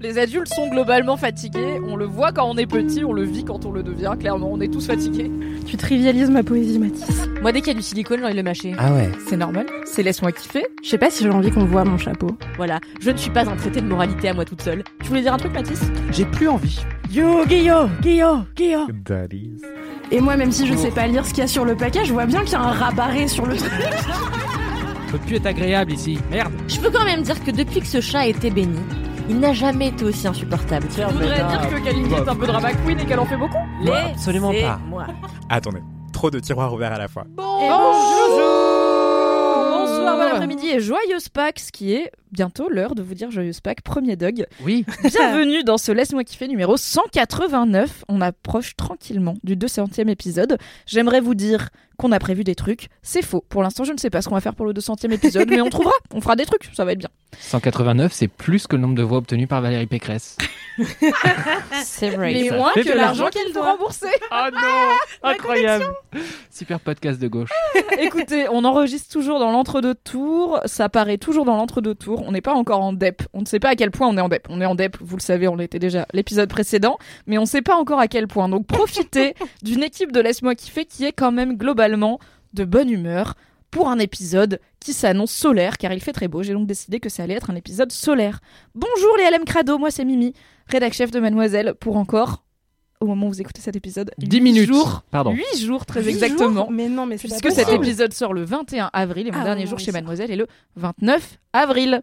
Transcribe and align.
Les 0.00 0.18
adultes 0.18 0.52
sont 0.52 0.68
globalement 0.68 1.16
fatigués. 1.16 1.80
On 1.86 1.96
le 1.96 2.04
voit 2.04 2.32
quand 2.32 2.48
on 2.48 2.56
est 2.56 2.66
petit, 2.66 3.04
on 3.04 3.12
le 3.12 3.22
vit 3.22 3.44
quand 3.44 3.64
on 3.64 3.72
le 3.72 3.82
devient. 3.82 4.14
Clairement, 4.18 4.50
on 4.52 4.60
est 4.60 4.68
tous 4.68 4.86
fatigués. 4.86 5.30
Tu 5.66 5.76
trivialises 5.76 6.30
ma 6.30 6.42
poésie, 6.42 6.78
Mathis. 6.78 7.28
Moi, 7.40 7.52
dès 7.52 7.60
qu'il 7.60 7.68
y 7.68 7.70
a 7.70 7.74
du 7.74 7.82
silicone, 7.82 8.18
j'ai 8.18 8.24
envie 8.24 8.34
de 8.34 8.38
le 8.38 8.42
mâcher. 8.42 8.74
Ah 8.78 8.92
ouais. 8.92 9.10
C'est 9.28 9.36
normal. 9.36 9.66
C'est 9.84 10.02
laisse-moi 10.02 10.32
kiffer. 10.32 10.66
Je 10.82 10.88
sais 10.88 10.98
pas 10.98 11.10
si 11.10 11.24
j'ai 11.24 11.30
envie 11.30 11.50
qu'on 11.50 11.64
voit 11.64 11.84
mon 11.84 11.98
chapeau. 11.98 12.28
Voilà, 12.56 12.80
je 13.00 13.10
ne 13.10 13.16
suis 13.16 13.30
pas 13.30 13.48
un 13.48 13.56
traité 13.56 13.80
de 13.80 13.86
moralité 13.86 14.28
à 14.28 14.34
moi 14.34 14.44
toute 14.44 14.62
seule. 14.62 14.82
Tu 15.02 15.08
voulais 15.08 15.22
dire 15.22 15.34
un 15.34 15.38
truc, 15.38 15.52
Mathis? 15.52 15.80
J'ai 16.10 16.24
plus 16.24 16.48
envie. 16.48 16.80
Yo, 17.10 17.44
Guillaume, 17.46 17.90
Guillaume, 18.00 18.46
Guillaume. 18.56 18.88
That 19.04 19.28
is. 19.32 19.62
Et 20.10 20.20
moi, 20.20 20.36
même 20.36 20.52
si 20.52 20.66
je 20.66 20.74
sais 20.74 20.90
pas 20.90 21.06
lire 21.06 21.24
ce 21.24 21.30
qu'il 21.30 21.38
y 21.38 21.42
a 21.42 21.46
sur 21.46 21.64
le 21.64 21.76
paquet, 21.76 22.04
je 22.04 22.12
vois 22.12 22.26
bien 22.26 22.40
qu'il 22.42 22.52
y 22.52 22.56
a 22.56 22.60
un 22.60 22.72
rabarré 22.72 23.28
sur 23.28 23.46
le 23.46 23.56
truc. 23.56 23.70
Peut 25.10 25.18
plus 25.18 25.36
être 25.36 25.46
agréable 25.46 25.92
ici. 25.92 26.18
Merde. 26.30 26.52
Je 26.66 26.80
peux 26.80 26.90
quand 26.90 27.04
même 27.04 27.22
dire 27.22 27.42
que 27.44 27.50
depuis 27.50 27.80
que 27.80 27.86
ce 27.86 28.00
chat 28.00 28.20
a 28.20 28.26
été 28.26 28.50
béni, 28.50 28.78
il 29.28 29.40
n'a 29.40 29.52
jamais 29.52 29.88
été 29.88 30.04
aussi 30.04 30.26
insupportable. 30.26 30.86
Je 30.96 31.02
voudrais 31.02 31.36
dire 31.36 31.68
que 31.68 31.84
Kalindi 31.84 32.14
est 32.14 32.28
un 32.28 32.36
peu 32.36 32.46
drama 32.46 32.72
queen 32.72 33.00
et 33.00 33.06
qu'elle 33.06 33.18
en 33.18 33.26
fait 33.26 33.36
beaucoup. 33.36 33.58
Moi, 33.80 33.98
absolument 34.12 34.52
pas. 34.52 34.78
Moi. 34.88 35.06
Attendez. 35.48 35.80
Trop 36.12 36.30
de 36.30 36.38
tiroirs 36.38 36.72
ouverts 36.72 36.92
à 36.92 36.98
la 36.98 37.08
fois. 37.08 37.24
Bonsoir, 37.36 37.76
bon 40.16 40.22
après-midi 40.32 40.68
et 40.68 40.80
joyeuse 40.80 41.28
Pâques, 41.28 41.58
ce 41.58 41.72
qui 41.72 41.94
est 41.94 42.12
bientôt 42.34 42.68
l'heure 42.68 42.96
de 42.96 43.02
vous 43.02 43.14
dire 43.14 43.30
joyeuse 43.30 43.60
Pâques, 43.60 43.82
premier 43.82 44.16
Doug. 44.16 44.46
Oui. 44.64 44.84
Bienvenue 45.04 45.62
dans 45.62 45.78
ce 45.78 45.92
Laisse-moi 45.92 46.24
kiffer 46.24 46.48
numéro 46.48 46.76
189. 46.76 48.04
On 48.08 48.20
approche 48.20 48.74
tranquillement 48.74 49.36
du 49.44 49.56
200e 49.56 50.08
épisode. 50.08 50.58
J'aimerais 50.84 51.20
vous 51.20 51.34
dire 51.34 51.68
qu'on 51.96 52.10
a 52.10 52.18
prévu 52.18 52.42
des 52.42 52.56
trucs. 52.56 52.88
C'est 53.02 53.22
faux. 53.22 53.44
Pour 53.48 53.62
l'instant, 53.62 53.84
je 53.84 53.92
ne 53.92 53.98
sais 53.98 54.10
pas 54.10 54.20
ce 54.20 54.28
qu'on 54.28 54.34
va 54.34 54.40
faire 54.40 54.56
pour 54.56 54.66
le 54.66 54.72
200e 54.72 55.12
épisode, 55.12 55.48
mais 55.48 55.60
on 55.60 55.70
trouvera. 55.70 55.94
On 56.12 56.20
fera 56.20 56.34
des 56.34 56.44
trucs. 56.44 56.68
Ça 56.74 56.84
va 56.84 56.92
être 56.92 56.98
bien. 56.98 57.10
189, 57.38 58.12
c'est 58.12 58.28
plus 58.28 58.66
que 58.66 58.76
le 58.76 58.82
nombre 58.82 58.94
de 58.94 59.02
voix 59.02 59.18
obtenues 59.18 59.46
par 59.46 59.60
Valérie 59.60 59.86
Pécresse. 59.86 60.36
C'est 61.84 62.10
vrai. 62.10 62.32
Mais 62.32 62.48
ça 62.48 62.56
moins 62.56 62.72
que 62.72 62.96
l'argent 62.96 63.28
qu'il 63.28 63.52
faut 63.52 63.62
rembourser. 63.62 64.08
Oh 64.32 64.48
non 64.52 65.30
Incroyable 65.30 65.84
Super 66.50 66.80
podcast 66.80 67.20
de 67.20 67.28
gauche. 67.28 67.50
Écoutez, 67.98 68.48
on 68.50 68.64
enregistre 68.64 69.12
toujours 69.12 69.38
dans 69.38 69.52
l'entre-deux 69.52 69.94
tours. 69.94 70.60
Ça 70.64 70.88
paraît 70.88 71.18
toujours 71.18 71.44
dans 71.44 71.56
l'entre-deux 71.56 71.94
tours. 71.94 72.23
On 72.26 72.32
n'est 72.32 72.40
pas 72.40 72.54
encore 72.54 72.80
en 72.80 72.92
DEP. 72.92 73.22
On 73.32 73.40
ne 73.40 73.46
sait 73.46 73.60
pas 73.60 73.70
à 73.70 73.74
quel 73.76 73.90
point 73.90 74.08
on 74.08 74.16
est 74.16 74.20
en 74.20 74.28
DEP. 74.28 74.46
On 74.50 74.60
est 74.60 74.66
en 74.66 74.74
DEP, 74.74 74.96
vous 75.00 75.16
le 75.16 75.22
savez, 75.22 75.48
on 75.48 75.56
l'était 75.56 75.78
déjà 75.78 76.06
l'épisode 76.12 76.48
précédent. 76.48 76.98
Mais 77.26 77.38
on 77.38 77.42
ne 77.42 77.46
sait 77.46 77.62
pas 77.62 77.76
encore 77.76 78.00
à 78.00 78.08
quel 78.08 78.26
point. 78.26 78.48
Donc 78.48 78.66
profitez 78.66 79.34
d'une 79.62 79.82
équipe 79.82 80.12
de 80.12 80.20
Laisse-moi 80.20 80.54
kiffer 80.54 80.84
qui 80.84 81.04
est 81.04 81.12
quand 81.12 81.32
même 81.32 81.56
globalement 81.56 82.18
de 82.52 82.64
bonne 82.64 82.90
humeur 82.90 83.34
pour 83.70 83.88
un 83.88 83.98
épisode 83.98 84.60
qui 84.78 84.92
s'annonce 84.92 85.32
solaire 85.32 85.78
car 85.78 85.92
il 85.92 86.00
fait 86.00 86.12
très 86.12 86.28
beau. 86.28 86.42
J'ai 86.42 86.52
donc 86.52 86.66
décidé 86.66 87.00
que 87.00 87.08
ça 87.08 87.24
allait 87.24 87.34
être 87.34 87.50
un 87.50 87.56
épisode 87.56 87.90
solaire. 87.90 88.40
Bonjour 88.74 89.16
les 89.16 89.36
LM 89.36 89.44
Crado, 89.44 89.78
moi 89.78 89.90
c'est 89.90 90.04
Mimi, 90.04 90.32
rédac 90.68 90.92
chef 90.92 91.10
de 91.10 91.18
Mademoiselle 91.18 91.74
pour 91.74 91.96
encore, 91.96 92.44
au 93.00 93.06
moment 93.06 93.26
où 93.26 93.30
vous 93.30 93.40
écoutez 93.40 93.60
cet 93.60 93.76
épisode, 93.76 94.10
10 94.18 94.36
huit 94.36 94.40
minutes. 94.40 94.66
jours. 94.68 95.02
Pardon. 95.10 95.32
8 95.32 95.58
jours 95.58 95.84
très 95.86 96.02
Huit 96.02 96.10
exactement. 96.10 96.62
jours 96.62 96.70
Mais 96.70 96.88
non, 96.88 97.06
mais 97.06 97.16
Puisque 97.16 97.50
cet 97.50 97.68
épisode 97.68 98.12
sort 98.12 98.32
le 98.34 98.44
21 98.44 98.90
avril 98.92 99.28
et 99.28 99.30
mon 99.30 99.40
Ah, 99.40 99.44
dernier 99.44 99.64
non, 99.64 99.70
jour 99.70 99.78
chez. 99.78 99.92
Mademoiselle 99.92 100.30
est 100.30 100.36
le 100.36 100.46
29 100.76 101.38
avril. 101.52 102.02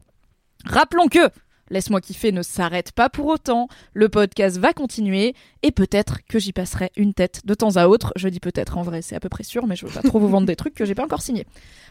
Rappelons 0.66 1.08
que 1.08 1.30
Laisse-moi 1.72 2.02
kiffer 2.02 2.34
ne 2.34 2.42
s'arrête 2.42 2.92
pas 2.92 3.10
pour 3.10 3.28
autant. 3.28 3.70
Le 3.94 4.10
podcast 4.10 4.58
va 4.58 4.74
continuer 4.74 5.34
et 5.64 5.72
peut-être 5.72 6.20
que 6.28 6.38
j'y 6.38 6.52
passerai 6.52 6.92
une 6.98 7.14
tête 7.14 7.42
de 7.46 7.54
temps 7.54 7.78
à 7.78 7.88
autre. 7.88 8.12
Je 8.18 8.28
dis 8.28 8.42
peut-être 8.42 8.78
en 8.78 8.82
vrai, 8.82 9.02
c'est 9.02 9.16
à 9.16 9.22
peu 9.22 9.30
près 9.30 9.44
sûr, 9.44 9.66
mais 9.68 9.78
je 9.78 9.86
veux 9.86 9.94
pas 9.94 10.02
trop 10.02 10.20
vous 10.20 10.28
vendre 10.28 10.48
des 10.48 10.58
trucs 10.58 10.76
que 10.76 10.84
j'ai 10.84 10.96
pas 10.96 11.06
encore 11.06 11.22
signés. 11.22 11.48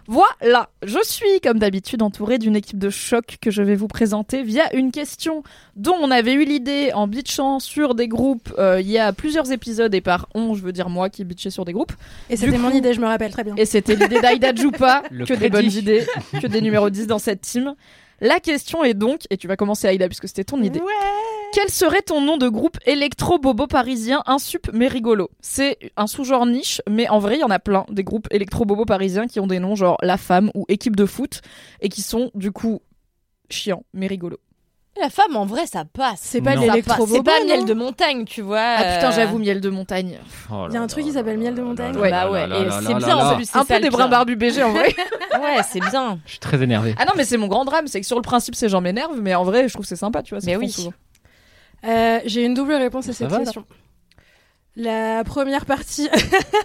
Voilà, 0.07 0.71
je 0.83 0.99
suis 1.03 1.41
comme 1.43 1.59
d'habitude 1.59 2.03
entourée 2.03 2.39
d'une 2.39 2.57
équipe 2.57 2.79
de 2.79 2.91
choc 2.91 3.39
que 3.41 3.51
je 3.51 3.63
vais 3.63 3.75
vous 3.75 3.89
présenter 3.89 4.43
via 4.43 4.75
une 4.75 4.93
question 4.93 5.43
dont 5.77 5.97
on 6.01 6.11
avait 6.11 6.35
eu 6.35 6.45
l'idée 6.45 6.91
en 6.95 7.07
bitchant 7.07 7.59
sur 7.59 7.95
des 7.95 8.09
groupes 8.09 8.53
euh, 8.59 8.81
il 8.81 8.91
y 8.91 8.99
a 8.99 9.13
plusieurs 9.13 9.51
épisodes 9.53 9.95
et 9.95 10.01
par 10.01 10.29
on, 10.35 10.55
je 10.55 10.63
veux 10.63 10.73
dire 10.73 10.89
moi 10.89 11.09
qui 11.09 11.25
bitchais 11.25 11.51
sur 11.51 11.65
des 11.65 11.73
groupes. 11.73 11.93
Et 12.29 12.37
c'était 12.37 12.59
mon 12.59 12.71
idée, 12.71 12.93
je 12.93 13.01
me 13.01 13.07
rappelle 13.07 13.33
très 13.33 13.45
bien. 13.45 13.55
Et 13.57 13.65
c'était 13.65 13.95
l'idée 13.95 14.21
d'Aïda 14.21 14.55
Djoupa, 14.55 15.03
que 15.27 15.35
des 15.35 15.49
bonnes 15.49 15.73
idées, 15.73 16.07
que 16.41 16.47
des 16.47 16.61
numéros 16.61 16.91
10 16.91 17.07
dans 17.07 17.19
cette 17.19 17.41
team. 17.41 17.75
La 18.21 18.41
question 18.41 18.85
est 18.85 18.95
donc, 18.95 19.23
et 19.31 19.37
tu 19.37 19.49
vas 19.49 19.57
commencer 19.57 19.87
Aïda 19.89 20.07
puisque 20.09 20.29
c'était 20.29 20.45
ton 20.45 20.63
idée, 20.63 20.81
Ouais. 20.81 20.87
quel 21.53 21.71
serait 21.71 22.03
ton 22.03 22.21
nom 22.21 22.37
de 22.37 22.49
groupe 22.49 22.77
électro-bobo 22.87 23.67
parisien 23.67 24.23
insup 24.27 24.69
mais 24.73 24.89
rigolo? 24.89 25.31
C'est 25.41 25.79
un 25.97 26.07
sous-genre 26.07 26.45
niche, 26.47 26.83
mais 26.89 27.09
en 27.09 27.19
vrai 27.19 27.37
il 27.37 27.41
y 27.41 27.45
en 27.45 27.51
a 27.51 27.59
plein, 27.59 27.87
des 27.91 28.05
groupes 28.05 28.29
électro-bobo 28.31 28.85
parisiens 28.85 29.27
qui 29.27 29.41
ont 29.41 29.47
des 29.47 29.59
noms 29.59 29.75
genre 29.75 29.97
La 30.03 30.17
Femme 30.19 30.51
ou 30.55 30.65
Équipe 30.69 30.97
de 30.97 31.07
foot, 31.07 31.41
et 31.81 31.89
qui 31.89 32.03
sont 32.03 32.31
du 32.35 32.53
coup 32.53 32.81
chiants 33.49 33.85
mais 33.95 34.07
rigolos. 34.07 34.39
La 35.01 35.09
femme, 35.09 35.37
en 35.37 35.47
vrai, 35.47 35.67
ça 35.67 35.85
passe. 35.85 36.21
C'est 36.21 36.41
pas 36.43 36.57
l'électro. 36.57 37.07
C'est 37.07 37.23
pas 37.23 37.45
miel 37.45 37.65
de 37.65 37.75
montagne, 37.75 38.25
tu 38.25 38.43
vois. 38.43 38.61
Ah 38.61 38.95
putain 38.97 39.09
euh, 39.11 39.15
j'avoue, 39.15 39.39
miel 39.39 39.61
de 39.61 39.71
montagne. 39.71 40.19
Il 40.69 40.75
y 40.75 40.77
a 40.77 40.83
un 40.83 40.87
truc 40.89 41.05
qui 41.05 41.13
s'appelle 41.13 41.39
miel 41.39 41.55
de 41.55 41.63
montagne. 41.63 41.97
Ouais. 41.97 42.11
Bah 42.11 42.31
ouais, 42.31 42.43
et 42.45 42.71
c'est 42.85 42.95
bien 42.95 43.17
en 43.17 43.37
plus. 43.37 43.45
c'est 43.45 43.57
Un 43.57 43.65
peu 43.65 43.81
des 43.81 43.89
brins 43.91 44.09
barbus 44.09 44.37
BG 44.37 44.63
en 44.63 44.73
vrai. 44.73 44.95
Ouais, 45.41 45.63
c'est 45.67 45.81
bien. 45.81 46.19
Je 46.27 46.33
suis 46.33 46.39
très 46.41 46.61
énervé. 46.63 46.95
ah 46.99 47.05
non 47.05 47.13
mais 47.17 47.25
c'est 47.25 47.37
mon 47.39 47.47
grand 47.47 47.65
drame, 47.65 47.87
c'est 47.87 48.01
que 48.01 48.07
sur 48.07 48.17
le 48.17 48.23
principe 48.23 48.55
ces 48.57 48.69
gens 48.69 48.81
m'énervent, 48.81 49.21
mais 49.23 49.35
en 49.35 49.45
vrai 49.45 49.69
je 49.69 49.73
trouve 49.73 49.85
que 49.85 49.89
c'est 49.89 49.97
sympa 49.97 50.23
tu 50.23 50.35
vois. 50.35 50.43
Mais 50.45 50.53
c'est 50.53 50.83
oui. 50.83 50.91
Euh, 51.87 52.19
J'ai 52.27 52.45
une 52.45 52.53
double 52.53 52.75
réponse 52.75 53.09
à 53.09 53.13
cette 53.13 53.29
va, 53.29 53.39
question. 53.39 53.65
La 54.77 55.23
première 55.25 55.67
partie, 55.67 56.09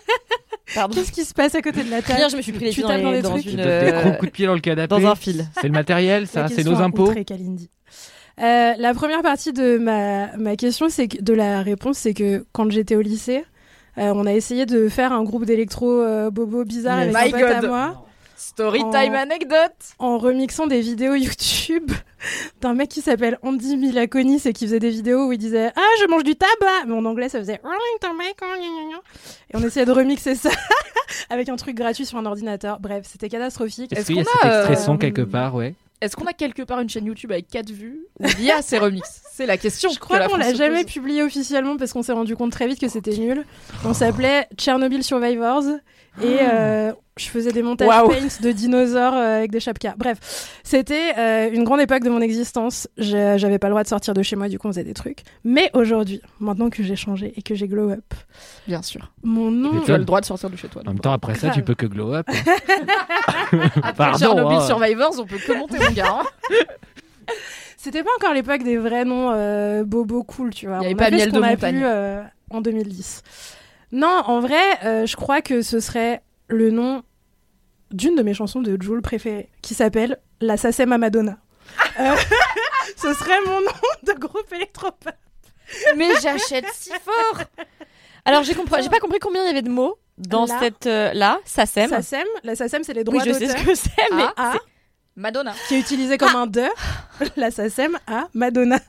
qu'est-ce 0.74 1.12
qui 1.12 1.24
se 1.24 1.34
passe 1.34 1.56
à 1.56 1.62
côté 1.62 1.84
de 1.84 1.92
la 1.92 2.02
table 2.02 2.20
Hier, 2.20 2.30
je 2.30 2.38
me 2.38 2.42
suis 2.42 2.52
pris 2.52 2.66
les 2.66 2.72
Tu 2.72 2.82
dans, 2.82 2.90
dans 2.90 3.12
les- 3.12 3.18
des 3.18 3.22
dans 3.22 3.30
trucs. 3.32 3.44
Tu 3.44 3.50
une, 3.52 3.58
des 3.58 3.64
euh, 3.64 4.02
gros 4.02 4.12
coups 4.14 4.26
de 4.26 4.36
pied 4.36 4.46
dans 4.48 4.54
le 4.56 4.60
canapé. 4.60 4.88
dans 4.88 5.08
un 5.08 5.16
fil. 5.16 5.48
C'est 5.54 5.68
le 5.68 5.74
matériel, 5.74 6.28
ça 6.28 6.48
C'est 6.48 6.64
nos 6.64 6.82
impôts 6.82 7.08
outré 7.10 7.24
Kalindi. 7.24 7.70
Euh, 8.42 8.74
la 8.78 8.94
première 8.94 9.22
partie 9.22 9.54
de 9.54 9.78
ma, 9.78 10.36
ma 10.38 10.56
question, 10.56 10.90
c'est 10.90 11.08
que, 11.08 11.22
de 11.22 11.34
la 11.34 11.62
réponse, 11.62 11.98
c'est 11.98 12.14
que 12.14 12.46
quand 12.52 12.70
j'étais 12.70 12.96
au 12.96 13.02
lycée, 13.02 13.46
euh, 13.98 14.12
on 14.14 14.26
a 14.26 14.34
essayé 14.34 14.66
de 14.66 14.90
faire 14.90 15.14
un 15.14 15.24
groupe 15.24 15.46
d'électro 15.46 16.02
euh, 16.02 16.30
bobo 16.30 16.66
bizarre 16.66 17.00
avec 17.00 17.16
un 17.16 17.30
pote 17.30 17.42
à 17.44 17.62
moi 17.62 18.06
Story 18.38 18.82
En- 18.82 18.90
time 18.90 19.16
anecdote. 19.16 19.72
en 19.98 20.18
remixant 20.18 20.68
des 20.68 20.82
vidéos 20.82 21.16
YouTube 21.16 21.90
d'un 22.62 22.74
mec 22.74 22.90
qui 22.90 23.00
s'appelle 23.02 23.40
Andy 23.42 23.78
Milakonis 23.78 24.42
et 24.46 24.52
qui 24.54 24.66
faisait 24.66 24.80
des 24.80 24.90
vidéos 24.90 25.28
où 25.28 25.32
il 25.32 25.38
disait 25.38 25.72
Ah, 25.76 25.82
je 26.02 26.08
mange 26.08 26.24
du 26.24 26.36
tabac 26.36 26.86
Mais 26.88 26.94
en 26.94 27.06
anglais, 27.06 27.30
ça 27.30 27.40
faisait 27.40 27.62
Et 29.50 29.56
on 29.56 29.64
essayait 29.64 29.86
de 29.86 29.92
remixer 29.94 30.36
ça 30.36 30.50
avec 31.30 31.48
un 31.48 31.56
truc 31.56 31.76
gratuit 31.76 32.06
sur 32.06 32.18
un 32.18 32.26
ordinateur. 32.26 32.80
Bref, 32.82 33.06
c'était 33.10 33.30
catastrophique. 33.30 33.94
Est-ce 33.94 34.02
Est-ce 34.02 34.08
qu'il 34.08 34.18
y 34.18 34.20
a 34.20 34.24
qu'on 34.26 34.32
cet 34.42 34.46
a, 34.52 34.58
extrait 34.60 34.76
son 34.86 34.98
quelque 34.98 35.22
part, 35.22 35.56
ouais 35.56 35.74
Est-ce 36.02 36.16
qu'on 36.16 36.26
a 36.26 36.34
quelque 36.34 36.62
part 36.62 36.80
une 36.80 36.90
chaîne 36.90 37.06
YouTube 37.06 37.32
avec 37.32 37.48
4 37.48 37.72
vues 37.72 38.06
où 38.20 38.26
il 38.40 38.46
y 38.46 38.52
a 38.52 38.62
ces 38.62 38.78
remixes 38.78 39.22
C'est 39.32 39.46
la 39.46 39.58
question. 39.58 39.90
Je 39.92 40.00
crois 40.00 40.28
qu'on 40.28 40.38
l'a 40.38 40.54
jamais 40.54 40.84
publié 40.84 41.24
officiellement 41.24 41.78
parce 41.78 41.94
qu'on 41.94 42.04
s'est 42.04 42.12
rendu 42.14 42.36
compte 42.36 42.52
très 42.52 42.68
vite 42.68 42.80
que 42.80 42.90
c'était 42.90 43.18
nul. 43.18 43.46
On 43.86 43.94
s'appelait 43.94 44.48
Chernobyl 44.58 45.04
Survivors 45.04 45.64
et 46.22 46.38
euh, 46.42 46.92
je 47.18 47.26
faisais 47.28 47.52
des 47.52 47.62
montages 47.62 47.88
Waouh. 47.88 48.10
paint 48.10 48.28
de 48.42 48.52
dinosaures 48.52 49.14
euh, 49.14 49.38
avec 49.40 49.52
des 49.52 49.60
chapkas. 49.60 49.94
Bref, 49.98 50.18
c'était 50.64 51.14
euh, 51.18 51.50
une 51.52 51.64
grande 51.64 51.82
époque 51.82 52.04
de 52.04 52.10
mon 52.10 52.22
existence. 52.22 52.88
J'avais 52.98 53.60
pas 53.60 53.68
le 53.68 53.72
droit 53.72 53.84
de 53.84 53.88
sortir 53.88 54.14
de 54.14 54.22
chez 54.24 54.36
moi, 54.36 54.48
du 54.50 54.58
coup 54.60 54.68
on 54.68 54.72
faisait 54.72 54.84
des 54.84 54.94
trucs. 54.94 55.24
Mais 55.44 55.70
aujourd'hui, 55.74 56.22
maintenant 56.40 56.70
que 56.70 56.84
j'ai 56.84 56.96
changé 56.96 57.34
et 57.36 57.42
que 57.42 57.56
j'ai 57.56 57.68
glow 57.68 57.90
up, 57.92 58.14
Bien 58.68 58.82
sûr. 58.82 59.12
mon 59.24 59.52
nom. 59.52 59.82
Tu 59.86 59.92
as 59.94 59.98
le 59.98 60.06
droit 60.06 60.22
de 60.22 60.26
sortir 60.26 60.50
de 60.50 60.56
chez 60.56 60.68
toi. 60.68 60.82
En 60.86 60.92
même 60.92 61.00
temps, 61.00 61.14
après 61.14 61.36
ça, 61.36 61.50
tu 61.50 61.62
peux 61.64 61.76
que 61.76 61.86
glow 61.86 62.14
up. 62.14 62.28
hein. 62.30 63.60
Après 63.76 63.94
Pardon. 63.94 64.18
Chernobyl 64.18 64.58
hein. 64.58 64.68
Survivors, 64.68 65.14
on 65.20 65.26
peut 65.26 65.40
commenter 65.46 65.78
mon 65.80 65.92
gars. 65.92 66.20
hein. 66.22 66.24
C'était 67.78 68.04
pas 68.04 68.10
encore 68.18 68.34
l'époque 68.34 68.64
des 68.64 68.78
vrais 68.78 69.06
noms 69.06 69.32
euh, 69.34 69.84
bobo 69.84 70.24
cool, 70.24 70.50
tu 70.54 70.66
vois. 70.68 70.78
Il 70.82 70.84
y 70.84 70.86
avait 70.86 70.96
On 70.96 70.98
pas 70.98 71.12
Miel 71.12 71.32
de 71.32 71.40
montagne. 71.40 71.76
pu, 71.78 71.84
euh, 71.86 72.24
en 72.50 72.62
2010. 72.62 73.22
Non, 73.96 74.22
en 74.26 74.42
vrai, 74.42 74.62
euh, 74.84 75.06
je 75.06 75.16
crois 75.16 75.42
que 75.42 75.62
ce 75.62 75.80
serait 75.80 76.22
le 76.50 76.70
nom 76.70 77.02
d'une 77.92 78.16
de 78.16 78.24
mes 78.24 78.34
chansons 78.34 78.62
de 78.62 78.78
Jules 78.82 79.02
préférées, 79.02 79.50
qui 79.62 79.74
s'appelle 79.74 80.20
La 80.42 80.58
Sacem 80.58 80.92
à 80.92 80.98
Madonna. 80.98 81.38
Euh, 82.00 82.14
ce 82.98 83.14
serait 83.14 83.40
mon 83.46 83.62
nom 83.62 83.72
de 84.04 84.12
groupe 84.20 84.52
électropop. 84.54 85.14
Mais 85.96 86.10
j'achète 86.22 86.66
si 86.74 86.90
fort. 86.92 87.42
Alors 88.26 88.44
j'ai 88.44 88.54
compris, 88.54 88.84
j'ai 88.84 88.90
pas 88.90 89.00
compris 89.00 89.20
combien 89.20 89.44
il 89.44 89.48
y 89.48 89.50
avait 89.50 89.62
de 89.62 89.70
mots 89.70 89.98
dans 90.18 90.46
Là. 90.46 90.58
cette 90.60 90.88
euh, 90.88 91.14
là, 91.14 91.40
ça 91.46 91.66
sème. 91.66 91.90
Sacem, 91.90 92.28
la 92.44 92.56
Sacem, 92.56 92.84
c'est 92.84 92.94
les 92.94 93.00
Oui, 93.08 93.18
droits 93.20 93.24
je 93.24 93.32
sais 93.32 93.48
ce 93.48 93.56
que 93.66 93.76
c'est, 93.76 93.90
mais 94.14 94.26
Ah, 94.36 94.56
Madonna. 95.18 95.54
qui 95.68 95.76
est 95.76 95.80
utilisé 95.80 96.18
comme 96.18 96.36
un 96.36 96.46
de, 96.48 96.64
la 97.38 97.50
SACEM 97.52 97.98
à 98.06 98.28
Madonna. 98.34 98.80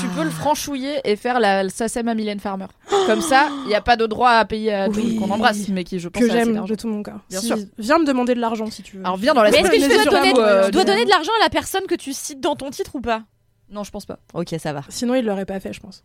Tu 0.00 0.06
peux 0.08 0.24
le 0.24 0.30
franchouiller 0.30 1.00
et 1.04 1.16
faire 1.16 1.38
la 1.40 1.68
SACEM 1.68 2.08
à 2.08 2.14
Mylène 2.14 2.40
Farmer. 2.40 2.66
Comme 3.06 3.20
ça, 3.20 3.48
il 3.64 3.68
n'y 3.68 3.74
a 3.74 3.80
pas 3.82 3.96
de 3.96 4.06
droit 4.06 4.30
à 4.30 4.44
payer 4.44 4.72
à 4.72 4.88
tout 4.88 4.94
Oui. 4.96 5.16
qu'on 5.16 5.30
embrasse, 5.30 5.68
mais 5.68 5.84
qui, 5.84 5.98
je 5.98 6.08
pense, 6.08 6.22
que 6.22 6.30
j'aime 6.30 6.64
de 6.64 6.74
tout 6.74 6.88
mon 6.88 7.02
cœur. 7.02 7.20
Bien 7.28 7.40
Si- 7.40 7.46
sûr. 7.46 7.56
Viens 7.78 7.98
me 7.98 8.04
demander 8.06 8.34
de 8.34 8.40
l'argent 8.40 8.66
si 8.70 8.82
tu 8.82 8.96
veux. 8.96 9.04
Alors 9.04 9.16
viens 9.18 9.34
dans 9.34 9.42
la 9.42 9.50
Mais 9.50 9.58
est-ce 9.58 9.70
que 9.70 9.76
semaine, 9.76 9.90
tu 9.90 9.96
mais 9.98 10.04
dois 10.04 10.12
donner, 10.20 10.32
euh, 10.38 10.64
tu 10.66 10.70
dois 10.72 10.84
de- 10.84 10.88
donner 10.88 11.04
de 11.04 11.10
l'argent 11.10 11.32
à 11.40 11.44
la 11.44 11.50
personne 11.50 11.84
que 11.86 11.94
tu 11.94 12.12
cites 12.12 12.40
dans 12.40 12.56
ton 12.56 12.70
titre 12.70 12.94
ou 12.94 13.00
pas? 13.00 13.22
Non, 13.70 13.84
je 13.84 13.90
pense 13.90 14.06
pas. 14.06 14.18
Ok, 14.32 14.54
ça 14.58 14.72
va. 14.72 14.82
Sinon, 14.88 15.14
il 15.14 15.24
l'aurait 15.26 15.44
pas 15.44 15.60
fait, 15.60 15.72
je 15.74 15.80
pense. 15.80 16.04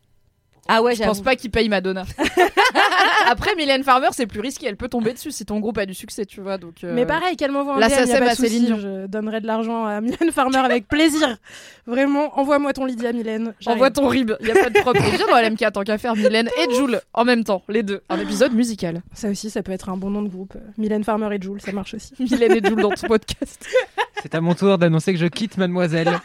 Ah 0.68 0.82
ouais, 0.82 0.96
Je 0.96 1.04
pense 1.04 1.22
pas 1.22 1.36
qu'il 1.36 1.52
paye 1.52 1.68
Madonna. 1.70 2.06
Après, 3.30 3.56
Mylène 3.56 3.84
Farmer, 3.84 4.10
c'est 4.12 4.28
plus 4.28 4.40
risqué. 4.40 4.68
Elle 4.68 4.78
peut 4.78 4.88
tomber 4.88 5.14
dessus 5.14 5.32
si 5.32 5.46
ton 5.46 5.60
groupe 5.60 5.78
a 5.78 5.86
du 5.86 5.94
succès, 5.94 6.26
tu 6.26 6.42
vois. 6.42 6.58
Donc, 6.58 6.84
euh, 6.84 6.94
Mais 6.94 7.06
pareil, 7.06 7.36
qu'elle 7.36 7.52
m'envoie 7.52 7.76
un 7.76 7.80
la 7.80 7.90
DM, 7.90 7.94
y 8.08 8.12
a 8.14 8.20
pas 8.20 8.26
de 8.26 8.30
à 8.32 8.36
Céline 8.36 8.60
souci, 8.60 8.66
Dion. 8.66 8.80
Je 8.80 9.08
donnerai 9.08 9.42
de 9.42 9.48
l'argent 9.48 9.86
à 9.86 10.02
Mylène 10.02 10.32
Farmer 10.32 10.58
avec 10.60 10.88
plaisir. 10.88 11.38
Vraiment, 11.86 12.38
envoie-moi 12.40 12.74
ton 12.74 12.86
Lydia, 12.86 13.12
Mylène. 13.12 13.54
Envoie 13.66 13.92
ton 13.92 14.08
rib, 14.08 14.32
y 14.42 14.52
a 14.52 14.54
pas 14.54 14.70
de 14.70 14.80
problème. 14.80 15.04
Viens 15.16 15.28
dans 15.28 15.38
LMK 15.38 15.72
tant 15.74 15.84
qu'à 15.84 15.98
faire 15.98 16.16
Mylène 16.16 16.50
et 16.58 16.74
Jules 16.74 17.02
en 17.14 17.26
même 17.26 17.44
temps, 17.44 17.64
les 17.68 17.84
deux. 17.84 18.02
Un 18.10 18.20
épisode 18.20 18.54
musical. 18.54 19.02
Ça 19.14 19.30
aussi, 19.30 19.50
ça 19.50 19.64
peut 19.64 19.72
être 19.72 19.90
un 19.90 19.98
bon 19.98 20.10
nom 20.10 20.22
de 20.22 20.30
groupe. 20.30 20.56
Mylène 20.78 21.04
Farmer 21.04 21.36
et 21.36 21.42
Jules, 21.42 21.62
ça 21.62 21.72
marche 21.72 21.94
aussi. 21.96 22.14
Mylène 22.20 22.54
et 22.54 22.66
Jules 22.66 22.82
dans 22.82 22.90
ton 22.92 23.08
podcast. 23.08 23.66
C'est 24.22 24.36
à 24.36 24.42
mon 24.42 24.54
tour 24.56 24.78
d'annoncer 24.78 25.14
que 25.14 25.20
je 25.20 25.28
quitte 25.28 25.58
Mademoiselle. 25.58 26.20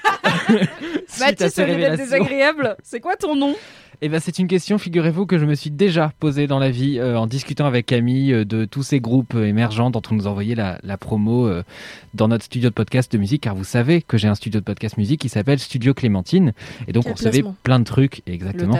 Suite 1.09 1.23
à 1.23 1.45
Mathis, 1.45 1.55
ces 1.55 1.63
au 1.63 1.67
lieu 1.67 1.73
d'être 1.73 1.81
révélations. 1.83 2.05
désagréable, 2.05 2.77
c'est 2.83 3.01
quoi 3.01 3.17
ton 3.17 3.35
nom? 3.35 3.55
Eh 4.01 4.09
ben, 4.09 4.21
c'est 4.21 4.39
une 4.39 4.47
question, 4.47 4.79
figurez-vous, 4.79 5.27
que 5.27 5.39
je 5.39 5.45
me 5.45 5.57
suis 5.57 5.71
déjà 5.71 6.13
posée 6.21 6.47
dans 6.47 6.61
la 6.61 6.71
vie 6.71 7.01
euh, 7.01 7.19
en 7.19 7.27
discutant 7.27 7.67
avec 7.67 7.87
Camille 7.87 8.33
euh, 8.33 8.45
de 8.45 8.65
tous 8.65 8.85
ces 8.85 9.01
groupes 9.01 9.35
euh, 9.35 9.45
émergents 9.45 9.91
dont 9.91 10.03
on 10.09 10.15
nous 10.15 10.29
envoyait 10.29 10.55
la, 10.55 10.79
la 10.85 10.97
promo 10.97 11.49
euh, 11.49 11.65
dans 12.15 12.29
notre 12.29 12.45
studio 12.45 12.69
de 12.71 12.75
podcast 12.75 13.11
de 13.11 13.19
musique, 13.19 13.43
car 13.43 13.57
vous 13.57 13.65
savez 13.65 14.01
que 14.03 14.17
j'ai 14.17 14.29
un 14.29 14.37
studio 14.37 14.61
de 14.61 14.65
podcast 14.65 14.99
musique 14.99 15.21
qui 15.21 15.29
s'appelle 15.29 15.59
Studio 15.59 15.95
Clémentine. 15.95 16.53
Et 16.87 16.93
donc, 16.93 17.05
Quel 17.05 17.13
on 17.13 17.15
recevait 17.17 17.31
placement. 17.31 17.57
plein 17.65 17.81
de 17.81 17.85
trucs, 17.85 18.23
exactement. 18.29 18.79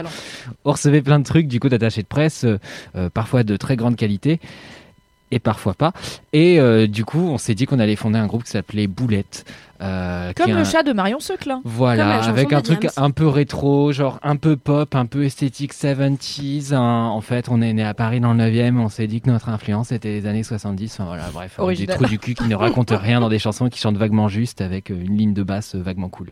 On 0.63 0.71
recevait 0.71 1.01
plein 1.01 1.19
de 1.19 1.25
trucs, 1.25 1.49
du 1.49 1.59
coup, 1.59 1.67
d'attachés 1.67 2.01
de 2.01 2.07
presse, 2.07 2.45
euh, 2.45 2.57
euh, 2.95 3.09
parfois 3.09 3.43
de 3.43 3.57
très 3.57 3.75
grande 3.75 3.97
qualité. 3.97 4.39
Et 5.31 5.37
parfois 5.39 5.75
pas. 5.75 5.93
Et 6.33 6.59
euh, 6.59 6.87
du 6.87 7.05
coup, 7.05 7.19
on 7.19 7.37
s'est 7.37 7.53
dit 7.53 7.65
qu'on 7.67 7.77
allait 7.79 7.95
fonder 7.95 8.17
un 8.17 8.25
groupe 8.25 8.43
qui 8.45 8.49
s'appelait 8.49 8.87
Boulette. 8.87 9.45
euh, 9.81 10.33
Comme 10.35 10.49
le 10.51 10.57
un- 10.57 10.63
chat 10.63 10.81
de 10.81 10.91
Marion 10.91 11.19
Seclin. 11.19 11.61
Voilà, 11.65 12.23
avec 12.23 12.51
un 12.51 12.61
truc 12.61 12.87
un 12.97 13.11
peu 13.11 13.27
rétro, 13.27 13.91
genre 13.91 14.19
un 14.23 14.35
peu 14.37 14.57
pop, 14.57 14.95
un 14.95 15.05
peu 15.05 15.23
esthétique 15.25 15.73
70s. 15.73 16.73
hein. 16.73 17.05
En 17.13 17.21
fait, 17.21 17.47
on 17.49 17.61
est 17.61 17.73
né 17.73 17.83
à 17.83 17.93
Paris 17.93 18.19
dans 18.19 18.33
le 18.33 18.39
9e, 18.43 18.79
on 18.79 18.89
s'est 18.89 19.05
dit 19.07 19.21
que 19.21 19.29
notre 19.29 19.49
influence 19.49 19.91
était 19.91 20.09
les 20.09 20.25
années 20.25 20.43
70. 20.43 20.93
Enfin 20.95 21.05
voilà, 21.05 21.29
bref, 21.31 21.59
des 21.77 21.85
trous 21.85 22.05
du 22.05 22.17
cul 22.19 22.33
qui 22.33 22.47
ne 22.47 22.55
racontent 22.55 22.97
rien 22.97 23.19
dans 23.19 23.29
des 23.29 23.39
chansons 23.39 23.69
qui 23.69 23.79
chantent 23.79 23.97
vaguement 23.97 24.27
juste 24.29 24.61
avec 24.61 24.89
euh, 24.89 24.95
une 24.99 25.15
ligne 25.15 25.33
de 25.33 25.43
basse 25.43 25.75
vaguement 25.75 26.09
cool. 26.09 26.31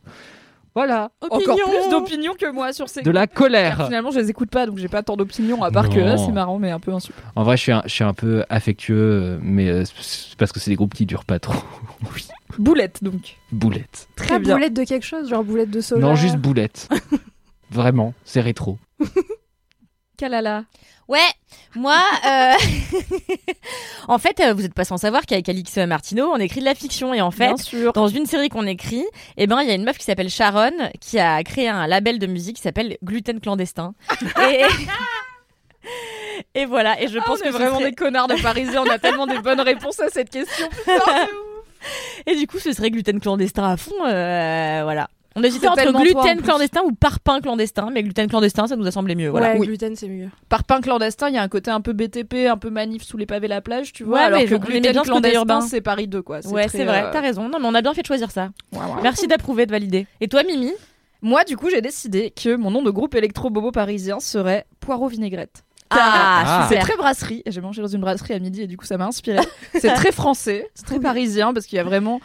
Voilà, 0.78 1.10
Opinion. 1.22 1.54
Encore 1.54 1.70
plus 1.72 1.90
d'opinions 1.90 2.34
que 2.40 2.52
moi 2.52 2.72
sur 2.72 2.88
ces 2.88 3.02
de 3.02 3.10
la 3.10 3.26
Car 3.26 3.34
colère. 3.36 3.86
Finalement, 3.88 4.12
je 4.12 4.20
les 4.20 4.30
écoute 4.30 4.52
pas, 4.52 4.68
donc 4.68 4.78
j'ai 4.78 4.88
pas 4.88 5.02
tant 5.02 5.18
d'opinions, 5.18 5.64
à 5.64 5.72
part 5.72 5.90
que 5.90 6.00
là, 6.00 6.18
c'est 6.18 6.32
marrant, 6.32 6.60
mais 6.60 6.70
un 6.70 6.80
peu 6.80 6.94
insup. 6.94 7.16
En 7.36 7.42
vrai, 7.42 7.58
je 7.58 7.64
suis 7.64 7.72
un, 7.72 7.82
je 7.86 7.90
suis 7.90 8.04
un 8.04 8.14
peu 8.14 8.44
affectueux, 8.48 9.40
mais 9.42 9.70
euh, 9.70 9.86
c'est 10.00 10.38
parce 10.38 10.52
que 10.52 10.60
c'est 10.60 10.70
des 10.70 10.76
groupes 10.76 10.94
qui 10.94 11.08
durent 11.08 11.26
pas 11.26 11.40
trop. 11.40 11.58
oui, 12.16 12.28
Boulette, 12.60 13.04
donc. 13.04 13.38
boulette. 13.52 14.08
Très 14.16 14.28
Pas 14.28 14.40
bien. 14.40 14.54
boulette 14.54 14.74
de 14.76 14.84
quelque 14.84 15.04
chose, 15.06 15.28
genre 15.28 15.44
boulette 15.44 15.72
de 15.72 15.82
soja. 15.82 16.00
Non, 16.00 16.14
juste 16.14 16.38
boulette. 16.38 16.88
Vraiment, 17.72 18.14
c'est 18.24 18.42
rétro. 18.42 18.78
Kalala. 20.18 20.64
Ouais, 21.08 21.20
moi, 21.76 21.98
euh, 22.26 22.54
en 24.10 24.18
fait, 24.18 24.40
euh, 24.42 24.54
vous 24.54 24.66
êtes 24.66 24.74
pas 24.74 24.84
sans 24.84 24.98
savoir 24.98 25.26
qu'avec 25.26 25.48
Alix 25.48 25.78
Martineau, 25.78 26.30
on 26.34 26.38
écrit 26.38 26.60
de 26.60 26.66
la 26.66 26.76
fiction 26.76 27.14
et 27.14 27.22
en 27.22 27.32
fait, 27.32 27.54
dans 27.94 28.08
une 28.10 28.26
série 28.26 28.50
qu'on 28.50 28.68
écrit, 28.68 29.06
eh 29.38 29.48
ben, 29.48 29.62
il 29.62 29.70
y 29.70 29.72
a 29.72 29.76
une 29.76 29.86
meuf 29.86 29.98
qui 29.98 30.04
s'appelle 30.04 30.30
Sharon 30.30 30.72
qui 31.00 31.18
a 31.20 31.42
créé 31.44 31.70
un 31.70 31.88
label 31.88 32.20
de 32.20 32.28
musique 32.28 32.58
qui 32.58 32.62
s'appelle 32.62 32.98
Gluten 33.04 33.40
Clandestin. 33.40 33.94
et... 34.52 34.66
et 36.56 36.66
voilà, 36.66 37.02
et 37.02 37.08
je 37.08 37.20
Ah, 37.20 37.24
pense 37.26 37.40
on 37.40 37.44
que 37.44 37.48
est 37.48 37.52
vraiment 37.52 37.80
serait- 37.80 37.92
des 37.92 37.96
connards 37.96 38.28
de 38.28 38.42
Parisiens, 38.42 38.84
on 38.86 38.90
a 38.90 39.00
tellement 39.00 39.28
des 39.28 39.40
bonnes 39.40 39.62
réponses 39.62 40.00
à 40.02 40.10
cette 40.10 40.30
question. 40.30 40.68
Et 42.26 42.36
du 42.36 42.48
coup, 42.48 42.60
ce 42.60 42.74
serait 42.74 42.90
gluten 42.90 43.20
clandestin 43.22 43.64
à 43.64 43.78
fond. 43.78 43.94
euh, 44.06 44.82
voilà. 44.84 45.08
On 45.36 45.44
hésitait 45.44 45.68
entre 45.68 45.78
tellement 45.84 46.04
toi, 46.04 46.22
en 46.22 46.24
gluten 46.24 46.42
clandestin 46.42 46.82
ou 46.84 46.92
parpaing 46.94 47.42
clandestin, 47.42 47.90
mais 47.92 48.02
gluten 48.02 48.28
clandestin, 48.28 48.66
ça 48.68 48.76
nous 48.76 48.88
a 48.88 48.92
semblé 48.92 49.14
mieux. 49.16 49.30
Voilà. 49.30 49.54
Ouais, 49.54 49.60
Oui. 49.60 49.68
gluten, 49.68 49.96
c'est 49.96 50.08
mieux. 50.08 50.30
Par 50.50 50.64
pain 50.64 50.82
clandestin, 50.82 51.30
il 51.30 51.36
y 51.36 51.38
a 51.38 51.44
un 51.44 51.48
côté 51.48 51.70
un 51.70 51.82
peu 51.82 51.94
BTP, 51.94 52.48
un 52.50 52.58
peu 52.58 52.70
manif 52.72 53.04
sous 53.04 53.18
les 53.18 53.26
pavés 53.28 53.48
la 53.48 53.62
plage, 53.62 53.94
tu 53.94 54.04
vois. 54.04 54.18
Ouais, 54.18 54.24
alors 54.24 54.40
mais 54.40 54.46
que 54.46 54.56
gluten 54.56 54.92
bien 54.92 55.04
clandestin, 55.04 55.38
urbain. 55.40 55.62
c'est 55.62 55.82
Paris 55.82 56.08
2, 56.08 56.22
quoi. 56.24 56.40
Ouais, 56.48 56.68
c'est 56.70 56.86
vrai, 56.86 57.04
euh, 57.06 57.10
t'as 57.12 57.22
raison. 57.22 57.50
Non, 57.50 57.60
mais 57.60 57.68
on 57.68 57.76
a 57.76 57.82
bien 57.82 57.94
fait 57.94 58.02
de 58.02 58.08
choisir 58.08 58.32
ça. 58.32 58.50
ouais, 58.74 58.80
ouais. 58.80 59.02
Merci 59.04 59.28
d'approuver, 59.28 59.66
de 59.68 59.72
valider. 59.72 60.08
Et 60.22 60.28
toi, 60.28 60.42
Mimi? 60.44 60.72
Moi, 61.22 61.44
du 61.44 61.58
coup, 61.58 61.70
j'ai 61.70 61.82
décidé 61.82 62.32
que 62.32 62.56
mon 62.56 62.72
nom 62.72 62.82
de 62.82 62.90
groupe 62.92 63.14
électro-bobo 63.16 63.72
parisien 63.72 64.20
serait 64.20 64.66
Poireau 64.80 65.08
Vinaigrette. 65.08 65.64
Ah. 65.90 66.66
C'est 66.70 66.80
très 66.80 66.98
brasserie. 66.98 67.44
J'ai 67.48 67.62
mangé 67.62 67.82
dans 67.82 67.88
une 67.88 68.02
brasserie 68.02 68.34
à 68.34 68.40
midi 68.40 68.62
et 68.64 68.68
du 68.68 68.76
coup, 68.78 68.86
ça 68.86 68.98
m'a 68.98 69.06
inspiré. 69.06 69.40
C'est 69.80 69.94
très 69.94 70.12
français, 70.12 70.70
c'est 70.74 70.86
très 70.86 71.00
parisien 71.00 71.54
parce 71.54 71.66
qu'il 71.66 71.78
y 71.78 71.80
a 71.80 71.84
vraiment. 71.84 72.20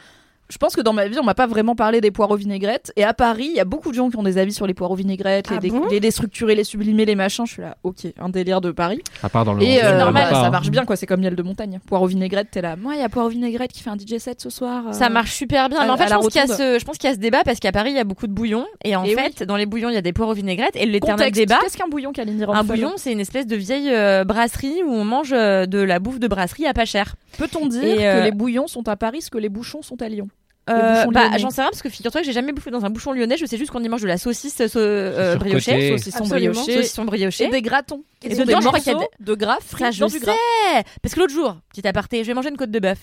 Je 0.52 0.58
pense 0.58 0.76
que 0.76 0.82
dans 0.82 0.93
ma 0.93 1.06
vie, 1.08 1.19
on 1.19 1.25
m'a 1.25 1.32
pas 1.32 1.46
vraiment 1.46 1.75
parlé 1.75 2.02
des 2.02 2.10
poireaux 2.10 2.37
vinaigrettes. 2.37 2.93
Et 2.96 3.04
à 3.04 3.14
Paris, 3.14 3.46
il 3.49 3.56
y 3.56 3.60
a 3.60 3.64
beaucoup 3.64 3.88
de 3.90 3.94
gens 3.94 4.10
qui 4.10 4.19
ont 4.19 4.22
des 4.22 4.37
avis 4.37 4.52
sur 4.52 4.66
les 4.66 4.75
poireaux 4.75 4.94
vinaigrettes, 4.96 5.49
les, 5.49 5.56
Ah 5.56 5.60
dé- 5.60 5.70
bon 5.70 5.87
les 5.90 5.99
déstructurés, 5.99 6.54
les 6.54 6.64
sublimés, 6.64 7.06
les 7.06 7.14
machins. 7.14 7.46
Je 7.46 7.52
suis 7.54 7.62
là, 7.62 7.78
ok, 7.84 8.00
un 8.20 8.28
délire 8.28 8.60
de 8.60 8.70
Paris. 8.70 9.00
À 9.22 9.31
part 9.31 9.46
dans 9.46 9.54
le 9.54 9.62
Et 9.62 9.82
euh, 9.82 9.99
normal, 9.99 10.28
ça 10.31 10.44
hein. 10.44 10.50
marche 10.50 10.69
bien, 10.70 10.84
quoi. 10.84 10.96
C'est 10.96 11.06
comme 11.06 11.20
miel 11.20 11.37
de 11.37 11.43
montagne. 11.43 11.81
Poireaux 11.87 12.06
vinaigrette, 12.06 12.49
t'es 12.50 12.60
là. 12.60 12.76
Moi, 12.76 12.96
il 12.96 13.00
y 13.00 13.02
a 13.02 13.08
poireaux 13.08 13.31
vinaigrette 13.31 13.72
qui 13.72 13.82
fait 13.82 13.88
un 13.88 13.96
DJ 13.96 14.19
set 14.19 14.43
ce 14.43 14.50
soir. 14.50 14.88
euh. 14.88 14.93
Ça 14.93 15.08
marche 15.08 15.32
super 15.32 15.70
bien. 15.70 15.81
à- 15.81 15.84
Mais 15.87 15.90
en 15.90 15.96
fait, 15.96 16.08
je 16.08 16.14
pense, 16.14 16.28
qu'il 16.28 16.40
y 16.40 16.44
a 16.44 16.46
ce, 16.46 16.78
je 16.78 16.84
pense 16.84 16.98
qu'il 16.98 17.08
y 17.08 17.12
a 17.12 17.14
ce 17.16 17.20
débat 17.20 17.44
parce 17.44 17.58
qu'à 17.58 17.72
Paris, 17.72 17.93
il 17.93 17.96
y 17.96 18.00
a 18.00 18.05
beaucoup 18.05 18.26
de 18.26 18.32
bouillons. 18.32 18.66
Et 18.84 18.94
en 18.94 19.05
Et 19.05 19.14
fait, 19.14 19.44
dans 19.44 19.56
les 19.56 19.64
bouillons, 19.64 19.88
il 19.88 19.94
y 19.94 19.98
a 19.98 20.02
des 20.02 20.12
poireaux 20.12 20.34
vinaigrettes. 20.34 20.76
Et 20.76 20.84
l'éternel 20.84 21.32
débat. 21.32 21.60
Qu'est-ce 21.62 21.78
qu'un 21.78 21.88
bouillon, 21.88 22.12
Kalini 22.12 22.44
Un 22.46 22.62
bouillon, 22.64 22.93
c'est 22.96 23.12
une 23.12 23.20
espèce 23.20 23.46
de 23.46 23.56
vieille 23.56 23.88
euh, 23.90 24.25
brasserie 24.25 24.82
où 24.87 24.93
on 24.93 25.05
mange 25.05 25.32
euh, 25.32 25.64
de 25.64 25.78
la 25.78 25.98
bouffe 25.98 26.19
de 26.20 26.28
brasserie 26.28 26.66
à 26.66 26.75
pas 26.75 26.84
cher. 26.84 27.14
Peut-on 27.38 27.66
dire 27.69 27.82
Et, 27.84 28.06
euh, 28.06 28.19
que 28.20 28.25
les 28.25 28.32
bouillons 28.32 28.66
sont 28.66 28.87
à 28.88 28.96
Paris 28.96 29.22
ce 29.22 29.31
que 29.31 29.38
les 29.38 29.48
bouchons 29.48 29.81
sont 29.81 30.00
à 30.02 30.08
Lyon? 30.10 30.28
Euh, 30.72 31.04
bah, 31.12 31.38
j'en 31.38 31.50
sais 31.50 31.60
rien 31.62 31.70
parce 31.70 31.82
que 31.82 31.88
figure-toi 31.88 32.20
que 32.20 32.26
j'ai 32.26 32.32
jamais 32.32 32.52
bouffé 32.52 32.70
dans 32.70 32.84
un 32.84 32.90
bouchon 32.90 33.12
lyonnais. 33.12 33.36
Je 33.36 33.46
sais 33.46 33.56
juste 33.56 33.70
qu'on 33.70 33.82
y 33.82 33.88
mange 33.88 34.02
de 34.02 34.06
la 34.06 34.19
saucisse 34.19 34.60
euh, 34.60 34.69
euh, 34.76 35.32
Surcotée. 35.32 35.50
briochée, 35.50 35.98
Saucisson 35.98 36.24
brioché. 36.26 36.74
saucisson 36.74 37.04
brioché. 37.04 37.44
Et 37.44 37.48
des 37.48 37.62
gratons. 37.62 38.04
Et 38.24 38.34
ont 38.34 38.44
dedans, 38.44 38.58
des 38.58 38.62
je 38.62 38.66
crois 38.69 38.78
qu'il 38.78 38.86
y 38.88 38.90
a 38.90 38.94
morceaux 38.94 39.10
de 39.19 39.34
gras 39.34 39.56
Ça, 39.56 39.76
frits 39.76 39.92
je 39.92 40.19
gras. 40.19 40.32
sais 40.32 40.84
Parce 41.02 41.14
que 41.14 41.20
l'autre 41.20 41.32
jour, 41.32 41.56
petit 41.72 41.86
aparté, 41.86 42.22
je 42.22 42.28
vais 42.28 42.34
manger 42.34 42.50
une 42.50 42.56
côte 42.56 42.70
de 42.70 42.78
bœuf. 42.78 42.98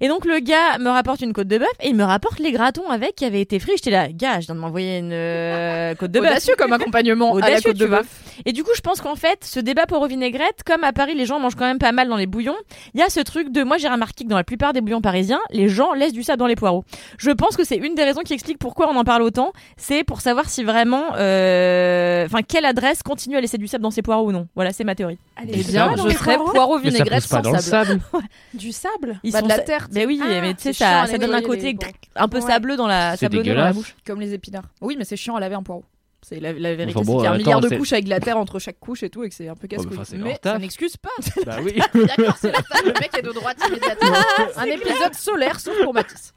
Et 0.00 0.08
donc, 0.08 0.24
le 0.24 0.38
gars 0.38 0.78
me 0.78 0.88
rapporte 0.88 1.20
une 1.20 1.32
côte 1.32 1.48
de 1.48 1.58
bœuf 1.58 1.68
et 1.80 1.88
il 1.88 1.94
me 1.94 2.04
rapporte 2.04 2.38
les 2.38 2.52
gratons 2.52 2.88
avec 2.88 3.14
qui 3.16 3.24
avaient 3.24 3.40
été 3.40 3.58
frits. 3.58 3.72
J'étais 3.76 3.90
là, 3.90 4.08
gars, 4.08 4.40
je 4.40 4.46
viens 4.46 4.54
de 4.54 4.60
m'envoyer 4.60 4.98
une 4.98 5.12
euh, 5.12 5.94
côte 5.94 6.10
de 6.10 6.20
bœuf. 6.20 6.30
Audacieux 6.30 6.54
comme 6.56 6.72
accompagnement 6.72 7.36
à 7.36 7.40
la 7.40 7.46
Audacieux, 7.48 7.70
côte 7.72 7.80
de 7.80 7.86
bœuf. 7.86 8.06
Et 8.46 8.52
du 8.52 8.64
coup, 8.64 8.70
je 8.74 8.80
pense 8.80 9.00
qu'en 9.00 9.16
fait, 9.16 9.44
ce 9.44 9.60
débat 9.60 9.86
pour 9.86 10.06
vinaigrette, 10.06 10.62
comme 10.64 10.84
à 10.84 10.92
Paris, 10.92 11.14
les 11.14 11.26
gens 11.26 11.38
mangent 11.38 11.54
quand 11.54 11.66
même 11.66 11.78
pas 11.78 11.92
mal 11.92 12.08
dans 12.08 12.16
les 12.16 12.26
bouillons, 12.26 12.56
il 12.94 13.00
y 13.00 13.02
a 13.02 13.10
ce 13.10 13.20
truc 13.20 13.50
de, 13.52 13.62
moi 13.62 13.76
j'ai 13.76 13.88
remarqué 13.88 14.24
que 14.24 14.28
dans 14.30 14.36
la 14.36 14.44
plupart 14.44 14.72
des 14.72 14.80
bouillons 14.80 15.00
parisiens, 15.02 15.40
les 15.50 15.68
gens 15.68 15.92
laissent 15.92 16.12
du 16.12 16.22
sable 16.22 16.38
dans 16.38 16.46
les 16.46 16.56
poireaux. 16.56 16.84
Je 17.18 17.30
pense 17.30 17.56
que 17.56 17.64
c'est 17.64 17.76
une 17.76 17.94
des 17.94 18.04
raisons 18.04 18.22
qui 18.22 18.32
explique 18.32 18.58
pourquoi 18.58 18.88
on 18.90 18.96
en 18.96 19.04
parle 19.04 19.22
autant, 19.22 19.52
c'est 19.76 20.04
pour 20.04 20.20
savoir 20.20 20.48
si 20.48 20.62
vraiment, 20.64 21.04
euh, 21.16 22.26
enfin, 22.26 22.42
quelle 22.46 22.64
adresse 22.64 23.02
continue 23.02 23.36
à 23.36 23.40
laisser 23.40 23.58
du 23.58 23.66
sable 23.66 23.82
dans 23.82 23.90
ses 23.90 24.02
poireaux 24.02 24.28
ou 24.28 24.32
non. 24.32 24.48
Voilà, 24.54 24.72
c'est 24.72 24.84
ma 24.84 24.94
théorie. 24.94 25.18
Allez, 25.36 25.52
Eh 25.54 25.62
bien, 25.64 25.94
je 25.96 26.16
serais 26.16 26.36
poireaux 26.38 26.78
vinaigrette 26.78 27.22
sans 27.22 27.40
dans 27.40 27.52
le 27.52 27.58
sable. 27.58 28.00
sable. 28.12 28.24
Du 28.54 28.72
sable 28.72 29.18
Ils 29.22 29.32
Bah, 29.32 29.40
sont 29.40 29.46
de 29.46 29.50
la 29.50 29.58
terre, 29.60 29.88
Mais 29.92 30.06
oui, 30.06 30.20
Ah, 30.22 30.40
mais 30.40 30.54
tu 30.54 30.62
sais, 30.62 30.72
ça, 30.72 31.06
ça 31.06 31.18
donne 31.18 31.34
un 31.34 31.42
côté 31.42 31.76
un 32.16 32.28
peu 32.28 32.38
Ouais. 32.38 32.46
sableux 32.46 32.76
dans 32.76 32.86
la, 32.86 33.12
C'est 33.12 33.26
sablonneux 33.26 33.44
dans 33.44 33.48
la 33.50 33.54
dégueulasse. 33.72 33.76
bouche. 33.76 33.96
Comme 34.06 34.20
les 34.20 34.34
épinards. 34.34 34.64
Oui, 34.80 34.96
mais 34.98 35.04
c'est 35.04 35.16
chiant 35.16 35.36
à 35.36 35.40
laver 35.40 35.54
un 35.54 35.62
poireau. 35.62 35.84
C'est 36.24 36.38
la, 36.38 36.52
la 36.52 36.74
vérité, 36.76 36.98
Enfin 37.00 37.04
bon, 37.04 37.12
c'est 37.14 37.16
qu'il 37.18 37.24
y 37.24 37.26
a 37.26 37.32
un 37.32 37.38
milliard 37.38 37.60
de 37.60 37.68
couches 37.76 37.92
avec 37.92 38.04
de 38.04 38.10
la 38.10 38.20
terre 38.20 38.38
entre 38.38 38.60
chaque 38.60 38.78
couche 38.78 39.02
et 39.02 39.10
tout, 39.10 39.24
et 39.24 39.28
que 39.28 39.34
c'est 39.34 39.48
un 39.48 39.56
peu 39.56 39.66
casse-couille. 39.66 39.96
enfin, 39.96 40.04
c'est 40.04 40.18
mais 40.18 40.38
ça 40.42 40.56
n'excuse 40.56 40.96
pas. 40.96 41.08
Bah 41.44 41.56
oui. 41.64 41.74
D'accord, 41.94 42.36
c'est 42.40 42.52
la 42.52 42.62
table. 42.62 42.86
Le 42.94 43.00
mec 43.00 43.10
est 43.18 43.22
de 43.22 43.32
droite 43.32 43.56
immédiatement. 43.68 44.08
un 44.56 44.64
épisode 44.66 45.14
solaire, 45.14 45.58
sauf 45.58 45.74
pour 45.82 45.92
Mathis. 45.92 46.32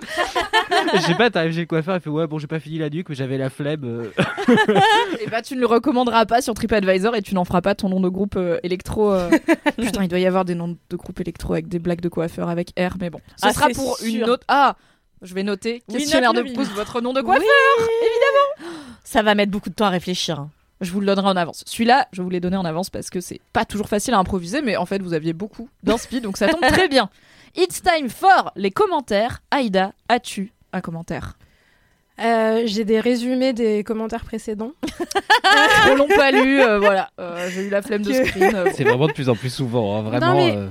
Je 0.96 1.00
sais 1.02 1.14
pas, 1.14 1.30
t'arrives 1.30 1.54
chez 1.54 1.60
le 1.62 1.66
coiffeur, 1.68 1.96
il 1.96 2.02
fait 2.02 2.10
ouais, 2.10 2.26
bon, 2.26 2.40
j'ai 2.40 2.48
pas 2.48 2.60
fini 2.60 2.80
la 2.80 2.90
nuque, 2.90 3.10
mais 3.10 3.16
j'avais 3.16 3.38
la 3.38 3.52
flemme. 3.52 3.84
euh. 3.84 4.12
Et 5.22 5.28
bah, 5.28 5.44
tu 5.44 5.56
ne 5.56 5.60
le 5.60 5.68
recommanderas 5.68 6.26
pas 6.26 6.42
sur 6.42 6.56
TripAdvisor 6.56 7.16
et 7.16 7.22
tu 7.22 7.36
n'en 7.36 7.46
feras 7.46 7.62
pas 7.62 7.76
ton 7.76 7.90
nom 7.90 8.00
de 8.00 8.10
groupe 8.10 8.38
euh, 8.38 8.60
électro. 8.64 9.12
euh. 9.14 9.30
Putain, 9.78 10.02
il 10.04 10.08
doit 10.08 10.20
y 10.20 10.26
avoir 10.26 10.46
des 10.46 10.56
noms 10.56 10.76
de 10.90 10.96
groupe 10.96 11.20
électro 11.20 11.54
avec 11.54 11.68
des 11.68 11.78
blagues 11.80 12.02
de 12.02 12.10
coiffeur 12.10 12.50
avec 12.50 12.70
R, 12.80 12.96
mais 13.00 13.12
bon. 13.12 13.22
Ce 13.38 13.48
Ah, 13.48 13.54
sera 13.54 13.70
pour 13.70 13.98
sûr. 13.98 14.08
une 14.08 14.24
autre. 14.30 14.44
Ah 14.48 14.76
je 15.22 15.34
vais 15.34 15.44
noter 15.44 15.82
Oui, 15.90 15.96
questionnaire 16.00 16.34
de 16.34 16.40
note-le, 16.42 16.54
pouce 16.54 16.70
votre 16.72 17.02
nom 17.02 17.14
de 17.14 17.22
coiffeur. 17.22 17.46
Ça 19.06 19.22
va 19.22 19.34
mettre 19.36 19.52
beaucoup 19.52 19.70
de 19.70 19.76
temps 19.76 19.86
à 19.86 19.90
réfléchir. 19.90 20.40
hein. 20.40 20.50
Je 20.82 20.92
vous 20.92 21.00
le 21.00 21.06
donnerai 21.06 21.28
en 21.28 21.38
avance. 21.38 21.64
Celui-là, 21.66 22.08
je 22.12 22.22
vous 22.22 22.30
l'ai 22.30 22.42
donné 22.42 22.58
en 22.58 22.66
avance 22.66 22.90
parce 22.90 23.10
que 23.10 23.22
c'est 23.22 23.40
pas 23.54 23.64
toujours 23.64 23.88
facile 23.88 24.14
à 24.14 24.18
improviser, 24.20 24.62
mais 24.62 24.76
en 24.76 24.86
fait, 24.86 25.02
vous 25.02 25.14
aviez 25.14 25.32
beaucoup 25.32 25.70
d'inspi, 25.84 26.20
donc 26.20 26.36
ça 26.36 26.50
tombe 26.50 26.60
très 26.62 26.90
bien. 26.90 27.10
It's 27.56 27.82
time 27.82 28.10
for 28.10 28.52
les 28.58 28.72
commentaires. 28.72 29.42
Aïda, 29.52 29.94
as-tu 30.10 30.52
un 30.74 30.82
commentaire? 30.82 31.38
Euh, 32.20 32.64
J'ai 32.66 32.84
des 32.84 33.00
résumés 33.00 33.54
des 33.54 33.84
commentaires 33.86 34.26
précédents. 34.26 34.72
Trop 35.86 35.96
long 35.96 36.08
pas 36.16 36.32
lu, 36.32 36.60
euh, 36.62 36.80
voilà. 36.80 37.10
Euh, 37.20 37.50
J'ai 37.54 37.68
eu 37.68 37.70
la 37.70 37.82
flemme 37.82 38.02
de 38.02 38.12
Que- 38.12 38.26
screen. 38.26 38.56
euh, 38.56 38.66
bon. 38.66 38.72
C'est 38.76 38.84
vraiment 38.84 39.08
de 39.08 39.14
plus 39.14 39.30
en 39.30 39.36
plus 39.36 39.50
souvent, 39.54 39.98
hein, 39.98 40.02
vraiment. 40.02 40.34
Non, 40.34 40.34
mais- 40.36 40.56
euh, 40.58 40.70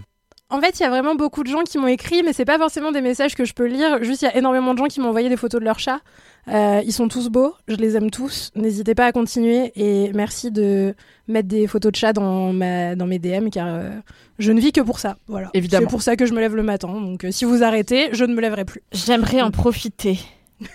En 0.54 0.60
fait, 0.60 0.78
il 0.78 0.84
y 0.84 0.86
a 0.86 0.88
vraiment 0.88 1.16
beaucoup 1.16 1.42
de 1.42 1.48
gens 1.48 1.64
qui 1.64 1.78
m'ont 1.78 1.88
écrit, 1.88 2.22
mais 2.22 2.32
c'est 2.32 2.44
pas 2.44 2.58
forcément 2.58 2.92
des 2.92 3.00
messages 3.00 3.34
que 3.34 3.44
je 3.44 3.54
peux 3.54 3.66
lire. 3.66 4.04
Juste, 4.04 4.22
il 4.22 4.26
y 4.26 4.28
a 4.28 4.36
énormément 4.36 4.72
de 4.72 4.78
gens 4.78 4.84
qui 4.84 5.00
m'ont 5.00 5.08
envoyé 5.08 5.28
des 5.28 5.36
photos 5.36 5.58
de 5.58 5.64
leurs 5.64 5.80
chats. 5.80 5.98
Euh, 6.46 6.80
ils 6.84 6.92
sont 6.92 7.08
tous 7.08 7.28
beaux, 7.28 7.54
je 7.66 7.74
les 7.74 7.96
aime 7.96 8.08
tous. 8.08 8.52
N'hésitez 8.54 8.94
pas 8.94 9.06
à 9.06 9.10
continuer 9.10 9.72
et 9.74 10.12
merci 10.12 10.52
de 10.52 10.94
mettre 11.26 11.48
des 11.48 11.66
photos 11.66 11.90
de 11.90 11.96
chats 11.96 12.12
dans, 12.12 12.52
ma, 12.52 12.94
dans 12.94 13.06
mes 13.06 13.18
DM 13.18 13.48
car 13.48 13.66
euh, 13.66 13.90
je 14.38 14.52
ne 14.52 14.60
vis 14.60 14.70
que 14.70 14.80
pour 14.80 15.00
ça. 15.00 15.16
Voilà. 15.26 15.50
Évidemment. 15.54 15.86
C'est 15.86 15.90
pour 15.90 16.02
ça 16.02 16.14
que 16.14 16.24
je 16.24 16.34
me 16.34 16.38
lève 16.38 16.54
le 16.54 16.62
matin. 16.62 16.88
Donc, 17.00 17.24
euh, 17.24 17.32
si 17.32 17.44
vous 17.44 17.64
arrêtez, 17.64 18.10
je 18.12 18.24
ne 18.24 18.32
me 18.32 18.40
lèverai 18.40 18.64
plus. 18.64 18.82
J'aimerais 18.92 19.40
en 19.40 19.50
profiter. 19.50 20.20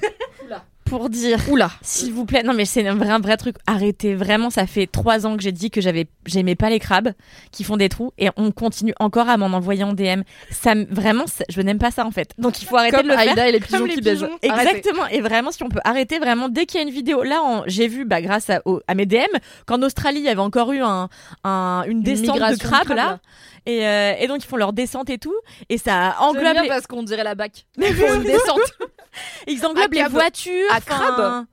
Pour 0.90 1.10
dire, 1.10 1.40
Oula. 1.50 1.72
s'il 1.82 2.12
vous 2.14 2.26
plaît, 2.26 2.44
non 2.44 2.54
mais 2.54 2.66
c'est 2.66 2.88
un 2.88 2.96
vrai, 2.96 3.10
un 3.10 3.20
vrai 3.20 3.38
truc. 3.38 3.56
Arrêtez, 3.68 4.16
vraiment, 4.16 4.50
ça 4.50 4.66
fait 4.68 4.88
trois 4.88 5.26
ans 5.28 5.38
que 5.38 5.44
j'ai 5.44 5.52
dit 5.52 5.70
que 5.72 5.82
j'avais, 5.82 6.08
j'aimais 6.26 6.56
pas 6.56 6.70
les 6.70 6.80
crabes 6.80 7.12
qui 7.52 7.64
font 7.64 7.78
des 7.78 7.90
trous 7.90 8.12
et 8.18 8.30
on 8.38 8.52
continue 8.52 8.94
encore 9.00 9.30
à 9.30 9.38
m'en 9.38 9.48
envoyer 9.48 9.84
en 9.84 9.94
DM. 9.94 10.22
Ça, 10.52 10.76
me- 10.76 10.86
vraiment, 10.90 11.26
je 11.50 11.62
n'aime 11.62 11.78
pas 11.80 11.92
ça 11.92 12.06
en 12.06 12.12
fait. 12.12 12.32
Donc 12.38 12.62
il 12.62 12.66
faut 12.66 12.76
arrêter 12.78 12.98
Comme 12.98 13.06
de 13.08 13.12
le 13.12 13.18
faire. 13.18 13.30
Aïda 13.30 13.48
et 13.48 13.52
les 13.52 13.60
pigeons 13.60 13.86
les 13.86 13.96
qui 13.96 14.02
baisent. 14.02 14.20
pigeons. 14.24 14.38
Arrêtez. 14.50 14.78
Exactement. 14.78 15.08
Et 15.08 15.22
vraiment, 15.22 15.52
si 15.52 15.62
on 15.64 15.70
peut 15.70 15.80
arrêter 15.84 16.20
vraiment 16.20 16.50
dès 16.50 16.66
qu'il 16.66 16.80
y 16.80 16.84
a 16.84 16.88
une 16.88 16.94
vidéo. 16.94 17.24
Là, 17.24 17.64
j'ai 17.68 17.88
vu, 17.88 18.06
bah, 18.06 18.22
grâce 18.22 18.50
à, 18.50 18.62
au- 18.66 18.82
à 18.88 18.96
mes 18.96 19.06
DM, 19.06 19.20
qu'en 19.66 19.82
Australie, 19.84 20.20
il 20.20 20.26
y 20.26 20.30
avait 20.30 20.40
encore 20.42 20.72
eu 20.72 20.82
un, 20.82 21.08
un- 21.44 21.84
une 21.88 22.02
descente 22.02 22.40
de 22.40 22.56
crabes 22.58 22.90
là. 22.90 23.20
Et, 23.66 23.86
euh, 23.88 24.14
et 24.18 24.28
donc 24.28 24.44
ils 24.44 24.48
font 24.48 24.58
leur 24.58 24.74
descente 24.74 25.10
et 25.10 25.18
tout. 25.18 25.36
Et 25.70 25.78
ça 25.78 26.16
englobe 26.20 26.54
bien 26.54 26.64
les, 26.64 26.68
parce 26.68 26.88
qu'on 26.88 27.04
dirait 27.04 27.24
la 27.24 27.36
bac. 27.36 27.66
Ils 27.78 27.94
font 27.94 28.14
une 28.16 28.24
descente. 28.24 28.60
ils 29.48 29.66
englobent 29.66 29.94
les 29.94 30.04
voitures. 30.06 30.72
À 30.72 30.82
crabe. 30.82 31.46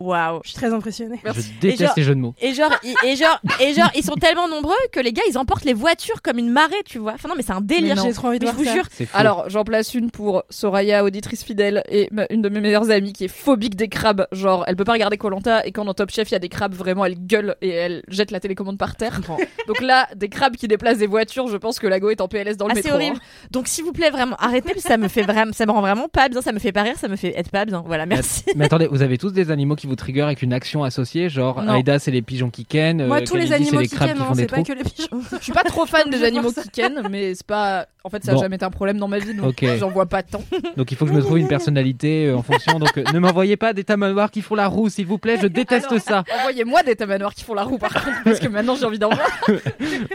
Waouh. 0.00 0.40
Je 0.44 0.50
suis 0.50 0.56
très 0.58 0.72
impressionnée. 0.72 1.18
Merci. 1.24 1.52
Je 1.56 1.60
déteste 1.60 1.82
genre- 1.82 1.92
les 1.96 2.02
jeux 2.04 2.14
de 2.14 2.20
mots. 2.20 2.34
Et 2.40 2.54
genre, 2.54 2.70
i- 2.84 2.94
et 3.04 3.16
genre, 3.16 3.40
et 3.60 3.74
genre, 3.74 3.90
ils 3.96 4.04
sont 4.04 4.14
tellement 4.14 4.46
nombreux 4.48 4.74
que 4.92 5.00
les 5.00 5.12
gars, 5.12 5.22
ils 5.28 5.36
emportent 5.36 5.64
les 5.64 5.72
voitures 5.74 6.22
comme 6.22 6.38
une 6.38 6.50
marée, 6.50 6.82
tu 6.84 6.98
vois. 6.98 7.14
Enfin 7.14 7.28
non, 7.28 7.34
mais 7.36 7.42
c'est 7.42 7.52
un 7.52 7.60
délire. 7.60 7.96
Mais. 7.96 8.02
J'ai 8.02 8.12
trop 8.12 8.28
envie 8.28 8.38
de 8.38 8.44
Mais 8.44 8.52
je 8.52 8.56
voir 8.56 8.64
vous 8.76 8.82
ça. 8.84 9.04
jure. 9.04 9.08
Alors, 9.14 9.50
j'en 9.50 9.64
place 9.64 9.94
une 9.94 10.10
pour 10.12 10.44
Soraya, 10.50 11.04
auditrice 11.04 11.42
fidèle, 11.42 11.82
et 11.90 12.08
ma- 12.12 12.26
une 12.30 12.42
de 12.42 12.48
mes 12.48 12.60
meilleures 12.60 12.90
amies 12.90 13.12
qui 13.12 13.24
est 13.24 13.28
phobique 13.28 13.74
des 13.74 13.88
crabes. 13.88 14.26
Genre, 14.30 14.62
elle 14.68 14.76
peut 14.76 14.84
pas 14.84 14.92
regarder 14.92 15.16
Colanta, 15.16 15.66
et 15.66 15.72
quand 15.72 15.84
dans 15.84 15.94
Top 15.94 16.10
Chef 16.10 16.30
il 16.30 16.34
y 16.34 16.36
a 16.36 16.38
des 16.38 16.48
crabes, 16.48 16.74
vraiment, 16.74 17.04
elle 17.04 17.16
gueule 17.18 17.56
et 17.60 17.70
elle 17.70 18.02
jette 18.08 18.30
la 18.30 18.38
télécommande 18.38 18.78
par 18.78 18.94
terre. 18.94 19.20
Donc 19.66 19.80
là, 19.80 20.06
des 20.14 20.28
crabes 20.28 20.54
qui 20.56 20.68
déplacent 20.68 20.98
des 20.98 21.06
voitures, 21.08 21.48
je 21.48 21.56
pense 21.56 21.80
que 21.80 21.88
la 21.88 21.98
go 21.98 22.10
est 22.10 22.20
en 22.20 22.28
PLS 22.28 22.56
dans 22.56 22.66
le 22.66 22.72
Ah, 22.72 22.74
c'est 22.76 22.84
métro. 22.84 22.94
horrible. 22.94 23.18
Donc 23.50 23.66
s'il 23.66 23.84
vous 23.84 23.92
plaît, 23.92 24.10
vraiment, 24.10 24.36
arrêtez, 24.38 24.68
parce 24.74 24.82
que 24.84 24.88
ça 24.88 24.96
me 24.96 25.08
fait 25.08 25.22
vraiment, 25.22 25.52
ça 25.52 25.66
me 25.66 25.72
rend 25.72 25.80
vraiment 25.80 26.08
pas 26.08 26.28
bien, 26.28 26.40
ça 26.40 26.52
me 26.52 26.60
fait 26.60 26.72
pas 26.72 26.82
rire, 26.82 26.94
ça 26.96 27.08
me 27.08 27.16
fait 27.16 27.36
être 27.36 27.50
pas 27.50 27.64
bien. 27.64 27.82
Voilà, 27.84 28.06
merci. 28.06 28.44
Mais 28.54 28.66
attendez, 28.66 28.86
vous 28.86 29.02
avez 29.02 29.18
tous 29.18 29.32
des 29.32 29.50
animaux 29.50 29.74
qui 29.74 29.87
vous 29.88 29.96
trigger 29.96 30.22
avec 30.22 30.42
une 30.42 30.52
action 30.52 30.84
associée, 30.84 31.28
genre 31.28 31.62
Non. 31.62 31.72
Aïda 31.72 31.98
c'est 31.98 32.10
les 32.12 32.22
pigeons 32.22 32.50
qui 32.50 32.64
kennent, 32.64 33.06
Moi, 33.06 33.18
euh, 33.18 33.24
tous 33.26 33.34
les 33.36 33.48
Kalindi, 33.48 33.68
animaux 33.68 33.80
les 33.80 33.88
qui 33.88 33.94
crabes 33.96 34.08
kennent, 34.08 34.16
qui 34.18 34.22
hein, 34.22 34.26
font 34.26 34.34
des 34.34 34.40
c'est 34.42 34.46
pas 34.46 34.56
trous. 34.56 34.64
que 34.64 34.72
les 34.72 34.84
pigeons. 34.84 35.20
Je 35.38 35.42
suis 35.44 35.52
pas 35.52 35.64
trop 35.64 35.86
fan 35.86 36.08
des 36.10 36.22
animaux 36.24 36.52
qui 36.52 36.68
kennent, 36.68 37.08
mais 37.10 37.34
c'est 37.34 37.46
pas. 37.46 37.86
En 38.04 38.10
fait, 38.10 38.24
ça 38.24 38.30
a 38.30 38.34
Bon. 38.34 38.40
jamais 38.40 38.56
été 38.56 38.64
un 38.64 38.70
problème 38.70 38.98
dans 38.98 39.08
ma 39.08 39.18
vie, 39.18 39.34
donc 39.34 39.64
j'en 39.78 39.90
vois 39.90 40.06
pas 40.06 40.22
tant. 40.22 40.42
Donc 40.76 40.92
il 40.92 40.96
faut 40.96 41.04
que 41.04 41.10
je 41.10 41.16
me 41.16 41.20
trouve 41.22 41.38
une 41.38 41.48
personnalité 41.48 42.26
euh, 42.28 42.36
en 42.36 42.42
fonction. 42.42 42.78
Donc 42.78 42.96
euh, 42.96 43.04
ne 43.12 43.18
m'envoyez 43.18 43.56
pas 43.56 43.72
des 43.72 43.84
tamanoirs 43.84 44.30
qui 44.30 44.40
font 44.42 44.54
la 44.54 44.66
roue, 44.68 44.88
s'il 44.88 45.06
vous 45.06 45.18
plaît. 45.18 45.38
Je 45.42 45.46
déteste 45.48 45.86
Alors, 45.90 46.00
ça. 46.02 46.24
Envoyez-moi 46.38 46.82
des 46.84 46.94
tamanoirs 46.96 47.34
qui 47.34 47.44
font 47.44 47.54
la 47.54 47.64
roue, 47.64 47.78
par 47.78 47.92
contre, 47.92 48.22
parce 48.24 48.38
que 48.38 48.48
maintenant 48.48 48.76
j'ai 48.76 48.84
envie 48.84 48.98
d'en 48.98 49.10
voir. 49.10 49.28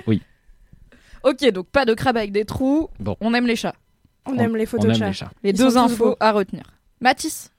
Oui. 0.07 0.21
Ok, 1.23 1.49
donc 1.51 1.67
pas 1.67 1.85
de 1.85 1.93
crabes 1.93 2.17
avec 2.17 2.31
des 2.31 2.45
trous. 2.45 2.89
Bon. 2.99 3.15
On 3.21 3.33
aime 3.33 3.47
les 3.47 3.55
chats. 3.55 3.75
On 4.25 4.33
On- 4.33 4.39
aime 4.39 4.55
les 4.57 4.65
photos 4.65 4.87
de 4.87 4.91
aime 4.91 4.97
chats. 4.99 5.07
les 5.07 5.13
chats. 5.13 5.31
Les 5.43 5.49
Ils 5.51 5.57
deux 5.57 5.77
infos 5.77 6.15
à 6.19 6.31
retenir. 6.31 6.63
Mathis, 6.99 7.51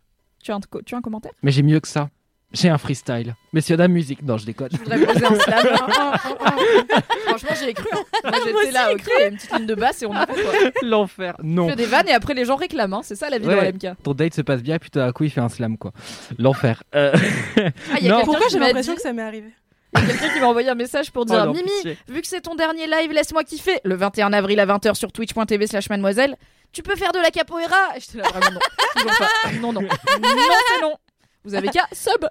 tu 0.45 0.53
as 0.53 0.57
un, 0.57 0.61
tu 0.85 0.95
as 0.95 0.99
un 0.99 1.01
commentaire? 1.01 1.33
Mais 1.43 1.51
j'ai 1.51 1.63
mieux 1.63 1.81
que 1.81 1.89
ça. 1.89 2.11
J'ai 2.53 2.69
un 2.69 2.79
freestyle. 2.79 3.35
Messieurs, 3.53 3.77
dames, 3.77 3.91
musique. 3.91 4.23
Non, 4.23 4.37
je 4.39 4.47
déconne. 4.47 4.69
Je 4.71 4.77
voudrais 4.77 5.01
poser 5.05 5.27
un 5.27 5.35
slam. 5.35 5.67
Franchement, 7.27 7.51
j'y 7.59 7.69
ai 7.71 7.75
cru. 7.75 7.89
hein. 7.93 7.99
Moi, 8.25 8.33
j'étais 8.45 8.71
là, 8.71 8.93
ok, 8.93 9.03
il 9.19 9.21
y 9.21 9.25
a 9.25 9.29
une 9.29 9.37
petite 9.37 9.53
ligne 9.57 9.67
de 9.67 9.75
basse 9.75 10.03
et 10.03 10.07
on 10.07 10.13
a 10.15 10.25
fait 10.27 10.41
quoi. 10.41 10.53
L'enfer. 10.83 11.35
On 11.41 11.47
Non. 11.47 11.69
fait 11.69 11.75
des 11.77 11.87
vannes 11.87 12.09
et 12.09 12.13
après 12.13 12.35
les 12.35 12.45
gens 12.45 12.55
réclament. 12.55 12.95
hein. 12.95 13.01
C'est 13.03 13.17
ça 13.17 13.29
la 13.29 13.39
vie 13.39 13.47
Ouais. 13.49 13.57
dans 13.57 13.63
l'MK. 13.89 13.97
Ton 14.05 14.13
date 14.15 14.35
se 14.35 14.43
passe 14.43 14.63
bien, 14.63 14.79
puis 14.79 14.91
tout 14.91 15.01
à 15.01 15.13
coup 15.13 15.25
il 15.25 15.31
fait 15.31 15.41
un 15.41 15.49
slam 15.49 15.77
quoi. 15.79 15.93
L'enfer. 16.39 16.83
Euh, 16.95 17.13
Ah, 17.17 17.19
il 18.01 18.07
y 18.07 18.09
a 18.09 18.13
Non. 18.13 18.17
quelqu'un 18.19 18.25
Pourquoi 18.25 18.47
j'ai 18.51 18.59
l'impression 18.61 18.93
dit- 18.93 18.97
que 18.97 19.03
ça 19.03 19.13
m'est 19.13 19.23
arrivé? 19.23 19.49
Il 19.97 20.01
y 20.01 20.05
a 20.05 20.07
quelqu'un 20.15 20.35
qui 20.35 20.41
m'a 20.41 20.47
envoyé 20.47 20.69
un 20.69 20.75
message 20.75 21.11
pour 21.11 21.25
dire 21.27 21.41
Oh 21.43 21.47
non, 21.47 21.53
Mimi, 21.53 21.71
pitié. 21.77 21.99
vu 22.09 22.21
que 22.21 22.27
c'est 22.27 22.41
ton 22.41 22.55
dernier 22.55 22.87
live, 22.87 23.13
laisse-moi 23.13 23.45
kiffer. 23.45 23.81
Le 23.85 23.95
21 23.95 24.33
avril 24.33 24.59
à 24.61 24.67
20h 24.67 24.95
sur 24.95 25.13
twitch.tv 25.13 25.67
slash 25.67 25.89
mademoiselle, 25.89 26.37
tu 26.73 26.83
peux 26.83 26.97
faire 26.97 27.13
de 27.13 27.19
la 27.19 27.31
capoeira? 27.31 27.77
J'étais 27.99 28.19
là 28.19 28.29
vraiment 28.29 28.51
non. 28.53 28.61
Toujours 28.97 29.19
pas. 29.19 29.29
Non, 29.61 29.73
non. 29.73 29.83
Non, 29.83 29.89
c'est 30.69 30.83
non. 30.83 30.97
Vous 31.45 31.55
avez 31.55 31.69
qu'à 31.69 31.87
sub. 31.93 32.27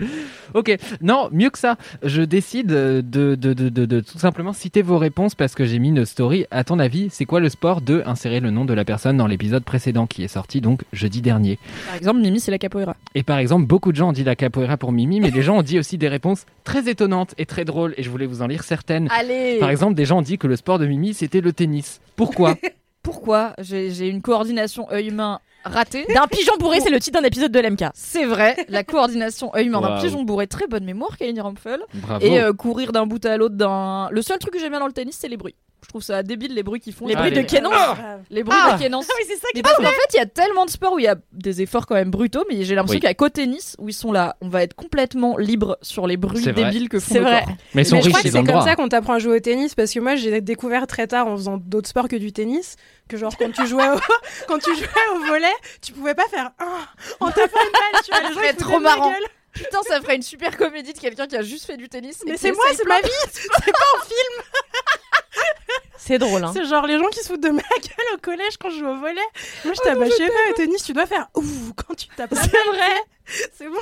Ok, 0.54 0.76
non, 1.00 1.28
mieux 1.32 1.50
que 1.50 1.58
ça. 1.58 1.76
Je 2.02 2.22
décide 2.22 2.66
de, 2.66 3.04
de, 3.06 3.54
de, 3.54 3.68
de, 3.68 3.86
de 3.86 4.00
tout 4.00 4.18
simplement 4.18 4.52
citer 4.52 4.82
vos 4.82 4.98
réponses 4.98 5.34
parce 5.36 5.54
que 5.54 5.64
j'ai 5.64 5.78
mis 5.78 5.88
une 5.90 6.04
story. 6.04 6.44
À 6.50 6.64
ton 6.64 6.78
avis, 6.78 7.08
c'est 7.10 7.24
quoi 7.24 7.38
le 7.40 7.48
sport 7.48 7.80
de 7.80 8.02
insérer 8.04 8.40
le 8.40 8.50
nom 8.50 8.64
de 8.64 8.74
la 8.74 8.84
personne 8.84 9.16
dans 9.16 9.26
l'épisode 9.28 9.62
précédent 9.62 10.06
qui 10.06 10.24
est 10.24 10.28
sorti 10.28 10.60
donc 10.60 10.82
jeudi 10.92 11.22
dernier? 11.22 11.58
Par 11.86 11.96
exemple, 11.96 12.20
Mimi, 12.20 12.40
c'est 12.40 12.50
la 12.50 12.58
capoeira. 12.58 12.96
Et 13.14 13.22
par 13.22 13.38
exemple, 13.38 13.66
beaucoup 13.66 13.92
de 13.92 13.96
gens 13.96 14.08
ont 14.08 14.12
dit 14.12 14.24
la 14.24 14.36
capoeira 14.36 14.76
pour 14.76 14.92
Mimi, 14.92 15.20
mais 15.20 15.30
des 15.30 15.42
gens 15.42 15.58
ont 15.58 15.62
dit 15.62 15.78
aussi 15.78 15.98
des 15.98 16.08
réponses 16.08 16.46
très 16.64 16.88
étonnantes 16.88 17.34
et 17.38 17.46
très 17.46 17.64
drôles 17.64 17.94
et 17.96 18.02
je 18.02 18.10
voulais 18.10 18.26
vous 18.26 18.42
en 18.42 18.46
lire 18.46 18.64
certaines. 18.64 19.08
Allez 19.10 19.58
Par 19.60 19.70
exemple, 19.70 19.94
des 19.94 20.04
gens 20.04 20.18
ont 20.18 20.22
dit 20.22 20.38
que 20.38 20.46
le 20.46 20.56
sport 20.56 20.78
de 20.78 20.86
Mimi 20.86 21.14
c'était 21.14 21.40
le 21.40 21.52
tennis. 21.52 22.00
Pourquoi? 22.16 22.56
Pourquoi? 23.02 23.54
J'ai 23.58 23.90
j'ai 23.90 24.08
une 24.08 24.20
coordination 24.20 24.90
œil-main 24.90 25.40
ratée 25.64 26.06
D'un 26.14 26.26
pigeon 26.26 26.52
bourré, 26.58 26.80
c'est 26.80 26.90
le 26.90 27.00
titre 27.00 27.20
d'un 27.20 27.26
épisode 27.26 27.52
de 27.52 27.60
l'MK. 27.60 27.84
C'est 27.94 28.24
vrai, 28.24 28.56
la 28.68 28.84
coordination 28.84 29.54
œil-main 29.54 29.80
d'un 29.80 29.90
Waouh. 29.90 30.02
pigeon 30.02 30.22
bourré, 30.22 30.46
très 30.46 30.66
bonne 30.66 30.84
mémoire, 30.84 31.16
Kalini 31.16 31.40
Rumpel. 31.40 31.80
Bravo. 31.94 32.24
Et 32.24 32.40
euh, 32.40 32.52
courir 32.52 32.92
d'un 32.92 33.06
bout 33.06 33.24
à 33.24 33.36
l'autre 33.36 33.54
d'un. 33.56 34.08
Le 34.10 34.22
seul 34.22 34.38
truc 34.38 34.52
que 34.54 34.58
j'aime 34.60 34.70
bien 34.70 34.80
dans 34.80 34.86
le 34.86 34.92
tennis, 34.92 35.16
c'est 35.20 35.28
les 35.28 35.36
bruits. 35.36 35.54
Je 35.82 35.88
trouve 35.88 36.02
ça 36.02 36.22
débile 36.22 36.54
les 36.54 36.62
bruits 36.62 36.78
qu'ils 36.80 36.92
font. 36.92 37.06
Les 37.06 37.14
Ah, 37.14 37.20
bruits 37.20 37.30
de 37.32 37.36
les- 37.40 37.46
Kenan. 37.46 37.70
Les 38.30 38.42
bruits 38.44 38.58
Ah 38.62 38.74
de 38.76 38.82
Kenan. 38.82 39.00
oui, 39.00 39.24
c'est 39.26 39.36
ça 39.36 39.48
Mais 39.54 39.62
parce 39.62 39.76
qu'en 39.76 39.82
fait, 39.84 40.14
il 40.14 40.16
y 40.16 40.20
a 40.20 40.26
tellement 40.26 40.64
de 40.66 40.70
sports 40.70 40.92
où 40.92 40.98
il 40.98 41.04
y 41.04 41.08
a 41.08 41.16
des 41.32 41.62
efforts 41.62 41.86
quand 41.86 41.94
même 41.94 42.10
brutaux, 42.10 42.44
mais 42.48 42.62
j'ai 42.64 42.74
l'impression 42.74 43.00
qu'à 43.00 43.14
côté 43.14 43.42
tennis, 43.42 43.76
où 43.78 43.88
ils 43.88 43.92
sont 43.94 44.12
là, 44.12 44.36
on 44.40 44.48
va 44.48 44.62
être 44.62 44.74
complètement 44.74 45.36
libre 45.38 45.78
sur 45.82 46.06
les 46.06 46.16
bruits 46.16 46.42
C'est 46.42 46.52
vrai. 46.52 46.64
débiles 46.64 46.88
que 46.88 47.00
font 47.00 47.14
C'est 47.14 47.20
vrai. 47.20 47.44
corps. 47.46 47.54
mais 47.74 47.82
ils 47.82 47.86
sont 47.86 47.96
je 47.96 48.02
riches, 48.02 48.08
crois 48.12 48.22
que 48.22 48.28
ils 48.28 48.36
ont 48.36 48.44
c'est 48.46 48.52
comme 48.52 48.62
ça 48.62 48.76
qu'on 48.76 48.88
t'apprend 48.88 49.14
à 49.14 49.18
jouer 49.18 49.36
au 49.36 49.40
tennis 49.40 49.74
parce 49.74 49.92
que 49.92 50.00
moi 50.00 50.16
j'ai 50.16 50.40
découvert 50.40 50.86
très 50.86 51.06
tard 51.06 51.26
en 51.26 51.36
faisant 51.36 51.56
d'autres 51.56 51.88
sports 51.88 52.08
que 52.08 52.16
du 52.16 52.32
tennis 52.32 52.76
que 53.08 53.16
genre 53.16 53.32
quand 53.38 53.50
tu 53.52 53.66
jouais 53.66 53.88
au, 53.88 53.98
quand 54.48 54.58
tu 54.58 54.74
jouais 54.76 54.86
au 55.14 55.26
volet 55.26 55.46
tu 55.80 55.92
pouvais 55.92 56.14
pas 56.14 56.26
faire 56.28 56.50
un 56.58 57.24
en 57.26 57.30
tapant 57.30 57.58
une 57.64 57.72
balle 57.72 58.02
tu 58.04 58.10
vois 58.12 58.28
les 58.28 58.34
gens 58.34 58.56
trop 58.58 58.78
marrant. 58.80 59.12
Putain, 59.52 59.78
ça 59.88 60.00
ferait 60.00 60.14
une 60.14 60.22
super 60.22 60.56
comédie 60.56 60.92
de 60.92 60.98
quelqu'un 60.98 61.26
qui 61.26 61.34
a 61.36 61.42
juste 61.42 61.64
fait 61.64 61.76
du 61.76 61.88
tennis. 61.88 62.20
mais 62.24 62.32
qui 62.34 62.38
c'est 62.38 62.52
moi 62.52 62.64
c'est 62.74 62.86
ma 62.86 63.00
vie 63.00 63.08
c'est 63.32 63.72
pas 63.72 63.78
un 63.98 64.04
film 64.04 64.44
C'est 66.02 66.18
drôle, 66.18 66.42
hein. 66.42 66.50
c'est 66.54 66.64
genre 66.64 66.86
les 66.86 66.98
gens 66.98 67.06
qui 67.12 67.20
se 67.20 67.28
foutent 67.28 67.42
de 67.42 67.50
ma 67.50 67.60
gueule 67.82 68.14
au 68.14 68.18
collège 68.20 68.56
quand 68.58 68.70
je 68.70 68.78
joue 68.78 68.86
au 68.86 68.96
volet 68.98 69.20
moi 69.64 69.74
je 69.74 69.94
bah 69.98 70.04
je 70.06 70.10
sais 70.12 70.26
pas 70.26 70.54
tennis 70.56 70.82
tu 70.82 70.92
dois 70.94 71.04
faire 71.06 71.28
ouh 71.36 71.42
quand 71.76 71.94
tu 71.94 72.06
tapes 72.16 72.30
C'est 72.34 72.48
vrai. 72.48 72.90
c'est 73.52 73.66
bon 73.68 73.74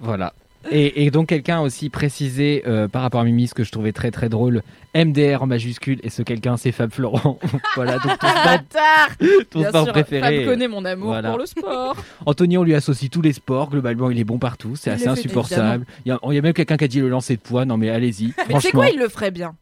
Voilà. 0.00 0.34
Et, 0.70 1.04
et 1.04 1.10
donc 1.10 1.28
quelqu'un 1.28 1.58
a 1.58 1.60
aussi 1.60 1.90
précisé 1.90 2.62
euh, 2.66 2.88
par 2.88 3.02
rapport 3.02 3.20
à 3.20 3.24
Mimi 3.24 3.46
ce 3.48 3.52
que 3.54 3.64
je 3.64 3.70
trouvais 3.70 3.92
très 3.92 4.10
très 4.10 4.30
drôle, 4.30 4.62
MDR 4.94 5.42
en 5.42 5.46
majuscule 5.46 6.00
et 6.02 6.08
ce 6.08 6.22
quelqu'un 6.22 6.56
c'est 6.56 6.72
Fab 6.72 6.90
Florent. 6.90 7.38
voilà 7.74 7.98
donc 7.98 8.18
ton 8.18 8.28
sport, 8.28 8.58
ton 9.50 9.58
Bien 9.60 9.68
sport 9.68 9.84
sûr, 9.84 9.92
préféré. 9.92 10.38
Fab 10.38 10.46
connaît 10.54 10.68
mon 10.68 10.84
amour 10.86 11.08
Voilà. 11.08 11.28
pour 11.30 11.38
le 11.38 11.44
sport. 11.46 11.96
Anthony 12.24 12.56
on 12.56 12.62
lui 12.64 12.74
associe 12.74 13.10
tous 13.10 13.20
les 13.20 13.34
sports, 13.34 13.68
globalement 13.70 14.10
il 14.10 14.18
est 14.18 14.24
bon 14.24 14.38
partout, 14.38 14.74
c'est 14.74 14.90
assez 14.90 15.08
insupportable. 15.08 15.84
Il 16.06 16.08
y, 16.08 16.12
a, 16.12 16.18
il 16.30 16.34
y 16.34 16.38
a 16.38 16.42
même 16.42 16.54
quelqu'un 16.54 16.78
qui 16.78 16.84
a 16.84 16.88
dit 16.88 17.00
le 17.00 17.08
lancer 17.10 17.36
de 17.36 17.42
poids, 17.42 17.66
non 17.66 17.76
mais 17.76 17.90
allez-y. 17.90 18.28
Mais 18.28 18.32
tu 18.32 18.40
sais 18.44 18.50
franchement. 18.50 18.70
quoi, 18.80 18.88
il 18.88 18.98
le 18.98 19.08
ferait 19.10 19.30
bien. 19.30 19.54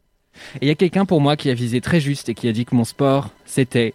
Et 0.56 0.66
il 0.66 0.68
y 0.68 0.70
a 0.70 0.74
quelqu'un 0.74 1.04
pour 1.04 1.20
moi 1.20 1.36
qui 1.36 1.50
a 1.50 1.54
visé 1.54 1.80
très 1.80 2.00
juste 2.00 2.28
et 2.28 2.34
qui 2.34 2.48
a 2.48 2.52
dit 2.52 2.64
que 2.64 2.74
mon 2.74 2.84
sport 2.84 3.30
c'était 3.46 3.94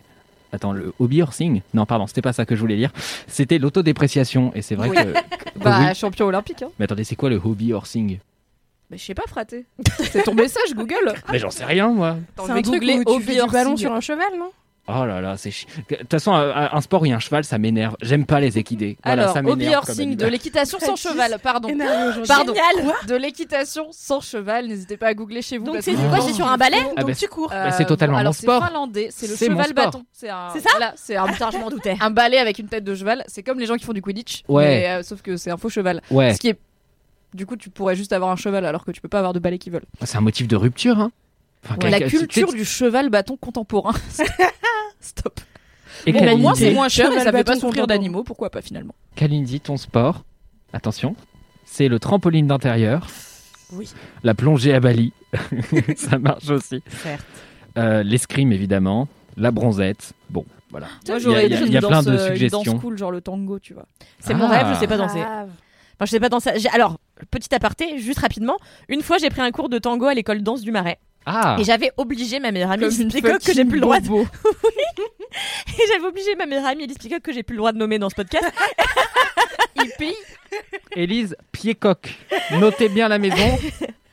Attends, 0.54 0.72
le 0.72 0.94
hobby 1.00 1.22
horsing 1.22 1.62
Non, 1.74 1.86
pardon, 1.86 2.08
c'était 2.08 2.22
pas 2.22 2.32
ça 2.32 2.46
que 2.46 2.56
je 2.56 2.62
voulais 2.62 2.78
lire. 2.78 2.94
C'était 3.28 3.58
l'autodépréciation. 3.60 4.54
Et 4.56 4.62
c'est 4.62 4.76
vrai 4.76 4.88
Oui. 4.90 4.96
que. 4.96 5.12
que 5.60 5.60
Bah, 5.60 5.88
oui. 5.90 5.94
champion 5.96 6.26
olympique. 6.28 6.62
Hein. 6.62 6.70
Mais 6.80 6.86
attendez, 6.86 7.04
c'est 7.04 7.18
quoi 7.18 7.30
le 7.30 7.36
hobby 7.36 7.74
horsing 7.74 8.20
Mais 8.90 8.98
je 8.98 9.04
sais 9.04 9.14
pas, 9.14 9.24
fraté. 9.28 9.66
C'est 10.10 10.24
ton 10.24 10.34
message, 10.34 10.74
Google. 10.74 11.14
Mais 11.32 11.38
j'en 11.40 11.50
sais 11.52 11.66
rien, 11.66 11.90
moi. 11.90 12.16
C'est 12.46 12.52
un 12.52 12.62
truc 12.62 12.82
où 12.82 12.86
tu 12.86 13.02
hobby 13.06 13.24
fais 13.26 13.42
du 13.44 13.52
ballon 13.52 13.76
sur 13.76 13.92
un 13.92 14.00
cheval 14.00 14.38
non? 14.40 14.52
Oh 14.90 15.06
là 15.06 15.20
là, 15.20 15.36
c'est 15.38 15.52
chi- 15.52 15.66
De 15.90 15.96
toute 15.98 16.10
façon, 16.12 16.32
un, 16.34 16.70
un 16.72 16.82
sport 16.82 17.02
où 17.02 17.06
il 17.06 17.10
y 17.10 17.12
a 17.12 17.16
un 17.18 17.20
cheval, 17.20 17.44
ça 17.44 17.58
m'énerve. 17.58 17.98
J'aime 18.02 18.26
pas 18.26 18.40
les 18.40 18.58
équidés. 18.58 18.98
Voilà, 19.04 19.24
Alors, 19.24 19.34
ça 19.34 19.42
hobby 19.44 19.76
horsing, 19.76 20.16
de 20.16 20.26
l'équitation 20.28 20.80
sans 20.80 20.96
cheval, 20.96 21.38
pardon. 21.44 21.70
Pardon. 22.28 22.54
Génial. 22.54 22.94
De 23.08 23.16
l'équitation 23.16 23.88
sans 23.92 24.22
cheval, 24.22 24.68
n'hésitez 24.68 24.96
pas 24.98 25.08
à 25.08 25.14
googler 25.14 25.42
chez 25.42 25.58
vous. 25.58 25.66
Donc 25.66 25.78
c'est 25.82 25.92
que 25.94 26.10
quoi, 26.10 26.22
c'est 26.22 26.34
sur 26.34 26.48
un 26.48 26.58
balai 26.58 26.78
Ah 26.96 27.02
donc 27.02 27.10
bah, 27.10 27.16
tu 27.16 27.28
cours 27.28 27.50
Bah, 27.50 27.72
c'est 27.72 27.86
totalement 27.86 28.18
alors, 28.18 28.30
mon 28.30 28.34
c'est 28.34 28.44
sport. 28.44 28.66
finlandais, 28.66 29.10
c'est 29.12 29.28
le 29.28 29.36
C'est 29.36 29.50
mon 29.50 29.62
cheval 29.62 29.74
bâton. 29.74 30.06
C'est 30.14 30.28
ça 30.28 30.52
voilà, 30.72 30.94
C'est 30.96 31.16
un, 31.18 31.28
Putain, 31.28 31.50
je 31.52 31.58
m'en 31.58 31.70
doutais. 31.70 31.98
un 32.00 32.10
balai 32.10 32.38
avec 32.38 32.58
une 32.60 32.68
tête 32.70 32.84
de 32.86 32.96
cheval. 32.96 33.24
C'est 33.28 33.44
comme 33.44 33.60
les 33.60 33.66
gens 33.66 33.76
qui 33.76 33.84
font 33.86 33.94
du 33.94 34.02
Quidditch. 34.02 34.44
Ouais. 34.48 34.66
mais, 34.68 34.88
euh, 34.90 35.04
sauf 35.04 35.22
que 35.22 35.36
c'est 35.38 35.52
un 35.52 35.58
faux 35.58 35.70
cheval. 35.70 36.02
Ouais, 36.12 36.34
Ce 36.34 36.40
qui 36.40 36.48
est. 36.50 36.58
Du 37.34 37.46
coup, 37.46 37.58
tu 37.58 37.70
pourrais 37.70 37.96
juste 37.98 38.14
avoir 38.14 38.32
un 38.32 38.38
cheval 38.38 38.66
alors 38.66 38.86
que 38.86 38.92
tu 38.92 39.02
peux 39.02 39.10
pas 39.10 39.18
avoir 39.20 39.34
de 39.34 39.40
balai 39.40 39.58
qui 39.58 39.70
vole. 39.70 39.84
c'est 40.04 40.18
un 40.18 40.22
motif 40.22 40.48
de 40.48 40.56
rupture. 40.56 40.98
Hein. 40.98 41.12
Enfin, 41.70 41.90
La 41.90 42.00
culture 42.02 42.50
tu- 42.50 42.56
du 42.58 42.66
cheval 42.66 43.10
bâton 43.10 43.38
contemporain. 43.38 43.94
Stop. 45.00 45.40
Et 46.06 46.12
Bon, 46.14 46.34
au 46.34 46.38
moins, 46.38 46.56
c'est 46.56 46.72
moins 46.74 46.90
cher 46.90 47.12
et 47.12 47.18
ça 47.20 47.26
fait 47.26 47.32
bâton 47.32 47.54
pas 47.54 47.60
souffrir 47.60 47.88
d'animaux. 47.88 48.24
Pourquoi 48.24 48.50
pas 48.50 48.62
finalement 48.62 48.96
Kalindi, 49.16 49.60
ton 49.60 49.78
sport, 49.78 50.24
attention, 50.74 51.16
c'est 51.66 51.88
le 51.88 52.00
trampoline 52.00 52.48
d'intérieur. 52.48 53.08
Oui. 53.74 53.90
La 54.24 54.34
plongée 54.34 54.74
à 54.74 54.80
Bali, 54.80 55.12
ça 55.98 56.18
marche 56.18 56.50
aussi. 56.50 56.82
Certes. 57.04 57.26
Euh, 57.78 58.04
L'escrime, 58.04 58.52
évidemment. 58.54 59.08
La 59.36 59.52
bronzette. 59.52 60.14
Bon, 60.30 60.46
voilà. 60.72 60.88
Moi, 61.08 61.18
Il 61.18 61.20
y 61.20 61.24
j'aurais 61.24 61.38
a- 61.38 61.44
il 61.44 61.52
y 61.52 61.54
a- 61.56 61.58
dit 61.58 61.64
il 61.68 61.74
y 61.74 61.78
a 61.78 61.80
une 61.82 61.88
plein 61.88 61.98
danse, 61.98 62.06
de 62.06 62.12
euh, 62.12 62.28
une 62.28 62.34
suggestions. 62.34 62.64
danse 62.74 62.82
cool, 62.82 62.98
genre 62.98 63.12
le 63.12 63.22
tango, 63.22 63.60
tu 63.60 63.74
vois. 63.74 63.86
C'est 64.20 64.34
mon 64.34 64.46
Ah. 64.46 64.64
rêve, 64.64 64.74
je 64.76 64.80
sais 64.80 64.88
pas 64.88 64.98
danser. 64.98 65.20
Grave. 65.20 65.50
Enfin, 65.96 66.06
je 66.06 66.12
sais 66.12 66.20
pas 66.20 66.30
danser. 66.30 66.52
J'ai- 66.58 66.70
Alors, 66.70 66.98
petit 67.32 67.54
aparté, 67.54 67.98
juste 68.00 68.20
rapidement. 68.20 68.58
Une 68.88 69.02
fois, 69.02 69.18
j'ai 69.18 69.30
pris 69.30 69.42
un 69.42 69.52
cours 69.52 69.68
de 69.70 69.78
tango 69.80 70.06
à 70.06 70.14
l'école 70.14 70.42
danse 70.44 70.62
du 70.62 70.72
Marais. 70.72 71.00
Ah 71.30 71.58
Et 71.60 71.66
j'avais 71.66 71.92
obligé 71.98 72.40
ma 72.40 72.52
meilleure 72.54 72.72
amie 72.72 72.84
Comme 72.84 73.02
Elise 73.02 73.14
Peacock 73.14 73.42
que 73.44 73.54
j'ai 73.54 73.66
plus 73.66 73.76
le 73.76 73.82
droit 73.82 74.00
de... 74.00 74.08
Et 74.10 75.84
j'avais 75.92 76.06
obligé 76.06 76.36
ma 76.36 76.46
meilleure 76.46 76.66
amie 76.66 76.86
Elise 76.86 76.98
Peacock 76.98 77.22
que 77.22 77.34
j'ai 77.34 77.44
plus 77.44 77.56
le 77.56 77.58
droit 77.58 77.74
de 77.74 77.78
nommer 77.78 78.00
dans 78.00 78.10
ce 78.10 78.16
podcast. 78.16 78.46
Hippie. 79.76 80.16
Élise 80.96 81.36
Piécoq. 81.52 82.16
Notez 82.60 82.88
bien 82.88 83.10
la 83.10 83.20
maison 83.20 83.60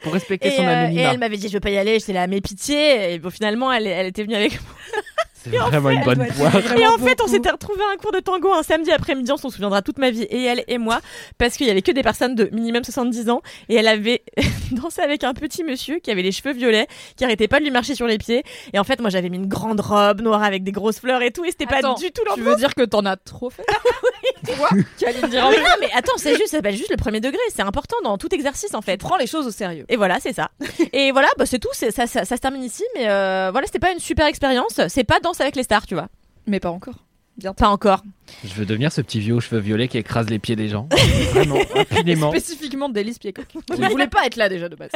pour 0.02 0.12
respecter 0.12 0.48
Et, 0.48 0.56
son 0.56 0.62
euh, 0.62 0.66
et 0.66 0.70
anonymat. 0.72 1.12
elle 1.12 1.18
m'avait 1.18 1.36
dit 1.36 1.48
je 1.48 1.52
veux 1.54 1.60
pas 1.60 1.70
y 1.70 1.78
aller, 1.78 2.00
j'étais 2.00 2.12
là 2.14 2.26
mais 2.26 2.40
pitié. 2.40 3.14
Et 3.14 3.18
bon, 3.20 3.30
finalement 3.30 3.72
elle, 3.72 3.86
elle 3.86 4.06
était 4.08 4.24
venue 4.24 4.34
avec 4.34 4.52
moi. 4.60 5.02
C'est 5.50 5.56
vraiment 5.58 5.90
une 5.90 6.02
bonne 6.04 6.14
doit 6.18 6.26
être 6.26 6.34
poire. 6.36 6.50
vraiment 6.52 6.80
Et 6.80 6.86
en 6.86 6.98
fait 6.98 7.20
on 7.22 7.26
s'était 7.28 7.50
retrouvé 7.50 7.80
un 7.92 7.96
cours 7.96 8.12
de 8.12 8.20
tango 8.20 8.52
un 8.52 8.62
samedi 8.62 8.90
après-midi, 8.90 9.30
on 9.32 9.36
s'en 9.36 9.50
souviendra 9.50 9.82
toute 9.82 9.98
ma 9.98 10.10
vie 10.10 10.22
et 10.22 10.44
elle 10.44 10.64
et 10.68 10.78
moi 10.78 11.00
parce 11.38 11.56
qu'il 11.56 11.66
y 11.66 11.70
avait 11.70 11.82
que 11.82 11.92
des 11.92 12.02
personnes 12.02 12.34
de 12.34 12.48
minimum 12.52 12.84
70 12.84 13.30
ans 13.30 13.42
et 13.68 13.76
elle 13.76 13.88
avait 13.88 14.22
dansé 14.72 15.02
avec 15.02 15.24
un 15.24 15.34
petit 15.34 15.64
monsieur 15.64 15.98
qui 15.98 16.10
avait 16.10 16.22
les 16.22 16.32
cheveux 16.32 16.52
violets, 16.52 16.86
qui 17.16 17.24
arrêtait 17.24 17.48
pas 17.48 17.58
de 17.58 17.64
lui 17.64 17.70
marcher 17.70 17.94
sur 17.94 18.06
les 18.06 18.18
pieds 18.18 18.42
et 18.72 18.78
en 18.78 18.84
fait 18.84 19.00
moi 19.00 19.10
j'avais 19.10 19.28
mis 19.28 19.36
une 19.36 19.48
grande 19.48 19.80
robe 19.80 20.20
noire 20.20 20.42
avec 20.42 20.64
des 20.64 20.72
grosses 20.72 21.00
fleurs 21.00 21.22
et 21.22 21.30
tout 21.30 21.44
et 21.44 21.50
c'était 21.50 21.66
pas 21.66 21.82
du 21.82 22.10
tout 22.12 22.22
Tu 22.22 22.28
l'ambiance. 22.28 22.46
veux 22.48 22.56
dire 22.56 22.74
que 22.74 22.82
t'en 22.82 23.04
as 23.04 23.16
trop 23.16 23.50
fait? 23.50 23.64
Toi, 24.56 24.68
Kaline 24.98 25.28
Diran, 25.30 25.50
Mais 25.50 25.58
non 25.58 25.64
mais 25.80 25.88
attends 25.94 26.12
c'est 26.16 26.34
juste 26.36 26.48
ça 26.48 26.58
s'appelle 26.58 26.76
juste 26.76 26.90
le 26.90 26.96
premier 26.96 27.20
degré, 27.20 27.38
c'est 27.54 27.62
important 27.62 27.96
dans 28.04 28.18
tout 28.18 28.32
exercice 28.34 28.74
en 28.74 28.82
fait. 28.82 28.98
prends 28.98 29.16
les 29.16 29.26
choses 29.26 29.46
au 29.46 29.50
sérieux. 29.50 29.84
Et 29.88 29.96
voilà, 29.96 30.18
c'est 30.20 30.32
ça. 30.32 30.50
Et 30.92 31.12
voilà, 31.12 31.28
bah, 31.38 31.46
c'est 31.46 31.58
tout. 31.58 31.68
Ça, 31.72 31.90
ça, 31.90 32.06
ça 32.06 32.24
se 32.24 32.40
termine 32.40 32.62
ici. 32.62 32.84
Mais 32.94 33.08
euh, 33.08 33.50
voilà, 33.52 33.66
c'était 33.66 33.78
pas 33.78 33.92
une 33.92 33.98
super 33.98 34.26
expérience. 34.26 34.80
C'est 34.88 35.04
pas 35.04 35.20
danse 35.34 35.40
avec 35.40 35.56
les 35.56 35.64
stars, 35.64 35.86
tu 35.86 35.94
vois. 35.94 36.08
Mais 36.46 36.60
pas 36.60 36.70
encore. 36.70 37.04
Bientôt. 37.36 37.56
Pas 37.56 37.68
encore. 37.68 38.02
Je 38.44 38.54
veux 38.54 38.64
devenir 38.64 38.92
ce 38.92 39.00
petit 39.00 39.18
vieux 39.18 39.34
aux 39.34 39.40
cheveux 39.40 39.60
violets 39.60 39.88
qui 39.88 39.98
écrase 39.98 40.30
les 40.30 40.38
pieds 40.38 40.54
des 40.54 40.68
gens. 40.68 40.88
Vraiment, 41.32 41.58
impunément. 41.74 42.30
Spécifiquement 42.30 42.88
d'Élise 42.88 43.18
Piecoq. 43.18 43.46
Qui 43.46 43.58
ne 43.80 43.88
voulait 43.88 44.06
pas 44.06 44.26
être 44.26 44.36
là 44.36 44.48
déjà 44.48 44.68
de 44.68 44.76
base. 44.76 44.90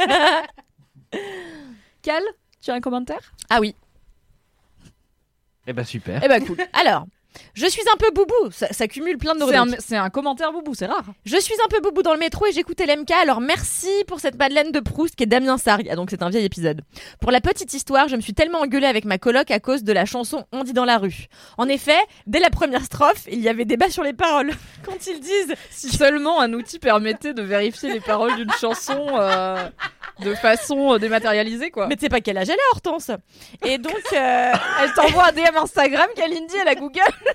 Cal, 2.01 2.23
tu 2.61 2.71
as 2.71 2.75
un 2.75 2.79
commentaire? 2.79 3.33
Ah 3.49 3.59
oui. 3.59 3.75
Eh 5.67 5.73
ben 5.73 5.83
super. 5.83 6.23
Eh 6.23 6.29
ben 6.29 6.43
cool. 6.45 6.57
Alors, 6.73 7.05
je 7.53 7.67
suis 7.67 7.81
un 7.93 7.97
peu 7.97 8.11
boubou. 8.11 8.51
Ça, 8.51 8.67
ça 8.71 8.87
cumule 8.87 9.17
plein 9.17 9.35
de 9.35 9.39
C'est 9.39 9.55
un, 9.55 9.63
rubriques. 9.63 9.81
c'est 9.85 9.95
un 9.97 10.09
commentaire 10.09 10.51
boubou, 10.51 10.73
c'est 10.73 10.85
rare. 10.85 11.03
Je 11.25 11.37
suis 11.37 11.55
un 11.63 11.67
peu 11.69 11.79
boubou 11.81 12.01
dans 12.01 12.13
le 12.13 12.19
métro 12.19 12.45
et 12.45 12.51
j'écoutais 12.51 12.85
l'MK. 12.85 13.11
Alors 13.11 13.41
merci 13.41 13.89
pour 14.07 14.19
cette 14.19 14.37
Madeleine 14.37 14.71
de 14.71 14.79
Proust 14.79 15.15
qui 15.15 15.23
est 15.23 15.27
Damien 15.27 15.57
Sargue. 15.57 15.87
Ah, 15.91 15.95
donc 15.95 16.09
c'est 16.09 16.23
un 16.23 16.29
vieil 16.29 16.45
épisode. 16.45 16.81
Pour 17.19 17.31
la 17.31 17.41
petite 17.41 17.73
histoire, 17.73 18.07
je 18.07 18.15
me 18.15 18.21
suis 18.21 18.33
tellement 18.33 18.59
engueulée 18.59 18.87
avec 18.87 19.05
ma 19.05 19.17
coloc 19.17 19.51
à 19.51 19.59
cause 19.59 19.83
de 19.83 19.93
la 19.93 20.05
chanson 20.05 20.45
On 20.51 20.63
dit 20.63 20.73
dans 20.73 20.85
la 20.85 20.97
rue. 20.97 21.27
En 21.57 21.67
effet, 21.67 21.99
dès 22.27 22.39
la 22.39 22.49
première 22.49 22.83
strophe, 22.83 23.25
il 23.31 23.39
y 23.39 23.49
avait 23.49 23.65
débat 23.65 23.89
sur 23.89 24.03
les 24.03 24.13
paroles. 24.13 24.51
Quand 24.85 25.07
ils 25.07 25.19
disent 25.19 25.55
Si 25.69 25.89
seulement 25.89 26.39
un 26.41 26.53
outil 26.53 26.79
permettait 26.79 27.33
de 27.33 27.41
vérifier 27.41 27.91
les 27.91 27.99
paroles 27.99 28.35
d'une 28.35 28.51
chanson 28.51 29.05
euh, 29.11 29.69
de 30.21 30.33
façon 30.35 30.93
euh, 30.93 30.97
dématérialisée, 30.97 31.71
quoi. 31.71 31.87
Mais 31.87 31.95
tu 31.95 32.01
sais 32.01 32.09
pas 32.09 32.21
quel 32.21 32.37
âge 32.37 32.49
elle 32.49 32.55
a, 32.55 32.73
Hortense? 32.73 33.11
Et 33.65 33.77
donc, 33.77 33.93
euh, 34.13 34.53
elle 34.81 34.93
t'envoie 34.93 35.27
un 35.29 35.31
DM 35.31 35.57
Instagram, 35.57 36.07
Kalindi, 36.15 36.55
elle 36.61 36.67
a 36.67 36.75
Google. 36.75 36.99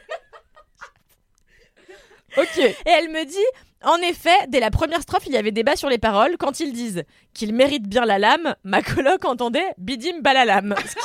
ok. 2.37 2.59
Et 2.59 2.75
elle 2.87 3.11
me 3.11 3.25
dit, 3.25 3.37
en 3.83 3.97
effet, 3.99 4.37
dès 4.49 4.61
la 4.61 4.71
première 4.71 5.03
strophe, 5.03 5.27
il 5.27 5.33
y 5.33 5.37
avait 5.37 5.53
débat 5.53 5.77
sur 5.77 5.89
les 5.89 5.99
paroles. 5.99 6.37
Quand 6.39 6.61
ils 6.61 6.73
disent 6.73 7.05
qu'ils 7.33 7.55
méritent 7.55 7.89
bien 7.89 8.05
la 8.05 8.19
lame, 8.19 8.55
ma 8.65 8.83
coloc 8.83 9.25
entendait 9.25 9.73
bidim 9.79 10.21
balalam. 10.21 10.75
Ce 10.87 10.95
qui- 10.95 11.01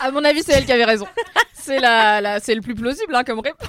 À 0.00 0.10
mon 0.10 0.24
avis, 0.24 0.42
c'est 0.42 0.52
elle 0.52 0.64
qui 0.66 0.72
avait 0.72 0.84
raison. 0.84 1.06
C'est 1.54 1.78
la, 1.78 2.20
la- 2.20 2.40
c'est 2.40 2.56
le 2.56 2.60
plus 2.60 2.74
plausible 2.74 3.14
hein, 3.14 3.22
comme 3.22 3.38
réponse. 3.38 3.68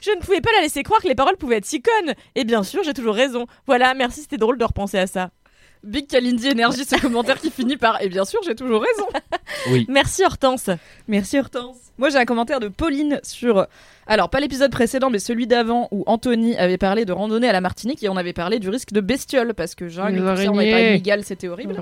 Je 0.00 0.12
ne 0.12 0.20
pouvais 0.20 0.40
pas 0.40 0.50
la 0.54 0.60
laisser 0.60 0.84
croire 0.84 1.02
que 1.02 1.08
les 1.08 1.16
paroles 1.16 1.36
pouvaient 1.36 1.56
être 1.56 1.64
si 1.64 1.82
connes. 1.82 2.14
Et 2.36 2.44
bien 2.44 2.62
sûr, 2.62 2.84
j'ai 2.84 2.94
toujours 2.94 3.16
raison. 3.16 3.48
Voilà, 3.66 3.94
merci, 3.94 4.20
c'était 4.20 4.36
drôle 4.36 4.58
de 4.58 4.64
repenser 4.64 4.96
à 4.98 5.08
ça. 5.08 5.30
Big 5.82 6.06
Kalindi 6.06 6.46
Énergie, 6.46 6.84
ce 6.84 6.94
commentaire 7.00 7.40
qui 7.40 7.50
finit 7.50 7.76
par 7.76 8.00
Et 8.00 8.08
bien 8.08 8.24
sûr, 8.24 8.38
j'ai 8.44 8.54
toujours 8.54 8.80
raison. 8.80 9.08
Oui. 9.70 9.86
Merci 9.88 10.24
Hortense. 10.24 10.70
Merci 11.08 11.40
Hortense. 11.40 11.78
Moi, 11.98 12.10
j'ai 12.10 12.18
un 12.18 12.24
commentaire 12.26 12.60
de 12.60 12.68
Pauline 12.68 13.18
sur. 13.24 13.66
Alors, 14.06 14.30
pas 14.30 14.40
l'épisode 14.40 14.70
précédent, 14.70 15.10
mais 15.10 15.18
celui 15.18 15.46
d'avant 15.46 15.88
où 15.90 16.02
Anthony 16.06 16.56
avait 16.56 16.78
parlé 16.78 17.04
de 17.04 17.12
randonnée 17.12 17.48
à 17.48 17.52
la 17.52 17.60
Martinique 17.60 18.02
et 18.02 18.08
on 18.08 18.16
avait 18.16 18.32
parlé 18.32 18.58
du 18.58 18.68
risque 18.68 18.92
de 18.92 19.00
bestiole 19.00 19.54
parce 19.54 19.74
que 19.74 19.88
jungle, 19.88 20.18
tout 20.18 20.36
ça, 20.36 20.50
on 20.50 20.58
avait 20.58 20.70
parlé 20.70 21.00
de 21.00 21.22
c'était 21.22 21.48
horrible. 21.48 21.76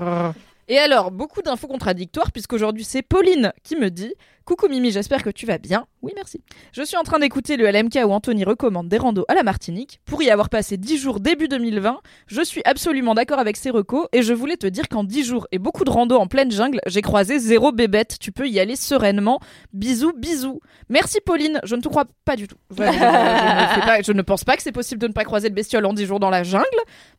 Et 0.67 0.77
alors, 0.77 1.11
beaucoup 1.11 1.41
d'infos 1.41 1.67
contradictoires, 1.67 2.31
puisqu'aujourd'hui 2.31 2.83
c'est 2.83 3.01
Pauline 3.01 3.51
qui 3.63 3.75
me 3.75 3.89
dit 3.89 4.13
Coucou 4.45 4.67
Mimi, 4.67 4.91
j'espère 4.91 5.23
que 5.23 5.29
tu 5.29 5.45
vas 5.45 5.59
bien. 5.59 5.85
Oui, 6.01 6.11
merci. 6.15 6.43
Je 6.73 6.81
suis 6.81 6.97
en 6.97 7.03
train 7.03 7.19
d'écouter 7.19 7.57
le 7.57 7.69
LMK 7.69 7.99
où 8.05 8.11
Anthony 8.11 8.43
recommande 8.43 8.89
des 8.89 8.97
randos 8.97 9.23
à 9.27 9.35
la 9.35 9.43
Martinique. 9.43 9.99
Pour 10.05 10.23
y 10.23 10.29
avoir 10.29 10.49
passé 10.49 10.77
10 10.77 10.97
jours 10.97 11.19
début 11.19 11.47
2020, 11.47 11.99
je 12.27 12.41
suis 12.41 12.61
absolument 12.65 13.13
d'accord 13.13 13.39
avec 13.39 13.55
ces 13.55 13.69
recos 13.69 14.07
et 14.11 14.23
je 14.23 14.33
voulais 14.33 14.57
te 14.57 14.65
dire 14.67 14.89
qu'en 14.89 15.03
10 15.03 15.23
jours 15.23 15.47
et 15.51 15.59
beaucoup 15.59 15.83
de 15.83 15.91
randos 15.91 16.17
en 16.17 16.27
pleine 16.27 16.51
jungle, 16.51 16.81
j'ai 16.87 17.01
croisé 17.01 17.37
zéro 17.37 17.71
bébête. 17.71 18.17
Tu 18.19 18.31
peux 18.31 18.47
y 18.47 18.59
aller 18.59 18.75
sereinement. 18.75 19.39
Bisous, 19.73 20.13
bisous. 20.13 20.59
Merci 20.89 21.19
Pauline, 21.23 21.59
je 21.63 21.75
ne 21.75 21.81
te 21.81 21.87
crois 21.87 22.05
pas 22.25 22.35
du 22.35 22.47
tout. 22.47 22.57
Je 22.71 24.11
ne 24.11 24.21
pense 24.23 24.43
pas 24.43 24.57
que 24.57 24.63
c'est 24.63 24.71
possible 24.71 25.01
de 25.01 25.07
ne 25.07 25.13
pas 25.13 25.23
croiser 25.23 25.49
de 25.49 25.55
bestiole 25.55 25.85
en 25.85 25.93
10 25.93 26.05
jours 26.05 26.19
dans 26.19 26.31
la 26.31 26.43
jungle, 26.43 26.65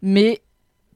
mais 0.02 0.42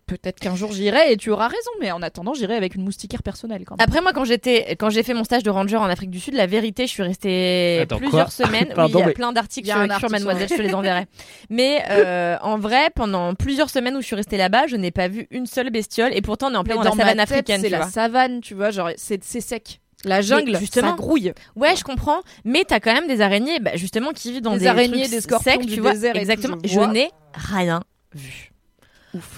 peut-être 0.07 0.39
qu'un 0.41 0.55
jour 0.57 0.73
j'irai 0.73 1.13
et 1.13 1.17
tu 1.17 1.31
auras 1.31 1.49
raison, 1.49 1.71
mais 1.81 1.91
en 1.93 2.01
attendant, 2.03 2.33
j'irai 2.35 2.55
avec 2.57 2.75
une 2.75 2.85
moustiquaire 2.85 3.23
personnelle 3.23 3.65
quand 3.67 3.77
même. 3.77 3.85
Après 3.87 4.01
moi, 4.01 4.13
quand 4.13 4.25
j'étais, 4.25 4.77
quand 4.77 4.91
j'ai 4.91 5.03
fait 5.03 5.15
mon 5.15 5.25
stage 5.25 5.43
de 5.43 5.51
ranger 5.51 5.77
en 5.77 5.85
Afrique 5.85 6.11
du 6.11 6.21
Sud, 6.21 6.35
la 6.35 6.47
vérité, 6.47 6.87
je 6.87 6.93
suis 6.93 7.03
restée 7.03 7.81
Attends, 7.83 7.99
plusieurs 7.99 8.33
semaines. 8.33 8.69
Pardon, 8.75 8.85
oui, 8.99 8.99
il 8.99 9.01
y 9.01 9.03
a 9.03 9.07
mais- 9.07 9.13
plein 9.13 9.33
d'articles 9.33 9.69
sur, 9.69 9.77
un 9.77 9.85
sur 9.85 9.93
article 9.95 10.13
Mademoiselle, 10.13 10.49
je 10.49 10.55
te 10.55 10.63
les 10.63 10.75
enverrai. 10.75 11.07
mais 11.51 11.83
euh, 11.91 12.37
en 12.43 12.59
vrai, 12.59 12.91
pendant 12.95 13.35
plusieurs 13.35 13.71
semaines 13.71 13.97
où 13.97 14.01
je 14.01 14.07
suis 14.07 14.17
restée 14.17 14.37
là-bas, 14.37 14.67
je 14.67 14.77
n'ai 14.77 14.91
pas 14.91 15.09
vu 15.09 15.27
une 15.31 15.47
seule 15.47 15.71
bestiole. 15.71 16.13
Et 16.15 16.23
pourtant, 16.23 16.49
on 16.51 16.55
est 16.55 16.57
en 16.57 16.65
plein 16.65 16.77
dans, 16.77 16.83
la 16.83 16.91
savane 16.91 17.17
tête, 17.17 17.21
africaine, 17.33 17.61
c'est 17.61 17.69
la 17.69 17.79
vois. 17.79 17.87
savane, 17.89 18.41
tu 18.41 18.55
vois, 18.55 18.71
genre 18.71 18.91
c'est 18.97 19.23
sec. 19.25 19.81
La 20.05 20.21
jungle, 20.21 20.57
justement, 20.59 20.91
ça 20.91 20.97
grouille. 20.97 21.33
Ouais, 21.57 21.75
je 21.75 21.83
comprends. 21.83 22.21
Mais 22.45 22.65
t'as 22.65 22.79
quand 22.81 22.93
même 22.93 23.09
des 23.09 23.21
araignées, 23.23 23.59
bah, 23.59 23.73
justement, 23.75 24.13
qui 24.13 24.31
vivent 24.31 24.43
dans 24.43 24.53
Des 24.53 24.61
des, 24.61 24.67
araignées, 24.69 25.01
trucs 25.01 25.11
des 25.11 25.21
scorpions 25.21 25.53
secs, 25.53 25.67
du 25.67 25.75
tu 25.75 25.81
vois. 25.81 25.93
désert 25.93 26.15
Exactement. 26.17 26.59
je 26.65 26.81
n'ai 26.81 27.11
rien 27.35 27.83
vu. 28.15 28.53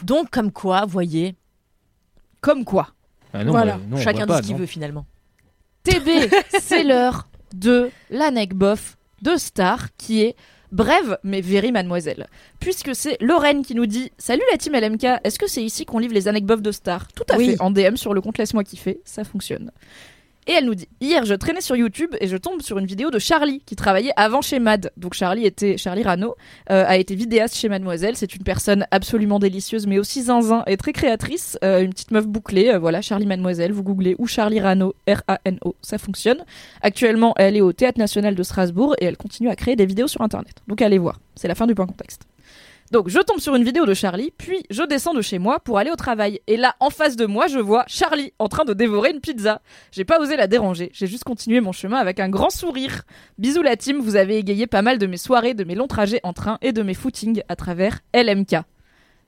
Donc, 0.02 0.30
comme 0.30 0.52
quoi, 0.52 0.84
voyez, 0.86 1.34
Comme 2.40 2.64
quoi. 2.64 2.88
Ah 3.32 3.44
non, 3.44 3.50
Voilà. 3.52 3.74
bah, 3.76 3.82
non, 3.90 3.96
chacun 3.98 4.26
pas, 4.26 4.40
dit 4.40 4.46
ce 4.48 4.52
qu'il 4.52 4.60
veut 4.60 4.66
finalement. 4.66 5.04
TB, 5.82 6.30
c'est 6.60 6.84
l'heure 6.84 7.28
de 7.54 7.90
l'anecbof 8.10 8.96
de 9.22 9.36
Star 9.36 9.88
qui 9.96 10.22
est 10.22 10.36
brève 10.70 11.18
mais 11.24 11.40
very 11.40 11.72
mademoiselle. 11.72 12.26
Puisque 12.60 12.94
c'est 12.94 13.16
Lorraine 13.20 13.64
qui 13.64 13.74
nous 13.74 13.86
dit 13.86 14.12
Salut 14.18 14.42
la 14.52 14.58
team 14.58 14.74
LMK, 14.74 15.20
est-ce 15.24 15.38
que 15.38 15.48
c'est 15.48 15.62
ici 15.64 15.84
qu'on 15.84 15.98
livre 15.98 16.14
les 16.14 16.28
anecdotes 16.28 16.62
de 16.62 16.72
Star? 16.72 17.08
Tout 17.12 17.24
à 17.30 17.36
Oui. 17.36 17.50
fait, 17.50 17.60
en 17.60 17.70
DM 17.70 17.96
sur 17.96 18.14
le 18.14 18.20
compte 18.20 18.38
Laisse-moi 18.38 18.64
kiffer, 18.64 19.00
ça 19.04 19.24
fonctionne. 19.24 19.70
Et 20.48 20.52
elle 20.52 20.64
nous 20.64 20.74
dit 20.74 20.88
Hier, 21.02 21.26
je 21.26 21.34
traînais 21.34 21.60
sur 21.60 21.76
YouTube 21.76 22.16
et 22.22 22.26
je 22.26 22.36
tombe 22.38 22.62
sur 22.62 22.78
une 22.78 22.86
vidéo 22.86 23.10
de 23.10 23.18
Charlie 23.18 23.60
qui 23.66 23.76
travaillait 23.76 24.14
avant 24.16 24.40
chez 24.40 24.58
Mad. 24.58 24.90
Donc 24.96 25.12
Charlie 25.12 25.44
était 25.44 25.76
Charlie 25.76 26.02
Rano 26.02 26.36
euh, 26.70 26.84
a 26.86 26.96
été 26.96 27.14
vidéaste 27.14 27.54
chez 27.54 27.68
Mademoiselle. 27.68 28.16
C'est 28.16 28.34
une 28.34 28.44
personne 28.44 28.86
absolument 28.90 29.38
délicieuse, 29.38 29.86
mais 29.86 29.98
aussi 29.98 30.22
zinzin 30.22 30.64
et 30.66 30.78
très 30.78 30.94
créatrice. 30.94 31.58
Euh, 31.62 31.82
une 31.82 31.90
petite 31.90 32.12
meuf 32.12 32.26
bouclée. 32.26 32.70
euh, 32.70 32.78
voilà, 32.78 33.02
Charlie 33.02 33.26
Mademoiselle. 33.26 33.72
Vous 33.72 33.82
googlez 33.82 34.16
ou 34.18 34.26
Charlie 34.26 34.58
Rano, 34.58 34.94
R-A-N-O, 35.06 35.76
ça 35.82 35.98
fonctionne. 35.98 36.42
Actuellement, 36.80 37.34
elle 37.36 37.54
est 37.54 37.60
au 37.60 37.74
Théâtre 37.74 37.98
National 37.98 38.34
de 38.34 38.42
Strasbourg 38.42 38.96
et 39.00 39.04
elle 39.04 39.18
continue 39.18 39.50
à 39.50 39.56
créer 39.56 39.76
des 39.76 39.86
vidéos 39.86 40.08
sur 40.08 40.22
Internet. 40.22 40.62
Donc 40.66 40.80
allez 40.80 40.98
voir. 40.98 41.20
C'est 41.34 41.48
la 41.48 41.54
fin 41.54 41.66
du 41.66 41.74
point 41.74 41.86
contexte. 41.86 42.22
Donc 42.90 43.08
je 43.08 43.18
tombe 43.18 43.38
sur 43.38 43.54
une 43.54 43.64
vidéo 43.64 43.84
de 43.84 43.92
Charlie, 43.94 44.32
puis 44.38 44.62
je 44.70 44.82
descends 44.82 45.12
de 45.12 45.20
chez 45.20 45.38
moi 45.38 45.60
pour 45.60 45.78
aller 45.78 45.90
au 45.90 45.96
travail. 45.96 46.40
Et 46.46 46.56
là, 46.56 46.74
en 46.80 46.88
face 46.90 47.16
de 47.16 47.26
moi, 47.26 47.46
je 47.46 47.58
vois 47.58 47.84
Charlie 47.86 48.32
en 48.38 48.48
train 48.48 48.64
de 48.64 48.72
dévorer 48.72 49.10
une 49.10 49.20
pizza. 49.20 49.60
J'ai 49.92 50.04
pas 50.04 50.18
osé 50.20 50.36
la 50.36 50.46
déranger, 50.46 50.90
j'ai 50.94 51.06
juste 51.06 51.24
continué 51.24 51.60
mon 51.60 51.72
chemin 51.72 51.98
avec 51.98 52.18
un 52.18 52.28
grand 52.30 52.50
sourire. 52.50 53.02
Bisous 53.36 53.62
la 53.62 53.76
team, 53.76 53.98
vous 53.98 54.16
avez 54.16 54.38
égayé 54.38 54.66
pas 54.66 54.80
mal 54.82 54.98
de 54.98 55.06
mes 55.06 55.18
soirées, 55.18 55.52
de 55.54 55.64
mes 55.64 55.74
longs 55.74 55.86
trajets 55.86 56.20
en 56.22 56.32
train 56.32 56.58
et 56.62 56.72
de 56.72 56.82
mes 56.82 56.94
footings 56.94 57.42
à 57.48 57.56
travers 57.56 57.98
LMK. 58.14 58.56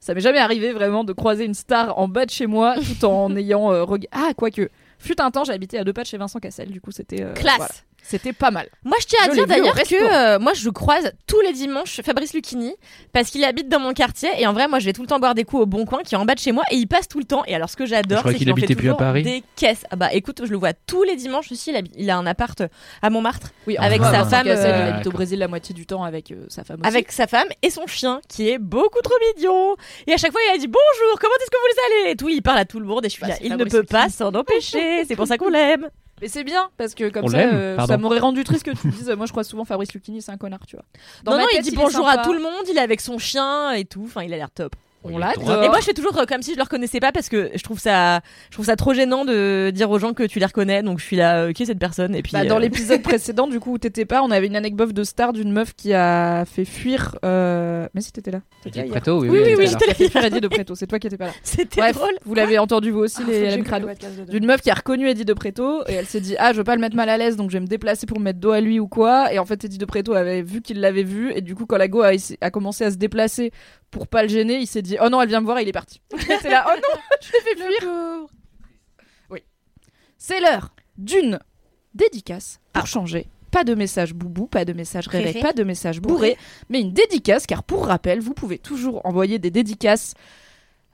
Ça 0.03 0.15
m'est 0.15 0.23
jamais 0.23 0.39
arrivé 0.39 0.73
vraiment 0.73 1.05
de 1.05 1.13
croiser 1.13 1.45
une 1.45 1.53
star 1.53 1.99
en 1.99 2.09
bas 2.09 2.25
de 2.25 2.31
chez 2.31 2.47
moi 2.47 2.75
tout 2.77 3.05
en 3.05 3.37
ayant 3.37 3.71
euh, 3.73 3.85
Ah, 4.13 4.31
quoique. 4.35 4.71
Fut 4.99 5.21
un 5.21 5.31
temps, 5.31 5.45
j'habitais 5.45 5.79
à 5.79 5.85
deux 5.85 5.93
pas 5.93 6.03
de 6.03 6.07
chez 6.07 6.17
Vincent 6.17 6.39
Cassel, 6.41 6.71
du 6.71 6.81
coup 6.81 6.91
c'était. 6.93 7.23
euh, 7.23 7.33
Classe. 7.35 7.57
voilà. 7.59 7.75
C'était 8.03 8.33
pas 8.33 8.51
mal. 8.51 8.69
Moi, 8.85 8.97
je 9.01 9.07
tiens 9.07 9.19
à 9.25 9.29
Je 9.29 9.33
dire 9.35 9.47
d'ailleurs 9.47 9.75
que 9.75 10.35
euh, 10.35 10.39
moi, 10.41 10.53
je 10.55 10.69
croise 10.71 11.13
tous 11.27 11.41
les 11.43 11.53
dimanches 11.53 12.01
Fabrice 12.05 12.35
Lucchini 12.35 12.75
parce 13.13 13.31
qu'il 13.31 13.45
habite 13.45 13.69
dans 13.69 13.79
mon 13.79 13.93
quartier 13.93 14.31
et 14.39 14.47
en 14.47 14.53
vrai, 14.53 14.67
moi, 14.69 14.79
je 14.81 14.87
vais 14.87 14.93
tout 14.93 15.03
le 15.03 15.07
temps 15.07 15.21
boire 15.21 15.35
des 15.35 15.45
coups 15.45 15.63
au 15.63 15.67
Bon 15.67 15.85
Coin 15.85 16.03
qui 16.03 16.15
est 16.15 16.19
en 16.19 16.25
bas 16.25 16.35
de 16.35 16.41
chez 16.41 16.51
moi 16.53 16.65
et 16.71 16.77
il 16.77 16.87
passe 16.87 17.07
tout 17.09 17.19
le 17.19 17.25
temps. 17.25 17.45
Et 17.47 17.55
alors, 17.55 17.71
ce 17.71 17.77
que 17.77 17.87
j'adore, 17.87 18.23
c'est 18.25 18.31
qu'il 18.31 18.39
qu'il 18.39 18.53
en 18.53 18.57
fait 18.57 18.63
habitait 18.65 18.75
plus 18.75 18.89
à 18.89 18.93
toujours 18.95 18.97
Paris. 18.99 19.23
des 19.23 19.43
caisses. 19.57 19.85
Ah 19.91 19.97
bah, 19.97 20.09
écoute, 20.13 20.41
je 20.45 20.51
le 20.51 20.57
vois 20.57 20.73
tous 20.73 21.03
les 21.05 21.15
dimanches 21.17 21.53
aussi. 21.53 21.71
Il, 21.71 21.77
habite- 21.77 21.95
il 21.97 22.11
a 22.11 22.17
un 22.17 22.27
appart 22.27 22.63
à 23.03 23.11
Montmartre 23.11 23.51
Oui, 23.67 23.77
Avec 23.79 24.01
enfin, 24.01 24.11
sa 24.13 24.25
femme, 24.25 24.47
Cassel, 24.47 24.75
euh, 24.75 24.87
il 24.89 24.93
habite 24.95 25.07
au. 25.07 25.11
Brésil 25.11 25.39
la 25.39 25.49
moitié 25.49 25.75
du 25.75 25.87
temps 25.87 26.03
avec 26.03 26.31
euh, 26.31 26.47
sa 26.49 26.65
femme 26.65 26.79
aussi. 26.81 26.89
avec 26.89 27.13
sa 27.13 27.27
femme 27.27 27.49
et 27.63 27.71
son 27.71 27.87
chien 27.87 28.21
qui 28.29 28.49
est 28.49 28.59
beaucoup 28.59 29.01
trop 29.03 29.15
mignon. 29.37 29.77
Et 30.07 30.13
à 30.13 30.17
chaque 30.17 30.33
fois, 30.33 30.41
il 30.49 30.55
a 30.55 30.59
dit 30.59 30.67
bonjour, 30.69 31.19
comment 31.21 31.35
est-ce 31.41 31.51
que 31.51 31.57
vous 31.57 31.81
allez 32.05 32.13
Et 32.13 32.17
tout, 32.17 32.29
il 32.29 32.43
parle 32.43 32.59
à 32.59 32.65
tout 32.65 32.81
le 32.81 32.87
monde 32.87 33.05
et 33.05 33.09
je 33.09 33.13
suis 33.15 33.23
Bah, 33.23 33.29
là, 33.29 33.37
il 33.43 33.55
ne 33.57 33.65
peut 33.65 33.83
pas 33.83 34.09
s'en 34.09 34.33
empêcher. 34.35 35.05
C'est 35.07 35.17
pour 35.17 35.27
ça 35.27 35.37
qu'on 35.37 35.49
l'aime. 35.51 35.89
Mais 36.21 36.29
c'est 36.29 36.45
bien 36.45 36.71
parce 36.77 36.95
que 36.95 37.09
comme 37.09 37.25
On 37.25 37.29
ça, 37.29 37.39
euh, 37.39 37.79
ça 37.87 37.97
m'aurait 37.99 38.19
rendu 38.19 38.45
triste 38.45 38.65
que 38.65 38.73
tu 38.73 38.87
me 38.87 38.93
dises. 38.93 39.09
euh, 39.11 39.17
Moi, 39.17 39.27
je 39.27 39.31
crois 39.33 39.45
souvent 39.45 39.65
Fabrice 39.65 39.93
Lucchini, 39.95 40.21
c'est 40.23 40.33
un 40.33 40.37
connard, 40.37 40.67
tu 40.67 40.77
vois. 40.77 40.85
Dans 41.25 41.33
non, 41.33 41.39
ma 41.39 41.43
non, 41.45 41.49
il 41.55 41.63
dit 41.63 41.71
bonjour 41.75 42.07
à 42.09 42.19
tout 42.19 42.33
le 42.33 42.41
monde. 42.41 42.65
Il 42.71 42.77
est 42.77 42.81
avec 42.81 43.01
son 43.01 43.19
chien 43.19 43.73
et 43.73 43.85
tout. 43.85 44.03
Enfin, 44.05 44.23
il 44.23 44.33
a 44.35 44.37
l'air 44.37 44.51
top. 44.51 44.75
On 45.03 45.17
l'adore. 45.19 45.63
Et 45.63 45.69
moi, 45.69 45.81
je 45.81 45.85
fais 45.87 45.95
toujours 45.95 46.17
euh, 46.19 46.25
comme 46.27 46.43
si 46.43 46.53
je 46.53 46.57
le 46.57 46.63
reconnaissais 46.63 47.01
pas 47.01 47.11
parce 47.13 47.29
que 47.29 47.51
je 47.55 47.63
trouve 47.63 47.79
ça, 47.79 48.21
je 48.51 48.55
trouve 48.55 48.67
ça 48.67 48.77
trop 48.77 48.93
gênant 48.93 49.25
de 49.25 49.71
dire 49.71 49.91
aux 49.91 49.99
gens 49.99 50.13
que 50.13 50.23
tu 50.25 50.39
les 50.39 50.45
reconnais. 50.47 50.83
Donc 50.83 50.99
je 50.99 51.05
suis 51.05 51.17
là, 51.17 51.39
euh, 51.45 51.53
qui 51.53 51.63
est 51.63 51.67
cette 51.67 51.79
personne 51.79 52.15
Et 52.15 52.23
puis 52.23 52.33
Bah, 52.33 52.45
dans 52.45 52.57
euh, 52.57 52.61
l'épisode 52.61 53.01
précédent, 53.03 53.47
du 53.47 53.61
coup, 53.61 53.73
où 53.75 53.79
t'étais 53.79 54.05
pas, 54.05 54.23
on 54.23 54.31
avait 54.31 54.47
une 54.47 54.57
anecdote 54.57 54.93
de 54.93 55.05
star 55.05 55.33
d'une 55.33 55.53
meuf 55.53 55.75
qui 55.75 55.95
a 55.95 56.45
fait 56.45 56.65
fuir. 56.65 57.17
euh, 57.25 57.89
Mais 57.95 58.01
si 58.03 58.13
t'étais 58.13 58.31
là. 58.31 58.41
T'étais 58.63 58.83
oui, 58.83 58.91
Oui, 59.29 59.29
oui, 59.31 59.55
oui, 59.57 59.65
là. 59.67 59.71
j'étais 59.99 60.21
là. 60.21 60.27
Eddie 60.27 60.41
de 60.41 60.49
Préto. 60.49 60.75
C'est 60.75 60.87
toi 60.87 60.99
qui 60.99 61.07
étais 61.07 61.17
pas 61.17 61.27
là. 61.27 61.33
c'était 61.43 61.93
drôle. 61.93 62.11
vous 62.25 62.35
l'avez 62.35 62.59
entendu 62.59 62.91
vous 62.91 63.01
aussi, 63.01 63.23
Ah, 63.27 63.31
les. 63.31 63.63
D'une 64.29 64.47
meuf 64.47 64.61
qui 64.61 64.71
a 64.71 64.75
reconnu 64.75 65.09
Eddie 65.09 65.25
de 65.25 65.33
Préto 65.33 65.83
et 65.89 65.95
elle 65.95 66.07
s'est 66.07 66.21
dit 66.21 66.35
ah 66.39 66.53
je 66.53 66.59
veux 66.59 66.65
pas 66.65 66.75
le 66.75 66.81
mettre 66.81 66.97
mal 66.97 67.09
à 67.09 67.17
l'aise 67.17 67.37
donc 67.37 67.51
je 67.51 67.57
vais 67.57 67.61
me 67.61 67.67
déplacer 67.67 68.07
pour 68.07 68.19
me 68.19 68.25
mettre 68.25 68.39
dos 68.39 68.51
à 68.51 68.61
lui 68.61 68.79
ou 68.81 68.89
quoi 68.89 69.33
et 69.33 69.39
en 69.39 69.45
fait 69.45 69.65
Eddie 69.65 69.79
de 69.79 69.85
Préto 69.85 70.13
avait 70.15 70.43
vu 70.43 70.61
qu'il 70.61 70.81
l'avait 70.81 71.03
vu 71.03 71.33
et 71.35 71.41
du 71.41 71.55
coup 71.55 71.67
quand 71.67 71.77
la 71.79 71.89
go 71.89 72.03
a, 72.03 72.11
a 72.41 72.51
commencé 72.51 72.85
à 72.85 72.91
se 72.91 72.97
déplacer 72.97 73.51
pour 73.91 74.07
pas 74.07 74.23
le 74.23 74.29
gêner 74.29 74.59
il 74.59 74.67
s'est 74.67 74.83
dit 74.83 74.97
oh 75.03 75.09
non 75.09 75.21
elle 75.21 75.29
vient 75.29 75.41
me 75.41 75.47
voir 75.47 75.59
et 75.59 75.63
il 75.63 75.69
est 75.69 75.73
parti. 75.73 76.01
C'est 76.19 76.51
là 76.51 76.67
oh 76.69 76.77
non 76.77 77.01
je 77.21 77.33
l'ai 77.33 77.41
fait 77.41 77.57
fuir. 77.57 78.27
c'est 80.19 80.41
l'heure 80.41 80.75
d'une 80.99 81.39
dédicace 81.95 82.61
pour 82.73 82.87
changer. 82.87 83.27
Pas 83.51 83.65
de 83.65 83.75
message 83.75 84.15
boubou, 84.15 84.47
pas 84.47 84.65
de 84.65 84.73
message 84.73 85.09
Réré. 85.09 85.41
pas 85.41 85.53
de 85.53 85.65
message 85.65 86.01
bourré, 86.01 86.37
mais 86.69 86.81
une 86.81 86.93
dédicace, 86.93 87.47
car 87.47 87.65
pour 87.65 87.87
rappel, 87.87 88.21
vous 88.21 88.33
pouvez 88.33 88.59
toujours 88.59 89.05
envoyer 89.05 89.41
des 89.41 89.51
dédicaces 89.51 90.15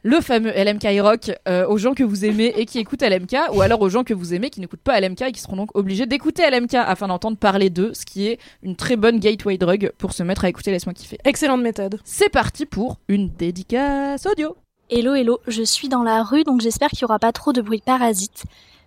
le 0.07 0.21
fameux 0.21 0.53
LMK 0.53 0.87
Rock 1.03 1.33
euh, 1.49 1.67
aux 1.67 1.79
gens 1.79 1.93
que 1.93 2.05
vous 2.05 2.25
aimez 2.25 2.55
et 2.57 2.65
qui 2.65 2.79
écoutent 2.79 3.03
LMK, 3.03 3.53
ou 3.53 3.61
alors 3.61 3.81
aux 3.81 3.89
gens 3.89 4.05
que 4.05 4.15
vous 4.15 4.35
aimez 4.35 4.51
qui 4.51 4.61
n'écoutent 4.61 4.81
pas 4.81 5.01
LMK 5.01 5.23
et 5.23 5.33
qui 5.33 5.41
seront 5.41 5.57
donc 5.57 5.71
obligés 5.75 6.07
d'écouter 6.07 6.49
LMK 6.49 6.75
afin 6.75 7.09
d'entendre 7.09 7.37
parler 7.37 7.71
d'eux, 7.71 7.93
ce 7.93 8.07
qui 8.07 8.29
est 8.29 8.39
une 8.63 8.77
très 8.77 8.95
bonne 8.95 9.19
gateway 9.19 9.59
drug 9.59 9.91
pour 9.99 10.13
se 10.13 10.23
mettre 10.23 10.45
à 10.45 10.49
écouter 10.49 10.71
Laisse-moi 10.71 10.95
kiffer. 10.95 11.19
Excellente 11.25 11.61
méthode. 11.61 11.99
C'est 12.05 12.29
parti 12.29 12.67
pour 12.67 12.99
une 13.09 13.31
dédicace 13.31 14.27
audio. 14.27 14.57
Hello, 14.91 15.15
hello, 15.15 15.41
je 15.49 15.65
suis 15.65 15.89
dans 15.89 16.05
la 16.05 16.23
rue 16.23 16.45
donc 16.45 16.61
j'espère 16.61 16.91
qu'il 16.91 17.01
n'y 17.05 17.07
aura 17.07 17.19
pas 17.19 17.33
trop 17.33 17.53
de 17.53 17.61
bruit 17.61 17.83
parasite. 17.85 18.45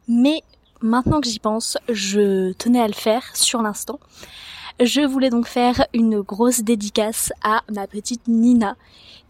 Mais 0.07 0.41
maintenant 0.79 1.19
que 1.19 1.27
j'y 1.27 1.39
pense, 1.39 1.77
je 1.89 2.53
tenais 2.53 2.79
à 2.79 2.87
le 2.87 2.93
faire 2.93 3.35
sur 3.35 3.61
l'instant. 3.61 3.99
Je 4.81 5.01
voulais 5.01 5.29
donc 5.29 5.45
faire 5.45 5.85
une 5.93 6.21
grosse 6.21 6.61
dédicace 6.61 7.33
à 7.43 7.63
ma 7.69 7.85
petite 7.85 8.29
Nina 8.29 8.77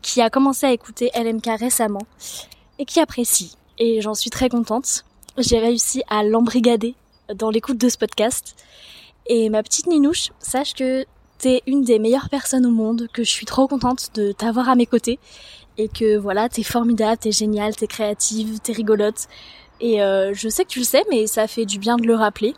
qui 0.04 0.22
a 0.22 0.30
commencé 0.30 0.68
à 0.68 0.72
écouter 0.72 1.10
LMK 1.16 1.48
récemment 1.60 2.06
et 2.78 2.86
qui 2.86 3.00
apprécie. 3.00 3.58
Et 3.80 4.00
j'en 4.00 4.14
suis 4.14 4.30
très 4.30 4.48
contente. 4.48 5.06
J'ai 5.40 5.58
réussi 5.58 6.04
à 6.08 6.24
l'embrigader 6.24 6.94
dans 7.34 7.50
l'écoute 7.50 7.80
de 7.80 7.90
ce 7.90 7.98
podcast. 7.98 8.56
Et 9.26 9.50
ma 9.50 9.64
petite 9.64 9.88
Ninouche, 9.88 10.30
sache 10.38 10.76
que 10.76 11.06
t'es 11.40 11.64
une 11.66 11.84
des 11.84 11.98
meilleures 11.98 12.30
personnes 12.30 12.68
au 12.68 12.72
monde, 12.72 13.08
que 13.12 13.24
je 13.24 13.30
suis 13.32 13.48
trop 13.48 13.68
contente 13.68 14.10
de 14.14 14.32
t'avoir 14.32 14.70
à 14.70 14.76
mes 14.76 14.86
côtés 14.86 15.18
et 15.80 15.88
que 15.88 16.16
voilà, 16.16 16.48
t'es 16.48 16.62
formidable, 16.62 17.18
t'es 17.18 17.32
géniale, 17.32 17.76
t'es 17.76 17.88
créative, 17.88 18.60
t'es 18.60 18.74
rigolote. 18.74 19.28
Et 19.82 20.04
euh, 20.04 20.32
je 20.36 20.48
sais 20.48 20.64
que 20.64 20.70
tu 20.70 20.80
le 20.80 20.86
sais, 20.86 21.04
mais 21.10 21.26
ça 21.26 21.48
fait 21.48 21.66
du 21.66 21.80
bien 21.80 21.98
de 21.98 22.06
le 22.06 22.14
rappeler. 22.14 22.54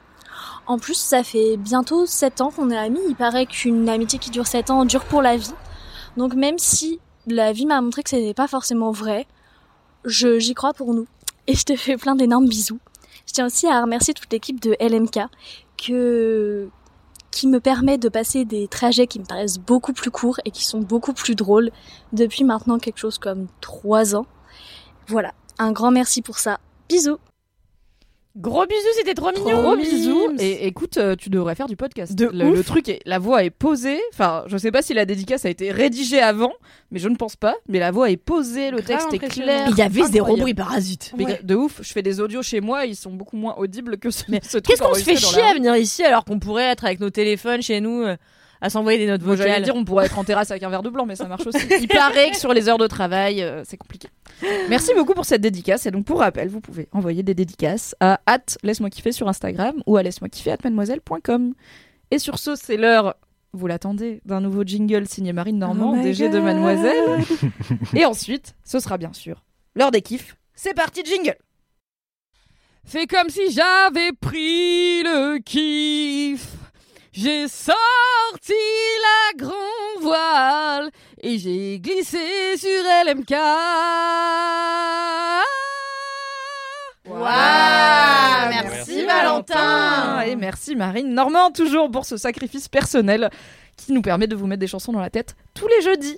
En 0.68 0.78
plus, 0.78 0.96
ça 0.96 1.24
fait 1.24 1.58
bientôt 1.58 2.06
7 2.06 2.42
ans 2.42 2.52
qu'on 2.52 2.70
est 2.70 2.78
amis. 2.78 3.00
Il 3.08 3.16
paraît 3.16 3.46
qu'une 3.46 3.88
amitié 3.90 4.20
qui 4.20 4.30
dure 4.30 4.48
7 4.48 4.70
ans 4.70 4.86
dure 4.86 5.06
pour 5.06 5.22
la 5.22 5.38
vie. 5.38 5.54
Donc 6.18 6.34
même 6.34 6.58
si 6.58 7.00
la 7.28 7.54
vie 7.54 7.66
m'a 7.66 7.82
montré 7.82 8.04
que 8.04 8.10
c'était 8.10 8.34
pas 8.34 8.48
forcément 8.48 8.92
vrai, 8.92 9.28
j'y 10.06 10.54
crois 10.54 10.74
pour 10.74 10.94
nous. 10.94 11.08
Et 11.48 11.56
je 11.56 11.64
te 11.64 11.76
fais 11.76 11.98
plein 11.98 12.16
d'énormes 12.16 12.48
bisous. 12.48 12.80
Je 13.28 13.34
tiens 13.34 13.46
aussi 13.46 13.68
à 13.68 13.82
remercier 13.82 14.14
toute 14.14 14.32
l'équipe 14.32 14.60
de 14.60 14.76
LMK 14.80 15.20
qui 15.78 17.48
me 17.48 17.60
permet 17.60 17.98
de 17.98 18.10
passer 18.10 18.46
des 18.46 18.68
trajets 18.68 19.08
qui 19.08 19.20
me 19.20 19.26
paraissent 19.26 19.58
beaucoup 19.58 19.94
plus 19.94 20.12
courts 20.12 20.40
et 20.46 20.52
qui 20.52 20.66
sont 20.66 20.80
beaucoup 20.80 21.14
plus 21.14 21.36
drôles 21.36 21.72
depuis 22.14 22.44
maintenant 22.44 22.78
quelque 22.78 23.00
chose 23.00 23.18
comme 23.18 23.48
3 23.62 24.16
ans. 24.16 24.26
Voilà, 25.08 25.34
un 25.58 25.72
grand 25.72 25.92
merci 25.92 26.22
pour 26.22 26.40
ça. 26.40 26.60
Bisous 26.90 27.18
Gros 28.38 28.66
bisous, 28.66 28.88
c'était 28.96 29.14
trop 29.14 29.32
mignon. 29.32 29.62
Gros 29.62 29.76
bisous. 29.76 30.32
Et 30.40 30.66
écoute, 30.66 30.96
euh, 30.98 31.16
tu 31.18 31.30
devrais 31.30 31.54
faire 31.54 31.68
du 31.68 31.76
podcast. 31.76 32.16
De 32.16 32.28
le, 32.28 32.46
ouf. 32.48 32.58
le 32.58 32.64
truc 32.64 32.88
est, 32.88 33.02
la 33.06 33.20
voix 33.20 33.44
est 33.44 33.50
posée. 33.50 34.00
Enfin, 34.14 34.44
je 34.48 34.56
sais 34.58 34.72
pas 34.72 34.82
si 34.82 34.94
la 34.94 35.04
dédicace 35.06 35.44
a 35.44 35.50
été 35.50 35.70
rédigée 35.72 36.22
avant, 36.22 36.54
mais 36.92 37.00
je 37.00 37.10
ne 37.10 37.16
pense 37.18 37.36
pas. 37.36 37.56
Mais 37.68 37.80
la 37.80 37.92
voix 37.92 38.10
est 38.10 38.16
posée, 38.18 38.72
le 38.72 38.80
Grave 38.80 39.10
texte 39.10 39.14
est 39.14 39.28
clair. 39.28 39.68
Il 39.72 39.78
y 39.78 39.82
avait 39.82 40.04
zéro 40.04 40.38
bruit 40.38 40.54
parasite. 40.54 41.14
Mais 41.18 41.26
Ouais. 41.26 41.40
de 41.44 41.56
ouf, 41.56 41.80
je 41.82 41.92
fais 41.92 42.02
des 42.04 42.22
audios 42.22 42.42
chez 42.42 42.62
moi, 42.62 42.86
ils 42.86 42.96
sont 42.96 43.12
beaucoup 43.12 43.36
moins 43.36 43.56
audibles 43.58 43.98
que 43.98 44.10
ce, 44.12 44.24
ce 44.24 44.58
truc 44.58 44.66
Qu'est-ce 44.66 44.82
qu'on 44.82 44.94
se 44.94 45.04
fait 45.04 45.18
chier 45.18 45.42
à 45.42 45.54
venir 45.54 45.76
ici 45.76 46.04
alors 46.04 46.24
qu'on 46.24 46.40
pourrait 46.40 46.64
être 46.72 46.86
avec 46.86 47.02
nos 47.02 47.10
téléphones 47.10 47.62
chez 47.62 47.82
nous 47.82 48.04
euh, 48.04 48.16
à 48.62 48.70
s'envoyer 48.70 49.00
des 49.00 49.08
notes 49.08 49.24
Moi, 49.24 49.36
J'allais 49.36 49.50
vocales 49.50 49.64
dire, 49.64 49.76
on 49.76 49.84
pourrait 49.84 50.06
être 50.06 50.18
en 50.20 50.24
terrasse 50.24 50.52
avec 50.52 50.62
un 50.64 50.70
verre 50.70 50.84
de 50.84 50.90
blanc, 50.90 51.06
mais 51.06 51.16
ça 51.16 51.28
marche 51.28 51.48
aussi. 51.48 51.66
Il 51.82 51.88
paraît 51.88 52.32
que 52.32 52.38
sur 52.38 52.54
les 52.54 52.70
heures 52.70 52.78
de 52.78 52.88
travail, 52.88 53.42
euh, 53.42 53.64
c'est 53.66 53.78
compliqué. 53.78 54.08
Merci 54.70 54.94
beaucoup 54.96 55.14
pour 55.14 55.26
cette 55.26 55.42
dédicace. 55.42 55.86
Et 55.88 55.92
donc, 55.92 56.06
pour 56.06 56.20
rappel, 56.20 56.48
vous 56.48 56.62
pouvez 56.62 56.88
envoyer 56.92 57.24
des 57.24 57.34
dédicaces 57.34 57.96
à 58.00 58.20
laisse-moi 58.64 58.90
kiffer 58.90 59.12
sur 59.12 59.28
Instagram 59.28 59.82
ou 59.88 59.98
à 59.98 60.04
laisse-moi 60.04 60.30
kiffer 60.30 60.56
mademoiselle.com. 60.64 61.54
Et 62.12 62.20
sur 62.20 62.38
ce, 62.38 62.56
c'est 62.56 62.78
l'heure, 62.78 63.16
vous 63.54 63.68
l'attendez, 63.68 64.22
d'un 64.26 64.42
nouveau 64.42 64.64
jingle 64.64 65.08
signé 65.08 65.34
Marine 65.34 65.58
Normand, 65.58 65.96
Oh 65.98 66.04
DG 66.04 66.30
de 66.30 66.34
God. 66.34 66.44
Mademoiselle. 66.44 67.20
Et 67.96 68.06
ensuite, 68.06 68.56
ce 68.64 68.80
sera 68.80 68.98
bien 68.98 69.14
sûr 69.14 69.44
l'heure 69.76 69.92
des 69.92 70.02
kiffs. 70.02 70.36
C'est 70.54 70.74
parti, 70.74 71.04
jingle 71.04 71.38
Fais 72.84 73.08
comme 73.08 73.30
si 73.30 73.52
j'avais 73.52 74.12
pris 74.20 75.04
le 75.04 75.40
kiff. 75.40 76.61
J'ai 77.14 77.50
sorti 77.50 78.54
la 79.02 79.38
grand 79.46 80.00
voile 80.00 80.90
et 81.22 81.38
j'ai 81.40 81.78
glissé 81.80 82.56
sur 82.58 82.70
LMK. 83.06 83.32
Waouh, 87.10 88.50
merci 88.50 89.06
Valentin. 89.06 90.22
Et 90.22 90.38
merci 90.38 90.74
Marine 90.78 91.14
Normand 91.14 91.52
toujours 91.52 91.92
pour 91.92 92.06
ce 92.06 92.16
sacrifice 92.16 92.70
personnel 92.70 93.30
qui 93.76 93.92
nous 93.92 94.02
permet 94.02 94.28
de 94.28 94.36
vous 94.38 94.48
mettre 94.48 94.62
des 94.62 94.68
chansons 94.68 94.94
dans 94.94 95.02
la 95.02 95.10
tête 95.10 95.36
tous 95.54 95.68
les 95.68 95.82
jeudis. 95.82 96.18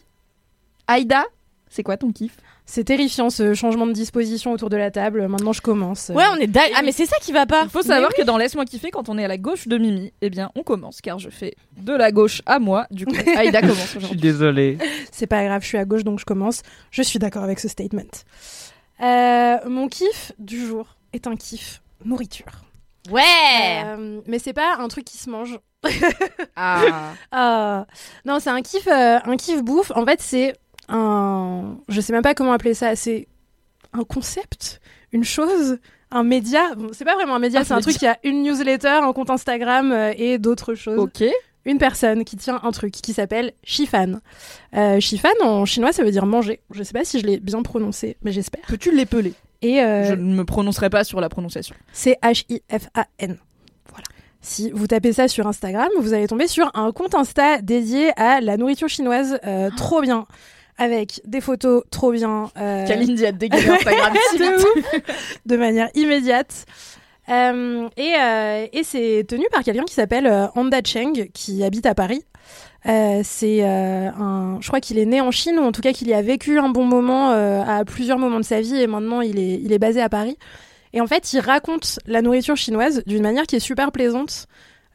Aïda, 0.86 1.26
c'est 1.74 1.82
quoi 1.82 1.98
ton 1.98 2.12
kiff? 2.12 2.38
C'est 2.68 2.84
terrifiant 2.84 3.32
ce 3.32 3.56
changement 3.56 3.88
de 3.88 3.94
disposition 3.94 4.52
autour 4.52 4.70
de 4.70 4.78
la 4.78 4.92
table. 4.92 5.28
Maintenant, 5.28 5.54
je 5.54 5.62
commence. 5.62 6.10
Ouais, 6.14 6.24
on 6.32 6.36
est 6.36 6.46
d'accord. 6.46 6.78
Ah, 6.78 6.82
mais 6.84 6.92
c'est 6.92 7.08
ça 7.08 7.18
qui 7.20 7.32
va 7.32 7.48
pas. 7.48 7.64
Il 7.64 7.70
faut 7.72 7.82
savoir 7.82 8.14
que 8.14 8.22
dans 8.22 8.38
Laisse-moi 8.38 8.64
kiffer, 8.66 8.92
quand 8.92 9.10
on 9.10 9.18
est 9.18 9.26
à 9.26 9.28
la 9.28 9.40
gauche 9.40 9.68
de 9.68 9.80
Mimi, 9.80 10.14
eh 10.22 10.30
bien 10.30 10.52
on 10.56 10.62
commence 10.62 11.02
car 11.02 11.18
je 11.18 11.32
fais 11.32 11.56
de 11.78 11.94
la 11.94 12.12
gauche 12.12 12.44
à 12.46 12.60
moi. 12.60 12.86
Du 12.92 13.08
coup, 13.08 13.16
Aïda 13.38 13.62
commence 13.62 13.78
Je 13.78 13.88
suis 13.88 13.98
aujourd'hui. 13.98 14.20
désolé. 14.22 14.78
C'est 15.12 15.26
pas 15.28 15.44
grave, 15.44 15.64
je 15.64 15.68
suis 15.68 15.78
à 15.80 15.86
gauche 15.86 16.04
donc 16.04 16.20
je 16.20 16.26
commence. 16.26 16.62
Je 16.92 17.02
suis 17.02 17.18
d'accord 17.18 17.44
avec 17.44 17.60
ce 17.60 17.68
statement. 17.68 18.02
Euh, 19.02 19.58
mon 19.68 19.88
kiff 19.88 20.32
du 20.38 20.64
jour 20.66 20.96
est 21.12 21.26
un 21.26 21.36
kiff 21.36 21.82
nourriture. 22.06 22.52
Ouais. 23.10 23.22
Euh, 23.84 24.22
mais 24.28 24.38
c'est 24.40 24.54
pas 24.54 24.76
un 24.80 24.88
truc 24.88 25.06
qui 25.06 25.18
se 25.18 25.30
mange. 25.30 25.60
Ah. 26.56 26.82
Ah. 27.32 27.86
non, 28.26 28.40
c'est 28.40 28.52
un 28.52 28.62
kiff, 28.62 28.88
euh, 28.88 29.18
un 29.26 29.36
kiff 29.38 29.64
bouffe. 29.64 29.92
En 29.96 30.06
fait, 30.06 30.22
c'est 30.22 30.56
un, 30.90 31.78
je 31.88 32.02
sais 32.02 32.14
même 32.14 32.22
pas 32.24 32.34
comment 32.34 32.52
appeler 32.54 32.74
ça. 32.74 32.96
C'est 32.96 33.28
un 33.94 34.04
concept, 34.04 34.80
une 35.12 35.24
chose, 35.24 35.78
un 36.12 36.24
média. 36.24 36.76
Bon, 36.76 36.90
c'est 36.94 37.06
pas 37.06 37.16
vraiment 37.16 37.36
un 37.36 37.40
média, 37.40 37.62
Un 37.62 37.64
c'est 37.64 37.74
un 37.74 37.78
média. 37.78 37.90
truc 37.92 37.98
qui 38.00 38.08
a 38.08 38.18
une 38.24 38.44
newsletter, 38.44 38.88
un 39.04 39.14
compte 39.14 39.30
Instagram 39.30 39.92
euh, 39.92 40.14
et 40.18 40.38
d'autres 40.38 40.76
choses. 40.76 40.98
Ok. 41.00 41.24
Une 41.66 41.78
personne 41.78 42.26
qui 42.26 42.36
tient 42.36 42.60
un 42.64 42.72
truc 42.72 42.92
qui 42.92 43.14
s'appelle 43.14 43.54
Shifan. 43.64 44.20
Euh, 44.76 45.00
Shifan 45.00 45.30
en 45.42 45.64
chinois, 45.66 45.94
ça 45.94 46.04
veut 46.04 46.12
dire 46.12 46.26
manger. 46.26 46.60
Je 46.72 46.84
sais 46.84 46.92
pas 46.92 47.06
si 47.06 47.20
je 47.22 47.26
l'ai 47.26 47.40
bien 47.40 47.62
prononcé, 47.62 48.18
mais 48.22 48.34
j'espère. 48.34 48.64
Peux-tu 48.68 48.92
l'épeler 48.94 49.34
Et 49.62 49.82
euh, 49.82 50.10
Je 50.10 50.14
ne 50.16 50.36
me 50.36 50.44
prononcerai 50.44 50.90
pas 50.90 51.06
sur 51.06 51.22
la 51.22 51.30
prononciation. 51.30 51.74
c'est 51.94 52.18
H-I-F-A-N. 52.22 53.38
Voilà. 53.90 54.04
Si 54.42 54.72
vous 54.72 54.88
tapez 54.88 55.14
ça 55.14 55.30
sur 55.30 55.48
Instagram, 55.48 55.88
vous 56.02 56.14
allez 56.14 56.28
tomber 56.28 56.48
sur 56.48 56.70
un 56.74 56.92
compte 56.92 57.16
Insta 57.16 57.62
dédié 57.62 58.12
à 58.20 58.42
la 58.42 58.58
nourriture 58.58 58.90
chinoise 58.90 59.40
euh, 59.46 59.70
trop 59.78 60.02
bien. 60.02 60.26
Avec 60.78 61.22
des 61.26 61.40
photos 61.42 61.84
trop 61.92 62.12
bien. 62.12 62.50
euh, 62.58 62.86
Kalindi 62.88 63.26
a 63.26 63.32
dégagé 63.32 63.70
Instagram 63.70 64.14
de 64.40 65.02
de 65.46 65.58
manière 65.58 65.90
immédiate. 65.96 66.66
Euh, 67.30 67.88
et 67.96 68.14
euh, 68.20 68.66
et 68.74 68.84
c'est 68.84 69.24
tenu 69.28 69.46
par 69.52 69.64
quelqu'un 69.64 69.84
qui 69.84 69.94
s'appelle 69.94 70.28
euh, 70.28 70.48
Anda 70.56 70.80
Cheng, 70.84 71.30
qui 71.34 71.64
habite 71.64 71.86
à 71.86 71.96
Paris. 71.96 72.24
Euh, 72.86 73.22
c'est 73.24 73.64
un, 73.64 74.58
je 74.60 74.68
crois 74.68 74.82
qu'il 74.82 75.00
est 75.00 75.06
né 75.06 75.22
en 75.22 75.32
Chine 75.32 75.58
ou 75.58 75.64
en 75.64 75.72
tout 75.72 75.80
cas 75.82 75.94
qu'il 75.94 76.10
y 76.10 76.14
a 76.14 76.22
vécu 76.22 76.60
un 76.60 76.68
bon 76.68 76.84
moment 76.84 77.30
à 77.30 77.86
plusieurs 77.86 78.18
moments 78.18 78.40
de 78.40 78.46
sa 78.46 78.60
vie 78.60 78.76
et 78.76 78.88
maintenant 78.88 79.22
il 79.22 79.40
est, 79.40 79.62
il 79.62 79.72
est 79.72 79.80
basé 79.80 80.02
à 80.02 80.10
Paris. 80.10 80.38
Et 80.92 81.00
en 81.00 81.08
fait, 81.08 81.32
il 81.34 81.40
raconte 81.40 82.00
la 82.08 82.22
nourriture 82.22 82.58
chinoise 82.58 83.02
d'une 83.08 83.24
manière 83.24 83.44
qui 83.48 83.56
est 83.56 83.60
super 83.62 83.92
plaisante. 83.94 84.48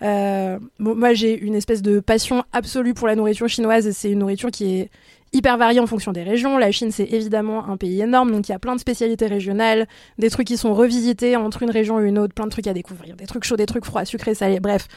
Bon, 0.03 0.59
moi, 0.79 1.15
j'ai 1.15 1.37
une 1.39 1.55
espèce 1.55 1.81
de 1.83 1.99
passion 1.99 2.45
absolue 2.53 2.93
pour 2.95 3.09
la 3.09 3.17
nourriture 3.17 3.49
chinoise. 3.49 3.91
C'est 3.93 4.11
une 4.11 4.19
nourriture 4.21 4.51
qui 4.51 4.77
est 4.81 4.91
hyper 5.33 5.57
variée 5.59 5.81
en 5.81 5.87
fonction 5.87 6.13
des 6.13 6.23
régions. 6.23 6.59
La 6.59 6.71
Chine, 6.71 6.91
c'est 6.91 7.11
évidemment 7.13 7.69
un 7.69 7.77
pays 7.77 8.01
énorme, 8.01 8.31
donc 8.33 8.49
il 8.49 8.53
y 8.53 8.55
a 8.55 8.59
plein 8.59 8.75
de 8.75 8.81
spécialités 8.81 9.27
régionales, 9.27 9.87
des 10.19 10.31
trucs 10.31 10.47
qui 10.47 10.57
sont 10.57 10.75
revisités 10.75 11.37
entre 11.37 11.63
une 11.63 11.71
région 11.71 12.01
et 12.01 12.09
une 12.09 12.19
autre, 12.19 12.35
plein 12.35 12.47
de 12.47 12.51
trucs 12.51 12.67
à 12.67 12.75
découvrir, 12.75 13.17
des 13.17 13.27
trucs 13.27 13.45
chauds, 13.45 13.57
des 13.57 13.67
trucs 13.67 13.85
froids, 13.85 14.05
sucrés, 14.05 14.35
salés, 14.35 14.61
bref. 14.61 14.89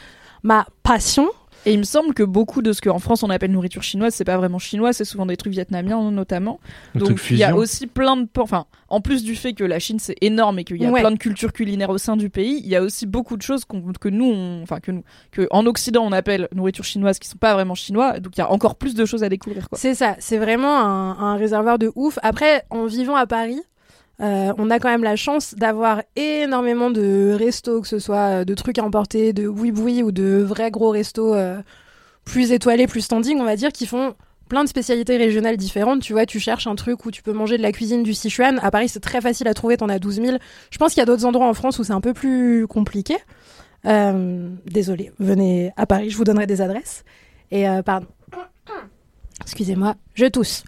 Ma 0.42 0.66
passion, 0.82 1.28
Et 1.64 1.72
il 1.72 1.78
me 1.78 1.84
semble 1.84 2.12
que 2.12 2.22
beaucoup 2.24 2.60
de 2.60 2.72
ce 2.72 2.80
qu'en 2.80 2.98
France 2.98 3.22
on 3.22 3.30
appelle 3.30 3.52
nourriture 3.52 3.82
chinoise, 3.84 4.14
c'est 4.14 4.24
pas 4.24 4.36
vraiment 4.36 4.58
chinois, 4.58 4.92
c'est 4.92 5.04
souvent 5.04 5.26
des 5.26 5.36
trucs 5.36 5.52
vietnamiens 5.52 6.10
notamment. 6.10 6.58
Le 6.94 7.00
Donc 7.00 7.20
il 7.30 7.36
y 7.36 7.44
a 7.44 7.54
aussi 7.56 7.86
plein 7.86 8.16
de, 8.16 8.26
enfin, 8.38 8.66
en 8.88 9.00
plus 9.00 9.22
du 9.22 9.36
fait 9.36 9.52
que 9.52 9.62
la 9.62 9.78
Chine 9.78 9.98
c'est 10.00 10.16
énorme 10.20 10.58
et 10.58 10.64
qu'il 10.64 10.82
y 10.82 10.86
a 10.86 10.90
Ouais. 10.90 11.00
plein 11.00 11.12
de 11.12 11.18
cultures 11.18 11.52
culinaires 11.52 11.90
au 11.90 11.98
sein 11.98 12.16
du 12.16 12.30
pays, 12.30 12.60
il 12.64 12.68
y 12.68 12.74
a 12.76 12.82
aussi 12.82 13.06
beaucoup 13.06 13.36
de 13.36 13.42
choses 13.42 13.64
qu'on- 13.64 13.92
que 14.00 14.08
nous, 14.08 14.26
on- 14.26 14.62
enfin 14.62 14.80
que 14.80 14.90
nous, 14.90 15.04
que 15.30 15.46
en 15.52 15.64
Occident 15.66 16.02
on 16.04 16.12
appelle 16.12 16.48
nourriture 16.52 16.84
chinoise 16.84 17.18
qui 17.20 17.28
sont 17.28 17.38
pas 17.38 17.54
vraiment 17.54 17.74
chinois. 17.76 18.18
Donc 18.18 18.36
il 18.36 18.40
y 18.40 18.42
a 18.42 18.50
encore 18.50 18.74
plus 18.74 18.94
de 18.94 19.04
choses 19.04 19.22
à 19.22 19.28
découvrir. 19.28 19.68
Quoi. 19.68 19.78
C'est 19.78 19.94
ça, 19.94 20.16
c'est 20.18 20.38
vraiment 20.38 20.80
un, 20.80 21.16
un 21.18 21.36
réservoir 21.36 21.78
de 21.78 21.92
ouf. 21.94 22.18
Après, 22.22 22.64
en 22.70 22.86
vivant 22.86 23.14
à 23.14 23.26
Paris, 23.26 23.60
euh, 24.20 24.52
on 24.58 24.70
a 24.70 24.78
quand 24.78 24.90
même 24.90 25.02
la 25.02 25.16
chance 25.16 25.54
d'avoir 25.54 26.02
énormément 26.16 26.90
de 26.90 27.34
restos, 27.36 27.80
que 27.80 27.88
ce 27.88 27.98
soit 27.98 28.40
euh, 28.40 28.44
de 28.44 28.54
trucs 28.54 28.78
à 28.78 28.84
emporter, 28.84 29.32
de 29.32 29.46
oui-boui 29.46 30.02
ou 30.02 30.12
de 30.12 30.42
vrais 30.46 30.70
gros 30.70 30.90
restos 30.90 31.34
euh, 31.34 31.60
plus 32.24 32.52
étoilés, 32.52 32.86
plus 32.86 33.00
standing, 33.00 33.40
on 33.40 33.44
va 33.44 33.56
dire, 33.56 33.72
qui 33.72 33.86
font 33.86 34.14
plein 34.48 34.64
de 34.64 34.68
spécialités 34.68 35.16
régionales 35.16 35.56
différentes. 35.56 36.02
Tu 36.02 36.12
vois, 36.12 36.26
tu 36.26 36.38
cherches 36.38 36.66
un 36.66 36.74
truc 36.74 37.04
où 37.06 37.10
tu 37.10 37.22
peux 37.22 37.32
manger 37.32 37.56
de 37.56 37.62
la 37.62 37.72
cuisine 37.72 38.02
du 38.02 38.14
Sichuan. 38.14 38.60
À 38.62 38.70
Paris, 38.70 38.88
c'est 38.88 39.00
très 39.00 39.20
facile 39.20 39.48
à 39.48 39.54
trouver, 39.54 39.76
t'en 39.76 39.88
as 39.88 39.98
12 39.98 40.16
000. 40.16 40.36
Je 40.70 40.78
pense 40.78 40.92
qu'il 40.92 41.00
y 41.00 41.02
a 41.02 41.06
d'autres 41.06 41.24
endroits 41.24 41.48
en 41.48 41.54
France 41.54 41.78
où 41.78 41.84
c'est 41.84 41.92
un 41.92 42.00
peu 42.00 42.12
plus 42.12 42.66
compliqué. 42.68 43.16
Euh, 43.86 44.50
désolé, 44.66 45.10
venez 45.18 45.72
à 45.76 45.86
Paris, 45.86 46.10
je 46.10 46.16
vous 46.16 46.24
donnerai 46.24 46.46
des 46.46 46.60
adresses. 46.60 47.04
Et 47.50 47.66
pardon. 47.84 48.06
Excusez-moi, 49.42 49.96
je 50.14 50.26
tousse. 50.26 50.64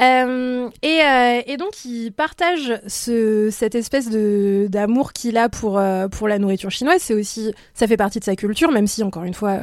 Euh, 0.00 0.68
et, 0.82 1.00
euh, 1.02 1.42
et 1.46 1.56
donc, 1.56 1.84
il 1.84 2.10
partage 2.10 2.80
ce, 2.86 3.48
cette 3.50 3.74
espèce 3.74 4.10
de 4.10 4.66
d'amour 4.68 5.12
qu'il 5.12 5.36
a 5.36 5.48
pour 5.48 5.78
euh, 5.78 6.08
pour 6.08 6.26
la 6.26 6.38
nourriture 6.38 6.70
chinoise. 6.70 7.00
C'est 7.00 7.14
aussi, 7.14 7.54
ça 7.74 7.86
fait 7.86 7.96
partie 7.96 8.18
de 8.18 8.24
sa 8.24 8.34
culture, 8.34 8.70
même 8.72 8.86
si 8.86 9.02
encore 9.04 9.24
une 9.24 9.34
fois, 9.34 9.58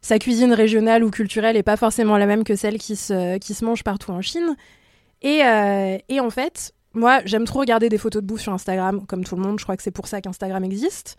sa 0.00 0.18
cuisine 0.18 0.52
régionale 0.52 1.04
ou 1.04 1.10
culturelle 1.10 1.56
est 1.56 1.62
pas 1.62 1.76
forcément 1.76 2.16
la 2.16 2.26
même 2.26 2.44
que 2.44 2.56
celle 2.56 2.78
qui 2.78 2.96
se 2.96 3.38
qui 3.38 3.54
se 3.54 3.64
mange 3.64 3.84
partout 3.84 4.12
en 4.12 4.22
Chine. 4.22 4.56
Et 5.22 5.40
et 6.08 6.20
en 6.20 6.30
fait, 6.30 6.72
moi, 6.94 7.20
j'aime 7.24 7.44
trop 7.44 7.60
regarder 7.60 7.88
des 7.88 7.98
photos 7.98 8.22
de 8.22 8.26
bouffe 8.26 8.42
sur 8.42 8.52
Instagram, 8.54 9.04
comme 9.06 9.24
tout 9.24 9.36
le 9.36 9.42
monde. 9.42 9.58
Je 9.58 9.64
crois 9.64 9.76
que 9.76 9.82
c'est 9.82 9.90
pour 9.90 10.06
ça 10.06 10.20
qu'Instagram 10.22 10.64
existe. 10.64 11.16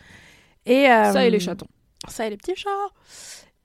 Et 0.66 0.86
Ça 0.86 1.26
et 1.26 1.30
les 1.30 1.40
chatons. 1.40 1.68
ça 2.08 2.26
et 2.26 2.32
les 2.32 2.38
petits 2.38 2.56
chats. 2.56 2.70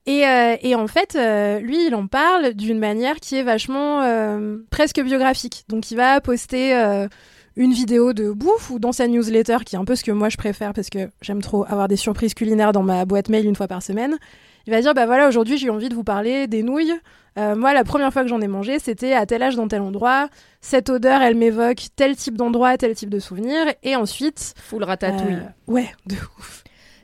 Et, 0.05 0.27
euh, 0.27 0.55
et 0.61 0.75
en 0.75 0.87
fait, 0.87 1.15
euh, 1.15 1.59
lui, 1.59 1.87
il 1.87 1.95
en 1.95 2.07
parle 2.07 2.53
d'une 2.53 2.79
manière 2.79 3.15
qui 3.21 3.37
est 3.37 3.43
vachement 3.43 4.01
euh, 4.01 4.57
presque 4.69 5.01
biographique. 5.01 5.63
Donc, 5.69 5.91
il 5.91 5.95
va 5.95 6.19
poster 6.19 6.75
euh, 6.75 7.07
une 7.55 7.71
vidéo 7.71 8.11
de 8.13 8.31
bouffe 8.31 8.69
ou 8.69 8.79
dans 8.79 8.91
sa 8.91 9.07
newsletter, 9.07 9.57
qui 9.65 9.75
est 9.75 9.79
un 9.79 9.85
peu 9.85 9.95
ce 9.95 10.03
que 10.03 10.11
moi 10.11 10.27
je 10.29 10.37
préfère 10.37 10.73
parce 10.73 10.89
que 10.89 11.09
j'aime 11.21 11.41
trop 11.41 11.65
avoir 11.69 11.87
des 11.87 11.95
surprises 11.95 12.33
culinaires 12.33 12.71
dans 12.73 12.83
ma 12.83 13.05
boîte 13.05 13.29
mail 13.29 13.45
une 13.45 13.55
fois 13.55 13.67
par 13.67 13.81
semaine. 13.81 14.17
Il 14.65 14.73
va 14.73 14.81
dire, 14.81 14.93
bah 14.93 15.05
voilà, 15.05 15.27
aujourd'hui 15.27 15.57
j'ai 15.57 15.69
envie 15.69 15.89
de 15.89 15.95
vous 15.95 16.03
parler 16.05 16.47
des 16.47 16.63
nouilles. 16.63 16.93
Euh, 17.37 17.55
moi, 17.55 17.73
la 17.73 17.83
première 17.83 18.11
fois 18.13 18.23
que 18.23 18.27
j'en 18.29 18.41
ai 18.41 18.47
mangé, 18.47 18.79
c'était 18.79 19.13
à 19.13 19.25
tel 19.25 19.41
âge 19.43 19.55
dans 19.55 19.67
tel 19.67 19.81
endroit. 19.81 20.29
Cette 20.61 20.89
odeur, 20.89 21.21
elle 21.21 21.35
m'évoque 21.35 21.87
tel 21.95 22.15
type 22.15 22.37
d'endroit, 22.37 22.77
tel 22.77 22.93
type 22.95 23.09
de 23.09 23.19
souvenir. 23.19 23.65
Et 23.83 23.95
ensuite, 23.95 24.53
Full 24.57 24.83
ratatouille. 24.83 25.33
euh, 25.35 25.71
ouais, 25.71 25.89
de 26.05 26.15
ouf. 26.15 26.62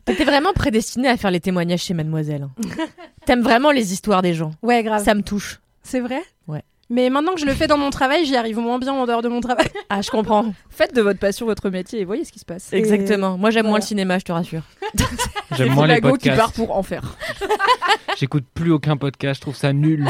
T'étais 0.10 0.26
vraiment 0.26 0.54
prédestiné 0.54 1.08
à 1.08 1.18
faire 1.18 1.30
les 1.32 1.40
témoignages 1.40 1.82
chez 1.84 1.94
Mademoiselle. 1.94 2.44
hein. 2.44 2.86
T'aimes 3.26 3.42
vraiment 3.44 3.70
les 3.72 3.94
histoires 3.94 4.22
des 4.24 4.34
gens. 4.34 4.52
Ouais, 4.64 4.82
grave. 4.84 5.04
Ça 5.04 5.14
me 5.14 5.22
touche. 5.22 5.60
C'est 5.84 6.00
vrai? 6.00 6.22
Ouais. 6.48 6.64
Mais 6.90 7.12
maintenant 7.12 7.36
que 7.36 7.40
je 7.40 7.46
le 7.46 7.54
fais 7.54 7.68
dans 7.68 7.78
mon 7.78 7.92
travail, 7.92 8.26
j'y 8.26 8.36
arrive 8.36 8.58
moins 8.58 8.80
bien 8.80 8.92
en 8.94 9.06
dehors 9.06 9.22
de 9.22 9.30
mon 9.30 9.40
travail. 9.42 9.68
Ah, 9.92 10.02
je 10.02 10.10
comprends. 10.10 10.54
Faites 10.70 10.94
de 10.96 11.02
votre 11.02 11.20
passion 11.20 11.46
votre 11.48 11.70
métier 11.70 12.00
et 12.02 12.06
voyez 12.06 12.24
ce 12.26 12.32
qui 12.32 12.38
se 12.40 12.46
passe. 12.46 12.72
Exactement. 12.74 13.38
Moi, 13.38 13.50
j'aime 13.52 13.66
moins 13.68 13.80
le 13.80 13.84
cinéma, 13.84 14.18
je 14.20 14.24
te 14.26 14.32
rassure. 14.32 14.62
J'aime 15.58 15.74
moins 15.74 15.88
les 15.88 15.96
Lago 15.96 16.16
qui 16.16 16.28
part 16.30 16.38
podcasts. 16.38 16.56
pour 16.56 16.76
en 16.78 16.84
faire. 16.84 17.16
J'écoute 18.18 18.46
plus 18.54 18.72
aucun 18.72 18.98
podcast, 18.98 19.38
je 19.38 19.42
trouve 19.42 19.56
ça 19.56 19.74
nul. 19.74 20.04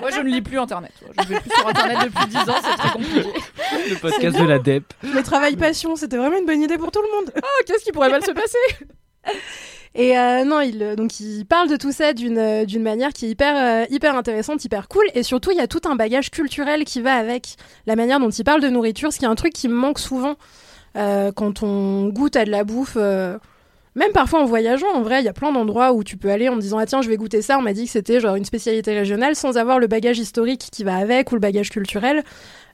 Moi 0.00 0.10
je 0.10 0.20
ne 0.20 0.28
lis 0.28 0.40
plus 0.42 0.58
internet. 0.58 0.92
Je 1.22 1.28
vais 1.28 1.40
plus 1.40 1.50
sur 1.50 1.66
internet 1.68 1.98
depuis 2.04 2.26
10 2.28 2.36
ans, 2.36 2.42
c'est 2.62 2.76
très 2.76 2.90
compliqué. 2.90 3.28
Le 3.90 3.96
podcast 3.96 4.38
de 4.38 4.44
la 4.44 4.58
DEP. 4.58 4.84
Le 5.02 5.22
travail 5.22 5.56
passion, 5.56 5.94
c'était 5.96 6.16
vraiment 6.16 6.38
une 6.38 6.46
bonne 6.46 6.62
idée 6.62 6.78
pour 6.78 6.90
tout 6.90 7.00
le 7.02 7.16
monde. 7.16 7.32
Oh, 7.36 7.62
qu'est-ce 7.66 7.84
qui 7.84 7.92
pourrait 7.92 8.08
mal 8.10 8.22
se 8.24 8.30
passer? 8.30 8.86
Et 9.94 10.16
euh, 10.18 10.44
non, 10.44 10.60
il 10.60 10.82
euh, 10.82 10.96
donc 10.96 11.18
il 11.18 11.44
parle 11.44 11.68
de 11.68 11.76
tout 11.76 11.92
ça 11.92 12.12
d'une 12.12 12.38
euh, 12.38 12.64
d'une 12.64 12.82
manière 12.82 13.12
qui 13.12 13.26
est 13.26 13.30
hyper 13.30 13.86
hyper 13.90 14.16
intéressante, 14.16 14.64
hyper 14.64 14.88
cool. 14.88 15.04
Et 15.14 15.22
surtout, 15.22 15.50
il 15.50 15.56
y 15.56 15.60
a 15.60 15.66
tout 15.66 15.80
un 15.86 15.96
bagage 15.96 16.30
culturel 16.30 16.84
qui 16.84 17.00
va 17.00 17.14
avec 17.14 17.56
la 17.86 17.96
manière 17.96 18.20
dont 18.20 18.30
il 18.30 18.44
parle 18.44 18.60
de 18.60 18.68
nourriture, 18.68 19.12
ce 19.12 19.18
qui 19.18 19.24
est 19.24 19.28
un 19.28 19.34
truc 19.34 19.52
qui 19.52 19.68
me 19.68 19.74
manque 19.74 19.98
souvent 19.98 20.36
quand 20.94 21.62
on 21.62 22.08
goûte 22.08 22.34
à 22.34 22.44
de 22.44 22.50
la 22.50 22.64
bouffe. 22.64 22.96
même 22.96 24.12
parfois 24.12 24.40
en 24.42 24.46
voyageant, 24.46 24.92
en 24.92 25.02
vrai, 25.02 25.20
il 25.20 25.24
y 25.24 25.28
a 25.28 25.32
plein 25.32 25.52
d'endroits 25.52 25.92
où 25.92 26.02
tu 26.02 26.16
peux 26.16 26.28
aller 26.28 26.48
en 26.48 26.56
me 26.56 26.60
disant 26.60 26.78
ah 26.78 26.86
tiens 26.86 27.02
je 27.02 27.08
vais 27.08 27.16
goûter 27.16 27.40
ça. 27.40 27.56
On 27.56 27.62
m'a 27.62 27.72
dit 27.72 27.84
que 27.84 27.90
c'était 27.90 28.20
genre 28.20 28.34
une 28.34 28.44
spécialité 28.44 28.96
régionale 28.98 29.36
sans 29.36 29.58
avoir 29.58 29.78
le 29.78 29.86
bagage 29.86 30.18
historique 30.18 30.68
qui 30.72 30.82
va 30.84 30.96
avec 30.96 31.30
ou 31.30 31.34
le 31.34 31.40
bagage 31.40 31.70
culturel. 31.70 32.24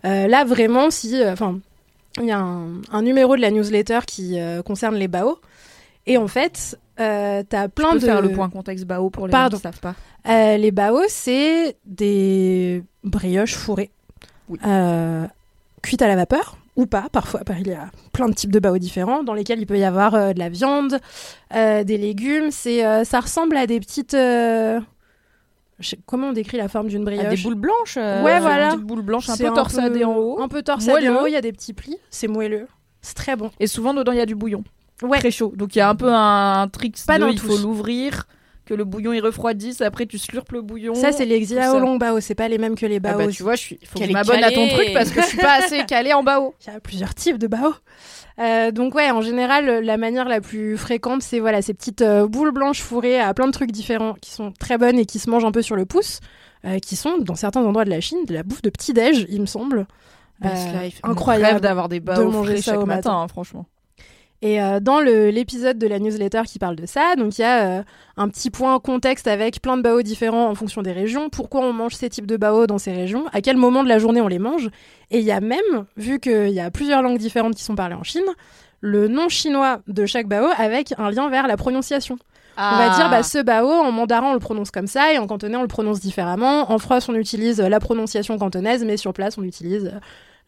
Là 0.03 0.45
vraiment, 0.45 0.90
si 0.90 1.23
enfin 1.25 1.59
il 2.21 2.27
y 2.27 2.33
a 2.33 2.38
un, 2.38 2.81
un 2.93 3.03
numéro 3.03 3.37
de 3.37 3.40
la 3.40 3.51
newsletter 3.51 4.01
qui 4.07 4.38
concerne 4.64 4.97
les 4.97 5.09
bao. 5.09 5.38
Et 6.07 6.19
en 6.19 6.29
fait, 6.29 6.79
euh, 7.01 7.43
t'as 7.49 7.69
plein 7.69 7.88
Plein 7.90 7.95
de 7.97 8.01
de 8.01 8.05
faire 8.07 8.21
le 8.23 8.31
point 8.33 8.51
contexte 8.51 8.85
Bao 8.85 9.11
pour 9.11 9.27
les 9.27 9.31
Pardon. 9.33 9.57
gens 9.57 9.59
qui 9.59 9.62
savent 9.62 9.81
pas. 9.81 9.95
Euh, 10.29 10.57
les 10.57 10.71
bao, 10.71 11.01
c'est 11.09 11.77
des 11.85 12.83
brioches 13.03 13.57
fourrées, 13.57 13.90
Oui. 14.49 14.59
Euh, 14.67 15.27
cuites 15.83 16.03
à 16.03 16.09
la 16.09 16.17
vapeur 16.17 16.57
ou 16.77 16.87
pas. 16.87 17.07
Parfois, 17.12 17.40
il 17.59 17.69
y 17.69 17.73
a 17.73 17.90
plein 18.12 18.29
de 18.29 18.35
types 18.35 18.53
de 18.53 18.59
bao 18.59 18.79
différents 18.79 19.23
dans 19.23 19.35
lesquels 19.35 19.61
il 19.61 19.67
peut 19.67 19.79
y 19.79 19.85
avoir 19.85 20.14
euh, 20.14 20.33
de 20.33 20.38
la 20.38 20.49
viande, 20.49 20.99
des 21.53 21.99
légumes. 21.99 22.51
C'est, 22.51 23.05
ça 23.05 23.21
ressemble 23.21 23.57
à 23.57 23.67
des 23.67 23.81
petites. 23.81 24.17
comment 26.07 26.29
on 26.29 26.33
décrit 26.33 26.57
la 26.59 26.69
forme 26.69 26.88
d'une 26.88 27.05
brioche 27.05 27.25
Ah, 27.27 27.35
des 27.35 27.43
boules 27.43 27.55
blanches. 27.55 27.97
Ouais, 27.97 28.40
voilà. 28.40 28.67
Une 28.67 28.73
petite 28.75 28.87
boule 28.87 29.03
blanche 29.03 29.29
un 29.31 29.37
peu 29.37 29.53
torsadée 29.53 30.05
en 30.05 30.17
haut. 30.17 30.40
Un 30.40 30.49
peu 30.49 30.62
torsadée 30.62 31.09
en 31.09 31.23
haut. 31.23 31.27
Il 31.27 31.33
y 31.33 31.37
a 31.37 31.40
des 31.40 31.53
petits 31.53 31.73
plis. 31.73 31.97
C'est 32.11 32.29
moelleux. 32.29 32.67
C'est 33.03 33.14
très 33.14 33.37
bon. 33.37 33.51
Et 33.61 33.67
souvent 33.67 33.93
dedans 33.95 34.12
il 34.12 34.19
y 34.19 34.23
a 34.23 34.27
du 34.27 34.35
bouillon. 34.35 34.64
Ouais. 35.05 35.19
Très 35.19 35.31
chaud. 35.31 35.53
Donc 35.57 35.75
il 35.75 35.79
y 35.79 35.83
a 35.83 35.88
un 35.88 35.95
peu 35.95 36.12
un 36.12 36.69
trick 36.69 36.97
Pas 37.07 37.19
de 37.19 37.29
il 37.31 37.38
faut 37.38 37.57
l'ouvrir, 37.59 38.27
que 38.67 38.75
le 38.75 38.85
bouillon 38.85 39.12
il 39.12 39.21
refroidisse, 39.21 39.81
après 39.81 40.07
tu 40.07 40.19
slurpes 40.19 40.53
le 40.53 40.62
bouillon. 40.62 40.95
Ça, 40.95 41.12
c'est 41.12 41.25
les 41.27 41.38
tout 41.40 41.47
Xiao 41.55 41.73
ça. 41.75 41.79
Long 41.79 41.97
Bao. 41.97 42.21
C'est 42.21 42.35
pas 42.35 42.49
les 42.49 42.59
mêmes 42.59 42.75
que 42.77 42.87
les 42.87 42.97
Ah 42.97 43.12
bao. 43.12 43.19
bah 43.19 43.27
tu 43.29 43.43
vois, 43.43 43.55
je 43.57 43.61
suis 43.61 43.79
faut 43.85 43.99
que 43.99 44.07
je 44.07 44.12
m'abonne 44.12 44.43
à 44.43 44.51
ton 44.51 44.67
truc 44.69 44.90
parce 44.95 45.11
que 45.11 45.21
je 45.21 45.27
suis 45.27 45.38
pas 45.38 45.59
assez 45.62 45.85
calée 45.88 46.12
en 46.14 46.23
Bao. 46.23 46.55
Il 46.67 46.73
y 46.73 46.77
a 46.77 46.81
plusieurs 46.81 47.14
types 47.14 47.38
de 47.38 47.47
bao. 47.47 47.75
Euh, 48.40 48.73
donc 48.73 48.95
ouais, 48.97 49.11
en 49.12 49.21
général, 49.21 49.67
la 49.85 49.97
manière 49.97 50.29
la 50.29 50.40
plus 50.40 50.77
fréquente, 50.77 51.23
c'est 51.23 51.38
voilà 51.38 51.62
ces 51.62 51.73
petites 51.75 52.03
euh, 52.03 52.27
boules 52.27 52.51
blanches 52.53 52.81
fourrées 52.81 53.21
à 53.21 53.33
plein 53.33 53.47
de 53.47 53.53
trucs 53.53 53.71
différents 53.71 54.14
qui 54.21 54.33
sont 54.33 54.51
très 54.59 54.77
bonnes 54.77 54.99
et 54.99 55.07
qui 55.07 55.21
se 55.21 55.31
mangent 55.31 55.45
un 55.45 55.53
peu 55.53 55.62
sur 55.62 55.77
le 55.77 55.85
pouce, 55.87 56.19
euh, 56.64 56.79
qui 56.81 56.97
sont 56.97 57.19
dans 57.19 57.37
certains 57.37 57.62
endroits 57.62 57.85
de 57.85 57.90
la 57.90 58.01
Chine 58.01 58.25
de 58.27 58.35
la 58.35 58.43
bouffe 58.43 58.62
de 58.62 58.71
petit 58.71 58.93
déj, 58.93 59.27
il 59.29 59.40
me 59.40 59.47
semble. 59.47 59.87
Best 60.40 60.67
life. 60.83 60.99
incroyable. 61.05 61.61
D'avoir 61.61 61.88
des 61.88 62.01
Bao 62.01 62.19
de 62.25 62.29
manger 62.29 62.55
frais 62.55 62.62
ça 62.62 62.73
chaque 62.73 62.81
au 62.81 62.87
matin, 62.87 63.11
matin. 63.11 63.21
hein, 63.23 63.29
franchement. 63.29 63.67
Et 64.44 64.61
euh, 64.61 64.78
dans 64.78 65.00
l'épisode 65.00 65.78
de 65.78 65.87
la 65.87 65.98
newsletter 65.98 66.42
qui 66.46 66.59
parle 66.59 66.76
de 66.76 66.85
ça, 66.85 67.16
donc 67.16 67.38
il 67.38 67.40
y 67.40 67.44
a 67.44 67.78
euh, 67.78 67.83
un 68.18 68.28
petit 68.28 68.50
point 68.50 68.78
contexte 68.78 69.26
avec 69.26 69.62
plein 69.62 69.78
de 69.78 69.83
bao 69.83 70.02
différents 70.02 70.50
en 70.50 70.54
fonction 70.54 70.83
des 70.83 70.92
régions, 70.92 71.30
pourquoi 71.30 71.62
on 71.62 71.72
mange 71.72 71.94
ces 71.94 72.11
types 72.11 72.26
de 72.26 72.37
bao 72.37 72.66
dans 72.66 72.76
ces 72.76 72.92
régions, 72.92 73.24
à 73.33 73.40
quel 73.40 73.57
moment 73.57 73.83
de 73.83 73.88
la 73.88 73.98
journée 73.98 74.20
on 74.20 74.28
les 74.28 74.38
mange? 74.38 74.68
Et 75.11 75.20
il 75.20 75.24
y 75.24 75.33
a 75.33 75.40
même, 75.40 75.87
vu 75.96 76.20
qu'il 76.20 76.50
y 76.50 76.61
a 76.61 76.70
plusieurs 76.70 77.00
langues 77.00 77.16
différentes 77.16 77.54
qui 77.54 77.64
sont 77.64 77.74
parlées 77.74 77.94
en 77.94 78.02
Chine, 78.02 78.20
le 78.83 79.09
nom 79.09 79.30
chinois 79.30 79.80
de 79.88 80.04
chaque 80.04 80.26
bao 80.26 80.48
avec 80.59 80.92
un 80.98 81.11
lien 81.11 81.30
vers 81.30 81.46
la 81.46 81.57
prononciation. 81.57 82.18
On 82.59 82.76
va 82.76 82.94
dire, 82.96 83.11
bah, 83.11 83.22
ce 83.22 83.42
bao, 83.42 83.68
en 83.68 83.90
mandarin, 83.90 84.28
on 84.28 84.35
le 84.35 84.38
prononce 84.38 84.70
comme 84.70 84.87
ça, 84.87 85.12
et 85.12 85.18
en 85.18 85.26
cantonais, 85.26 85.57
on 85.57 85.62
le 85.62 85.68
prononce 85.68 86.00
différemment. 86.00 86.70
En 86.70 86.78
France, 86.78 87.09
on 87.09 87.14
utilise 87.14 87.61
euh, 87.61 87.68
la 87.68 87.80
prononciation 87.80 88.38
cantonaise, 88.38 88.85
mais 88.85 88.96
sur 88.96 89.12
place, 89.12 89.38
on 89.38 89.42
utilise 89.42 89.92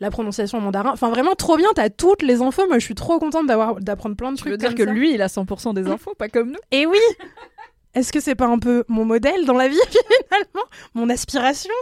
la 0.00 0.10
prononciation 0.10 0.58
en 0.58 0.60
mandarin. 0.60 0.90
Enfin, 0.92 1.08
vraiment, 1.10 1.34
trop 1.34 1.56
bien, 1.56 1.68
t'as 1.74 1.88
toutes 1.88 2.22
les 2.22 2.42
infos. 2.42 2.66
Moi, 2.66 2.78
je 2.78 2.84
suis 2.84 2.94
trop 2.94 3.18
contente 3.18 3.46
d'avoir, 3.46 3.76
d'apprendre 3.76 4.16
plein 4.16 4.30
de 4.32 4.36
Tu 4.36 4.40
trucs. 4.42 4.52
veux 4.52 4.58
dire 4.58 4.70
comme 4.70 4.78
que 4.78 4.84
ça. 4.84 4.90
lui, 4.92 5.14
il 5.14 5.22
a 5.22 5.28
100% 5.28 5.74
des 5.74 5.86
infos, 5.88 6.14
pas 6.14 6.28
comme 6.28 6.50
nous 6.50 6.58
Et 6.70 6.86
oui 6.86 6.98
Est-ce 7.94 8.12
que 8.12 8.20
c'est 8.20 8.34
pas 8.34 8.46
un 8.46 8.58
peu 8.58 8.84
mon 8.88 9.06
modèle 9.06 9.46
dans 9.46 9.56
la 9.56 9.68
vie, 9.68 9.78
finalement? 9.88 10.66
Mon 10.94 11.08
aspiration? 11.08 11.72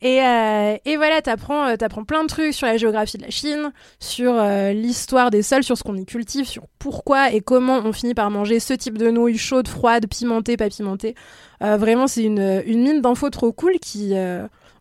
Et, 0.00 0.22
euh, 0.22 0.76
et 0.84 0.96
voilà, 0.96 1.20
t'apprends, 1.20 1.66
euh, 1.66 1.76
t'apprends 1.76 2.04
plein 2.04 2.22
de 2.22 2.28
trucs 2.28 2.54
sur 2.54 2.66
la 2.66 2.76
géographie 2.76 3.18
de 3.18 3.22
la 3.24 3.30
Chine, 3.30 3.72
sur 3.98 4.32
euh, 4.32 4.72
l'histoire 4.72 5.30
des 5.30 5.42
sols, 5.42 5.64
sur 5.64 5.76
ce 5.76 5.82
qu'on 5.82 5.96
y 5.96 6.06
cultive, 6.06 6.46
sur 6.46 6.62
pourquoi 6.78 7.32
et 7.32 7.40
comment 7.40 7.78
on 7.84 7.92
finit 7.92 8.14
par 8.14 8.30
manger 8.30 8.60
ce 8.60 8.72
type 8.74 8.96
de 8.96 9.10
nouilles 9.10 9.36
chaudes, 9.36 9.66
froides, 9.68 10.06
pimentées, 10.08 10.56
pas 10.56 10.68
pimentées. 10.68 11.14
Vraiment, 11.60 12.06
c'est 12.06 12.22
une, 12.22 12.62
une 12.66 12.82
mine 12.82 13.00
d'infos 13.00 13.30
trop 13.30 13.52
cool 13.52 13.80
qui, 13.80 14.14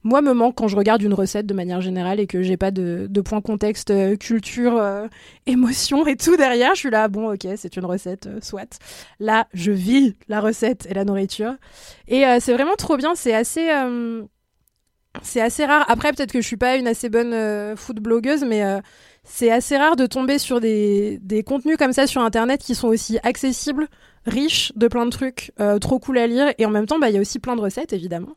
moi, 0.03 0.21
me 0.21 0.33
manque 0.33 0.55
quand 0.55 0.67
je 0.67 0.75
regarde 0.75 1.01
une 1.01 1.13
recette 1.13 1.45
de 1.45 1.53
manière 1.53 1.81
générale 1.81 2.19
et 2.19 2.27
que 2.27 2.41
j'ai 2.41 2.57
pas 2.57 2.71
de, 2.71 3.07
de 3.09 3.21
point 3.21 3.41
contexte, 3.41 3.91
euh, 3.91 4.15
culture, 4.15 4.77
euh, 4.77 5.07
émotion 5.45 6.05
et 6.07 6.15
tout 6.15 6.37
derrière. 6.37 6.75
Je 6.75 6.79
suis 6.79 6.89
là, 6.89 7.07
bon, 7.07 7.33
ok, 7.33 7.47
c'est 7.55 7.75
une 7.75 7.85
recette, 7.85 8.27
euh, 8.27 8.39
soit. 8.41 8.79
Là, 9.19 9.47
je 9.53 9.71
vis 9.71 10.15
la 10.27 10.39
recette 10.39 10.87
et 10.89 10.93
la 10.93 11.05
nourriture. 11.05 11.55
Et 12.07 12.23
c'est 12.39 12.53
vraiment 12.53 12.75
trop 12.75 12.97
bien, 12.97 13.15
c'est 13.15 13.33
assez... 13.33 13.67
c'est 15.21 15.41
assez 15.41 15.65
rare. 15.65 15.85
Après, 15.89 16.11
peut-être 16.13 16.31
que 16.31 16.41
je 16.41 16.47
suis 16.47 16.57
pas 16.57 16.77
une 16.77 16.87
assez 16.87 17.09
bonne 17.09 17.75
food 17.75 17.99
blogueuse, 17.99 18.43
mais 18.45 18.63
c'est 19.23 19.51
assez 19.51 19.75
rare 19.77 19.95
de 19.95 20.05
tomber 20.05 20.37
sur 20.37 20.61
des, 20.61 21.19
des 21.21 21.43
contenus 21.43 21.77
comme 21.77 21.93
ça 21.93 22.07
sur 22.07 22.21
Internet 22.21 22.61
qui 22.61 22.75
sont 22.75 22.87
aussi 22.87 23.19
accessibles, 23.23 23.87
riches 24.25 24.71
de 24.75 24.87
plein 24.87 25.05
de 25.05 25.11
trucs, 25.11 25.51
trop 25.81 25.99
cool 25.99 26.17
à 26.17 26.27
lire. 26.27 26.53
Et 26.57 26.65
en 26.65 26.69
même 26.69 26.85
temps, 26.85 26.99
bah, 26.99 27.09
il 27.09 27.15
y 27.15 27.17
a 27.17 27.21
aussi 27.21 27.39
plein 27.39 27.55
de 27.55 27.61
recettes, 27.61 27.93
évidemment. 27.93 28.33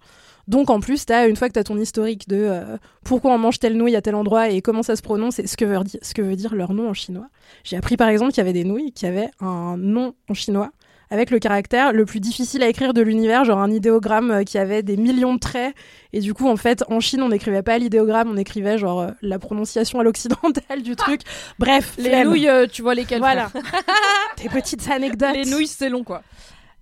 Donc 0.48 0.70
en 0.70 0.81
plus, 0.81 1.05
as, 1.11 1.26
une 1.26 1.37
fois 1.37 1.48
que 1.48 1.55
tu 1.55 1.59
as 1.59 1.64
ton 1.64 1.79
historique 1.79 2.29
de 2.29 2.37
euh, 2.37 2.76
pourquoi 3.05 3.33
on 3.33 3.38
mange 3.38 3.59
telle 3.59 3.76
nouille 3.76 3.96
à 3.96 4.03
tel 4.03 4.14
endroit 4.14 4.48
et 4.48 4.62
comment 4.62 4.83
ça 4.83 4.96
se 4.96 5.03
prononce 5.03 5.38
et 5.38 5.46
ce 5.46 5.57
que 5.57 5.64
veut, 5.64 5.83
dire, 5.85 6.00
ce 6.03 6.14
que 6.14 6.22
veut 6.22 6.37
dire 6.37 6.55
leur 6.55 6.72
nom 6.72 6.88
en 6.88 6.94
chinois. 6.94 7.29
J'ai 7.64 7.76
appris 7.76 7.96
par 7.96 8.09
exemple 8.09 8.33
qu'il 8.33 8.38
y 8.38 8.46
avait 8.46 8.53
des 8.53 8.64
nouilles 8.64 8.92
qui 8.92 9.07
avaient 9.07 9.31
un 9.40 9.76
nom 9.76 10.14
en 10.29 10.35
chinois 10.35 10.70
avec 11.11 11.31
le 11.31 11.38
caractère 11.40 11.92
le 11.92 12.05
plus 12.05 12.20
difficile 12.20 12.62
à 12.62 12.68
écrire 12.68 12.94
de 12.94 13.03
l'univers, 13.03 13.44
genre 13.44 13.59
un 13.59 13.70
idéogramme 13.70 14.31
euh, 14.31 14.44
qui 14.44 14.59
avait 14.59 14.83
des 14.83 14.96
millions 14.96 15.35
de 15.35 15.40
traits. 15.40 15.74
Et 16.12 16.20
du 16.20 16.35
coup, 16.35 16.48
en 16.48 16.57
fait, 16.57 16.85
en 16.88 17.00
Chine, 17.00 17.22
on 17.22 17.29
n'écrivait 17.29 17.62
pas 17.62 17.79
l'idéogramme, 17.79 18.31
on 18.31 18.37
écrivait 18.37 18.79
genre 18.79 19.00
euh, 19.00 19.11
la 19.20 19.38
prononciation 19.38 19.98
à 19.98 20.05
l'occidentale 20.05 20.83
du 20.83 20.94
truc. 20.94 21.22
Bref, 21.59 21.94
Les 21.98 22.11
flemme. 22.11 22.29
nouilles, 22.29 22.48
euh, 22.48 22.66
tu 22.66 22.83
vois 22.83 22.94
lesquelles 22.94 23.18
Voilà. 23.18 23.50
Des 24.40 24.48
petites 24.48 24.88
anecdotes. 24.88 25.35
Les 25.35 25.50
nouilles, 25.50 25.66
c'est 25.66 25.88
long 25.88 26.05
quoi. 26.05 26.22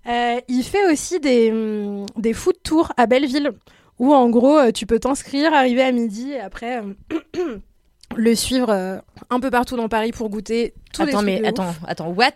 Euh, 0.07 0.41
il 0.49 0.63
fait 0.63 0.91
aussi 0.91 1.21
des, 1.21 1.51
hum, 1.53 2.07
des 2.17 2.33
food 2.33 2.57
tours 2.63 2.93
à 2.97 3.07
Belleville, 3.07 3.51
où 3.99 4.15
en 4.15 4.31
gros, 4.31 4.59
euh, 4.59 4.71
tu 4.73 4.87
peux 4.87 4.99
t'inscrire, 4.99 5.53
arriver 5.53 5.83
à 5.83 5.93
midi 5.93 6.33
et 6.33 6.41
après 6.41 6.81
euh, 6.81 7.59
le 8.17 8.35
suivre 8.35 8.71
euh, 8.71 8.99
un 9.31 9.41
peu 9.41 9.51
partout 9.51 9.77
dans 9.77 9.89
Paris 9.89 10.13
pour 10.13 10.31
goûter 10.31 10.73
tous 10.95 11.03
les 11.03 11.09
Attends, 11.09 11.19
trucs 11.19 11.27
mais 11.27 11.37
de 11.39 11.43
ouf. 11.43 11.49
attends, 11.49 11.75
attends, 11.87 12.09
what? 12.11 12.31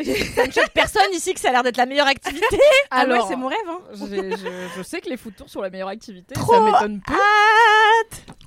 Ça 0.00 0.46
ne 0.46 0.52
choque 0.52 0.70
personne 0.72 1.12
ici 1.12 1.34
que 1.34 1.40
ça 1.40 1.48
a 1.48 1.52
l'air 1.52 1.62
d'être 1.64 1.76
la 1.76 1.86
meilleure 1.86 2.06
activité. 2.06 2.46
Ah 2.90 3.04
ouais, 3.04 3.12
Alors, 3.12 3.26
c'est 3.28 3.34
mon 3.36 3.48
rêve. 3.48 3.58
Hein. 3.68 3.80
j'ai- 4.08 4.30
je, 4.36 4.46
je 4.76 4.82
sais 4.82 5.00
que 5.00 5.10
les 5.10 5.16
food 5.16 5.34
tours 5.34 5.50
sont 5.50 5.60
la 5.60 5.68
meilleure 5.70 5.88
activité. 5.88 6.34
Trop 6.34 6.54
ça 6.54 6.60
m'étonne 6.60 7.00
peu. 7.04 7.12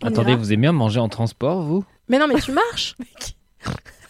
On 0.01 0.07
Attendez, 0.07 0.31
ira. 0.31 0.39
vous 0.39 0.53
aimez 0.53 0.61
bien 0.61 0.71
manger 0.71 0.99
en 1.01 1.09
transport, 1.09 1.61
vous? 1.61 1.83
Mais 2.07 2.17
non, 2.17 2.27
mais 2.27 2.39
tu 2.39 2.51
marches. 2.53 2.95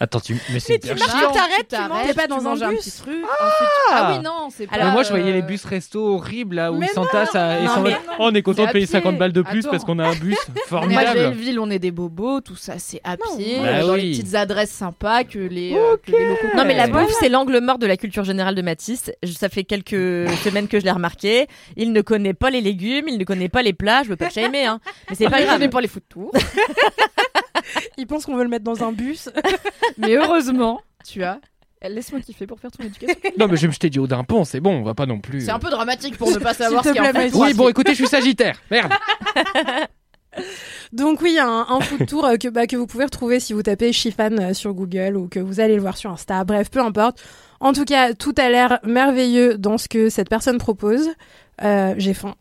Attends, 0.03 0.19
tu... 0.19 0.35
mais 0.51 0.59
c'est 0.59 0.79
tu 0.79 0.87
hyper 0.87 0.97
marches, 0.97 1.11
chiant. 1.19 1.29
tu 1.31 1.37
t'arrêtes, 1.37 1.57
tu 1.59 1.65
t'arrêtes, 1.75 2.07
T'es 2.07 2.13
pas 2.15 2.23
tu 2.23 2.29
dans 2.29 2.39
un 2.39 2.41
manges 2.41 2.63
un 2.63 2.69
bus. 2.69 2.79
petit 2.79 2.91
truc. 3.03 3.23
ensuite- 3.23 3.69
Ah 3.91 4.11
oui, 4.11 4.23
non, 4.23 4.47
c'est 4.49 4.65
pas. 4.65 4.73
Alors, 4.77 4.87
Mais 4.87 4.93
moi, 4.93 5.03
je 5.03 5.09
voyais 5.09 5.29
euh, 5.29 5.33
les 5.35 5.41
bus 5.43 5.63
resto 5.63 6.15
horribles 6.15 6.55
là 6.55 6.71
où 6.71 6.77
Mais 6.79 6.87
ils 6.87 6.93
s'entassent 6.93 7.35
à... 7.35 7.61
non, 7.61 7.81
mais 7.81 7.95
Oh, 8.17 8.21
on 8.21 8.33
est 8.33 8.41
content 8.41 8.63
de 8.63 8.69
à 8.69 8.71
payer 8.71 8.87
pied. 8.87 8.93
50 8.93 9.19
balles 9.19 9.31
de 9.31 9.43
plus 9.43 9.59
Attends. 9.59 9.69
parce 9.69 9.83
qu'on 9.85 9.99
a 9.99 10.07
un 10.07 10.15
bus 10.15 10.35
Moi, 10.55 10.63
formidable. 10.65 11.13
Belleville, 11.19 11.59
on 11.59 11.69
est 11.69 11.77
des 11.77 11.91
bobos, 11.91 12.41
tout 12.41 12.55
ça, 12.55 12.79
c'est 12.79 12.99
à 13.03 13.15
pied, 13.15 13.59
Bah 13.61 13.81
dans 13.83 13.93
oui. 13.93 14.01
les 14.01 14.09
petites 14.17 14.33
adresses 14.33 14.71
sympas 14.71 15.23
que 15.23 15.37
les, 15.37 15.75
euh, 15.75 15.97
que 16.03 16.11
les 16.11 16.29
locaux. 16.29 16.47
Non 16.57 16.65
mais 16.65 16.73
la 16.75 16.87
bouffe 16.87 17.13
c'est 17.19 17.29
l'angle 17.29 17.59
mort 17.61 17.77
de 17.77 17.85
la 17.85 17.95
culture 17.95 18.23
générale 18.23 18.55
de 18.55 18.61
Matisse. 18.63 19.11
Ça 19.37 19.49
fait 19.49 19.65
quelques 19.65 19.91
semaines 20.39 20.67
que 20.67 20.79
je 20.79 20.85
l'ai 20.85 20.91
remarqué. 20.91 21.45
Il 21.77 21.91
ne 21.93 22.01
connaît 22.01 22.33
pas 22.33 22.49
les 22.49 22.61
légumes, 22.61 23.07
il 23.07 23.19
ne 23.19 23.23
connaît 23.23 23.49
pas 23.49 23.61
les 23.61 23.73
plats. 23.73 24.01
Je 24.01 24.09
veux 24.09 24.15
pas 24.15 24.25
le 24.25 24.31
shamer 24.31 24.65
hein, 24.65 24.79
mais 25.11 25.15
c'est 25.15 25.25
pas 25.29 25.43
grave. 25.43 25.57
connais 25.59 25.69
pas 25.69 25.81
les 25.81 25.87
food 25.87 26.03
tours. 26.09 26.31
Il 27.97 28.07
pense 28.07 28.25
qu'on 28.25 28.35
veut 28.35 28.43
le 28.43 28.49
mettre 28.49 28.63
dans 28.65 28.83
un 28.83 28.91
bus. 28.91 29.29
Mais 29.97 30.15
heureusement, 30.15 30.81
tu 31.05 31.23
as. 31.23 31.39
Laisse-moi 31.83 32.21
kiffer 32.21 32.45
pour 32.45 32.59
faire 32.59 32.71
ton 32.71 32.83
éducation. 32.83 33.15
Non, 33.39 33.47
mais 33.47 33.55
je 33.57 33.61
vais 33.61 33.67
me 33.69 33.73
jeter 33.73 33.89
du 33.89 33.97
haut 33.97 34.05
d'un 34.05 34.23
pont, 34.23 34.45
c'est 34.45 34.59
bon, 34.59 34.69
on 34.71 34.83
va 34.83 34.93
pas 34.93 35.07
non 35.07 35.19
plus. 35.19 35.41
C'est 35.41 35.49
un 35.49 35.57
peu 35.57 35.71
dramatique 35.71 36.15
pour 36.15 36.29
ne 36.29 36.37
pas 36.37 36.53
savoir 36.53 36.83
ce 36.83 36.89
qu'il 36.89 37.01
y 37.01 37.05
a 37.05 37.09
en 37.09 37.13
fait. 37.13 37.31
Oui, 37.33 37.55
bon, 37.55 37.69
écoutez, 37.69 37.93
je 37.93 37.95
suis 37.95 38.07
Sagittaire. 38.07 38.61
Merde. 38.69 38.93
Donc 40.93 41.21
oui, 41.21 41.31
il 41.31 41.35
y 41.35 41.39
a 41.39 41.47
un, 41.47 41.65
un 41.69 41.79
food 41.79 42.05
tour 42.05 42.25
euh, 42.25 42.35
que, 42.35 42.47
bah, 42.49 42.67
que 42.67 42.75
vous 42.75 42.85
pouvez 42.85 43.05
retrouver 43.05 43.39
si 43.39 43.53
vous 43.53 43.63
tapez 43.63 43.91
Chifan 43.93 44.37
euh, 44.39 44.53
sur 44.53 44.73
Google 44.73 45.17
ou 45.17 45.27
que 45.27 45.39
vous 45.39 45.59
allez 45.59 45.75
le 45.75 45.81
voir 45.81 45.97
sur 45.97 46.11
Insta. 46.11 46.43
Bref, 46.43 46.69
peu 46.69 46.79
importe. 46.81 47.21
En 47.59 47.73
tout 47.73 47.85
cas, 47.85 48.13
tout 48.13 48.33
a 48.37 48.49
l'air 48.49 48.79
merveilleux 48.83 49.57
dans 49.57 49.77
ce 49.77 49.87
que 49.87 50.09
cette 50.09 50.29
personne 50.29 50.57
propose. 50.57 51.09
Euh, 51.63 51.93
J'ai 51.97 52.13
faim. 52.13 52.35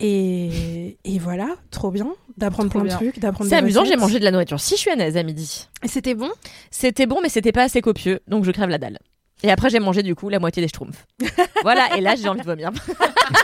Et, 0.00 0.96
et 1.04 1.18
voilà, 1.18 1.56
trop 1.70 1.90
bien 1.90 2.14
d'apprendre 2.36 2.70
plein 2.70 2.84
bien. 2.84 2.94
de 2.94 3.04
trucs, 3.04 3.18
d'apprendre 3.18 3.50
C'est 3.50 3.56
amusant, 3.56 3.84
j'ai 3.84 3.96
mangé 3.96 4.20
de 4.20 4.24
la 4.24 4.30
nourriture 4.30 4.60
sichuanaise 4.60 5.16
à 5.16 5.24
midi. 5.24 5.66
Et 5.82 5.88
c'était 5.88 6.14
bon? 6.14 6.30
C'était 6.70 7.06
bon 7.06 7.18
mais 7.20 7.28
c'était 7.28 7.52
pas 7.52 7.64
assez 7.64 7.80
copieux, 7.80 8.20
donc 8.28 8.44
je 8.44 8.52
crève 8.52 8.68
la 8.68 8.78
dalle. 8.78 8.98
Et 9.44 9.50
après 9.50 9.70
j'ai 9.70 9.78
mangé 9.78 10.02
du 10.02 10.14
coup 10.16 10.28
la 10.28 10.40
moitié 10.40 10.60
des 10.60 10.68
schtroumpfs. 10.68 11.06
voilà, 11.62 11.96
et 11.96 12.00
là 12.00 12.16
j'ai 12.16 12.28
envie 12.28 12.40
de 12.40 12.46
vomir. 12.46 12.70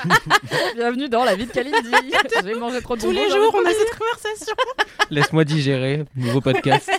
Bienvenue 0.74 1.08
dans 1.08 1.24
la 1.24 1.36
vie 1.36 1.46
de 1.46 1.52
Kalindi. 1.52 1.76
Je 2.40 2.44
vais 2.44 2.54
manger 2.54 2.80
trop 2.80 2.96
de 2.96 3.00
Tous 3.00 3.12
les 3.12 3.22
j'ai 3.22 3.30
jours, 3.30 3.54
on 3.54 3.64
a 3.64 3.70
cette 3.70 3.96
conversation. 3.96 4.54
Laisse-moi 5.10 5.44
digérer. 5.44 6.04
Nouveau 6.16 6.40
podcast. 6.40 6.90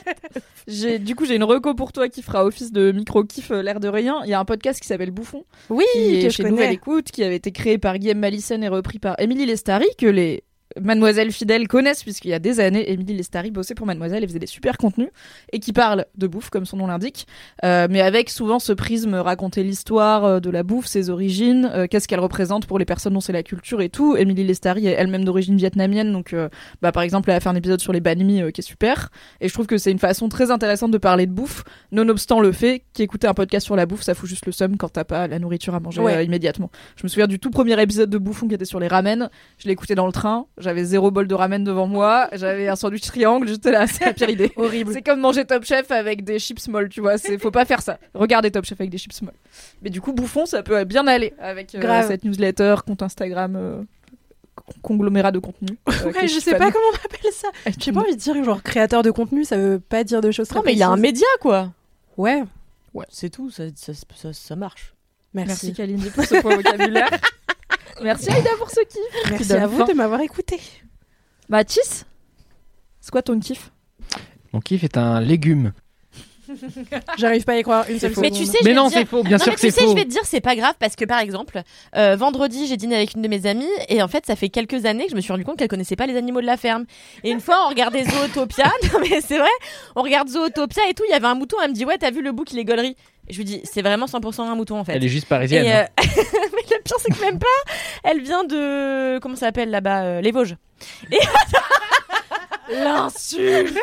J'ai 0.68 0.98
du 1.00 1.16
coup 1.16 1.26
j'ai 1.26 1.36
une 1.36 1.44
reco 1.44 1.74
pour 1.76 1.92
toi 1.92 2.08
qui 2.08 2.22
fera 2.22 2.46
office 2.46 2.72
de 2.72 2.92
micro 2.94 3.24
kiff 3.26 3.52
euh, 3.52 3.62
l'air 3.62 3.82
de 3.82 3.90
rien. 3.90 4.22
Il 4.24 4.30
y 4.30 4.34
a 4.34 4.40
un 4.40 4.46
podcast 4.46 4.80
qui 4.80 4.88
s'appelle 4.88 5.12
Bouffon 5.12 5.44
Oui, 5.70 5.84
qui 5.94 6.16
est 6.16 6.24
que 6.24 6.30
je 6.30 6.36
chez 6.36 6.44
Nouvelle 6.44 6.66
connais. 6.66 6.74
Écoute 6.74 7.12
qui 7.12 7.24
avait 7.24 7.36
été 7.36 7.52
créé 7.52 7.78
par 7.78 7.98
Guillaume 7.98 8.20
Malissen 8.20 8.64
et 8.64 8.70
repris 8.70 9.00
par 9.00 9.20
Émilie 9.20 9.46
Lestari 9.46 9.88
que 9.98 10.08
les 10.08 10.44
Mademoiselle 10.82 11.32
fidèles 11.32 11.68
connaissent 11.68 12.04
puisqu'il 12.04 12.30
y 12.30 12.34
a 12.34 12.40
des 12.40 12.60
années 12.60 12.92
Émilie 12.92 13.16
Lestari 13.16 13.52
bossait 13.52 13.76
pour 13.76 13.86
Mademoiselle 13.86 14.24
et 14.24 14.28
faisait 14.28 14.40
des 14.40 14.48
super 14.48 14.78
contenus 14.78 15.10
et 15.54 15.60
qui 15.60 15.72
parle 15.74 16.06
de 16.18 16.28
bouffe 16.28 16.50
comme 16.50 16.66
son 16.66 16.78
nom 16.78 16.88
l'indique. 16.88 17.28
Euh, 17.64 17.88
mais 17.90 18.02
avec 18.02 18.30
souvent 18.30 18.60
ce 18.60 18.74
prisme 18.74 19.16
raconter 19.16 19.64
l'histoire 19.64 20.26
euh, 20.26 20.40
de 20.40 20.50
la 20.50 20.64
bouffe 20.64 20.86
ses 20.86 21.10
origines 21.10 21.70
euh, 21.74 21.88
qu'est-ce 21.90 22.08
qu'elle 22.08 22.20
représente 22.20 22.66
pour 22.66 22.80
les 22.80 22.86
personnes 22.86 23.14
dont 23.14 23.22
c'est 23.22 23.34
la 23.34 23.44
culture 23.44 23.82
et 23.82 23.90
tout. 23.90 24.16
Émilie 24.18 24.44
Lestari 24.44 24.88
est 24.88 24.92
elle-même 24.92 25.26
d'origine 25.26 25.58
vietnamienne 25.58 26.12
donc 26.12 26.34
euh, 26.34 26.50
bah, 26.82 26.92
par 26.92 27.04
exemple 27.04 27.30
elle 27.30 27.38
a 27.38 27.40
fait 27.40 27.50
un 27.50 27.56
épisode 27.56 27.80
sur 27.80 27.94
les 27.94 28.02
banh 28.02 28.16
mi 28.24 28.42
qui 28.52 28.62
est 28.62 28.64
super. 28.64 29.10
Et 29.42 29.48
je 29.48 29.54
trouve 29.54 29.68
que 29.68 29.78
c'est 29.78 29.92
une 29.92 30.00
façon 30.00 30.30
très 30.30 30.52
intéressante 30.52 30.92
de 30.92 30.98
parler 30.98 31.26
de 31.26 31.32
bouffe 31.32 31.64
nonobstant 31.92 32.40
le 32.40 32.52
fait 32.52 32.84
qu'écouter 32.94 33.28
un 33.28 33.34
podcast 33.34 33.66
sur 33.66 33.76
la 33.76 33.86
bouffe 33.86 34.02
ça 34.02 34.14
fout 34.14 34.28
juste 34.28 34.46
le 34.46 34.52
seum 34.52 34.78
quand 34.78 34.90
t'as 34.90 35.04
pas 35.04 35.28
la 35.28 35.40
nourriture 35.40 35.76
à 35.76 35.80
manger 35.80 36.02
Ouais. 36.02 36.26
immédiatement. 36.26 36.70
Je 36.98 37.04
me 37.04 37.08
souviens 37.08 37.28
du 37.28 37.40
tout 37.40 37.50
premier 37.50 37.82
épisode 37.82 38.10
de 38.10 38.18
Bouffon 38.18 38.48
qui 38.48 38.56
était 38.56 38.66
sur 38.66 38.80
les 38.80 38.88
ramen. 38.88 39.30
Je 39.58 39.66
l'ai 39.68 39.72
écouté 39.74 39.96
dans 39.96 40.06
le 40.06 40.12
train 40.12 40.46
j'avais 40.66 40.84
zéro 40.84 41.12
bol 41.12 41.28
de 41.28 41.34
ramen 41.34 41.64
devant 41.64 41.88
moi 41.88 42.28
j'avais 42.34 42.68
un 42.68 42.76
sandwich 42.76 43.02
triangle 43.04 43.48
j'étais 43.48 43.72
là 43.72 43.88
c'est 43.88 44.04
la 44.06 44.14
pire 44.14 44.30
idée 44.30 44.52
Horrible. 44.58 44.92
c'est 44.92 45.02
comme 45.02 45.22
manger 45.22 45.46
Top 45.46 45.64
Chef 45.64 45.90
avec 45.92 46.24
des 46.26 46.40
chips 46.40 46.68
molles, 46.68 46.90
tu 46.90 47.00
vois. 47.00 47.18
C'est 47.18 47.38
faut 47.38 47.52
pas 47.52 47.64
faire 47.66 47.82
ça. 47.82 47.98
Regardez 48.14 48.52
Top 48.52 48.66
Chef 48.66 48.80
avec 48.82 48.90
des 48.90 48.98
chips 48.98 49.22
molles. 49.22 49.34
Mais 49.82 49.90
du 49.90 50.02
coup, 50.02 50.12
Bouffon, 50.12 50.46
ça 50.46 50.62
peut 50.64 50.84
bien 50.84 51.08
aller 51.08 51.34
avec 51.40 51.74
euh, 51.76 51.80
Grave. 51.80 52.08
cette 52.08 52.24
newsletter, 52.26 52.76
compte 52.86 53.02
Instagram, 53.02 53.56
euh, 53.56 53.82
conglomérat 54.82 55.32
de 55.32 55.40
contenu. 55.40 55.78
euh, 55.90 56.12
Ouais, 56.12 56.28
je 56.28 56.40
sais 56.40 56.58
pas 56.58 56.72
comment 56.72 56.86
on 56.92 57.06
appelle 57.06 57.32
ça. 57.32 57.48
J'ai 57.80 57.92
pas 57.92 58.02
envie 58.02 58.16
de 58.16 58.20
dire 58.20 58.44
genre 58.44 58.62
créateur 58.64 59.04
de 59.04 59.12
contenu, 59.12 59.44
ça 59.46 59.58
veut 59.58 59.80
pas 59.80 60.04
dire 60.04 60.22
de 60.22 60.32
choses 60.32 60.48
très 60.48 60.58
Non 60.60 60.64
mais 60.66 60.74
il 60.74 60.80
y 60.80 60.84
a 60.84 60.90
un 60.90 60.98
média 60.98 61.28
quoi. 61.42 61.72
Ouais, 62.18 62.44
C'est 63.10 63.30
tout, 63.30 63.50
ça, 63.50 63.64
ça, 63.76 63.94
ça, 63.94 64.34
ça 64.34 64.56
marche. 64.56 64.94
merci. 65.34 65.50
Merci 65.68 65.74
Kalindi 65.74 66.10
pour 66.10 66.24
ce 66.24 66.36
point 66.42 66.56
vocabulaire. 66.56 67.10
Merci 68.02 68.30
Aïda 68.30 68.50
pour 68.58 68.70
ce 68.70 68.82
kiff. 68.82 69.30
Merci 69.32 69.54
à 69.54 69.68
vous 69.68 69.84
de 69.86 69.94
m'avoir 69.94 70.22
écouté. 70.22 70.60
Mathis, 71.50 72.06
c'est 73.00 73.12
quoi 73.12 73.22
ton 73.22 73.40
kiff? 73.40 73.72
Mon 74.54 74.60
kiff 74.60 74.84
est 74.84 74.98
un 74.98 75.22
légume. 75.22 75.72
J'arrive 77.18 77.44
pas 77.44 77.54
à 77.54 77.58
y 77.58 77.64
croire 77.64 77.86
une 77.90 78.00
seule 78.00 78.12
Mais 78.18 78.28
seconde. 78.30 78.34
tu 78.38 78.46
sais, 78.46 78.58
je 78.60 78.64
Mais 78.66 78.70
vais 78.72 78.76
non, 78.76 78.86
te 78.86 78.90
dire- 78.92 79.00
c'est 79.00 79.06
faux. 79.06 79.24
Bien 79.24 79.38
non, 79.38 79.44
sûr 79.44 79.52
mais 79.52 79.56
que 79.56 79.62
tu 79.62 79.66
c'est 79.68 79.72
sais, 79.80 79.82
faux. 79.86 79.90
je 79.92 79.96
vais 79.96 80.04
te 80.06 80.10
dire, 80.10 80.22
c'est 80.26 80.42
pas 80.42 80.56
grave 80.56 80.76
parce 80.80 80.96
que 80.96 81.04
par 81.06 81.20
exemple, 81.20 81.62
euh, 81.96 82.16
vendredi, 82.16 82.68
j'ai 82.68 82.78
dîné 82.78 82.96
avec 82.96 83.16
une 83.16 83.24
de 83.24 83.28
mes 83.28 83.48
amies 83.48 83.66
et 83.90 84.02
en 84.04 84.08
fait, 84.08 84.26
ça 84.28 84.36
fait 84.36 84.50
quelques 84.50 84.86
années 84.86 85.06
que 85.06 85.12
je 85.12 85.16
me 85.16 85.22
suis 85.22 85.32
rendu 85.32 85.44
compte 85.44 85.58
qu'elle 85.58 85.68
connaissait 85.68 85.96
pas 85.96 86.06
les 86.06 86.16
animaux 86.16 86.42
de 86.42 86.46
la 86.46 86.58
ferme. 86.58 86.86
Et 87.24 87.32
une 87.32 87.40
fois, 87.42 87.58
on 87.66 87.70
regardait 87.70 88.04
Zootopia, 88.04 88.66
non 88.94 89.00
mais 89.02 89.22
c'est 89.22 89.40
vrai, 89.40 89.50
on 89.96 90.04
regarde 90.04 90.30
Zootopia 90.30 90.84
et 90.90 90.94
tout, 90.94 91.04
il 91.08 91.12
y 91.12 91.16
avait 91.16 91.26
un 91.28 91.36
mouton, 91.36 91.58
elle 91.64 91.72
me 91.72 91.76
dit, 91.76 91.86
ouais, 91.86 91.98
t'as 91.98 92.12
vu 92.12 92.22
le 92.22 92.32
bouc, 92.32 92.52
il 92.54 92.60
est 92.60 92.66
gaulerie. 92.66 92.96
Et 93.28 93.34
je 93.34 93.38
lui 93.38 93.46
dis, 93.46 93.62
c'est 93.64 93.82
vraiment 93.82 94.06
100% 94.06 94.42
un 94.42 94.56
mouton 94.56 94.78
en 94.80 94.84
fait. 94.84 94.94
Elle 94.94 95.04
est 95.04 95.10
juste 95.10 95.26
Et, 95.26 95.30
parisienne. 95.30 95.66
hein. 95.68 95.88
euh, 96.00 96.04
mais 96.54 96.62
le 96.78 96.82
pire, 96.84 96.98
c'est 97.00 97.12
que 97.14 97.22
même 97.22 97.40
pas, 97.40 97.46
elle 98.04 98.22
vient 98.22 98.44
de, 98.44 99.20
comment 99.20 99.36
ça 99.36 99.48
s'appelle 99.48 99.70
là-bas, 99.72 100.04
euh, 100.04 100.22
les 100.22 100.32
Vosges. 100.32 100.56
L'insulte 102.70 103.78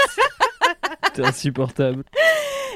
C'est 1.14 1.24
insupportable. 1.26 2.04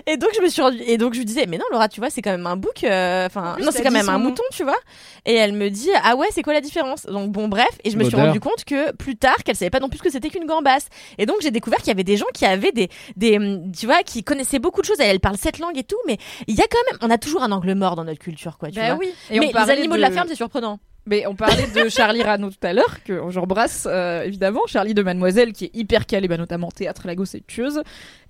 Et 0.07 0.17
donc 0.19 0.31
je 0.37 0.43
me 0.43 0.49
suis 0.49 0.61
rendu 0.63 0.79
et 0.87 0.99
donc 0.99 1.15
je 1.15 1.19
lui 1.19 1.25
disais 1.25 1.47
mais 1.49 1.57
non 1.57 1.65
Laura 1.73 1.89
tu 1.89 2.01
vois 2.01 2.11
c'est 2.11 2.23
quand 2.23 2.31
même 2.31 2.47
un 2.47 2.57
bouc 2.57 2.85
euh, 2.85 3.27
enfin 3.27 3.57
non 3.61 3.71
c'est 3.73 3.83
quand 3.83 3.91
même 3.91 4.09
un 4.09 4.19
mouton 4.19 4.43
tu 4.53 4.63
vois. 4.63 4.77
Et 5.25 5.35
elle 5.35 5.53
me 5.53 5.69
dit 5.71 5.89
ah 6.05 6.15
ouais 6.17 6.29
c'est 6.31 6.43
quoi 6.43 6.53
la 6.53 6.61
différence? 6.61 7.07
Donc 7.07 7.33
bon 7.33 7.49
bref 7.49 7.71
et 7.83 7.91
je 7.91 7.97
me 7.97 8.05
suis 8.05 8.15
rendu 8.15 8.39
compte 8.39 8.65
que 8.65 8.93
plus 8.93 9.17
tard 9.17 9.37
qu'elle 9.43 9.57
savait 9.57 9.71
pas 9.71 9.81
non 9.81 9.89
plus 9.89 9.99
que 10.01 10.11
c'était 10.11 10.29
qu'une 10.29 10.47
gambasse. 10.47 10.89
Et 11.19 11.27
donc 11.27 11.37
j'ai 11.41 11.51
découvert 11.51 11.79
qu'il 11.79 11.89
y 11.89 11.93
avait 11.93 12.05
des 12.05 12.17
gens 12.17 12.27
qui 12.35 12.45
avaient 12.45 12.73
des 12.73 12.89
des 13.17 13.39
hum, 13.39 13.73
tu 13.73 13.87
vois 13.87 14.03
qui 14.03 14.23
connaissaient 14.23 14.59
beaucoup 14.61 14.81
de 14.83 14.87
choses. 14.87 15.01
Elle, 15.01 15.11
elle 15.11 15.21
parle 15.21 15.39
sept 15.39 15.59
langues 15.59 15.79
et 15.79 15.85
tout 15.85 15.97
mais 16.07 16.19
il 16.47 16.55
y 16.55 16.61
a 16.61 16.67
quand 16.71 16.79
même 16.91 16.99
on 17.03 17.11
a 17.13 17.19
toujours 17.19 17.43
un 17.43 17.51
angle 17.51 17.75
mort 17.75 17.97
dans 17.97 18.05
notre 18.05 18.21
culture 18.21 18.59
quoi 18.59 18.69
tu 18.71 18.77
Bah 18.79 18.89
vois. 18.95 18.99
oui. 18.99 19.13
Et 19.31 19.41
mais 19.41 19.51
on 19.55 19.65
les 19.65 19.71
animaux 19.71 19.97
de... 19.97 20.01
la 20.01 20.11
ferme 20.11 20.29
c'est 20.29 20.35
surprenant 20.37 20.79
Mais 21.07 21.27
on 21.27 21.37
parlait 21.37 21.69
de 21.69 21.89
Charlie 21.89 22.23
Rano 22.23 22.51
tout 22.51 22.57
à 22.67 22.73
l'heure, 22.73 23.03
que 23.05 23.21
j'embrasse 23.31 23.87
euh, 23.89 24.23
évidemment. 24.23 24.61
Charlie 24.67 24.93
de 24.95 25.03
Mademoiselle, 25.03 25.53
qui 25.53 25.67
est 25.67 25.71
hyper 25.75 26.05
calé, 26.07 26.27
bah, 26.27 26.37
notamment 26.37 26.71
théâtre 26.71 27.07
Lagos 27.07 27.25
et 27.35 27.43
tueuse, 27.47 27.83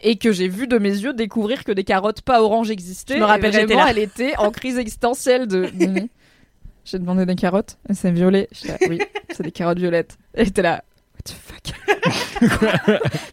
et 0.03 0.17
que 0.17 0.31
j'ai 0.31 0.49
vu 0.49 0.67
de 0.67 0.77
mes 0.79 0.91
yeux 0.91 1.15
découvrir 1.15 1.65
que 1.65 1.73
des 1.73 1.85
carottes 1.85 2.21
pas 2.21 2.43
oranges 2.43 2.71
existaient. 2.71 3.15
Je 3.15 3.21
me 3.21 3.25
rappelle, 3.25 3.55
Et 3.55 3.65
vraiment, 3.65 3.85
là. 3.85 3.91
elle 3.91 3.99
était 3.99 4.37
en 4.37 4.51
crise 4.51 4.79
existentielle 4.79 5.47
de. 5.47 5.71
J'ai 6.85 7.01
demandé 7.01 7.27
des 7.27 7.35
carottes, 7.35 7.79
c'est 7.93 8.13
violet. 8.13 8.49
Là, 8.65 8.77
oui, 8.89 9.01
c'est 9.31 9.43
des 9.43 9.51
carottes 9.51 9.79
violettes. 9.79 10.17
Elle 10.35 10.49
était 10.49 10.63
là. 10.63 10.85
What 11.15 11.23
the 11.25 11.33
fuck? 11.33 12.23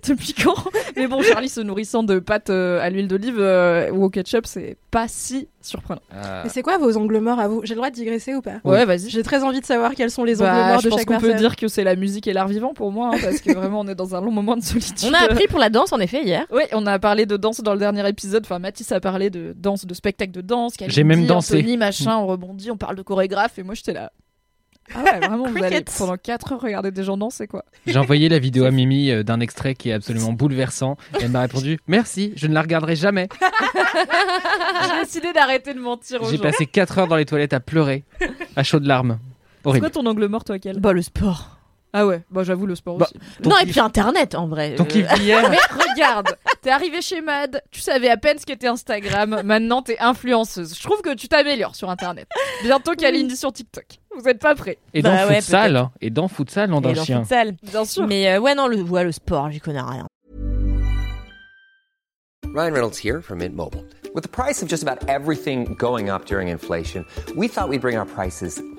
Depuis 0.07 0.33
quand 0.33 0.55
Mais 0.95 1.07
bon, 1.07 1.21
Charlie 1.21 1.49
se 1.49 1.61
nourrissant 1.61 2.03
de 2.03 2.19
pâtes 2.19 2.49
euh, 2.49 2.81
à 2.81 2.89
l'huile 2.89 3.07
d'olive 3.07 3.37
euh, 3.39 3.89
ou 3.91 4.03
au 4.05 4.09
ketchup, 4.09 4.45
c'est 4.45 4.77
pas 4.91 5.07
si 5.07 5.47
surprenant. 5.61 6.01
Ah. 6.11 6.41
Mais 6.43 6.49
c'est 6.49 6.61
quoi 6.61 6.77
vos 6.77 6.97
angles 6.97 7.19
morts 7.19 7.39
à 7.39 7.47
vous? 7.47 7.61
J'ai 7.63 7.73
le 7.73 7.77
droit 7.77 7.89
de 7.89 7.95
digresser 7.95 8.35
ou 8.35 8.41
pas? 8.41 8.59
Ouais, 8.63 8.85
vas-y. 8.85 9.09
J'ai 9.09 9.23
très 9.23 9.43
envie 9.43 9.61
de 9.61 9.65
savoir 9.65 9.95
quels 9.95 10.11
sont 10.11 10.23
les 10.23 10.41
angles 10.41 10.51
Bah, 10.51 10.67
morts 10.67 10.79
je 10.79 10.85
de 10.85 10.89
pense 10.89 10.99
chaque 10.99 11.07
qu'on 11.07 11.19
peut 11.19 11.33
dire 11.33 11.55
que 11.55 11.67
c'est 11.67 11.83
la 11.83 11.95
musique 11.95 12.27
et 12.27 12.33
l'art 12.33 12.47
vivant 12.47 12.73
pour 12.73 12.91
moi, 12.91 13.11
hein, 13.13 13.17
parce 13.21 13.39
que 13.41 13.53
vraiment 13.53 13.79
on 13.81 13.87
est 13.87 13.95
dans 13.95 14.15
un 14.15 14.21
long 14.21 14.31
moment 14.31 14.55
de 14.57 14.61
solitude. 14.63 15.09
On 15.09 15.13
a 15.13 15.19
appris 15.19 15.47
pour 15.47 15.59
la 15.59 15.69
danse, 15.69 15.93
en 15.93 15.99
effet, 15.99 16.23
hier. 16.23 16.45
Oui, 16.51 16.63
on 16.73 16.85
a 16.85 16.99
parlé 16.99 17.25
de 17.25 17.37
danse 17.37 17.61
dans 17.61 17.73
le 17.73 17.79
dernier 17.79 18.07
épisode. 18.07 18.43
Enfin, 18.45 18.59
Mathis 18.59 18.91
a 18.91 18.99
parlé 18.99 19.29
de 19.29 19.53
danse, 19.57 19.85
de 19.85 19.93
spectacle 19.93 20.31
de 20.31 20.41
danse. 20.41 20.75
Kalindi, 20.75 20.95
J'ai 20.95 21.03
même 21.03 21.25
dansé. 21.25 21.57
Anthony, 21.57 21.77
machin, 21.77 22.17
on 22.17 22.27
rebondit, 22.27 22.69
on 22.71 22.77
parle 22.77 22.95
de 22.95 23.01
chorégraphe, 23.01 23.57
et 23.57 23.63
moi 23.63 23.73
j'étais 23.75 23.93
là. 23.93 24.11
Ah 24.93 25.03
ouais, 25.03 25.19
vraiment, 25.19 25.47
vous 25.47 25.63
allez 25.63 25.83
pendant 25.97 26.17
4 26.17 26.53
heures 26.53 26.61
regarder 26.61 26.91
des 26.91 27.03
gens 27.03 27.17
danser, 27.17 27.47
quoi. 27.47 27.63
J'ai 27.87 27.97
envoyé 27.97 28.27
la 28.29 28.37
vidéo 28.39 28.65
à 28.65 28.71
Mimi 28.71 29.09
euh, 29.11 29.23
d'un 29.23 29.39
extrait 29.39 29.75
qui 29.75 29.89
est 29.89 29.93
absolument 29.93 30.33
bouleversant. 30.33 30.97
Et 31.19 31.23
elle 31.23 31.31
m'a 31.31 31.41
répondu 31.41 31.79
Merci, 31.87 32.33
je 32.35 32.47
ne 32.47 32.53
la 32.53 32.61
regarderai 32.61 32.95
jamais. 32.95 33.29
J'ai 34.83 35.03
décidé 35.03 35.33
d'arrêter 35.33 35.73
de 35.73 35.79
mentir 35.79 36.21
aux 36.21 36.29
J'ai 36.29 36.37
gens. 36.37 36.43
passé 36.43 36.65
4 36.65 36.99
heures 36.99 37.07
dans 37.07 37.15
les 37.15 37.25
toilettes 37.25 37.53
à 37.53 37.59
pleurer, 37.59 38.03
à 38.55 38.63
chaudes 38.63 38.85
larmes. 38.85 39.19
C'est 39.61 39.67
Horrible. 39.69 39.89
quoi 39.89 40.01
ton 40.01 40.05
angle 40.09 40.27
mort, 40.27 40.43
toi, 40.43 40.59
quel 40.59 40.79
Bah, 40.79 40.91
le 40.93 41.01
sport. 41.01 41.57
Ah 41.95 42.07
ouais, 42.07 42.23
bah 42.31 42.41
j'avoue 42.43 42.65
le 42.65 42.73
sport 42.75 42.97
Bah, 42.97 43.05
aussi. 43.07 43.19
Non, 43.47 43.55
et 43.59 43.65
puis 43.67 43.79
Internet, 43.79 44.33
en 44.33 44.47
vrai. 44.47 44.73
Ton 44.75 44.83
Euh, 44.83 44.87
kiff 44.87 45.13
d'hier 45.19 45.47
Mais 45.49 45.57
regarde, 45.91 46.35
t'es 46.63 46.71
arrivé 46.71 47.01
chez 47.03 47.21
Mad, 47.21 47.61
tu 47.69 47.81
savais 47.81 48.09
à 48.09 48.17
peine 48.17 48.39
ce 48.39 48.45
qu'était 48.47 48.65
Instagram, 48.67 49.41
maintenant 49.45 49.83
t'es 49.83 49.99
influenceuse. 49.99 50.75
Je 50.75 50.81
trouve 50.83 51.01
que 51.03 51.13
tu 51.13 51.27
t'améliores 51.27 51.75
sur 51.75 51.91
Internet. 51.91 52.27
Bientôt 52.63 52.93
Kalindi 52.93 53.37
sur 53.37 53.53
TikTok. 53.53 53.85
Vous 54.17 54.27
êtes 54.27 54.39
pas 54.39 54.55
prêts 54.55 54.79
Et 54.95 55.03
dans 55.03 55.11
Bah 55.13 55.31
futsal, 55.35 55.75
hein. 55.75 55.91
et 56.01 56.09
dans 56.09 56.27
futsal, 56.27 56.69
et 56.69 56.73
d'un 56.73 56.81
dans 56.81 57.03
chien. 57.03 57.21
futsal. 57.21 57.53
Bien 57.61 57.85
sûr. 57.85 58.07
Mais 58.07 58.27
euh, 58.33 58.39
ouais, 58.39 58.55
non, 58.55 58.67
le, 58.67 58.81
ouais, 58.81 59.03
le 59.03 59.11
sport, 59.11 59.51
j'y 59.51 59.59
connais 59.59 59.81
rien. 59.81 60.07
Ryan 62.55 62.73
Reynolds 62.73 62.97
here 63.03 63.21
from 63.21 63.37
Mint 63.39 63.55
Mobile. 63.55 63.83
With 64.15 64.23
the 64.23 64.29
price 64.29 64.61
of 64.61 64.67
just 64.69 64.83
about 64.83 65.07
everything 65.09 65.75
going 65.79 66.09
up 66.09 66.25
during 66.25 66.49
inflation, 66.49 67.03
we 67.35 67.47
thought 67.47 67.67
we'd 67.69 67.81
bring 67.81 67.97
our 67.97 68.05
prices 68.05 68.61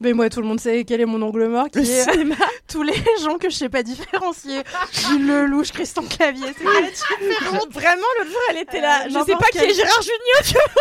Mais 0.00 0.12
moi, 0.14 0.30
tout 0.30 0.40
le 0.40 0.46
monde 0.46 0.60
sait 0.60 0.84
quel 0.84 1.00
est 1.00 1.06
mon 1.06 1.20
angle 1.20 1.46
mort, 1.48 1.68
qui 1.68 1.78
Le 1.78 1.84
est 1.84 2.10
cinéma. 2.10 2.36
tous 2.70 2.82
les 2.82 2.94
gens 3.22 3.38
que 3.38 3.50
je 3.50 3.56
sais 3.56 3.68
pas 3.68 3.82
différencier. 3.82 4.62
Gilles 4.92 5.26
Lelouch, 5.26 5.72
Christian 5.72 6.02
Clavier, 6.04 6.46
c'est 6.56 6.64
différence 7.28 7.66
Vraiment, 7.70 8.06
l'autre 8.18 8.30
jour, 8.30 8.40
elle 8.50 8.58
était 8.58 8.80
là. 8.80 9.02
Euh, 9.02 9.08
je 9.08 9.24
sais 9.24 9.32
pas 9.36 9.46
qui 9.52 9.58
est 9.58 9.74
Gérard 9.74 10.02
Junior. 10.02 10.64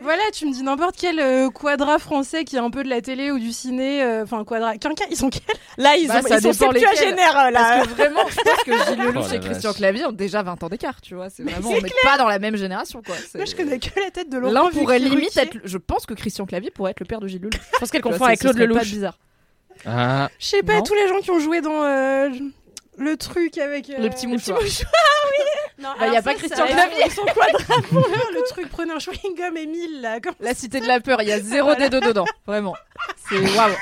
Voilà, 0.00 0.22
tu 0.32 0.46
me 0.46 0.52
dis 0.52 0.64
n'importe 0.64 0.96
quel 0.98 1.20
euh, 1.20 1.48
quadra 1.50 2.00
français 2.00 2.42
qui 2.44 2.56
est 2.56 2.58
un 2.58 2.70
peu 2.70 2.82
de 2.82 2.88
la 2.88 3.00
télé 3.00 3.30
ou 3.30 3.38
du 3.38 3.52
ciné. 3.52 4.02
euh, 4.02 4.24
Enfin, 4.24 4.42
quadra. 4.44 4.76
Quinquin, 4.76 5.04
ils 5.10 5.16
sont 5.16 5.30
quels? 5.30 5.42
Là, 5.78 5.96
ils, 5.96 6.08
Bah, 6.08 6.18
ont, 6.18 6.22
ça 6.26 6.38
ils 6.38 6.42
sont 6.42 6.52
septuagénaires, 6.52 7.38
euh, 7.38 7.50
là. 7.50 7.76
Parce 7.76 7.86
que 7.86 7.92
vraiment, 7.92 8.22
je 8.28 8.34
pense 8.34 8.64
que 8.64 8.72
Gilles 8.90 8.98
Lelouch 9.04 9.26
Oh 9.30 9.34
et 9.34 9.38
Christian. 9.38 9.72
Clavier 9.72 10.04
ont 10.06 10.10
déjà 10.12 10.42
20 10.42 10.60
ans 10.64 10.68
d'écart, 10.68 11.00
tu 11.00 11.14
vois. 11.14 11.30
C'est 11.30 11.44
vraiment, 11.44 11.70
c'est 11.70 11.78
on 11.78 11.80
n'est 11.82 11.90
pas 12.02 12.18
dans 12.18 12.26
la 12.26 12.40
même 12.40 12.56
génération, 12.56 13.00
quoi. 13.00 13.14
Moi, 13.36 13.44
je 13.44 13.54
connais 13.54 13.78
que 13.78 13.90
la 14.00 14.10
tête 14.10 14.28
de 14.28 14.38
Laurent 14.38 14.52
L'un 14.52 14.70
pourrait 14.70 14.98
limite 14.98 15.36
être. 15.36 15.58
Je 15.62 15.78
pense 15.78 16.04
que 16.04 16.14
Christian 16.14 16.46
Clavier 16.46 16.72
pourrait 16.72 16.90
être 16.90 17.00
le 17.00 17.06
père 17.06 17.20
de 17.20 17.28
Gilles 17.28 17.38
Lelouch. 17.42 17.60
Je 17.74 17.78
pense 17.78 17.90
qu'elle 17.92 18.02
confond 18.02 18.24
avec 18.24 18.40
Claude 18.40 18.56
Lelouch. 18.56 18.82
bizarre. 18.82 19.18
Ah, 19.86 20.28
Je 20.38 20.46
sais 20.46 20.62
pas, 20.62 20.76
Non. 20.76 20.82
tous 20.82 20.94
les 20.94 21.08
gens 21.08 21.20
qui 21.20 21.30
ont 21.30 21.40
joué 21.40 21.60
dans 21.60 21.82
euh, 21.82 22.28
le 22.98 23.16
truc 23.16 23.58
avec. 23.58 23.90
euh, 23.90 23.98
Le 23.98 24.08
petit 24.10 24.26
mouchoir. 24.26 24.58
Non, 25.78 25.88
Bah, 25.98 26.06
y 26.08 26.16
a 26.16 26.22
pas 26.22 26.34
Christian 26.34 26.66
Clavier. 26.66 27.10
Son 27.10 27.24
le 27.94 28.48
truc, 28.48 28.68
prenez 28.68 28.92
un 28.92 28.98
chewing-gum 28.98 29.56
Emile, 29.56 30.00
là. 30.00 30.20
Comme... 30.20 30.34
La 30.38 30.54
cité 30.54 30.78
de 30.78 30.86
la 30.86 31.00
peur, 31.00 31.20
il 31.22 31.28
y 31.28 31.32
a 31.32 31.40
zéro 31.40 31.74
des 31.74 31.88
deux 31.88 32.00
dedans. 32.00 32.26
Vraiment. 32.46 32.76
C'est 33.28 33.40
waouh. 33.40 33.72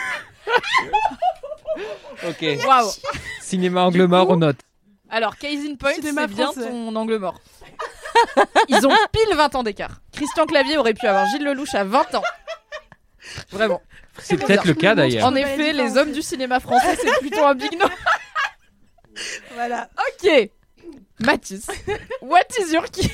ok. 2.29 2.45
Waouh. 2.67 2.91
Cinéma 3.43 3.83
angle 3.83 4.07
mort, 4.07 4.31
on 4.31 4.37
note. 4.37 4.57
Alors, 5.11 5.37
Case 5.37 5.65
in 5.69 5.75
Point, 5.75 5.95
c'est 6.01 6.27
bien 6.29 6.53
ton 6.53 6.95
angle 6.97 7.19
mort. 7.19 7.39
Ils 8.69 8.87
ont 8.87 8.91
pile 9.13 9.37
20 9.37 9.55
ans 9.57 9.63
d'écart. 9.63 10.01
Christian 10.13 10.47
Clavier 10.47 10.79
aurait 10.79 10.95
pu 10.95 11.07
avoir 11.07 11.27
Gilles 11.27 11.45
Lelouch 11.45 11.75
à 11.75 11.85
20 11.85 12.15
ans. 12.15 12.23
Vraiment. 13.51 13.83
C'est 14.23 14.37
peut-être 14.37 14.67
le 14.67 14.75
cas 14.75 14.95
d'ailleurs. 14.95 15.27
En 15.27 15.35
effet, 15.35 15.73
les 15.73 15.97
hommes 15.97 16.13
du 16.13 16.23
cinéma 16.23 16.61
français, 16.61 16.97
c'est 17.01 17.21
plutôt 17.21 17.45
un 17.45 17.55
big 17.55 17.79
no. 17.79 17.87
Voilà. 19.55 19.89
Ok. 19.99 20.51
Mathis, 21.21 21.67
what 22.23 22.47
is 22.59 22.73
your 22.73 22.85
kiff? 22.85 23.11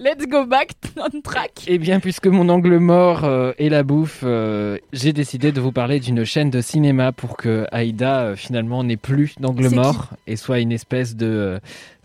Let's 0.00 0.26
go 0.26 0.46
back 0.46 0.72
on 0.96 1.20
track. 1.22 1.64
Eh 1.66 1.78
bien, 1.78 1.98
puisque 1.98 2.28
mon 2.28 2.48
angle 2.48 2.78
mort 2.78 3.24
euh, 3.24 3.52
est 3.58 3.68
la 3.68 3.82
bouffe, 3.82 4.20
euh, 4.22 4.78
j'ai 4.92 5.12
décidé 5.12 5.50
de 5.50 5.60
vous 5.60 5.72
parler 5.72 5.98
d'une 5.98 6.24
chaîne 6.24 6.50
de 6.50 6.60
cinéma 6.60 7.10
pour 7.10 7.36
que 7.36 7.66
Aïda 7.72 8.20
euh, 8.20 8.36
finalement 8.36 8.84
n'ait 8.84 8.96
plus 8.96 9.34
d'angle 9.40 9.68
mort 9.70 10.10
et 10.28 10.36
soit 10.36 10.60
une 10.60 10.70
espèce 10.70 11.16
de 11.16 11.26
euh, 11.26 11.58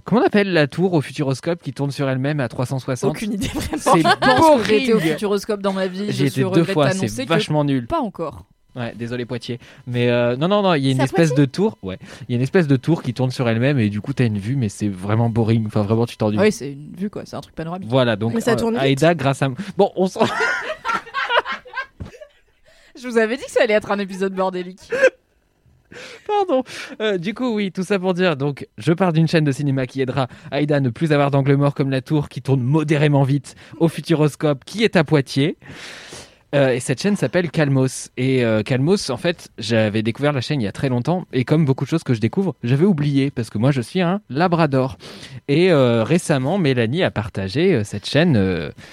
comment 0.04 0.22
on 0.22 0.26
appelle 0.26 0.54
la 0.54 0.68
tour 0.68 0.94
au 0.94 1.02
futuroscope 1.02 1.62
qui 1.62 1.74
tourne 1.74 1.92
sur 1.92 2.10
elle-même 2.10 2.40
à 2.40 2.48
360. 2.48 3.10
Aucune 3.12 3.34
idée, 3.34 3.48
vraiment. 3.48 3.78
C'est 3.78 4.04
que 4.04 4.64
j'ai 4.66 4.84
été 4.84 4.94
au 4.94 4.98
boring. 4.98 5.12
Futuroscope 5.14 5.62
dans 5.62 5.74
ma 5.74 5.88
vie. 5.88 6.12
J'ai 6.12 6.26
été 6.28 6.44
deux 6.44 6.64
fois, 6.64 6.92
c'est 6.92 7.26
vachement 7.26 7.64
nul. 7.64 7.88
Pas 7.88 8.02
encore. 8.02 8.46
Ouais, 8.76 8.94
désolé 8.96 9.26
Poitiers. 9.26 9.60
Mais 9.86 10.10
euh, 10.10 10.36
non, 10.36 10.48
non, 10.48 10.64
non, 10.64 10.74
il 10.74 10.84
y 10.84 10.88
a 10.88 10.92
une 10.92 11.02
espèce 11.02 11.36
de 11.36 11.46
tour. 11.46 11.78
Ouais, 11.84 12.00
il 12.28 12.32
y 12.32 12.34
a 12.34 12.38
une 12.38 12.42
espèce 12.42 12.68
de 12.68 12.76
tour 12.76 13.04
qui 13.04 13.14
tourne 13.14 13.30
sur 13.30 13.48
elle-même 13.48 13.78
et 13.78 13.90
du 13.90 14.02
coup 14.02 14.14
t'as 14.14 14.26
une 14.26 14.40
vue, 14.40 14.56
mais 14.56 14.70
c'est 14.70 14.88
vraiment 14.88 15.30
boring. 15.30 15.68
Enfin, 15.68 15.84
vraiment, 15.84 16.08
tu 16.08 16.18
t'ennuies. 16.18 16.40
Ah 16.40 16.44
oui, 16.44 16.52
c'est 16.52 16.72
une 16.72 16.92
vue 16.96 17.12
quoi, 17.12 17.22
c'est 17.26 17.36
un 17.36 17.42
truc 17.42 17.54
panoramique. 17.54 17.88
Voilà, 17.88 18.16
donc 18.16 18.34
Mais 18.34 18.42
ça 18.42 18.56
tourne 18.56 18.74
vite. 18.74 18.84
Aïda, 18.84 19.14
grâce 19.14 19.44
à 19.44 19.50
bon, 19.78 19.92
on 19.96 20.08
s'en 20.08 20.22
Je 23.00 23.08
vous 23.08 23.18
avais 23.18 23.38
dit 23.38 23.44
que 23.44 23.52
ça 23.52 23.62
allait 23.64 23.74
être 23.74 23.92
un 23.92 24.00
épisode 24.00 24.34
bordélique. 24.34 24.90
Pardon. 26.28 26.64
Euh, 27.02 27.18
du 27.18 27.34
coup, 27.34 27.54
oui, 27.56 27.72
tout 27.72 27.84
ça 27.84 28.00
pour 28.00 28.14
dire. 28.14 28.36
Donc, 28.36 28.68
je 28.78 28.94
pars 28.94 29.14
d'une 29.14 29.28
chaîne 29.28 29.44
de 29.44 29.52
cinéma 29.52 29.86
qui 29.88 30.02
aidera 30.02 30.28
Aïda 30.52 30.78
à 30.78 30.80
ne 30.80 30.90
plus 30.90 31.12
avoir 31.12 31.32
d'angle 31.32 31.56
mort 31.56 31.74
comme 31.74 31.90
la 31.90 32.02
tour 32.02 32.30
qui 32.30 32.42
tourne 32.42 32.62
modérément 32.62 33.24
vite 33.24 33.56
au 33.80 33.88
Futuroscope 33.88 34.64
qui 34.66 34.84
est 34.84 34.96
à 34.96 35.04
Poitiers. 35.04 35.58
Euh, 36.54 36.74
et 36.74 36.80
cette 36.80 37.02
chaîne 37.02 37.16
s'appelle 37.16 37.50
Calmos. 37.50 38.12
Et 38.16 38.46
euh, 38.46 38.62
Calmos, 38.62 39.10
en 39.10 39.18
fait, 39.18 39.50
j'avais 39.58 40.04
découvert 40.04 40.34
la 40.34 40.42
chaîne 40.42 40.62
il 40.62 40.66
y 40.66 40.68
a 40.68 40.72
très 40.72 40.90
longtemps. 40.90 41.26
Et 41.34 41.46
comme 41.46 41.66
beaucoup 41.66 41.86
de 41.86 41.90
choses 41.90 42.04
que 42.04 42.14
je 42.14 42.20
découvre, 42.20 42.56
j'avais 42.64 42.86
oublié 42.86 43.32
parce 43.32 43.50
que 43.50 43.58
moi, 43.58 43.72
je 43.72 43.82
suis 43.82 44.02
un 44.02 44.22
Labrador. 44.30 44.98
Et 45.48 45.72
euh, 45.72 46.04
récemment, 46.04 46.60
Mélanie 46.60 47.04
a 47.04 47.12
partagé 47.12 47.84
cette 47.84 48.08
chaîne. 48.08 48.34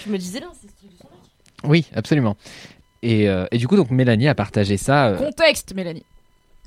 Tu 0.02 0.08
me 0.08 0.16
disais 0.16 0.40
là, 0.40 0.46
c'est 0.54 0.68
son 0.68 1.08
mec. 1.08 1.70
Oui, 1.70 1.86
absolument. 1.94 2.36
Et, 3.02 3.24
et 3.24 3.58
du 3.58 3.66
coup, 3.66 3.76
donc 3.76 3.90
Mélanie 3.90 4.28
a 4.28 4.34
partagé 4.34 4.76
ça. 4.76 5.14
Contexte, 5.18 5.74
Mélanie. 5.74 6.04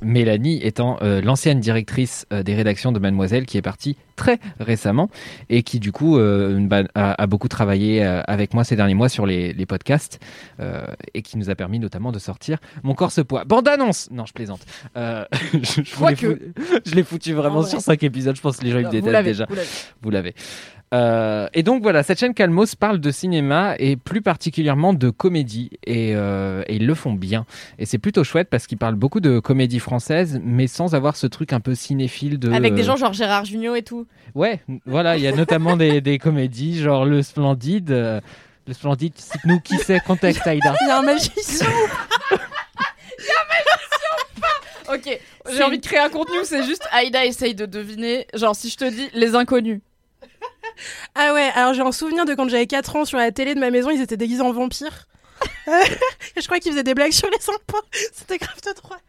Mélanie 0.03 0.59
étant 0.63 0.97
euh, 1.01 1.21
l'ancienne 1.21 1.59
directrice 1.59 2.25
euh, 2.31 2.43
des 2.43 2.55
rédactions 2.55 2.91
de 2.91 2.99
Mademoiselle 2.99 3.45
qui 3.45 3.57
est 3.57 3.61
partie 3.61 3.95
très 4.15 4.39
récemment 4.59 5.09
et 5.49 5.63
qui 5.63 5.79
du 5.79 5.91
coup 5.91 6.17
euh, 6.17 6.59
bah, 6.61 6.83
a, 6.93 7.21
a 7.21 7.27
beaucoup 7.27 7.47
travaillé 7.47 8.03
avec 8.03 8.53
moi 8.53 8.63
ces 8.63 8.75
derniers 8.75 8.93
mois 8.93 9.09
sur 9.09 9.25
les, 9.25 9.53
les 9.53 9.65
podcasts 9.65 10.19
et 11.13 11.21
qui 11.21 11.37
nous 11.37 11.49
a 11.49 11.55
permis 11.55 11.79
notamment 11.79 12.11
de 12.11 12.19
sortir 12.19 12.59
Mon 12.83 12.93
corps 12.93 13.11
se 13.11 13.21
poids. 13.21 13.43
Bande 13.43 13.67
annonce 13.67 14.09
Non, 14.11 14.25
je 14.25 14.33
plaisante. 14.33 14.61
Je, 14.95 15.81
je 15.83 16.05
l'ai 16.05 16.15
je 16.85 16.95
l'ai 16.95 17.03
foutu 17.03 17.33
vraiment 17.33 17.57
En 17.57 17.61
vrai. 17.61 17.69
sur 17.69 17.81
cinq 17.81 18.03
épisodes. 18.03 18.35
Je 18.35 18.41
pense 18.41 18.57
que 18.57 18.65
les 18.65 18.71
gens 18.71 18.79
ils 18.79 18.85
me 18.85 18.91
détestent 18.91 19.23
déjà 19.23 19.47
vous 20.01 20.09
l'avez. 20.09 20.35
Euh, 20.93 21.47
et 21.53 21.63
donc 21.63 21.81
voilà, 21.81 22.03
cette 22.03 22.19
chaîne 22.19 22.35
Calmos 22.35 22.75
parle 22.79 22.99
de 22.99 23.09
cinéma 23.09 23.73
et 23.79 23.95
plus 23.95 24.21
particulièrement 24.21 24.93
de 24.93 25.09
comédie 25.09 25.71
et, 25.87 26.13
euh, 26.15 26.61
et 26.67 26.75
ils 26.75 26.85
le 26.85 26.93
font 26.93 27.13
bien. 27.13 27.45
Et 27.79 27.85
c'est 27.87 27.97
plutôt 27.97 28.23
chouette 28.23 28.47
parce 28.49 28.67
qu'ils 28.67 28.77
parlent 28.77 28.95
beaucoup 28.95 29.19
de 29.19 29.39
comédie 29.39 29.79
française, 29.79 30.39
mais 30.43 30.67
sans 30.67 30.93
avoir 30.93 31.15
ce 31.15 31.25
truc 31.25 31.51
un 31.51 31.59
peu 31.59 31.73
cinéphile 31.73 32.37
de. 32.37 32.51
Avec 32.51 32.75
des 32.75 32.83
gens 32.83 32.95
genre 32.95 33.13
Gérard 33.13 33.45
Junior 33.45 33.75
et 33.75 33.81
tout. 33.81 34.05
Ouais, 34.35 34.61
voilà, 34.85 35.17
il 35.17 35.23
y 35.23 35.27
a 35.27 35.31
notamment 35.31 35.75
des, 35.77 35.99
des 35.99 36.19
comédies 36.19 36.79
genre 36.79 37.05
Le 37.05 37.23
Splendide. 37.23 37.91
euh, 37.91 38.21
le 38.67 38.73
Splendide, 38.73 39.13
cite-nous 39.17 39.59
qui 39.59 39.77
c'est, 39.77 39.99
contexte 39.99 40.47
Aïda. 40.47 40.73
Il 40.81 40.87
y 40.87 40.91
a 40.91 40.99
un 40.99 41.01
magicien. 41.01 41.67
Ok, 44.93 45.19
j'ai 45.51 45.63
envie 45.63 45.79
de 45.79 45.85
créer 45.85 45.99
un 45.99 46.09
contenu 46.09 46.39
où 46.39 46.45
c'est 46.45 46.63
juste 46.63 46.87
Aïda 46.91 47.25
essaye 47.25 47.55
de 47.55 47.65
deviner. 47.65 48.27
Genre, 48.35 48.55
si 48.55 48.69
je 48.69 48.77
te 48.77 48.85
dis 48.85 49.09
les 49.13 49.33
inconnus. 49.35 49.79
Ah 51.15 51.33
ouais, 51.33 51.51
alors 51.55 51.73
j'ai 51.73 51.81
un 51.81 51.91
souvenir 51.91 52.25
de 52.25 52.33
quand 52.33 52.49
j'avais 52.49 52.67
4 52.67 52.95
ans 52.95 53.05
sur 53.05 53.17
la 53.17 53.31
télé 53.31 53.55
de 53.55 53.59
ma 53.59 53.69
maison, 53.69 53.89
ils 53.89 54.01
étaient 54.01 54.17
déguisés 54.17 54.41
en 54.41 54.51
vampires. 54.51 55.07
Et 55.67 56.41
je 56.41 56.45
crois 56.45 56.59
qu'ils 56.59 56.71
faisaient 56.71 56.83
des 56.83 56.93
blagues 56.93 57.11
sur 57.11 57.29
les 57.29 57.49
impôts. 57.49 57.81
C'était 58.13 58.37
grave 58.37 58.59
de 58.65 58.73
droite. 58.81 59.01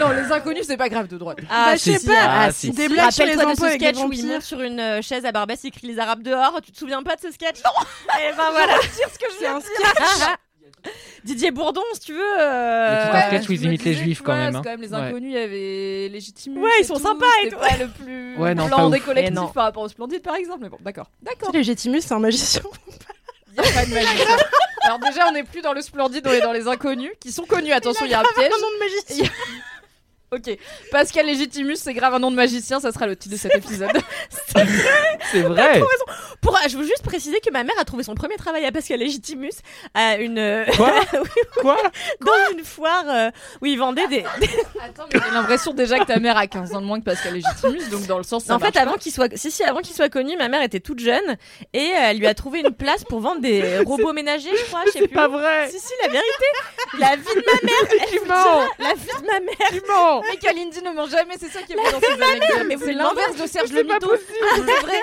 Non, 0.00 0.10
les 0.10 0.32
inconnus, 0.32 0.64
c'est 0.66 0.76
pas 0.76 0.88
grave 0.88 1.06
de 1.08 1.18
droite. 1.18 1.38
Ah, 1.50 1.66
Bah, 1.66 1.76
je 1.76 1.80
sais 1.82 1.98
si, 1.98 2.06
pas, 2.06 2.14
ah, 2.26 2.52
si. 2.52 2.70
Des 2.70 2.88
blagues 2.88 3.10
sur 3.10 3.26
les 3.26 3.32
Rappelle-toi 3.32 3.44
de 3.44 3.58
impôts 3.58 3.62
ce 3.62 3.66
avec 3.66 3.80
des 3.80 3.86
sketch 3.88 4.06
où 4.06 4.12
il 4.12 4.26
monte 4.26 4.42
sur 4.42 4.60
une 4.62 4.80
euh, 4.80 5.02
chaise 5.02 5.26
à 5.26 5.32
Barbès, 5.32 5.60
il 5.64 5.70
crie 5.70 5.86
les 5.86 5.98
Arabes 5.98 6.22
dehors. 6.22 6.60
Tu 6.64 6.72
te 6.72 6.78
souviens 6.78 7.02
pas 7.02 7.16
de 7.16 7.20
ce 7.20 7.30
sketch? 7.30 7.58
Non 7.64 7.72
Et 8.18 8.34
ben 8.34 8.50
voilà. 8.52 8.74
C'est 8.90 9.04
un 9.46 9.60
sketch. 9.60 10.28
Didier 11.24 11.50
Bourdon, 11.52 11.82
si 11.94 12.00
tu 12.00 12.12
veux. 12.14 12.40
Euh, 12.40 13.10
tout 13.10 13.16
un 13.16 13.20
sketch 13.28 13.48
où 13.48 13.52
ils 13.52 13.64
imitent 13.64 13.84
les 13.84 13.94
juifs 13.94 14.22
quand 14.22 14.34
même. 14.34 14.56
hein. 14.56 14.62
quand 14.64 14.70
même 14.70 14.80
les 14.80 14.92
inconnus, 14.92 15.30
il 15.32 15.38
y 15.38 15.42
avait 15.42 16.08
Légitimus. 16.08 16.60
Ouais, 16.60 16.70
ils 16.80 16.84
sont 16.84 16.94
tout, 16.94 17.02
sympas 17.02 17.26
et 17.44 17.48
tout. 17.50 17.58
pas 17.58 17.76
le 17.76 17.88
plus 17.88 18.36
Ouais, 18.38 18.54
non, 18.54 18.66
blanc 18.66 18.90
pas 18.90 18.96
des 18.96 19.00
collectifs 19.00 19.34
non. 19.34 19.48
par 19.48 19.64
rapport 19.64 19.84
au 19.84 19.88
Splendide, 19.88 20.22
par 20.22 20.34
exemple. 20.34 20.60
Mais 20.62 20.68
bon, 20.68 20.78
d'accord. 20.80 21.06
D'accord. 21.22 21.52
Légitimus, 21.52 22.00
c'est 22.00 22.14
un 22.14 22.18
magicien. 22.18 22.62
Il 23.52 23.56
y 23.56 23.60
a 23.60 23.72
pas 23.72 23.84
de 23.86 23.92
magicien. 23.94 24.36
Alors 24.84 24.98
déjà, 24.98 25.28
on 25.28 25.32
n'est 25.32 25.44
plus 25.44 25.60
dans 25.60 25.72
le 25.74 25.80
Splendide, 25.82 26.26
on 26.26 26.32
est 26.32 26.40
dans 26.40 26.52
les 26.52 26.66
inconnus, 26.66 27.12
qui 27.20 27.30
sont 27.30 27.44
connus. 27.44 27.70
Attention, 27.72 28.04
il 28.04 28.10
y 28.10 28.14
a 28.14 28.20
un 28.20 28.24
piège. 28.34 28.46
Un 28.46 28.60
nom 28.60 28.66
de 28.74 28.78
magicien. 28.80 29.30
Ok. 30.32 30.56
Pascal 30.90 31.26
Légitimus, 31.26 31.76
c'est 31.76 31.92
grave 31.92 32.14
un 32.14 32.18
nom 32.18 32.30
de 32.30 32.36
magicien, 32.36 32.80
ça 32.80 32.90
sera 32.90 33.06
le 33.06 33.16
titre 33.16 33.34
de 33.34 33.38
cet 33.38 33.54
épisode. 33.54 33.90
C'est 35.30 35.42
vrai. 35.42 35.82
Pour, 36.40 36.58
je 36.68 36.76
veux 36.76 36.84
juste 36.84 37.02
préciser 37.04 37.38
que 37.40 37.50
ma 37.50 37.62
mère 37.64 37.74
a 37.78 37.84
trouvé 37.84 38.02
son 38.02 38.14
premier 38.14 38.36
travail 38.36 38.64
à 38.64 38.72
Pascal 38.72 38.98
Légitimus 38.98 39.52
à 39.94 40.16
une 40.16 40.38
euh, 40.38 40.64
Quoi 40.76 40.92
Quoi 41.60 41.76
dans 42.20 42.56
une 42.56 42.64
foire 42.64 43.04
euh, 43.08 43.30
où 43.60 43.66
ils 43.66 43.78
vendaient 43.78 44.08
des. 44.08 44.24
Attends, 44.80 45.04
mais 45.12 45.20
j'ai 45.24 45.34
l'impression 45.34 45.72
déjà 45.74 45.98
que 45.98 46.04
ta 46.04 46.18
mère 46.18 46.36
a 46.36 46.46
15 46.46 46.74
ans 46.74 46.80
de 46.80 46.86
moins 46.86 46.98
que 46.98 47.04
Pascal 47.04 47.34
Légitimus, 47.34 47.90
donc 47.90 48.06
dans 48.06 48.18
le 48.18 48.24
sens 48.24 48.44
ça 48.44 48.54
en 48.54 48.58
fait, 48.58 48.76
avant 48.76 48.94
qu'il 48.94 49.12
soit, 49.12 49.36
si 49.36 49.50
si, 49.50 49.62
avant 49.62 49.80
qu'il 49.80 49.94
soit 49.94 50.08
connu, 50.08 50.36
ma 50.36 50.48
mère 50.48 50.62
était 50.62 50.80
toute 50.80 50.98
jeune 50.98 51.36
et 51.74 51.78
euh, 51.78 52.10
elle 52.10 52.18
lui 52.18 52.26
a 52.26 52.34
trouvé 52.34 52.60
une 52.60 52.72
place 52.72 53.04
pour 53.04 53.20
vendre 53.20 53.40
des 53.40 53.78
robots 53.86 54.12
ménagers, 54.12 54.50
je 54.56 54.64
crois. 54.64 54.80
Je 54.86 54.92
sais 54.92 54.98
C'est 55.00 55.08
plus. 55.08 55.14
pas 55.14 55.28
vrai. 55.28 55.68
Si 55.70 55.78
si, 55.78 55.92
la 56.02 56.08
vérité, 56.08 56.44
la 56.98 57.16
vie 57.16 57.22
de 57.22 57.44
ma 57.46 57.66
mère, 57.66 58.08
elle 58.12 58.18
vous 58.18 58.24
dira, 58.24 58.66
la 58.78 58.94
vie 58.94 59.20
de 59.20 59.26
ma 59.26 59.40
mère. 59.40 59.68
Tu 59.70 59.82
mens 59.88 60.21
Mais 60.30 60.36
Kalindi 60.38 60.82
ne 60.82 60.90
ment 60.92 61.06
jamais, 61.06 61.34
c'est 61.38 61.48
ça 61.48 61.62
qui 61.62 61.72
est 61.72 61.76
beau 61.76 61.82
dans 61.82 62.00
ces 62.00 62.22
anecdotes. 62.22 62.78
C'est 62.84 62.92
l'inverse 62.92 63.36
de 63.36 63.46
Serge 63.46 63.70
Le 63.70 63.78
C'est 63.78 63.84
pas 63.84 63.94
Mito. 63.94 64.08
possible. 64.08 64.66
C'est 64.66 64.80
vrai. 64.86 65.00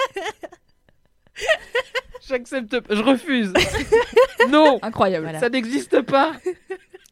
J'accepte. 2.28 2.80
pas. 2.82 2.95
Je 2.95 3.01
refuse. 3.01 3.53
non. 4.49 4.80
Incroyable. 4.82 5.24
Voilà. 5.26 5.39
Ça 5.39 5.49
n'existe 5.49 6.01
pas. 6.01 6.34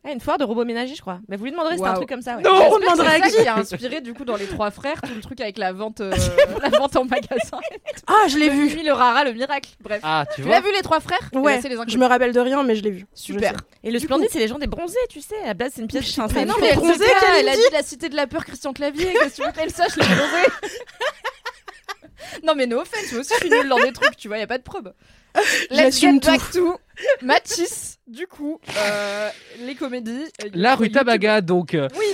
Ah, 0.09 0.13
une 0.13 0.21
foire 0.21 0.37
de 0.37 0.45
robots 0.45 0.63
ménagers, 0.63 0.95
je 0.95 1.01
crois. 1.01 1.19
Mais 1.27 1.35
vous 1.35 1.43
lui 1.43 1.51
demanderez, 1.51 1.75
c'est 1.75 1.83
un 1.83 1.87
Waouh. 1.87 1.95
truc 1.97 2.07
comme 2.07 2.21
ça. 2.21 2.37
ouais. 2.37 2.41
Non, 2.41 2.51
J'espère 2.51 2.71
on 2.71 2.75
que 2.77 2.81
demandera 2.83 3.09
c'est 3.09 3.15
à 3.15 3.23
ça 3.23 3.29
qui 3.29 3.41
qui 3.43 3.47
a 3.49 3.55
inspiré 3.57 3.99
du 4.01 4.13
coup 4.13 4.23
dans 4.23 4.37
les 4.37 4.45
trois 4.47 4.71
frères 4.71 5.01
tout 5.01 5.13
le 5.13 5.19
truc 5.19 5.41
avec 5.41 5.57
la 5.57 5.73
vente, 5.73 5.99
euh, 5.99 6.13
la 6.61 6.69
vente 6.69 6.95
en 6.95 7.03
magasin. 7.03 7.59
Ah, 8.07 8.27
je 8.29 8.37
l'ai 8.37 8.47
vu. 8.49 8.69
Lui, 8.69 8.83
le 8.83 8.93
rara, 8.93 9.25
le 9.25 9.33
miracle. 9.33 9.69
Bref. 9.81 9.99
Ah, 10.03 10.25
tu 10.29 10.35
Tu 10.35 10.41
vois. 10.43 10.51
l'as 10.51 10.61
vu 10.61 10.71
les 10.73 10.81
trois 10.81 11.01
frères? 11.01 11.19
Eh 11.33 11.35
ben, 11.35 11.41
Ouais, 11.41 11.59
c'est 11.61 11.67
les 11.67 11.75
je 11.75 11.81
inconnus. 11.81 11.97
me 11.99 12.05
rappelle 12.05 12.31
de 12.31 12.39
rien, 12.39 12.63
mais 12.63 12.75
je 12.75 12.83
l'ai 12.83 12.91
vu. 12.91 13.05
Super. 13.13 13.51
Je 13.51 13.57
sais. 13.57 13.63
Et 13.83 13.91
le 13.91 13.99
splendide, 13.99 14.29
c'est 14.31 14.39
les 14.39 14.47
gens 14.47 14.59
des 14.59 14.67
bronzés, 14.67 14.95
tu 15.09 15.19
sais. 15.19 15.35
À 15.43 15.47
la 15.47 15.53
base, 15.55 15.73
c'est 15.75 15.81
une 15.81 15.87
pièce. 15.87 16.05
Mais 16.17 16.23
c'est 16.29 16.45
non, 16.45 16.53
mais 16.61 16.67
elle, 16.69 16.75
bronzé, 16.77 16.93
sait 17.03 17.11
pas, 17.11 17.39
elle 17.39 17.49
a 17.49 17.55
dit 17.55 17.61
la 17.73 17.83
cité 17.83 18.07
de 18.07 18.15
la 18.15 18.27
peur 18.27 18.45
Christian 18.45 18.71
Clavier. 18.71 19.11
Qu'est-ce 19.11 19.35
que 19.37 19.41
tu 19.41 19.43
veux 19.45 19.51
qu'elle 19.51 19.71
sache, 19.71 19.95
les 19.97 20.05
bronzés 20.05 20.71
Non, 22.43 22.53
mais 22.55 22.65
no 22.67 22.79
offense, 22.79 23.11
moi 23.11 23.21
aussi 23.21 23.33
je 23.35 23.39
suis 23.45 23.49
nulle 23.49 23.67
dans 23.69 23.79
des 23.79 23.91
trucs, 23.91 24.15
tu 24.15 24.27
vois, 24.27 24.37
y 24.37 24.41
a 24.41 24.47
pas 24.47 24.57
de 24.57 24.63
preuve. 24.63 24.93
Let's 25.71 25.99
get 25.99 26.09
J'assume 26.09 26.19
back 26.19 26.41
to 26.51 26.77
Matisse, 27.21 27.99
du 28.07 28.25
coup, 28.25 28.59
euh, 28.77 29.29
les 29.65 29.75
comédies. 29.75 30.23
euh, 30.43 30.49
La. 30.53 30.75
Rutabaga, 30.75 31.41
donc. 31.41 31.73
euh, 31.75 31.87
Oui, 31.97 32.05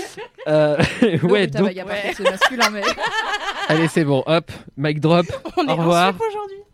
euh, 0.48 0.78
ouais, 1.24 1.48
donc. 1.48 1.72
C'est 2.18 2.24
masculin, 2.24 2.70
mais. 2.72 2.82
Allez, 3.70 3.88
c'est 3.88 4.04
bon. 4.04 4.24
Hop, 4.26 4.52
mic 4.76 5.00
drop. 5.00 5.26
On 5.58 5.66
est 5.68 5.72
Au 5.72 5.76
revoir. 5.78 6.14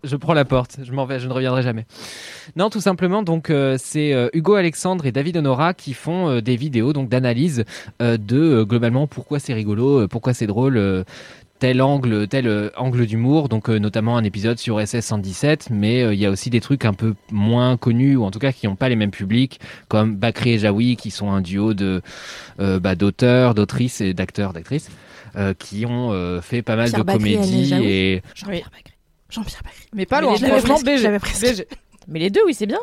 Je 0.01 0.15
prends 0.15 0.33
la 0.33 0.45
porte, 0.45 0.77
je 0.81 0.93
m'en 0.93 1.05
vais, 1.05 1.19
je 1.19 1.27
ne 1.27 1.33
reviendrai 1.33 1.61
jamais. 1.61 1.85
Non, 2.55 2.69
tout 2.69 2.79
simplement, 2.79 3.21
donc 3.21 3.49
euh, 3.49 3.75
c'est 3.77 4.13
euh, 4.13 4.29
Hugo 4.31 4.55
Alexandre 4.55 5.05
et 5.05 5.11
David 5.11 5.35
Honora 5.35 5.73
qui 5.73 5.93
font 5.93 6.29
euh, 6.29 6.41
des 6.41 6.55
vidéos 6.55 6.93
donc 6.93 7.09
d'analyse 7.09 7.65
euh, 8.01 8.15
de 8.15 8.39
euh, 8.39 8.63
globalement 8.65 9.07
pourquoi 9.07 9.39
c'est 9.39 9.53
rigolo, 9.53 10.03
euh, 10.03 10.07
pourquoi 10.07 10.33
c'est 10.33 10.47
drôle, 10.47 10.77
euh, 10.77 11.03
tel 11.59 11.81
angle, 11.81 12.27
tel 12.27 12.47
euh, 12.47 12.69
angle 12.77 13.05
d'humour. 13.05 13.49
Donc 13.49 13.69
euh, 13.69 13.77
notamment 13.79 14.17
un 14.17 14.23
épisode 14.23 14.57
sur 14.57 14.79
SS 14.85 15.05
117, 15.05 15.67
mais 15.69 16.01
euh, 16.03 16.13
il 16.13 16.19
y 16.19 16.25
a 16.25 16.31
aussi 16.31 16.49
des 16.49 16.61
trucs 16.61 16.85
un 16.85 16.93
peu 16.93 17.13
moins 17.31 17.77
connus 17.77 18.15
ou 18.15 18.23
en 18.23 18.31
tout 18.31 18.39
cas 18.39 18.51
qui 18.51 18.67
n'ont 18.67 18.75
pas 18.75 18.89
les 18.89 18.95
mêmes 18.95 19.11
publics, 19.11 19.59
comme 19.87 20.15
Bakri 20.15 20.51
et 20.53 20.59
Jaoui 20.59 20.95
qui 20.95 21.11
sont 21.11 21.31
un 21.31 21.41
duo 21.41 21.73
de 21.73 22.01
euh, 22.59 22.79
bah, 22.79 22.95
d'auteurs, 22.95 23.53
d'autrices 23.55 24.01
et 24.01 24.13
d'acteurs, 24.13 24.53
d'actrices. 24.53 24.89
euh, 25.35 25.53
qui 25.53 25.85
ont 25.85 26.11
euh, 26.11 26.41
fait 26.41 26.61
pas 26.61 26.75
mal 26.75 26.89
Pierre 26.89 27.05
de 27.05 27.11
comédies 27.11 27.73
et 27.75 28.23
Jean-Pierre 28.33 28.69
Bacri. 28.71 28.93
Mais 29.93 30.05
pas 30.07 30.21
loin, 30.21 30.35
franchement, 30.35 30.79
BG. 30.79 31.07
BG. 31.41 31.67
Mais 32.07 32.17
les 32.19 32.29
deux, 32.31 32.41
oui, 32.47 32.53
c'est 32.55 32.65
bien. 32.65 32.79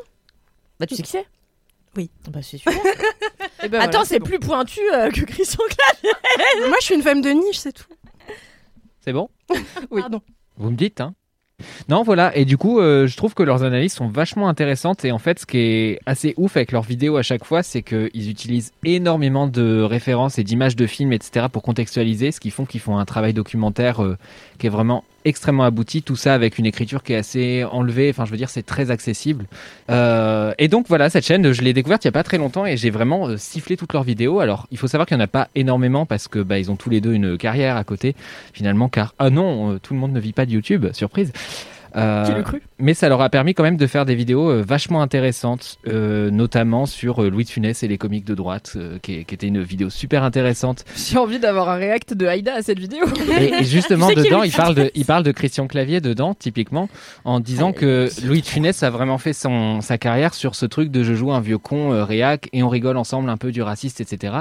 Bah, 0.78 0.86
tu 0.86 0.94
sais 0.94 1.02
qui 1.02 1.10
c'est? 1.10 1.26
Oui. 1.96 2.10
Bah, 2.30 2.40
c'est 2.42 2.58
super. 2.58 2.74
Et 3.64 3.68
ben 3.68 3.80
Attends, 3.80 3.90
voilà, 3.92 4.04
c'est 4.04 4.18
bon. 4.20 4.26
plus 4.26 4.38
pointu 4.38 4.80
euh, 4.92 5.10
que 5.10 5.22
Christian 5.22 5.64
Clavier. 5.64 6.14
Moi, 6.68 6.76
je 6.80 6.84
suis 6.84 6.94
une 6.94 7.02
femme 7.02 7.22
de 7.22 7.30
niche, 7.30 7.56
c'est 7.56 7.72
tout. 7.72 7.84
C'est 9.06 9.12
bon. 9.12 9.28
Oui. 9.90 10.00
Pardon. 10.00 10.20
Vous 10.56 10.70
me 10.70 10.76
dites, 10.76 11.00
hein 11.00 11.14
Non, 11.88 12.02
voilà. 12.02 12.36
Et 12.36 12.44
du 12.44 12.56
coup, 12.58 12.80
euh, 12.80 13.06
je 13.06 13.16
trouve 13.16 13.34
que 13.34 13.42
leurs 13.42 13.62
analyses 13.62 13.92
sont 13.92 14.08
vachement 14.08 14.48
intéressantes. 14.48 15.04
Et 15.04 15.12
en 15.12 15.18
fait, 15.18 15.38
ce 15.38 15.46
qui 15.46 15.58
est 15.58 16.00
assez 16.06 16.34
ouf 16.36 16.56
avec 16.56 16.72
leurs 16.72 16.82
vidéos 16.82 17.16
à 17.16 17.22
chaque 17.22 17.44
fois, 17.44 17.62
c'est 17.62 17.82
qu'ils 17.82 18.30
utilisent 18.30 18.72
énormément 18.84 19.46
de 19.46 19.82
références 19.82 20.38
et 20.38 20.44
d'images 20.44 20.74
de 20.74 20.86
films, 20.86 21.12
etc., 21.12 21.46
pour 21.52 21.62
contextualiser, 21.62 22.32
ce 22.32 22.40
qui 22.40 22.50
font 22.50 22.64
qu'ils 22.64 22.80
font 22.80 22.98
un 22.98 23.04
travail 23.04 23.32
documentaire 23.32 24.02
euh, 24.02 24.16
qui 24.58 24.66
est 24.66 24.70
vraiment 24.70 25.04
extrêmement 25.26 25.64
abouti. 25.64 26.02
Tout 26.02 26.16
ça 26.16 26.34
avec 26.34 26.56
une 26.56 26.66
écriture 26.66 27.02
qui 27.02 27.12
est 27.12 27.16
assez 27.16 27.64
enlevée. 27.64 28.08
Enfin, 28.10 28.24
je 28.24 28.30
veux 28.30 28.36
dire, 28.36 28.48
c'est 28.48 28.64
très 28.64 28.90
accessible. 28.90 29.46
Euh, 29.90 30.54
et 30.58 30.68
donc 30.68 30.86
voilà, 30.88 31.10
cette 31.10 31.26
chaîne, 31.26 31.52
je 31.52 31.62
l'ai 31.62 31.72
découverte 31.72 32.04
il 32.04 32.06
y 32.06 32.08
a 32.08 32.12
pas 32.12 32.22
très 32.22 32.38
longtemps 32.38 32.64
et 32.64 32.76
j'ai 32.76 32.90
vraiment 32.90 33.28
euh, 33.28 33.36
sifflé 33.36 33.76
toutes 33.76 33.92
leurs 33.92 34.04
vidéos. 34.04 34.40
Alors, 34.40 34.66
il 34.70 34.78
faut 34.78 34.88
savoir 34.88 35.06
qu'il 35.06 35.16
y 35.16 35.20
en 35.20 35.24
a 35.24 35.26
pas 35.26 35.48
énormément 35.54 36.06
parce 36.06 36.28
que 36.28 36.38
bah, 36.38 36.58
ils 36.58 36.70
ont 36.70 36.76
tous 36.76 36.90
les 36.90 37.00
deux 37.00 37.12
une 37.12 37.36
carrière 37.36 37.76
à 37.76 37.84
côté 37.84 38.14
finalement. 38.52 38.88
Car 38.88 39.14
ah 39.18 39.30
non, 39.30 39.72
euh, 39.72 39.78
tout 39.78 39.94
le 39.94 40.00
monde 40.00 40.12
ne 40.12 40.20
vit 40.20 40.32
pas 40.32 40.46
de 40.46 40.52
YouTube, 40.52 40.86
surprise. 40.92 41.32
Euh, 41.96 42.24
Qui 42.26 42.32
le 42.32 42.42
cru? 42.42 42.62
mais 42.78 42.92
ça 42.94 43.08
leur 43.08 43.20
a 43.22 43.30
permis 43.30 43.54
quand 43.54 43.62
même 43.62 43.76
de 43.76 43.86
faire 43.86 44.04
des 44.04 44.14
vidéos 44.14 44.50
euh, 44.50 44.62
vachement 44.66 45.00
intéressantes, 45.00 45.78
euh, 45.86 46.30
notamment 46.30 46.84
sur 46.86 47.22
euh, 47.22 47.30
Louis 47.30 47.44
de 47.44 47.48
Funès 47.50 47.82
et 47.82 47.88
les 47.88 47.96
comiques 47.98 48.24
de 48.26 48.34
droite, 48.34 48.74
euh, 48.76 48.98
qui, 49.00 49.24
qui 49.24 49.34
était 49.34 49.46
une 49.46 49.62
vidéo 49.62 49.88
super 49.88 50.22
intéressante. 50.22 50.84
J'ai 50.94 51.18
envie 51.18 51.38
d'avoir 51.38 51.68
un 51.70 51.76
react 51.76 52.12
de 52.14 52.26
Haïda 52.26 52.54
à 52.54 52.62
cette 52.62 52.78
vidéo. 52.78 53.06
Et, 53.40 53.54
et 53.60 53.64
justement, 53.64 54.08
dedans, 54.08 54.42
il 54.42 54.52
parle, 54.52 54.74
de, 54.74 54.90
il 54.94 55.04
parle 55.04 55.22
de 55.22 55.32
Christian 55.32 55.66
Clavier 55.66 56.00
dedans, 56.00 56.34
typiquement, 56.34 56.88
en 57.24 57.40
disant 57.40 57.72
que 57.72 58.08
Louis 58.26 58.42
de 58.42 58.46
Funès 58.46 58.82
a 58.82 58.90
vraiment 58.90 59.18
fait 59.18 59.32
son, 59.32 59.80
sa 59.80 59.96
carrière 59.96 60.34
sur 60.34 60.54
ce 60.54 60.66
truc 60.66 60.90
de 60.90 61.02
je 61.02 61.14
joue 61.14 61.32
un 61.32 61.40
vieux 61.40 61.58
con 61.58 61.92
euh, 61.92 62.04
réac 62.04 62.48
et 62.52 62.62
on 62.62 62.68
rigole 62.68 62.96
ensemble 62.96 63.30
un 63.30 63.36
peu 63.36 63.52
du 63.52 63.62
raciste, 63.62 64.00
etc. 64.00 64.34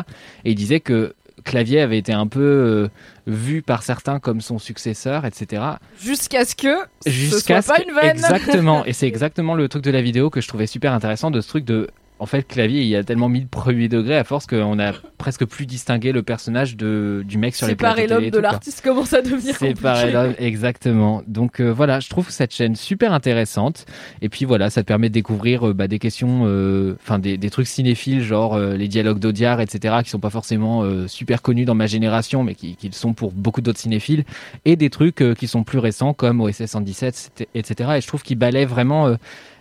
Et 0.43 0.51
il 0.51 0.55
disait 0.55 0.79
que 0.81 1.13
Clavier 1.43 1.81
avait 1.81 1.97
été 1.97 2.13
un 2.13 2.27
peu 2.27 2.39
euh, 2.41 2.87
vu 3.27 3.61
par 3.61 3.83
certains 3.83 4.19
comme 4.19 4.41
son 4.41 4.57
successeur, 4.57 5.25
etc. 5.25 5.61
Jusqu'à 6.01 6.45
ce 6.45 6.55
que 6.55 6.75
ce 7.05 7.09
Jusqu'à 7.09 7.61
soit 7.61 7.75
pas 7.75 7.81
ce 7.81 7.87
une 7.87 7.93
vanne. 7.93 8.09
Exactement. 8.09 8.85
Et 8.85 8.93
c'est 8.93 9.07
exactement 9.15 9.53
le 9.53 9.67
truc 9.67 9.83
de 9.83 9.91
la 9.91 10.01
vidéo 10.01 10.29
que 10.29 10.41
je 10.41 10.47
trouvais 10.47 10.67
super 10.67 10.93
intéressant 10.93 11.31
de 11.31 11.41
ce 11.41 11.47
truc 11.47 11.65
de. 11.65 11.89
En 12.17 12.25
fait, 12.25 12.47
Clavier, 12.47 12.83
il 12.83 12.95
a 12.95 13.03
tellement 13.03 13.27
mis 13.27 13.41
de 13.41 13.47
premier 13.47 13.89
degré 13.89 14.15
à 14.15 14.23
force 14.23 14.45
qu'on 14.45 14.79
a 14.79 14.93
presque 15.17 15.45
plus 15.45 15.65
distingué 15.65 16.13
le 16.13 16.23
personnage 16.23 16.77
de, 16.77 17.23
du 17.27 17.37
mec 17.37 17.55
sur 17.55 17.67
les 17.67 17.75
plateaux 17.75 17.97
Séparer 17.97 18.21
l'homme 18.21 18.29
de 18.29 18.39
l'artiste 18.39 18.81
commence 18.81 19.13
à 19.13 19.21
devenir 19.21 19.57
compliqué. 19.57 19.81
pareil, 19.81 20.15
exactement. 20.39 21.23
Donc 21.27 21.59
euh, 21.59 21.71
voilà, 21.71 21.99
je 21.99 22.09
trouve 22.09 22.29
cette 22.29 22.53
chaîne 22.53 22.75
super 22.75 23.11
intéressante. 23.11 23.85
Et 24.21 24.29
puis 24.29 24.45
voilà, 24.45 24.69
ça 24.69 24.81
te 24.81 24.87
permet 24.87 25.09
de 25.09 25.13
découvrir 25.13 25.67
euh, 25.67 25.73
bah, 25.73 25.87
des 25.87 25.99
questions, 25.99 26.43
euh, 26.45 26.95
enfin 27.01 27.19
des, 27.19 27.37
des 27.37 27.49
trucs 27.49 27.67
cinéphiles, 27.67 28.23
genre 28.23 28.53
euh, 28.53 28.75
les 28.75 28.87
dialogues 28.87 29.19
d'Audiard, 29.19 29.59
etc., 29.59 29.95
qui 30.03 30.09
sont 30.09 30.19
pas 30.19 30.29
forcément 30.29 30.83
euh, 30.83 31.07
super 31.07 31.41
connus 31.41 31.65
dans 31.65 31.75
ma 31.75 31.87
génération, 31.87 32.43
mais 32.43 32.55
qui, 32.55 32.75
qui 32.75 32.87
le 32.87 32.93
sont 32.93 33.13
pour 33.13 33.33
beaucoup 33.33 33.61
d'autres 33.61 33.79
cinéphiles, 33.79 34.23
et 34.63 34.75
des 34.75 34.89
trucs 34.89 35.21
euh, 35.21 35.33
qui 35.33 35.47
sont 35.47 35.63
plus 35.63 35.79
récents 35.79 36.13
comme 36.13 36.39
OSS 36.39 36.65
117, 36.65 37.47
etc. 37.53 37.91
Et 37.97 38.01
je 38.01 38.07
trouve 38.07 38.23
qu'ils 38.23 38.37
balaient 38.37 38.65
vraiment 38.65 39.07
euh, 39.07 39.15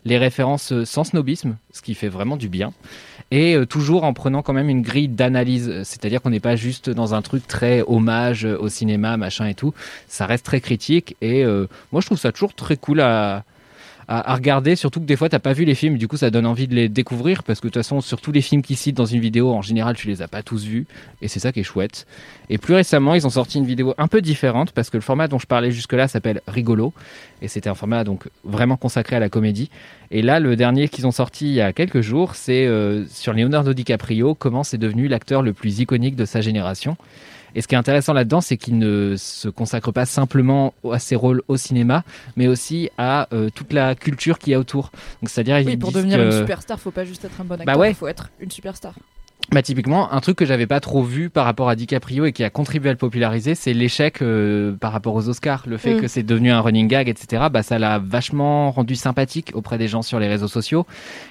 les 0.05 0.19
références 0.19 0.73
euh, 0.73 0.85
sans 0.85 1.05
snobisme, 1.05 1.57
ce 1.73 1.83
qui 1.83 1.95
fait 1.95 2.09
vraiment 2.09 2.37
du 2.37 2.49
bien. 2.49 2.73
Et 3.31 3.55
euh, 3.55 3.67
toujours 3.67 4.05
en 4.05 4.13
prenant 4.13 4.43
quand 4.43 4.53
même 4.53 4.69
une 4.69 4.83
grille 4.83 5.09
d'analyse, 5.09 5.69
Euh, 5.69 5.83
c'est-à-dire 5.85 6.21
qu'on 6.21 6.31
n'est 6.31 6.41
pas 6.41 6.57
juste 6.57 6.91
dans 6.91 7.15
un 7.15 7.23
truc 7.23 7.47
très 7.47 7.83
hommage 7.87 8.45
au 8.45 8.69
cinéma, 8.69 9.17
machin 9.17 9.47
et 9.47 9.55
tout, 9.55 9.73
ça 10.09 10.27
reste 10.27 10.45
très 10.45 10.61
critique 10.61 11.17
et 11.21 11.45
moi 11.93 12.01
je 12.01 12.07
trouve 12.07 12.19
ça 12.19 12.33
toujours 12.33 12.55
très 12.55 12.77
cool 12.77 13.01
à, 13.01 13.45
à, 14.09 14.35
regarder, 14.35 14.77
surtout 14.77 15.01
que 15.01 15.07
des 15.07 15.17
fois 15.17 15.29
t'as 15.29 15.39
pas 15.39 15.53
vu 15.53 15.65
les 15.65 15.75
films, 15.75 15.99
du 15.99 16.09
coup 16.09 16.17
ça 16.17 16.31
donne 16.31 16.47
envie 16.47 16.69
de 16.69 16.75
les 16.75 16.89
découvrir 16.89 17.43
parce 17.43 17.61
que 17.61 17.67
de 17.67 17.73
toute 17.73 17.83
façon 17.83 18.01
sur 18.01 18.21
tous 18.21 18.33
les 18.33 18.43
films 18.43 18.63
qu'ils 18.63 18.77
citent 18.77 18.97
dans 18.97 19.07
une 19.07 19.21
vidéo, 19.21 19.53
en 19.53 19.63
général 19.63 19.97
tu 19.97 20.09
les 20.09 20.23
as 20.23 20.29
pas 20.29 20.43
tous 20.43 20.65
vus 20.65 20.87
et 21.23 21.29
c'est 21.29 21.41
ça 21.41 21.53
qui 21.53 21.61
est 21.61 21.65
chouette. 21.65 22.07
Et 22.51 22.59
plus 22.59 22.75
récemment 22.75 23.15
ils 23.15 23.27
ont 23.27 23.31
sorti 23.31 23.59
une 23.59 23.67
vidéo 23.67 23.95
un 23.99 24.09
peu 24.09 24.21
différente 24.21 24.73
parce 24.73 24.91
que 24.91 24.97
le 24.97 25.03
format 25.03 25.29
dont 25.29 25.39
je 25.39 25.47
parlais 25.47 25.71
jusque-là 25.71 26.09
s'appelle 26.09 26.43
Rigolo 26.47 26.93
et 27.43 27.49
c'était 27.49 27.71
un 27.71 27.75
format 27.75 28.05
donc 28.05 28.25
vraiment 28.45 28.77
consacré 28.77 29.17
à 29.17 29.21
la 29.21 29.29
comédie. 29.29 29.71
Et 30.11 30.23
là 30.23 30.41
le 30.41 30.57
dernier 30.57 30.89
qu'ils 30.89 31.07
ont 31.07 31.13
sorti 31.13 31.47
il 31.47 31.55
y 31.55 31.61
a 31.61 31.73
quelques 31.73 32.01
jours 32.01 32.35
c'est 32.35 32.67
euh, 32.67 33.07
sur 33.09 33.33
Leonardo 33.33 33.73
DiCaprio, 33.73 34.35
comment 34.35 34.65
c'est 34.65 34.79
devenu 34.79 35.09
l'acteur 35.09 35.43
le 35.43 35.53
plus 35.53 35.81
iconique 35.81 36.17
de 36.17 36.25
sa 36.25 36.41
génération. 36.41 36.97
Et 37.55 37.61
ce 37.61 37.69
qui 37.69 37.75
est 37.75 37.79
intéressant 37.79 38.13
là-dedans, 38.13 38.41
c'est 38.41 38.57
qu'il 38.57 38.79
ne 38.79 39.15
se 39.17 39.49
consacre 39.49 39.93
pas 39.93 40.07
simplement 40.07 40.75
à 40.91 40.99
ses 40.99 41.17
rôles 41.17 41.43
au 41.49 41.57
cinéma, 41.57 42.03
mais 42.37 42.49
aussi 42.49 42.91
à 42.99 43.29
euh, 43.33 43.49
toute 43.55 43.73
la 43.73 43.95
culture 43.95 44.39
qu'il 44.39 44.53
y 44.53 44.55
a 44.55 44.59
autour. 44.59 44.91
Donc, 45.23 45.31
c'est-à-dire, 45.31 45.63
Oui, 45.65 45.77
pour 45.77 45.93
devenir 45.93 46.19
que- 46.19 46.25
une 46.25 46.33
superstar, 46.33 46.79
faut 46.81 46.91
pas 46.91 47.05
juste 47.05 47.25
être 47.25 47.41
un 47.41 47.45
bon 47.45 47.55
acteur, 47.55 47.67
Bah 47.75 47.79
ouais. 47.81 47.95
faut 47.95 48.09
être 48.09 48.31
une 48.41 48.51
superstar. 48.51 48.95
Bah 49.53 49.61
typiquement, 49.61 50.11
un 50.11 50.21
truc 50.21 50.39
que 50.39 50.47
j'avais 50.47 50.67
pas 50.67 50.81
trop 50.81 51.03
vu 51.03 51.29
par 51.29 51.45
rapport 51.45 51.69
à 51.69 51.77
DiCaprio 51.77 52.25
et 52.25 52.33
qui 52.33 52.43
a 52.45 52.49
contribué 52.51 52.89
à 52.89 52.93
le 52.93 52.99
populariser, 52.99 53.55
c'est 53.55 53.75
l'échec 53.75 54.23
euh, 54.23 54.73
par 54.75 54.91
rapport 54.91 55.15
aux 55.15 55.29
Oscars. 55.29 55.65
Le 55.67 55.77
fait 55.77 55.95
Mm. 55.97 56.01
que 56.01 56.09
c'est 56.09 56.23
devenu 56.23 56.51
un 56.51 56.61
running 56.63 56.89
gag, 56.89 57.11
etc. 57.11 57.45
Bah 57.53 57.63
ça 57.63 57.79
l'a 57.79 57.99
vachement 57.99 58.71
rendu 58.71 58.95
sympathique 58.97 59.51
auprès 59.53 59.77
des 59.77 59.87
gens 59.87 60.01
sur 60.01 60.19
les 60.19 60.29
réseaux 60.29 60.49
sociaux. 60.49 60.87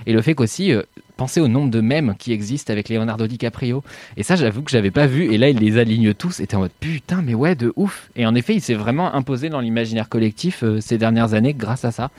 Et 0.06 0.14
le 0.14 0.22
fait 0.22 0.36
qu'aussi, 0.36 0.72
euh, 0.72 0.84
pensez 1.18 1.39
au 1.39 1.47
nombre 1.47 1.70
de 1.70 1.82
mèmes 1.82 2.16
qui 2.18 2.32
existent 2.32 2.72
avec 2.72 2.89
Leonardo 2.89 3.28
DiCaprio. 3.28 3.84
Et 4.18 4.24
ça, 4.24 4.36
j'avoue 4.36 4.61
que 4.61 4.72
j'avais 4.72 4.91
pas 4.91 5.07
vu. 5.07 5.34
Et 5.34 5.38
là, 5.38 5.49
il 5.49 5.57
les 5.57 5.78
aligne 5.78 6.14
tous. 6.14 6.39
Et 6.39 6.47
t'es 6.47 6.55
en 6.55 6.59
mode 6.59 6.72
putain, 6.80 7.22
mais 7.22 7.34
ouais, 7.34 7.55
de 7.55 7.74
ouf. 7.76 8.09
Et 8.16 8.26
en 8.26 8.36
effet, 8.36 8.55
il 8.55 8.61
s'est 8.61 8.74
vraiment 8.74 9.14
imposé 9.14 9.49
dans 9.49 9.59
l'imaginaire 9.59 10.09
collectif 10.09 10.64
euh, 10.64 10.80
ces 10.82 10.97
dernières 10.97 11.34
années 11.34 11.53
grâce 11.53 11.86
à 11.86 11.91
ça. 11.91 12.11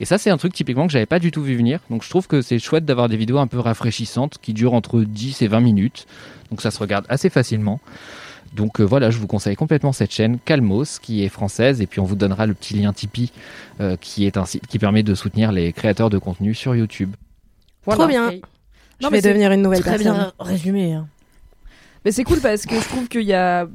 Et 0.00 0.04
ça, 0.04 0.18
c'est 0.18 0.30
un 0.30 0.36
truc 0.36 0.52
typiquement 0.52 0.86
que 0.86 0.92
j'avais 0.92 1.06
pas 1.06 1.18
du 1.18 1.30
tout 1.30 1.42
vu 1.42 1.56
venir. 1.56 1.80
Donc 1.90 2.02
je 2.02 2.10
trouve 2.10 2.26
que 2.26 2.42
c'est 2.42 2.58
chouette 2.58 2.84
d'avoir 2.84 3.08
des 3.08 3.16
vidéos 3.16 3.38
un 3.38 3.46
peu 3.46 3.58
rafraîchissantes 3.58 4.38
qui 4.40 4.52
durent 4.52 4.74
entre 4.74 5.00
10 5.00 5.42
et 5.42 5.48
20 5.48 5.60
minutes. 5.60 6.06
Donc 6.50 6.60
ça 6.60 6.70
se 6.70 6.78
regarde 6.78 7.06
assez 7.08 7.30
facilement. 7.30 7.80
Donc 8.54 8.80
euh, 8.80 8.84
voilà, 8.84 9.10
je 9.10 9.18
vous 9.18 9.26
conseille 9.26 9.56
complètement 9.56 9.92
cette 9.92 10.12
chaîne 10.12 10.38
Calmos 10.44 10.98
qui 11.00 11.24
est 11.24 11.28
française 11.28 11.80
et 11.80 11.86
puis 11.86 12.00
on 12.00 12.04
vous 12.04 12.14
donnera 12.14 12.46
le 12.46 12.54
petit 12.54 12.74
lien 12.74 12.92
Tipeee 12.92 13.32
euh, 13.80 13.96
qui 14.00 14.26
est 14.26 14.36
un 14.36 14.44
site 14.44 14.66
qui 14.66 14.78
permet 14.78 15.02
de 15.02 15.14
soutenir 15.14 15.50
les 15.50 15.72
créateurs 15.72 16.10
de 16.10 16.18
contenu 16.18 16.54
sur 16.54 16.74
YouTube. 16.76 17.14
Trop 17.92 18.06
bien. 18.06 18.30
Je 18.30 18.36
Non, 19.02 19.10
mais 19.10 19.18
vais 19.18 19.20
c'est 19.22 19.28
devenir 19.28 19.52
une 19.52 19.62
nouvelle 19.62 19.80
Très 19.80 19.92
personne. 19.98 20.12
bien 20.14 20.32
résumé. 20.38 20.92
hein. 20.94 21.08
Mais 22.04 22.12
c'est 22.12 22.24
cool 22.24 22.40
parce 22.40 22.64
que 22.66 22.74
je 22.78 22.88
trouve 22.88 23.08
qu'il 23.08 23.22
y 23.22 23.32
a 23.34 23.66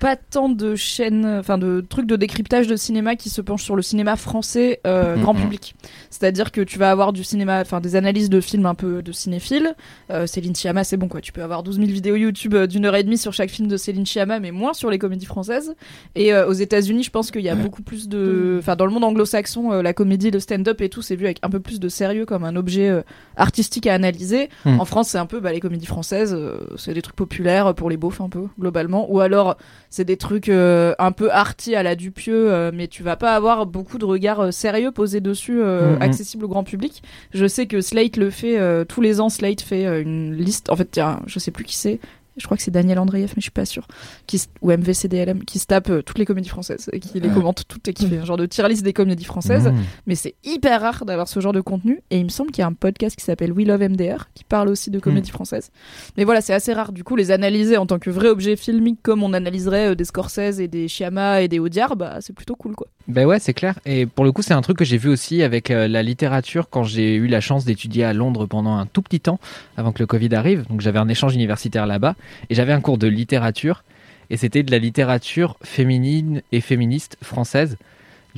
pas 0.00 0.16
tant 0.16 0.48
de 0.48 0.74
chaînes, 0.76 1.26
enfin 1.26 1.58
de 1.58 1.80
trucs 1.80 2.06
de 2.06 2.16
décryptage 2.16 2.66
de 2.66 2.76
cinéma 2.76 3.16
qui 3.16 3.30
se 3.30 3.40
penchent 3.40 3.64
sur 3.64 3.76
le 3.76 3.82
cinéma 3.82 4.16
français 4.16 4.80
euh, 4.86 5.16
Mhm. 5.16 5.22
grand 5.22 5.34
public. 5.34 5.74
C'est-à-dire 6.10 6.52
que 6.52 6.60
tu 6.60 6.78
vas 6.78 6.90
avoir 6.90 7.12
du 7.12 7.24
cinéma, 7.24 7.60
enfin 7.60 7.80
des 7.80 7.96
analyses 7.96 8.30
de 8.30 8.40
films 8.40 8.66
un 8.66 8.74
peu 8.74 9.02
de 9.02 9.12
cinéphiles. 9.12 9.74
Euh, 10.10 10.26
Céline 10.26 10.54
Sciamma, 10.54 10.84
c'est 10.84 10.96
bon 10.96 11.08
quoi. 11.08 11.20
Tu 11.20 11.32
peux 11.32 11.42
avoir 11.42 11.62
12 11.62 11.76
000 11.76 11.88
vidéos 11.88 12.16
YouTube 12.16 12.54
euh, 12.54 12.66
d'une 12.66 12.84
heure 12.86 12.96
et 12.96 13.04
demie 13.04 13.18
sur 13.18 13.32
chaque 13.32 13.50
film 13.50 13.68
de 13.68 13.76
Céline 13.76 14.06
Sciamma, 14.06 14.40
mais 14.40 14.50
moins 14.50 14.72
sur 14.72 14.90
les 14.90 14.98
comédies 14.98 15.26
françaises. 15.26 15.74
Et 16.14 16.32
euh, 16.32 16.46
aux 16.48 16.52
États-Unis, 16.52 17.02
je 17.02 17.10
pense 17.10 17.30
qu'il 17.30 17.42
y 17.42 17.48
a 17.48 17.54
beaucoup 17.54 17.82
plus 17.82 18.08
de, 18.08 18.56
enfin 18.60 18.76
dans 18.76 18.86
le 18.86 18.92
monde 18.92 19.04
anglo-saxon, 19.04 19.82
la 19.82 19.92
comédie, 19.92 20.30
le 20.30 20.40
stand-up 20.40 20.80
et 20.80 20.88
tout, 20.88 21.02
c'est 21.02 21.16
vu 21.16 21.24
avec 21.26 21.38
un 21.42 21.50
peu 21.50 21.60
plus 21.60 21.80
de 21.80 21.88
sérieux 21.88 22.24
comme 22.26 22.44
un 22.44 22.56
objet 22.56 23.02
artistique 23.36 23.86
à 23.86 23.94
analyser. 23.94 24.48
Mhm. 24.64 24.80
En 24.80 24.84
France, 24.84 25.08
c'est 25.08 25.18
un 25.18 25.26
peu 25.26 25.40
bah, 25.40 25.52
les 25.52 25.60
comédies 25.60 25.86
françaises, 25.86 26.36
c'est 26.76 26.94
des 26.94 27.02
trucs 27.02 27.16
populaires 27.16 27.74
pour 27.74 27.90
les 27.90 27.96
beaufs 27.96 28.20
un 28.20 28.28
peu 28.28 28.44
globalement, 28.58 29.10
ou 29.12 29.20
alors 29.20 29.56
c'est 29.90 30.04
des 30.04 30.16
trucs 30.16 30.48
euh, 30.48 30.94
un 30.98 31.12
peu 31.12 31.30
arty 31.32 31.74
à 31.74 31.82
la 31.82 31.96
Dupieux, 31.96 32.52
euh, 32.52 32.70
mais 32.74 32.88
tu 32.88 33.02
vas 33.02 33.16
pas 33.16 33.34
avoir 33.34 33.66
beaucoup 33.66 33.98
de 33.98 34.04
regards 34.04 34.40
euh, 34.40 34.50
sérieux 34.50 34.90
posés 34.92 35.20
dessus, 35.20 35.60
euh, 35.60 35.94
Mhm. 35.96 36.02
accessibles 36.02 36.44
au 36.44 36.48
grand 36.48 36.64
public. 36.64 37.02
Je 37.32 37.46
sais 37.46 37.66
que 37.66 37.80
Slate 37.80 38.16
le 38.16 38.30
fait 38.30 38.58
euh, 38.58 38.84
tous 38.84 39.00
les 39.00 39.20
ans. 39.20 39.28
Slate 39.28 39.60
fait 39.62 40.02
une 40.02 40.34
liste. 40.34 40.70
En 40.70 40.76
fait, 40.76 40.88
tiens, 40.90 41.20
je 41.26 41.38
sais 41.38 41.50
plus 41.50 41.64
qui 41.64 41.76
c'est. 41.76 42.00
Je 42.38 42.44
crois 42.44 42.56
que 42.56 42.62
c'est 42.62 42.70
Daniel 42.70 42.98
Andreev, 42.98 43.32
mais 43.36 43.38
je 43.38 43.42
suis 43.42 43.50
pas 43.50 43.64
sûre. 43.64 43.86
Qui, 44.26 44.42
ou 44.60 44.70
MVCDLM, 44.70 45.44
qui 45.44 45.58
se 45.58 45.66
tape 45.66 45.90
euh, 45.90 46.02
toutes 46.02 46.18
les 46.18 46.24
comédies 46.24 46.48
françaises 46.48 46.88
et 46.92 47.00
qui 47.00 47.20
les 47.20 47.28
commente 47.28 47.64
toutes 47.68 47.88
et 47.88 47.92
qui 47.92 48.06
fait 48.06 48.18
un 48.18 48.24
genre 48.24 48.36
de 48.36 48.46
tier 48.46 48.68
list 48.68 48.82
des 48.82 48.92
comédies 48.92 49.24
françaises. 49.24 49.68
Mmh. 49.68 49.76
Mais 50.06 50.14
c'est 50.14 50.34
hyper 50.44 50.80
rare 50.80 51.04
d'avoir 51.04 51.28
ce 51.28 51.40
genre 51.40 51.52
de 51.52 51.60
contenu. 51.60 52.00
Et 52.10 52.18
il 52.18 52.24
me 52.24 52.30
semble 52.30 52.50
qu'il 52.50 52.62
y 52.62 52.64
a 52.64 52.68
un 52.68 52.72
podcast 52.72 53.16
qui 53.16 53.24
s'appelle 53.24 53.52
We 53.52 53.66
Love 53.66 53.82
MDR 53.82 54.28
qui 54.34 54.44
parle 54.44 54.68
aussi 54.68 54.90
de 54.90 54.98
comédie 54.98 55.30
française. 55.30 55.70
Mais 56.16 56.24
voilà, 56.24 56.40
c'est 56.40 56.54
assez 56.54 56.72
rare. 56.72 56.92
Du 56.92 57.04
coup, 57.04 57.16
les 57.16 57.30
analyser 57.30 57.76
en 57.76 57.86
tant 57.86 57.98
que 57.98 58.10
vrai 58.10 58.28
objet 58.28 58.56
filmique 58.56 59.00
comme 59.02 59.22
on 59.22 59.32
analyserait 59.32 59.90
euh, 59.90 59.94
des 59.94 60.04
Scorsese 60.04 60.60
et 60.60 60.68
des 60.68 60.88
Sciamma 60.88 61.42
et 61.42 61.48
des 61.48 61.58
Audiard, 61.58 61.96
bah 61.96 62.18
c'est 62.20 62.32
plutôt 62.32 62.56
cool 62.56 62.74
quoi. 62.74 62.88
Ben 63.08 63.26
ouais, 63.26 63.38
c'est 63.38 63.54
clair. 63.54 63.78
Et 63.86 64.04
pour 64.04 64.26
le 64.26 64.32
coup, 64.32 64.42
c'est 64.42 64.52
un 64.52 64.60
truc 64.60 64.76
que 64.76 64.84
j'ai 64.84 64.98
vu 64.98 65.08
aussi 65.08 65.42
avec 65.42 65.70
euh, 65.70 65.88
la 65.88 66.02
littérature 66.02 66.68
quand 66.68 66.82
j'ai 66.82 67.14
eu 67.14 67.26
la 67.26 67.40
chance 67.40 67.64
d'étudier 67.64 68.04
à 68.04 68.12
Londres 68.12 68.44
pendant 68.44 68.76
un 68.76 68.84
tout 68.84 69.00
petit 69.00 69.20
temps 69.20 69.40
avant 69.78 69.92
que 69.92 70.00
le 70.00 70.06
Covid 70.06 70.34
arrive. 70.34 70.66
Donc 70.68 70.82
j'avais 70.82 70.98
un 70.98 71.08
échange 71.08 71.34
universitaire 71.34 71.86
là-bas 71.86 72.16
et 72.50 72.54
j'avais 72.54 72.74
un 72.74 72.82
cours 72.82 72.98
de 72.98 73.06
littérature 73.06 73.82
et 74.28 74.36
c'était 74.36 74.62
de 74.62 74.70
la 74.70 74.78
littérature 74.78 75.56
féminine 75.62 76.42
et 76.52 76.60
féministe 76.60 77.16
française. 77.22 77.78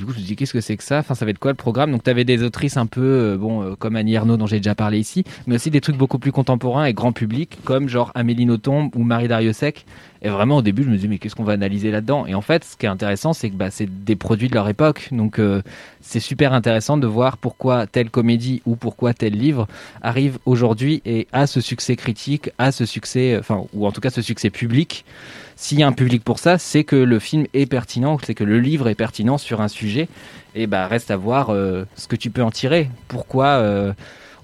Du 0.01 0.07
coup, 0.07 0.13
je 0.13 0.19
me 0.19 0.25
dis 0.25 0.35
qu'est-ce 0.35 0.53
que 0.53 0.61
c'est 0.61 0.77
que 0.77 0.83
ça? 0.83 0.97
Enfin, 0.97 1.13
ça 1.13 1.25
va 1.25 1.29
être 1.29 1.37
quoi 1.37 1.51
le 1.51 1.55
programme? 1.55 1.91
Donc, 1.91 2.03
tu 2.03 2.09
avais 2.09 2.23
des 2.23 2.41
autrices 2.41 2.75
un 2.75 2.87
peu, 2.87 3.03
euh, 3.03 3.37
bon, 3.37 3.61
euh, 3.61 3.75
comme 3.75 3.95
Annie 3.95 4.15
Ernaux 4.15 4.35
dont 4.35 4.47
j'ai 4.47 4.57
déjà 4.57 4.73
parlé 4.73 4.97
ici, 4.97 5.23
mais 5.45 5.57
aussi 5.57 5.69
des 5.69 5.79
trucs 5.79 5.95
beaucoup 5.95 6.17
plus 6.17 6.31
contemporains 6.31 6.85
et 6.85 6.93
grand 6.93 7.11
public, 7.11 7.59
comme 7.65 7.87
genre 7.87 8.11
Amélie 8.15 8.47
Nothomb 8.47 8.89
ou 8.95 9.03
Marie 9.03 9.27
Dariussec. 9.27 9.85
Et 10.23 10.29
vraiment, 10.29 10.57
au 10.57 10.61
début, 10.63 10.83
je 10.83 10.89
me 10.89 10.95
disais 10.95 11.07
mais 11.07 11.19
qu'est-ce 11.19 11.35
qu'on 11.35 11.43
va 11.43 11.53
analyser 11.53 11.91
là-dedans? 11.91 12.25
Et 12.25 12.33
en 12.33 12.41
fait, 12.41 12.63
ce 12.63 12.77
qui 12.77 12.87
est 12.87 12.89
intéressant, 12.89 13.33
c'est 13.33 13.51
que 13.51 13.55
bah, 13.55 13.69
c'est 13.69 14.03
des 14.03 14.15
produits 14.15 14.47
de 14.49 14.55
leur 14.55 14.67
époque. 14.67 15.09
Donc, 15.11 15.37
euh, 15.37 15.61
c'est 15.99 16.19
super 16.19 16.53
intéressant 16.53 16.97
de 16.97 17.05
voir 17.05 17.37
pourquoi 17.37 17.85
telle 17.85 18.09
comédie 18.09 18.63
ou 18.65 18.75
pourquoi 18.75 19.13
tel 19.13 19.33
livre 19.33 19.67
arrive 20.01 20.39
aujourd'hui 20.47 21.03
et 21.05 21.27
a 21.31 21.45
ce 21.45 21.61
succès 21.61 21.95
critique, 21.95 22.49
a 22.57 22.71
ce 22.71 22.87
succès, 22.87 23.37
enfin, 23.39 23.65
ou 23.73 23.85
en 23.85 23.91
tout 23.91 24.01
cas 24.01 24.09
ce 24.09 24.23
succès 24.23 24.49
public. 24.49 25.05
S'il 25.61 25.79
y 25.79 25.83
a 25.83 25.87
un 25.87 25.91
public 25.91 26.23
pour 26.23 26.39
ça, 26.39 26.57
c'est 26.57 26.83
que 26.83 26.95
le 26.95 27.19
film 27.19 27.45
est 27.53 27.67
pertinent, 27.67 28.17
c'est 28.23 28.33
que 28.33 28.43
le 28.43 28.59
livre 28.59 28.87
est 28.87 28.95
pertinent 28.95 29.37
sur 29.37 29.61
un 29.61 29.67
sujet. 29.67 30.07
Et 30.55 30.65
bah 30.65 30.87
reste 30.87 31.11
à 31.11 31.17
voir 31.17 31.51
euh, 31.51 31.85
ce 31.95 32.07
que 32.07 32.15
tu 32.15 32.31
peux 32.31 32.41
en 32.41 32.49
tirer. 32.49 32.89
Pourquoi, 33.07 33.45
euh, 33.45 33.93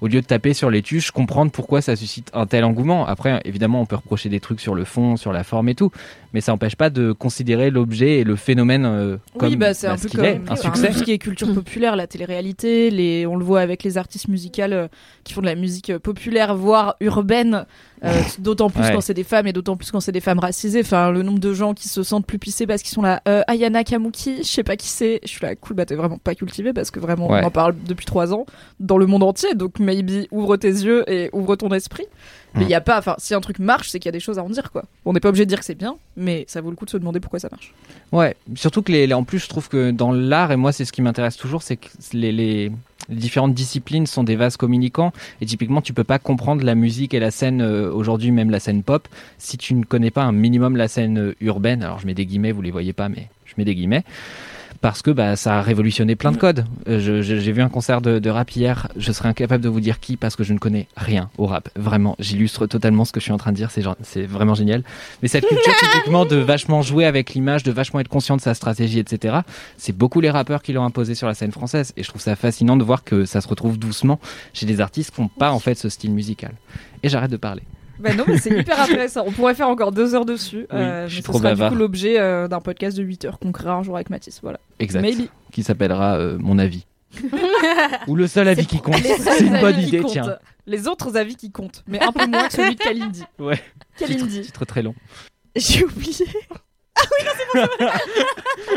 au 0.00 0.06
lieu 0.06 0.20
de 0.20 0.26
taper 0.26 0.54
sur 0.54 0.70
les 0.70 0.80
tuches, 0.80 1.10
comprendre 1.10 1.50
pourquoi 1.50 1.80
ça 1.82 1.96
suscite 1.96 2.30
un 2.34 2.46
tel 2.46 2.62
engouement. 2.64 3.04
Après, 3.04 3.40
évidemment, 3.44 3.80
on 3.80 3.84
peut 3.84 3.96
reprocher 3.96 4.28
des 4.28 4.38
trucs 4.38 4.60
sur 4.60 4.76
le 4.76 4.84
fond, 4.84 5.16
sur 5.16 5.32
la 5.32 5.42
forme 5.42 5.68
et 5.68 5.74
tout, 5.74 5.90
mais 6.32 6.40
ça 6.40 6.52
n'empêche 6.52 6.76
pas 6.76 6.88
de 6.88 7.10
considérer 7.10 7.70
l'objet 7.70 8.20
et 8.20 8.24
le 8.24 8.36
phénomène 8.36 8.86
euh, 8.86 9.16
comme 9.36 9.48
oui, 9.48 9.56
bah 9.56 9.74
c'est 9.74 9.88
un 9.88 9.96
ce 9.96 10.06
peu 10.06 10.18
comme 10.18 10.24
est, 10.24 10.40
un 10.48 10.54
succès. 10.54 10.92
tout 10.92 10.98
ce 10.98 11.02
qui 11.02 11.10
est 11.10 11.18
culture 11.18 11.52
populaire, 11.52 11.96
la 11.96 12.06
télé-réalité, 12.06 12.90
les, 12.90 13.26
on 13.26 13.34
le 13.34 13.44
voit 13.44 13.60
avec 13.60 13.82
les 13.82 13.98
artistes 13.98 14.28
musicales 14.28 14.72
euh, 14.72 14.88
qui 15.24 15.32
font 15.32 15.40
de 15.40 15.46
la 15.46 15.56
musique 15.56 15.98
populaire, 15.98 16.54
voire 16.54 16.94
urbaine, 17.00 17.66
euh, 18.04 18.20
d'autant 18.38 18.70
plus 18.70 18.82
Ouais. 18.82 18.92
quand 18.92 19.00
c'est 19.00 19.14
des 19.14 19.24
femmes 19.24 19.46
et 19.46 19.52
d'autant 19.52 19.76
plus 19.76 19.90
quand 19.90 20.00
c'est 20.00 20.12
des 20.12 20.20
femmes 20.20 20.38
racisées. 20.38 20.80
Enfin, 20.80 21.10
le 21.10 21.22
nombre 21.22 21.38
de 21.38 21.52
gens 21.52 21.74
qui 21.74 21.88
se 21.88 22.02
sentent 22.02 22.26
plus 22.26 22.38
pissés 22.38 22.66
parce 22.66 22.82
qu'ils 22.82 22.92
sont 22.92 23.02
là. 23.02 23.22
Euh, 23.28 23.42
Ayana 23.48 23.84
Kamuki, 23.84 24.38
je 24.38 24.42
sais 24.48 24.62
pas 24.62 24.76
qui 24.76 24.88
c'est. 24.88 25.20
Je 25.22 25.28
suis 25.28 25.40
là, 25.44 25.54
cool, 25.56 25.76
bah 25.76 25.84
t'es 25.86 25.94
vraiment 25.96 26.18
pas 26.18 26.34
cultivé 26.34 26.72
parce 26.72 26.90
que 26.90 27.00
vraiment 27.00 27.28
Ouais. 27.30 27.40
on 27.42 27.46
en 27.46 27.50
parle 27.50 27.74
depuis 27.86 28.06
trois 28.06 28.32
ans 28.32 28.46
dans 28.80 28.98
le 28.98 29.06
monde 29.06 29.22
entier. 29.22 29.54
Donc 29.54 29.78
maybe 29.80 30.26
ouvre 30.30 30.56
tes 30.56 30.68
yeux 30.68 31.04
et 31.10 31.30
ouvre 31.32 31.56
ton 31.56 31.68
esprit. 31.70 32.06
Mais 32.54 32.62
il 32.62 32.66
Mm. 32.66 32.70
y 32.70 32.74
a 32.74 32.80
pas, 32.80 32.98
enfin, 32.98 33.14
si 33.18 33.34
un 33.34 33.40
truc 33.40 33.58
marche, 33.58 33.90
c'est 33.90 33.98
qu'il 33.98 34.08
y 34.08 34.10
a 34.10 34.12
des 34.12 34.20
choses 34.20 34.38
à 34.38 34.42
en 34.44 34.48
dire, 34.48 34.70
quoi. 34.72 34.84
On 35.04 35.12
n'est 35.12 35.20
pas 35.20 35.28
obligé 35.28 35.44
de 35.44 35.48
dire 35.50 35.58
que 35.58 35.64
c'est 35.64 35.74
bien, 35.74 35.96
mais 36.16 36.44
ça 36.48 36.60
vaut 36.60 36.70
le 36.70 36.76
coup 36.76 36.84
de 36.86 36.90
se 36.90 36.96
demander 36.96 37.20
pourquoi 37.20 37.38
ça 37.38 37.48
marche. 37.50 37.72
Ouais, 38.12 38.36
surtout 38.54 38.82
que 38.82 38.90
les, 38.92 39.06
les- 39.06 39.14
en 39.14 39.24
plus, 39.24 39.38
je 39.38 39.48
trouve 39.48 39.68
que 39.68 39.90
dans 39.90 40.12
l'art, 40.12 40.50
et 40.52 40.56
moi, 40.56 40.72
c'est 40.72 40.84
ce 40.84 40.92
qui 40.92 41.02
m'intéresse 41.02 41.36
toujours, 41.36 41.62
c'est 41.62 41.76
que 41.76 41.88
les 42.14 42.72
différentes 43.10 43.54
disciplines 43.54 44.06
sont 44.06 44.24
des 44.24 44.36
vases 44.36 44.56
communicants. 44.56 45.12
Et 45.40 45.46
typiquement, 45.46 45.80
tu 45.82 45.92
peux 45.92 46.04
pas 46.04 46.18
comprendre 46.18 46.64
la 46.64 46.74
musique 46.74 47.14
et 47.14 47.20
la 47.20 47.30
scène, 47.30 47.60
euh, 47.62 47.90
aujourd'hui, 47.92 48.30
même 48.32 48.50
la 48.50 48.60
scène 48.60 48.82
pop, 48.82 49.08
si 49.38 49.56
tu 49.58 49.74
ne 49.74 49.84
connais 49.84 50.10
pas 50.10 50.22
un 50.24 50.32
minimum 50.32 50.76
la 50.76 50.88
scène 50.88 51.18
euh, 51.18 51.34
urbaine. 51.40 51.82
Alors, 51.82 51.98
je 52.00 52.06
mets 52.06 52.14
des 52.14 52.26
guillemets, 52.26 52.52
vous 52.52 52.62
les 52.62 52.70
voyez 52.70 52.92
pas, 52.92 53.08
mais 53.08 53.28
je 53.46 53.54
mets 53.56 53.64
des 53.64 53.74
guillemets. 53.74 54.04
Parce 54.80 55.02
que 55.02 55.10
bah, 55.10 55.34
ça 55.34 55.58
a 55.58 55.62
révolutionné 55.62 56.14
plein 56.14 56.30
de 56.30 56.36
codes. 56.36 56.64
Euh, 56.88 57.20
J'ai 57.22 57.52
vu 57.52 57.62
un 57.62 57.68
concert 57.68 58.00
de, 58.00 58.20
de 58.20 58.30
rap 58.30 58.50
hier, 58.52 58.88
je 58.96 59.10
serais 59.10 59.28
incapable 59.28 59.62
de 59.62 59.68
vous 59.68 59.80
dire 59.80 59.98
qui 59.98 60.16
parce 60.16 60.36
que 60.36 60.44
je 60.44 60.52
ne 60.52 60.58
connais 60.58 60.86
rien 60.96 61.30
au 61.36 61.46
rap. 61.46 61.68
Vraiment, 61.74 62.14
j'illustre 62.20 62.66
totalement 62.66 63.04
ce 63.04 63.10
que 63.12 63.18
je 63.18 63.24
suis 63.24 63.32
en 63.32 63.38
train 63.38 63.50
de 63.50 63.56
dire, 63.56 63.70
c'est 63.70 64.22
vraiment 64.26 64.54
génial. 64.54 64.84
Mais 65.22 65.28
cette 65.28 65.46
culture 65.46 65.72
typiquement 65.92 66.24
de 66.24 66.36
vachement 66.36 66.82
jouer 66.82 67.06
avec 67.06 67.34
l'image, 67.34 67.64
de 67.64 67.72
vachement 67.72 67.98
être 67.98 68.08
conscient 68.08 68.36
de 68.36 68.40
sa 68.40 68.54
stratégie, 68.54 69.00
etc. 69.00 69.38
C'est 69.78 69.96
beaucoup 69.96 70.20
les 70.20 70.30
rappeurs 70.30 70.62
qui 70.62 70.72
l'ont 70.72 70.84
imposé 70.84 71.14
sur 71.16 71.26
la 71.26 71.34
scène 71.34 71.52
française. 71.52 71.92
Et 71.96 72.04
je 72.04 72.08
trouve 72.08 72.22
ça 72.22 72.36
fascinant 72.36 72.76
de 72.76 72.84
voir 72.84 73.02
que 73.02 73.24
ça 73.24 73.40
se 73.40 73.48
retrouve 73.48 73.78
doucement 73.78 74.20
chez 74.52 74.66
des 74.66 74.80
artistes 74.80 75.12
qui 75.14 75.20
n'ont 75.20 75.28
pas 75.28 75.50
en 75.50 75.58
fait 75.58 75.74
ce 75.74 75.88
style 75.88 76.12
musical. 76.12 76.52
Et 77.02 77.08
j'arrête 77.08 77.30
de 77.30 77.36
parler. 77.36 77.62
Bah 77.98 78.14
non, 78.14 78.24
mais 78.26 78.38
c'est 78.38 78.50
hyper 78.58 78.80
intéressant. 78.80 79.24
On 79.26 79.32
pourrait 79.32 79.54
faire 79.54 79.68
encore 79.68 79.92
deux 79.92 80.14
heures 80.14 80.24
dessus. 80.24 80.66
Oui, 80.70 80.78
euh, 80.78 81.08
je 81.08 81.14
suis 81.14 81.18
mais 81.18 81.22
ce 81.22 81.24
trop 81.24 81.38
sera 81.38 81.50
bavard. 81.50 81.70
du 81.70 81.76
coup 81.76 81.80
l'objet 81.80 82.18
euh, 82.20 82.48
d'un 82.48 82.60
podcast 82.60 82.96
de 82.96 83.02
8 83.02 83.24
heures 83.24 83.38
qu'on 83.38 83.52
créera 83.52 83.74
un 83.74 83.82
jour 83.82 83.96
avec 83.96 84.10
Mathis. 84.10 84.40
Voilà. 84.42 84.60
Exact. 84.78 85.02
Maybe. 85.02 85.28
Qui 85.52 85.62
s'appellera 85.62 86.16
euh, 86.18 86.38
Mon 86.38 86.58
avis. 86.58 86.86
Ou 88.06 88.16
le 88.16 88.26
seul 88.26 88.48
avis 88.48 88.66
qui 88.66 88.80
compte. 88.80 88.96
C'est 89.02 89.46
une 89.46 89.60
bonne 89.60 89.78
idée, 89.80 90.02
tiens. 90.06 90.36
Les 90.66 90.86
autres 90.86 91.16
avis 91.16 91.36
qui 91.36 91.50
comptent, 91.50 91.82
mais 91.86 92.00
un 92.02 92.12
peu 92.12 92.26
moins 92.26 92.46
que 92.48 92.52
celui 92.52 92.74
de 92.74 92.80
Kalindi. 92.82 93.24
Ouais. 93.38 93.58
Kalindi. 93.96 94.42
Titre 94.42 94.64
très 94.66 94.82
long. 94.82 94.94
J'ai 95.56 95.84
oublié. 95.84 96.26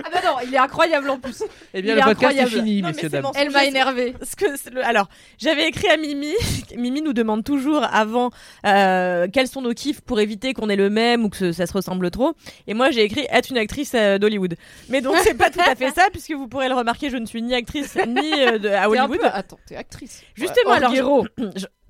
Ah 0.03 0.09
bah 0.11 0.19
non, 0.24 0.36
il 0.45 0.53
est 0.53 0.57
incroyable 0.57 1.09
en 1.09 1.19
plus. 1.19 1.43
Eh 1.74 1.82
bien, 1.82 1.93
Il 1.93 1.95
le 1.95 2.01
est 2.01 2.03
podcast 2.05 2.22
est 2.38 2.39
incroyable. 2.41 2.51
fini, 2.51 2.82
Non, 2.82 2.88
mais 2.88 2.93
messieurs, 2.93 3.09
c'est 3.11 3.22
dames. 3.22 3.32
Elle 3.36 3.49
m'a 3.51 3.59
c'est- 3.61 3.67
énervé. 3.67 4.13
Parce 4.17 4.36
que 4.36 4.55
c'est 4.55 4.74
le- 4.74 4.86
alors, 4.86 5.07
j'avais 5.38 5.67
écrit 5.67 5.88
à 5.89 5.97
Mimi. 5.97 6.34
Mimi 6.78 7.01
nous 7.01 7.13
demande 7.13 7.43
toujours 7.43 7.84
avant 7.84 8.32
euh, 8.65 9.28
quels 9.32 9.47
sont 9.47 9.61
nos 9.61 9.74
kiffs 9.74 10.01
pour 10.01 10.19
éviter 10.19 10.53
qu'on 10.53 10.69
ait 10.69 10.76
le 10.76 10.89
même 10.89 11.26
ou 11.26 11.30
que 11.30 11.38
ce- 11.38 11.51
ça 11.51 11.65
se 11.65 11.74
ressemble 11.74 12.09
trop. 12.11 12.34
Et 12.67 12.74
moi, 12.74 12.91
j'ai 12.91 13.03
écrit 13.03 13.26
être 13.30 13.49
une 13.49 13.57
actrice 13.57 13.91
euh, 13.95 14.17
d'Hollywood. 14.17 14.55
Mais 14.89 15.01
donc, 15.01 15.15
c'est 15.24 15.34
pas 15.38 15.49
tout 15.49 15.59
à 15.65 15.76
fait 15.76 15.91
ça, 15.91 16.03
puisque 16.11 16.32
vous 16.32 16.47
pourrez 16.47 16.69
le 16.69 16.76
remarquer, 16.76 17.09
je 17.09 17.17
ne 17.17 17.26
suis 17.26 17.41
ni 17.41 17.53
actrice 17.53 17.97
ni 18.07 18.32
euh, 18.34 18.57
de- 18.57 18.69
à 18.69 18.72
T'es 18.72 18.78
un 18.78 18.88
Hollywood. 19.05 19.19
peu- 19.19 19.28
Attends, 19.34 19.59
t'es 19.67 19.76
actrice. 19.76 20.22
Justement, 20.36 20.72
Ouais, 20.72 20.78
alors, 20.78 20.95
je, 20.95 21.65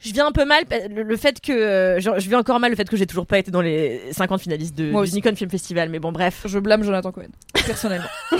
je 0.00 0.12
viens 0.12 0.26
un 0.26 0.32
peu 0.32 0.44
mal 0.44 0.64
le, 0.90 1.02
le 1.02 1.16
fait 1.16 1.40
que 1.40 1.52
euh, 1.52 2.00
je, 2.00 2.10
je 2.18 2.28
vis 2.28 2.36
encore 2.36 2.60
mal 2.60 2.70
le 2.70 2.76
fait 2.76 2.88
que 2.88 2.96
j'ai 2.96 3.06
toujours 3.06 3.26
pas 3.26 3.38
été 3.38 3.50
dans 3.50 3.60
les 3.60 4.00
50 4.12 4.40
finalistes 4.40 4.76
de, 4.76 4.90
Moi 4.90 5.02
du 5.02 5.08
aussi. 5.08 5.16
Nikon 5.16 5.34
Film 5.34 5.50
Festival. 5.50 5.88
Mais 5.88 5.98
bon, 5.98 6.12
bref. 6.12 6.42
Je 6.44 6.58
blâme 6.58 6.82
Jonathan 6.82 7.12
Cohen, 7.12 7.28
personnellement. 7.66 8.06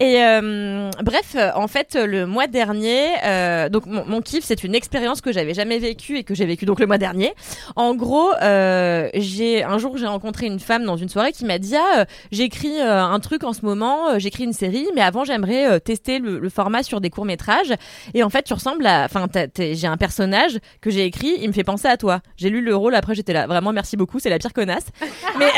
Et 0.00 0.22
euh, 0.22 0.90
bref, 1.02 1.34
euh, 1.36 1.50
en 1.54 1.68
fait, 1.68 1.94
le 1.94 2.26
mois 2.26 2.46
dernier, 2.46 3.08
euh, 3.24 3.68
donc 3.68 3.86
mon, 3.86 4.04
mon 4.06 4.20
kiff, 4.20 4.44
c'est 4.44 4.64
une 4.64 4.74
expérience 4.74 5.20
que 5.20 5.32
j'avais 5.32 5.54
jamais 5.54 5.78
vécue 5.78 6.18
et 6.18 6.24
que 6.24 6.34
j'ai 6.34 6.46
vécue 6.46 6.64
donc 6.64 6.80
le 6.80 6.86
mois 6.86 6.98
dernier. 6.98 7.32
En 7.76 7.94
gros, 7.94 8.32
j'ai 8.40 9.64
un 9.64 9.78
jour 9.78 9.96
j'ai 9.96 10.06
rencontré 10.06 10.46
une 10.46 10.60
femme 10.60 10.84
dans 10.84 10.96
une 10.96 11.08
soirée 11.08 11.32
qui 11.32 11.44
m'a 11.44 11.58
dit 11.58 11.76
ah 11.76 12.06
j'écris 12.30 12.80
un 12.80 13.18
truc 13.20 13.44
en 13.44 13.52
ce 13.52 13.64
moment, 13.64 14.18
j'écris 14.18 14.44
une 14.44 14.52
série, 14.52 14.86
mais 14.94 15.02
avant 15.02 15.24
j'aimerais 15.24 15.80
tester 15.80 16.18
le, 16.18 16.38
le 16.38 16.48
format 16.48 16.82
sur 16.82 17.00
des 17.00 17.10
courts 17.10 17.24
métrages. 17.24 17.72
Et 18.14 18.22
en 18.22 18.30
fait, 18.30 18.42
tu 18.42 18.54
ressembles 18.54 18.86
à, 18.86 19.04
enfin, 19.04 19.26
j'ai 19.56 19.86
un 19.86 19.96
personnage 20.02 20.58
que 20.80 20.90
j'ai 20.90 21.04
écrit, 21.04 21.36
il 21.38 21.46
me 21.46 21.52
fait 21.52 21.62
penser 21.62 21.86
à 21.86 21.96
toi. 21.96 22.22
J'ai 22.36 22.50
lu 22.50 22.60
le 22.60 22.74
rôle, 22.74 22.96
après 22.96 23.14
j'étais 23.14 23.32
là, 23.32 23.46
vraiment 23.46 23.72
merci 23.72 23.96
beaucoup, 23.96 24.18
c'est 24.18 24.30
la 24.30 24.40
pire 24.40 24.52
connasse. 24.52 24.86
Mais 25.38 25.46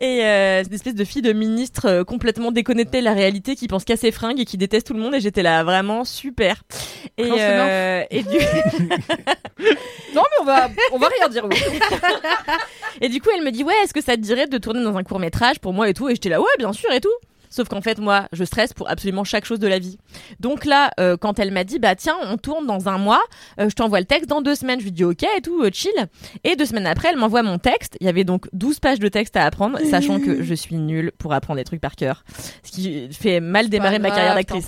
Et 0.00 0.24
euh, 0.24 0.62
c'est 0.62 0.68
une 0.68 0.74
espèce 0.74 0.94
de 0.94 1.04
fille 1.04 1.22
de 1.22 1.32
ministre 1.32 1.86
euh, 1.86 2.04
complètement 2.04 2.52
déconnectée 2.52 3.00
de 3.00 3.04
la 3.04 3.12
réalité 3.12 3.54
qui 3.56 3.66
pense 3.68 3.84
qu'à 3.84 3.96
ses 3.96 4.12
fringues 4.12 4.40
et 4.40 4.44
qui 4.44 4.56
déteste 4.58 4.86
tout 4.86 4.94
le 4.94 5.00
monde 5.00 5.14
et 5.14 5.20
j'étais 5.20 5.42
là 5.42 5.62
vraiment 5.64 6.04
super. 6.04 6.62
Et, 7.18 7.28
euh, 7.28 8.04
et, 8.10 8.22
du... 8.22 8.28
Non, 10.14 10.22
mais 10.22 10.38
on 10.40 10.44
va, 10.44 10.68
on 10.92 10.98
va 10.98 11.08
rien 11.08 11.28
dire. 11.28 11.46
oui. 11.50 11.56
et 13.00 13.08
du 13.08 13.20
coup 13.20 13.28
elle 13.36 13.44
me 13.44 13.50
dit 13.50 13.62
ouais 13.62 13.74
est-ce 13.84 13.92
que 13.92 14.00
ça 14.02 14.16
te 14.16 14.20
dirait 14.20 14.46
de 14.46 14.58
tourner 14.58 14.82
dans 14.82 14.96
un 14.96 15.02
court 15.02 15.18
métrage 15.18 15.58
pour 15.58 15.72
moi 15.72 15.88
et 15.88 15.94
tout? 15.94 16.08
Et 16.08 16.14
j'étais 16.14 16.30
là 16.30 16.40
ouais 16.40 16.56
bien 16.58 16.72
sûr 16.72 16.90
et 16.92 17.00
tout. 17.00 17.10
Sauf 17.50 17.68
qu'en 17.68 17.80
fait, 17.80 17.98
moi, 17.98 18.28
je 18.32 18.44
stresse 18.44 18.72
pour 18.72 18.88
absolument 18.88 19.24
chaque 19.24 19.44
chose 19.44 19.58
de 19.58 19.66
la 19.66 19.78
vie. 19.78 19.98
Donc 20.38 20.64
là, 20.64 20.90
euh, 21.00 21.16
quand 21.16 21.38
elle 21.38 21.50
m'a 21.50 21.64
dit, 21.64 21.78
bah 21.78 21.94
tiens, 21.96 22.16
on 22.22 22.36
tourne 22.36 22.66
dans 22.66 22.88
un 22.88 22.96
mois, 22.96 23.20
euh, 23.58 23.68
je 23.68 23.74
t'envoie 23.74 24.00
le 24.00 24.06
texte 24.06 24.30
dans 24.30 24.40
deux 24.40 24.54
semaines, 24.54 24.78
je 24.78 24.84
lui 24.84 24.92
dis 24.92 25.04
ok 25.04 25.24
et 25.36 25.40
tout, 25.42 25.62
euh, 25.62 25.70
chill. 25.72 25.92
Et 26.44 26.56
deux 26.56 26.66
semaines 26.66 26.86
après, 26.86 27.08
elle 27.08 27.16
m'envoie 27.16 27.42
mon 27.42 27.58
texte. 27.58 27.96
Il 28.00 28.06
y 28.06 28.08
avait 28.08 28.24
donc 28.24 28.48
12 28.52 28.78
pages 28.80 29.00
de 29.00 29.08
texte 29.08 29.36
à 29.36 29.44
apprendre, 29.44 29.78
sachant 29.90 30.20
que 30.20 30.42
je 30.42 30.54
suis 30.54 30.76
nulle 30.76 31.12
pour 31.18 31.32
apprendre 31.32 31.58
des 31.58 31.64
trucs 31.64 31.80
par 31.80 31.96
cœur. 31.96 32.24
Ce 32.62 32.70
qui 32.70 33.12
fait 33.12 33.40
mal 33.40 33.68
démarrer 33.68 33.98
ma 33.98 34.10
carrière 34.10 34.34
d'actrice. 34.34 34.66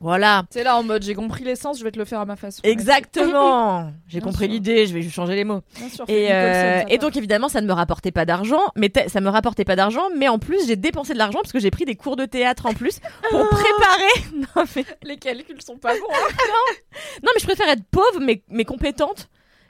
Voilà. 0.00 0.44
C'est 0.50 0.62
là 0.62 0.76
en 0.76 0.82
mode 0.82 1.02
j'ai 1.02 1.14
compris 1.14 1.42
l'essence, 1.44 1.78
je 1.78 1.84
vais 1.84 1.90
te 1.90 1.98
le 1.98 2.04
faire 2.04 2.20
à 2.20 2.26
ma 2.26 2.36
façon. 2.36 2.60
Exactement. 2.64 3.92
J'ai 4.08 4.20
compris 4.20 4.46
l'idée, 4.46 4.86
je 4.86 4.92
vais 4.94 5.02
juste 5.02 5.14
changer 5.14 5.34
les 5.34 5.44
mots. 5.44 5.62
Bien 5.76 5.88
sûr, 5.88 6.04
Et, 6.08 6.28
euh, 6.30 6.82
et 6.88 6.98
donc 6.98 7.16
évidemment 7.16 7.48
ça 7.48 7.60
ne 7.60 7.66
me 7.66 7.72
rapportait 7.72 8.12
pas 8.12 8.24
d'argent, 8.24 8.60
mais 8.76 8.92
ça 9.08 9.20
me 9.20 9.28
rapportait 9.30 9.64
pas 9.64 9.74
d'argent, 9.76 10.04
mais 10.16 10.28
en 10.28 10.38
plus 10.38 10.66
j'ai 10.66 10.76
dépensé 10.76 11.12
de 11.14 11.18
l'argent 11.18 11.38
parce 11.42 11.52
que 11.52 11.58
j'ai 11.60 11.70
pris 11.70 11.84
des 11.86 11.96
cours 11.96 12.16
de 12.16 12.24
théâtre 12.26 12.66
en 12.66 12.74
plus 12.74 13.00
pour 13.30 13.48
préparer. 13.48 14.12
Non 14.56 14.64
mais, 14.76 14.84
les 15.02 15.16
calculs 15.16 15.60
sont 15.62 15.76
pas 15.78 15.94
bons. 15.94 16.06
hein. 16.12 16.34
non 17.22 17.30
mais 17.34 17.40
je 17.40 17.46
préfère 17.46 17.68
être 17.68 17.84
pauvre 17.90 18.20
mais, 18.20 18.42
mais 18.48 18.64
compétente 18.64 19.28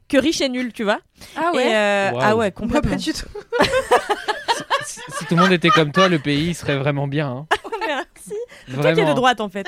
que 0.09 0.19
riche 0.19 0.41
et 0.41 0.49
nulle, 0.49 0.73
tu 0.73 0.85
vois. 0.85 0.99
Ah 1.37 1.51
Et, 1.55 1.75
euh, 1.75 2.11
ah 2.21 2.37
ouais 2.37 2.53
complètement. 2.53 2.91
pas 2.91 2.97
du 2.97 3.13
tout. 3.13 3.27
Si, 4.85 5.01
si 5.19 5.25
tout 5.27 5.35
le 5.35 5.43
monde 5.43 5.53
était 5.53 5.69
comme 5.71 5.91
toi, 5.91 6.09
le 6.09 6.19
pays 6.21 6.55
serait 6.55 6.77
vraiment 6.77 7.09
bien. 7.09 7.29
hein. 7.29 7.47
Merci. 7.97 8.81
Toi 8.83 8.93
qui 8.93 9.01
es 9.01 9.05
de 9.05 9.13
droite 9.13 9.41
en 9.41 9.49
fait. 9.49 9.67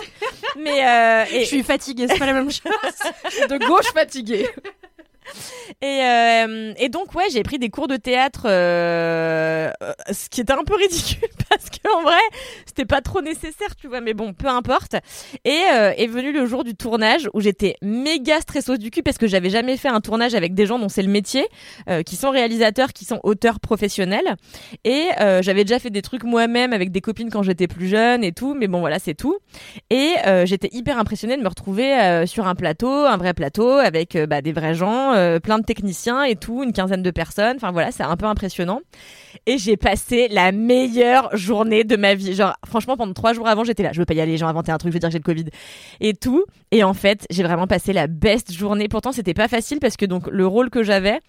Mais 0.56 0.86
euh, 0.86 1.24
et, 1.32 1.40
Je 1.40 1.46
suis 1.46 1.62
fatiguée, 1.62 2.06
c'est 2.08 2.18
pas 2.18 2.26
la 2.26 2.32
même 2.32 2.50
chose. 2.50 2.62
de 3.48 3.66
gauche 3.66 3.92
fatigué. 3.92 4.48
Et, 5.80 6.02
euh, 6.02 6.72
et 6.78 6.88
donc 6.88 7.14
ouais, 7.14 7.26
j'ai 7.30 7.42
pris 7.42 7.58
des 7.58 7.68
cours 7.68 7.88
de 7.88 7.96
théâtre, 7.96 8.46
euh, 8.46 9.70
euh, 9.82 9.92
ce 10.10 10.28
qui 10.28 10.40
était 10.40 10.52
un 10.52 10.64
peu 10.64 10.74
ridicule 10.74 11.28
parce 11.48 11.66
qu'en 11.70 12.02
vrai, 12.02 12.18
c'était 12.66 12.84
pas 12.84 13.00
trop 13.00 13.20
nécessaire, 13.20 13.76
tu 13.76 13.86
vois. 13.86 14.00
Mais 14.00 14.14
bon, 14.14 14.32
peu 14.32 14.48
importe. 14.48 14.96
Et 15.44 15.50
est 15.50 16.06
venu 16.06 16.32
le 16.32 16.46
jour 16.46 16.64
du 16.64 16.74
tournage 16.74 17.28
où 17.32 17.40
j'étais 17.40 17.76
méga 17.82 18.40
stresseuse 18.40 18.78
du 18.78 18.90
cul 18.90 19.02
parce 19.02 19.18
que 19.18 19.26
j'avais 19.26 19.50
jamais 19.50 19.76
fait 19.76 19.88
un 19.88 20.00
tournage 20.00 20.34
avec 20.34 20.54
des 20.54 20.66
gens 20.66 20.78
dont 20.78 20.88
c'est 20.88 21.02
le 21.02 21.10
métier, 21.10 21.46
qui 22.04 22.16
sont 22.16 22.30
réalisateurs, 22.30 22.92
qui 22.92 23.04
sont 23.04 23.20
auteurs 23.22 23.60
professionnels. 23.60 24.36
Et 24.84 25.08
j'avais 25.40 25.64
déjà 25.64 25.78
fait 25.78 25.90
des 25.90 26.02
trucs 26.02 26.24
moi-même 26.24 26.72
avec 26.72 26.90
des 26.90 27.00
copines 27.00 27.30
quand 27.30 27.42
j'étais 27.42 27.66
plus 27.66 27.88
jeune 27.88 28.24
et 28.24 28.32
tout. 28.32 28.54
Mais 28.54 28.68
bon, 28.68 28.80
voilà, 28.80 28.98
c'est 28.98 29.14
tout. 29.14 29.38
Et 29.90 30.14
j'étais 30.44 30.68
hyper 30.72 30.98
impressionnée 30.98 31.36
de 31.36 31.42
me 31.42 31.48
retrouver 31.48 32.24
sur 32.26 32.46
un 32.46 32.54
plateau, 32.54 32.90
un 32.90 33.16
vrai 33.16 33.34
plateau 33.34 33.70
avec 33.70 34.16
bah, 34.16 34.42
des 34.42 34.52
vrais 34.52 34.74
gens, 34.74 35.14
euh, 35.18 35.40
plein 35.40 35.58
de 35.58 35.64
techniciens 35.64 36.24
et 36.24 36.36
tout, 36.36 36.62
une 36.62 36.72
quinzaine 36.72 37.02
de 37.02 37.10
personnes. 37.10 37.56
Enfin 37.56 37.72
voilà, 37.72 37.92
c'est 37.92 38.02
un 38.02 38.16
peu 38.16 38.26
impressionnant. 38.26 38.80
Et 39.46 39.58
j'ai 39.58 39.76
passé 39.76 40.28
la 40.28 40.52
meilleure 40.52 41.36
journée 41.36 41.84
de 41.84 41.96
ma 41.96 42.14
vie. 42.14 42.34
Genre, 42.34 42.56
franchement, 42.66 42.96
pendant 42.96 43.12
trois 43.12 43.32
jours 43.32 43.46
avant, 43.46 43.64
j'étais 43.64 43.82
là. 43.82 43.90
Je 43.92 43.98
veux 43.98 44.06
pas 44.06 44.14
y 44.14 44.20
aller, 44.20 44.36
j'ai 44.36 44.44
inventé 44.44 44.72
un 44.72 44.78
truc, 44.78 44.92
je 44.92 44.94
veux 44.94 45.00
dire 45.00 45.08
que 45.08 45.12
j'ai 45.12 45.18
le 45.18 45.24
Covid 45.24 45.46
et 46.00 46.14
tout. 46.14 46.44
Et 46.70 46.84
en 46.84 46.94
fait, 46.94 47.26
j'ai 47.30 47.42
vraiment 47.42 47.66
passé 47.66 47.92
la 47.92 48.06
best 48.06 48.52
journée. 48.52 48.88
Pourtant, 48.88 49.12
c'était 49.12 49.34
pas 49.34 49.48
facile 49.48 49.78
parce 49.80 49.96
que 49.96 50.06
donc 50.06 50.28
le 50.28 50.46
rôle 50.46 50.70
que 50.70 50.82
j'avais 50.82 51.20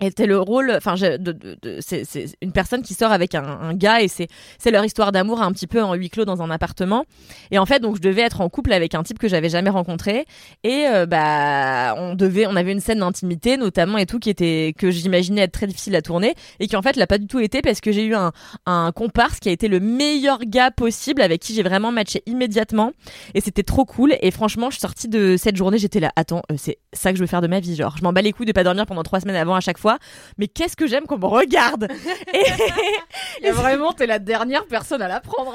était 0.00 0.26
le 0.26 0.40
rôle 0.40 0.72
enfin 0.76 0.96
c'est 0.96 2.36
une 2.42 2.52
personne 2.52 2.82
qui 2.82 2.94
sort 2.94 3.12
avec 3.12 3.34
un, 3.34 3.74
gars 3.74 4.02
et 4.02 4.08
c'est 4.08 4.26
c'est 4.58 4.70
leur 4.70 4.84
histoire 4.84 5.12
d'amour 5.12 5.40
un 5.40 5.52
petit 5.52 5.66
peu 5.66 5.82
en 5.82 5.94
huis 5.94 6.10
clos 6.10 6.24
dans 6.24 6.42
un 6.42 6.50
appartement. 6.50 7.04
Et 7.50 7.58
en 7.58 7.66
fait 7.66 7.80
donc 7.80 7.96
je 7.96 8.00
devais 8.00 8.22
être 8.22 8.40
en 8.40 8.48
couple 8.48 8.72
avec 8.72 8.94
un 8.94 9.02
type 9.02 9.18
que 9.18 9.28
j'avais 9.28 9.48
jamais 9.48 9.70
rencontré 9.70 10.26
et 10.64 10.86
euh, 10.88 11.06
bah 11.06 11.94
on 11.96 12.14
devait 12.14 12.46
on 12.46 12.56
avait 12.56 12.72
une 12.72 12.80
scène 12.80 12.98
d'intimité 12.98 13.56
notamment 13.56 13.98
et 13.98 14.06
tout 14.06 14.18
qui 14.18 14.30
était 14.30 14.74
que 14.76 14.90
j'imaginais 14.90 15.42
être 15.42 15.52
très 15.52 15.66
difficile 15.66 15.94
à 15.94 16.02
tourner 16.02 16.34
et 16.58 16.66
qui 16.66 16.76
en 16.76 16.82
fait 16.82 16.96
l'a 16.96 17.06
pas 17.06 17.18
du 17.18 17.28
tout 17.28 17.38
été 17.38 17.62
parce 17.62 17.80
que 17.80 17.92
j'ai 17.92 18.04
eu 18.04 18.14
un 18.14 18.32
un 18.66 18.90
comparse 18.92 19.38
qui 19.38 19.48
a 19.48 19.52
été 19.52 19.68
le 19.68 19.78
meilleur 19.78 20.40
gars 20.44 20.72
possible 20.72 21.22
avec 21.22 21.40
qui 21.40 21.54
j'ai 21.54 21.62
vraiment 21.62 21.92
matché 21.92 22.22
immédiatement 22.26 22.92
et 23.34 23.40
c'était 23.40 23.62
trop 23.62 23.84
cool. 23.84 24.16
Et 24.20 24.30
franchement 24.32 24.70
je 24.70 24.74
suis 24.74 24.80
sortie 24.80 25.08
de 25.08 25.36
cette 25.36 25.56
journée 25.56 25.78
j'étais 25.78 26.00
là 26.00 26.10
attends 26.16 26.42
euh, 26.50 26.56
c'est 26.58 26.78
ça 26.92 27.12
que 27.12 27.16
je 27.16 27.22
veux 27.22 27.28
faire 27.28 27.42
de 27.42 27.46
ma 27.46 27.60
vie 27.60 27.76
genre. 27.76 27.96
Je 27.96 28.02
m'en 28.02 28.12
bats 28.12 28.22
les 28.22 28.32
couilles 28.32 28.46
de 28.46 28.52
pas 28.52 28.64
dormir 28.64 28.86
pendant 28.86 29.04
trois 29.04 29.20
semaines 29.20 29.36
avant 29.36 29.54
à 29.54 29.60
chaque 29.60 29.78
fois 29.78 29.83
mais 30.38 30.48
qu'est-ce 30.48 30.76
que 30.76 30.86
j'aime 30.86 31.04
qu'on 31.06 31.18
me 31.18 31.26
regarde 31.26 31.88
et, 32.34 33.46
Et 33.46 33.50
vraiment, 33.50 33.92
t'es 33.92 34.06
la 34.06 34.18
dernière 34.18 34.66
personne 34.66 35.02
à 35.02 35.08
l'apprendre. 35.08 35.52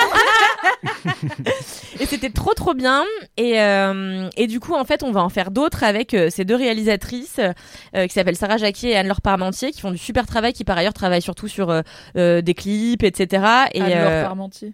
et 2.00 2.06
c'était 2.06 2.30
trop 2.30 2.54
trop 2.54 2.74
bien 2.74 3.04
et 3.38 3.62
euh, 3.62 4.30
et 4.38 4.48
du 4.48 4.60
coup 4.60 4.74
en 4.74 4.86
fait 4.86 5.04
on 5.04 5.12
va 5.12 5.22
en 5.22 5.30
faire 5.30 5.52
d'autres 5.52 5.84
avec 5.84 6.14
euh, 6.14 6.30
ces 6.30 6.46
deux 6.46 6.56
réalisatrices 6.56 7.40
euh, 7.40 8.08
qui 8.08 8.14
s'appellent 8.14 8.36
Sarah 8.36 8.58
Jacquier 8.58 8.92
et 8.92 8.96
Anne-Laure 8.96 9.22
Parmentier 9.22 9.72
qui 9.72 9.82
font 9.82 9.92
du 9.92 9.98
super 9.98 10.26
travail 10.26 10.54
qui 10.54 10.64
par 10.64 10.78
ailleurs 10.78 10.94
travaillent 10.94 11.22
surtout 11.22 11.48
sur 11.48 11.84
des 12.16 12.54
clips 12.56 13.04
etc 13.04 13.44
et 13.74 13.82
Anne-Laure 13.82 14.24
Parmentier. 14.24 14.74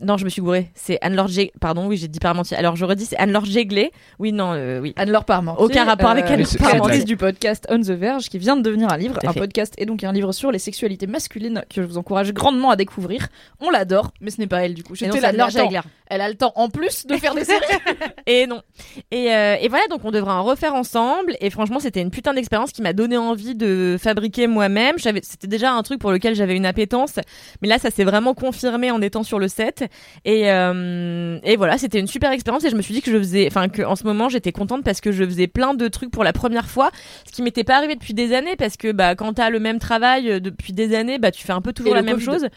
Non 0.00 0.16
je 0.16 0.24
me 0.24 0.30
suis 0.30 0.42
gourée 0.42 0.70
c'est 0.74 0.98
Anne-Laure 1.02 1.28
Jég- 1.28 1.52
pardon 1.60 1.86
oui 1.86 1.96
j'ai 1.96 2.08
dit 2.08 2.18
Parmentier 2.18 2.56
alors 2.56 2.76
je 2.76 2.84
redis 2.84 3.06
c'est 3.06 3.16
Anne-Laure 3.18 3.44
Jéglé 3.44 3.92
oui 4.18 4.32
non 4.32 4.52
euh, 4.54 4.80
oui 4.80 4.94
Anne-Laure 4.96 5.24
Parmentier. 5.24 5.64
Aucun 5.64 5.84
rapport 5.84 6.10
avec 6.10 6.24
euh, 6.26 6.34
Anne-Laure 6.34 6.48
Parmentier. 6.58 7.04
du 7.04 7.16
podcast 7.16 7.66
On 7.70 7.78
the 7.80 7.90
Verge 7.90 8.28
qui 8.28 8.38
vient 8.38 8.56
de 8.56 8.62
devenir 8.62 8.92
un 8.92 8.96
livre, 8.96 9.18
un 9.26 9.32
fait. 9.32 9.40
podcast 9.40 9.74
et 9.78 9.86
donc 9.86 10.02
un 10.04 10.12
livre 10.12 10.32
sur 10.32 10.50
les 10.50 10.58
sexualités 10.58 11.06
masculines 11.06 11.62
que 11.68 11.82
je 11.82 11.86
vous 11.86 11.98
encourage 11.98 12.32
grandement 12.32 12.70
à 12.70 12.76
découvrir. 12.76 13.28
On 13.60 13.70
l'adore, 13.70 14.10
mais 14.20 14.30
ce 14.30 14.40
n'est 14.40 14.46
pas 14.46 14.64
elle 14.64 14.74
du 14.74 14.82
coup. 14.82 14.94
J'étais 14.94 15.20
là, 15.20 15.28
Anne-Laure 15.28 15.50
Jégler. 15.50 15.80
elle 16.06 16.20
a 16.20 16.28
le 16.28 16.34
temps 16.34 16.52
en 16.56 16.68
plus 16.68 17.06
de 17.06 17.16
faire 17.16 17.34
des 17.34 17.44
séries. 17.44 17.60
Et 18.26 18.46
non. 18.46 18.62
Et, 19.10 19.32
euh, 19.34 19.56
et 19.60 19.68
voilà, 19.68 19.86
donc 19.88 20.04
on 20.04 20.10
devrait 20.10 20.32
en 20.32 20.42
refaire 20.44 20.74
ensemble. 20.74 21.36
Et 21.40 21.50
franchement, 21.50 21.78
c'était 21.80 22.00
une 22.00 22.10
putain 22.10 22.34
d'expérience 22.34 22.72
qui 22.72 22.82
m'a 22.82 22.92
donné 22.92 23.16
envie 23.16 23.54
de 23.54 23.96
fabriquer 24.00 24.46
moi-même. 24.46 24.96
C'était 24.98 25.46
déjà 25.46 25.72
un 25.72 25.82
truc 25.82 26.00
pour 26.00 26.10
lequel 26.10 26.34
j'avais 26.34 26.56
une 26.56 26.66
appétence, 26.66 27.14
mais 27.62 27.68
là, 27.68 27.78
ça 27.78 27.90
s'est 27.90 28.04
vraiment 28.04 28.34
confirmé 28.34 28.90
en 28.90 29.00
étant 29.02 29.22
sur 29.22 29.38
le 29.38 29.48
set. 29.48 29.84
Et, 30.24 30.50
euh, 30.50 31.38
et 31.42 31.56
voilà, 31.56 31.78
c'était 31.78 31.98
une 32.00 32.06
super 32.06 32.32
expérience. 32.32 32.64
Et 32.64 32.70
je 32.70 32.76
me 32.76 32.82
suis 32.82 32.94
dit 32.94 33.02
que 33.02 33.10
je 33.10 33.18
faisais, 33.18 33.46
enfin, 33.46 33.68
que 33.68 33.82
en 33.82 33.96
ce 33.96 34.04
moment, 34.04 34.28
j'étais 34.28 34.52
contente 34.52 34.84
parce 34.84 35.00
que 35.00 35.12
je 35.12 35.24
faisais 35.24 35.46
plein 35.46 35.74
de 35.74 35.88
trucs 35.88 36.10
pour 36.10 36.24
la 36.24 36.32
première 36.32 36.66
fois, 36.68 36.90
ce 37.26 37.32
qui 37.32 37.42
m'était 37.42 37.64
pas 37.64 37.76
arrivé 37.76 37.94
depuis 37.94 38.14
des 38.14 38.34
années, 38.34 38.56
parce 38.56 38.76
que 38.76 38.92
bah, 38.92 39.14
quand 39.14 39.34
t'as 39.34 39.50
le 39.50 39.60
même 39.60 39.78
travail 39.78 40.30
euh, 40.30 40.40
depuis 40.40 40.72
des 40.72 40.94
années, 40.94 41.18
bah, 41.18 41.30
tu 41.30 41.44
fais 41.44 41.52
un 41.52 41.60
peu 41.60 41.72
toujours 41.72 41.92
Et 41.92 41.96
la 41.96 42.02
même 42.02 42.16
Covid. 42.16 42.24
chose. 42.26 42.48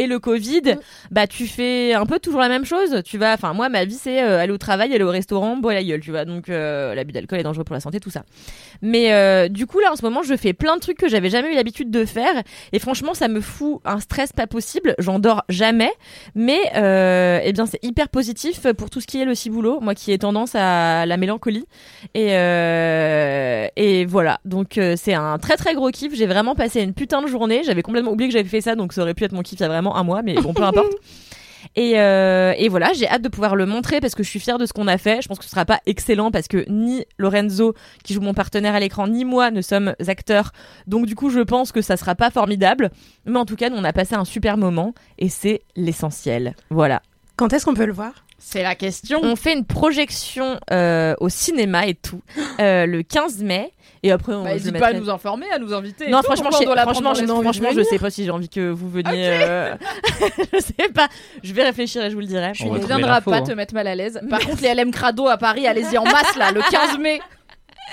Et 0.00 0.06
le 0.06 0.18
Covid, 0.18 0.76
bah 1.10 1.26
tu 1.26 1.46
fais 1.46 1.92
un 1.92 2.06
peu 2.06 2.18
toujours 2.18 2.40
la 2.40 2.48
même 2.48 2.64
chose. 2.64 3.02
Tu 3.04 3.18
vas, 3.18 3.34
enfin 3.34 3.52
moi 3.52 3.68
ma 3.68 3.84
vie 3.84 3.98
c'est 4.00 4.22
euh, 4.22 4.40
aller 4.40 4.52
au 4.52 4.56
travail, 4.56 4.94
aller 4.94 5.04
au 5.04 5.10
restaurant, 5.10 5.58
boire 5.58 5.74
la 5.74 5.84
gueule, 5.84 6.00
tu 6.00 6.10
vois. 6.10 6.24
Donc 6.24 6.48
euh, 6.48 6.94
l'abus 6.94 7.12
d'alcool 7.12 7.38
est 7.38 7.42
dangereux 7.42 7.64
pour 7.64 7.74
la 7.74 7.80
santé, 7.80 8.00
tout 8.00 8.08
ça. 8.08 8.22
Mais 8.80 9.12
euh, 9.12 9.48
du 9.48 9.66
coup 9.66 9.78
là 9.78 9.92
en 9.92 9.96
ce 9.96 10.02
moment 10.02 10.22
je 10.22 10.34
fais 10.36 10.54
plein 10.54 10.76
de 10.76 10.80
trucs 10.80 10.96
que 10.96 11.06
j'avais 11.06 11.28
jamais 11.28 11.52
eu 11.52 11.54
l'habitude 11.54 11.90
de 11.90 12.06
faire 12.06 12.32
et 12.72 12.78
franchement 12.78 13.12
ça 13.12 13.28
me 13.28 13.42
fout 13.42 13.82
un 13.84 14.00
stress 14.00 14.32
pas 14.32 14.46
possible. 14.46 14.94
J'en 14.98 15.18
dors 15.18 15.44
jamais, 15.50 15.92
mais 16.34 16.60
euh, 16.76 17.40
eh 17.44 17.52
bien 17.52 17.66
c'est 17.66 17.84
hyper 17.84 18.08
positif 18.08 18.72
pour 18.72 18.88
tout 18.88 19.02
ce 19.02 19.06
qui 19.06 19.20
est 19.20 19.26
le 19.26 19.34
ciboulot. 19.34 19.80
Moi 19.80 19.94
qui 19.94 20.12
ai 20.12 20.18
tendance 20.18 20.54
à 20.54 21.04
la 21.04 21.16
mélancolie 21.18 21.66
et 22.14 22.30
et 23.76 24.04
voilà. 24.06 24.40
Donc 24.46 24.80
c'est 24.96 25.14
un 25.14 25.36
très 25.36 25.58
très 25.58 25.74
gros 25.74 25.90
kiff. 25.90 26.14
J'ai 26.14 26.26
vraiment 26.26 26.54
passé 26.54 26.80
une 26.80 26.94
putain 26.94 27.20
de 27.20 27.26
journée. 27.26 27.60
J'avais 27.66 27.82
complètement 27.82 28.12
oublié 28.12 28.30
que 28.30 28.32
j'avais 28.32 28.48
fait 28.48 28.62
ça, 28.62 28.76
donc 28.76 28.94
ça 28.94 29.02
aurait 29.02 29.12
pu 29.12 29.24
être 29.24 29.32
mon 29.32 29.42
kiff 29.42 29.50
il 29.58 29.62
y 29.62 29.66
a 29.66 29.68
vraiment 29.68 29.89
un 29.96 30.04
mois, 30.04 30.22
mais 30.22 30.34
bon 30.34 30.54
peu 30.54 30.62
importe. 30.62 30.92
Et, 31.76 32.00
euh, 32.00 32.52
et 32.56 32.68
voilà, 32.68 32.92
j'ai 32.92 33.08
hâte 33.08 33.22
de 33.22 33.28
pouvoir 33.28 33.54
le 33.54 33.66
montrer 33.66 34.00
parce 34.00 34.14
que 34.14 34.22
je 34.22 34.28
suis 34.28 34.40
fière 34.40 34.58
de 34.58 34.66
ce 34.66 34.72
qu'on 34.72 34.88
a 34.88 34.98
fait. 34.98 35.22
Je 35.22 35.28
pense 35.28 35.38
que 35.38 35.44
ce 35.44 35.50
sera 35.50 35.64
pas 35.64 35.80
excellent 35.86 36.30
parce 36.30 36.48
que 36.48 36.64
ni 36.68 37.04
Lorenzo, 37.18 37.74
qui 38.02 38.14
joue 38.14 38.20
mon 38.20 38.34
partenaire 38.34 38.74
à 38.74 38.80
l'écran, 38.80 39.06
ni 39.06 39.24
moi 39.24 39.50
ne 39.50 39.60
sommes 39.60 39.94
acteurs. 40.06 40.52
Donc 40.86 41.06
du 41.06 41.14
coup, 41.14 41.30
je 41.30 41.40
pense 41.40 41.70
que 41.72 41.82
ça 41.82 41.96
sera 41.96 42.14
pas 42.14 42.30
formidable. 42.30 42.90
Mais 43.24 43.38
en 43.38 43.44
tout 43.44 43.56
cas, 43.56 43.70
nous, 43.70 43.76
on 43.76 43.84
a 43.84 43.92
passé 43.92 44.14
un 44.14 44.24
super 44.24 44.56
moment 44.56 44.94
et 45.18 45.28
c'est 45.28 45.62
l'essentiel. 45.76 46.54
Voilà. 46.70 47.02
Quand 47.36 47.52
est-ce 47.52 47.64
qu'on 47.64 47.74
peut 47.74 47.86
le 47.86 47.92
voir? 47.92 48.24
C'est 48.42 48.62
la 48.62 48.74
question. 48.74 49.20
On 49.22 49.36
fait 49.36 49.52
une 49.52 49.64
projection 49.66 50.58
euh, 50.72 51.14
au 51.20 51.28
cinéma 51.28 51.86
et 51.86 51.94
tout 51.94 52.22
euh, 52.60 52.86
le 52.86 53.02
15 53.02 53.42
mai. 53.42 53.72
Et 54.02 54.10
après, 54.12 54.32
on 54.32 54.44
Bah, 54.44 54.56
je 54.56 54.70
le 54.70 54.78
pas 54.78 54.88
à 54.88 54.92
nous 54.94 55.10
informer, 55.10 55.46
à 55.52 55.58
nous 55.58 55.74
inviter. 55.74 56.08
Non, 56.08 56.20
tout. 56.20 56.24
franchement, 56.24 56.50
je, 56.58 56.66
la 56.74 56.82
franchement, 56.82 57.12
je, 57.12 57.26
franchement, 57.26 57.68
je 57.74 57.82
sais 57.82 57.98
pas 57.98 58.08
si 58.08 58.24
j'ai 58.24 58.30
envie 58.30 58.48
que 58.48 58.70
vous 58.70 58.88
veniez. 58.88 59.28
euh, 59.28 59.74
je 60.54 60.58
sais 60.58 60.88
pas. 60.94 61.08
Je 61.42 61.52
vais 61.52 61.64
réfléchir 61.64 62.02
et 62.02 62.08
je 62.08 62.14
vous 62.14 62.20
le 62.20 62.26
dirai. 62.26 62.52
On 62.62 62.70
On 62.70 62.74
ne 62.74 62.78
viendra 62.78 63.20
pas 63.20 63.36
hein. 63.36 63.42
te 63.42 63.52
mettre 63.52 63.74
mal 63.74 63.86
à 63.86 63.94
l'aise. 63.94 64.18
Par 64.30 64.40
contre, 64.40 64.62
les 64.62 64.74
LM 64.74 64.90
Crado 64.90 65.28
à 65.28 65.36
Paris, 65.36 65.66
allez-y 65.66 65.98
en 65.98 66.04
masse 66.04 66.34
là, 66.36 66.50
le 66.50 66.62
15 66.70 66.98
mai. 66.98 67.20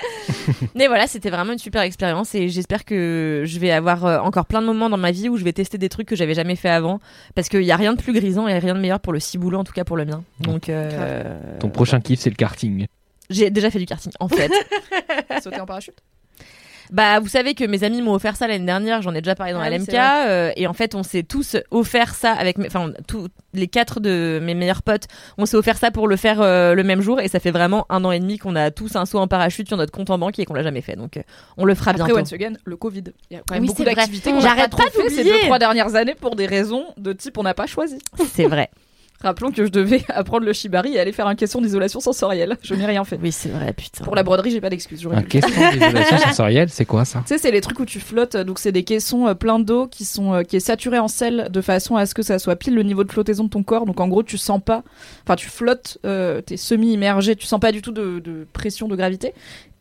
Mais 0.74 0.86
voilà, 0.86 1.06
c'était 1.06 1.30
vraiment 1.30 1.52
une 1.52 1.58
super 1.58 1.82
expérience 1.82 2.34
et 2.34 2.48
j'espère 2.48 2.84
que 2.84 3.42
je 3.46 3.58
vais 3.58 3.70
avoir 3.70 4.04
euh, 4.06 4.18
encore 4.18 4.46
plein 4.46 4.60
de 4.60 4.66
moments 4.66 4.88
dans 4.90 4.96
ma 4.96 5.10
vie 5.10 5.28
où 5.28 5.36
je 5.36 5.44
vais 5.44 5.52
tester 5.52 5.78
des 5.78 5.88
trucs 5.88 6.08
que 6.08 6.16
j'avais 6.16 6.34
jamais 6.34 6.56
fait 6.56 6.68
avant 6.68 7.00
parce 7.34 7.48
qu'il 7.48 7.62
y 7.62 7.72
a 7.72 7.76
rien 7.76 7.94
de 7.94 8.00
plus 8.00 8.12
grisant 8.12 8.46
et 8.48 8.58
rien 8.58 8.74
de 8.74 8.80
meilleur 8.80 9.00
pour 9.00 9.12
le 9.12 9.20
ciboulot 9.20 9.58
en 9.58 9.64
tout 9.64 9.72
cas 9.72 9.84
pour 9.84 9.96
le 9.96 10.04
mien. 10.04 10.22
Donc 10.40 10.68
euh, 10.68 11.38
Ton 11.60 11.70
prochain 11.70 12.00
kiff, 12.00 12.20
c'est 12.20 12.30
le 12.30 12.36
karting. 12.36 12.86
j'ai 13.30 13.50
déjà 13.50 13.70
fait 13.70 13.78
du 13.78 13.86
karting 13.86 14.12
en 14.20 14.28
fait. 14.28 14.50
Sauter 15.42 15.60
en 15.60 15.66
parachute? 15.66 15.98
Bah, 16.90 17.20
vous 17.20 17.28
savez 17.28 17.54
que 17.54 17.64
mes 17.64 17.84
amis 17.84 18.02
m'ont 18.02 18.14
offert 18.14 18.36
ça 18.36 18.46
l'année 18.48 18.64
dernière, 18.64 19.02
j'en 19.02 19.14
ai 19.14 19.20
déjà 19.20 19.34
parlé 19.34 19.52
dans 19.52 19.60
Ah 19.60 19.68
oui, 19.70 19.78
LMK, 19.78 19.94
euh, 19.94 20.52
et 20.56 20.66
en 20.66 20.72
fait, 20.72 20.94
on 20.94 21.02
s'est 21.02 21.22
tous 21.22 21.56
offert 21.70 22.14
ça 22.14 22.32
avec, 22.32 22.58
enfin, 22.58 22.92
tous 23.06 23.28
les 23.52 23.68
quatre 23.68 24.00
de 24.00 24.40
mes 24.42 24.54
meilleurs 24.54 24.82
potes, 24.82 25.04
on 25.36 25.46
s'est 25.46 25.56
offert 25.56 25.76
ça 25.76 25.90
pour 25.90 26.08
le 26.08 26.16
faire 26.16 26.40
euh, 26.40 26.74
le 26.74 26.82
même 26.84 27.00
jour, 27.00 27.20
et 27.20 27.28
ça 27.28 27.40
fait 27.40 27.50
vraiment 27.50 27.86
un 27.90 28.04
an 28.04 28.12
et 28.12 28.20
demi 28.20 28.38
qu'on 28.38 28.56
a 28.56 28.70
tous 28.70 28.96
un 28.96 29.06
saut 29.06 29.18
en 29.18 29.28
parachute 29.28 29.68
sur 29.68 29.76
notre 29.76 29.92
compte 29.92 30.10
en 30.10 30.18
banque 30.18 30.38
et 30.38 30.44
qu'on 30.44 30.54
l'a 30.54 30.62
jamais 30.62 30.80
fait, 30.80 30.96
donc 30.96 31.16
euh, 31.16 31.22
on 31.56 31.64
le 31.64 31.74
fera 31.74 31.90
Après, 31.90 32.04
bientôt. 32.04 32.20
once 32.20 32.32
again, 32.32 32.52
le 32.64 32.76
Covid. 32.76 33.04
Il 33.30 33.34
y 33.34 33.36
a 33.36 33.42
quand 33.46 33.54
même 33.54 33.62
Oui, 33.62 33.68
beaucoup 33.68 33.84
d'activités 33.84 34.30
qu'on 34.30 34.40
n'a 34.40 34.54
pas 34.54 34.68
pas 34.68 34.90
fait 34.90 35.10
ces 35.10 35.24
deux, 35.24 35.38
trois 35.40 35.58
dernières 35.58 35.94
années 35.94 36.14
pour 36.14 36.36
des 36.36 36.46
raisons 36.46 36.84
de 36.96 37.12
type 37.12 37.36
on 37.38 37.42
n'a 37.42 37.54
pas 37.54 37.66
choisi. 37.66 37.98
C'est 38.32 38.46
vrai. 38.46 38.70
Rappelons 39.20 39.50
que 39.50 39.64
je 39.64 39.70
devais 39.70 40.04
apprendre 40.08 40.46
le 40.46 40.52
shibari 40.52 40.94
et 40.94 41.00
aller 41.00 41.12
faire 41.12 41.26
un 41.26 41.34
question 41.34 41.60
d'isolation 41.60 42.00
sensorielle. 42.00 42.56
Je 42.62 42.74
n'ai 42.74 42.86
rien 42.86 43.04
fait. 43.04 43.18
Oui, 43.20 43.32
c'est 43.32 43.48
vrai, 43.48 43.72
putain. 43.72 44.04
Pour 44.04 44.14
la 44.14 44.22
broderie, 44.22 44.50
j'ai 44.50 44.60
pas 44.60 44.70
d'excuse. 44.70 45.06
Un 45.12 45.22
question 45.22 45.70
d'isolation 45.72 46.18
sensorielle, 46.28 46.68
c'est 46.70 46.84
quoi 46.84 47.04
ça 47.04 47.20
Tu 47.26 47.34
sais, 47.34 47.38
c'est 47.38 47.50
les 47.50 47.60
trucs 47.60 47.80
où 47.80 47.84
tu 47.84 47.98
flottes, 47.98 48.36
donc 48.36 48.58
c'est 48.58 48.72
des 48.72 48.84
caissons 48.84 49.26
euh, 49.26 49.34
pleins 49.34 49.58
d'eau 49.58 49.88
qui 49.88 50.04
sont 50.04 50.34
euh, 50.34 50.42
qui 50.42 50.56
est 50.56 50.60
saturé 50.60 50.98
en 50.98 51.08
sel 51.08 51.48
de 51.50 51.60
façon 51.60 51.96
à 51.96 52.06
ce 52.06 52.14
que 52.14 52.22
ça 52.22 52.38
soit 52.38 52.56
pile 52.56 52.74
le 52.74 52.82
niveau 52.82 53.02
de 53.02 53.10
flottaison 53.10 53.44
de 53.44 53.50
ton 53.50 53.62
corps. 53.62 53.86
Donc 53.86 54.00
en 54.00 54.08
gros, 54.08 54.22
tu 54.22 54.38
sens 54.38 54.60
pas, 54.64 54.84
enfin 55.24 55.34
tu 55.36 55.48
flottes, 55.48 55.98
euh, 56.04 56.40
t'es 56.40 56.56
semi 56.56 56.92
immergé, 56.92 57.34
tu 57.34 57.46
sens 57.46 57.60
pas 57.60 57.72
du 57.72 57.82
tout 57.82 57.92
de, 57.92 58.20
de 58.20 58.46
pression 58.52 58.86
de 58.86 58.94
gravité. 58.94 59.34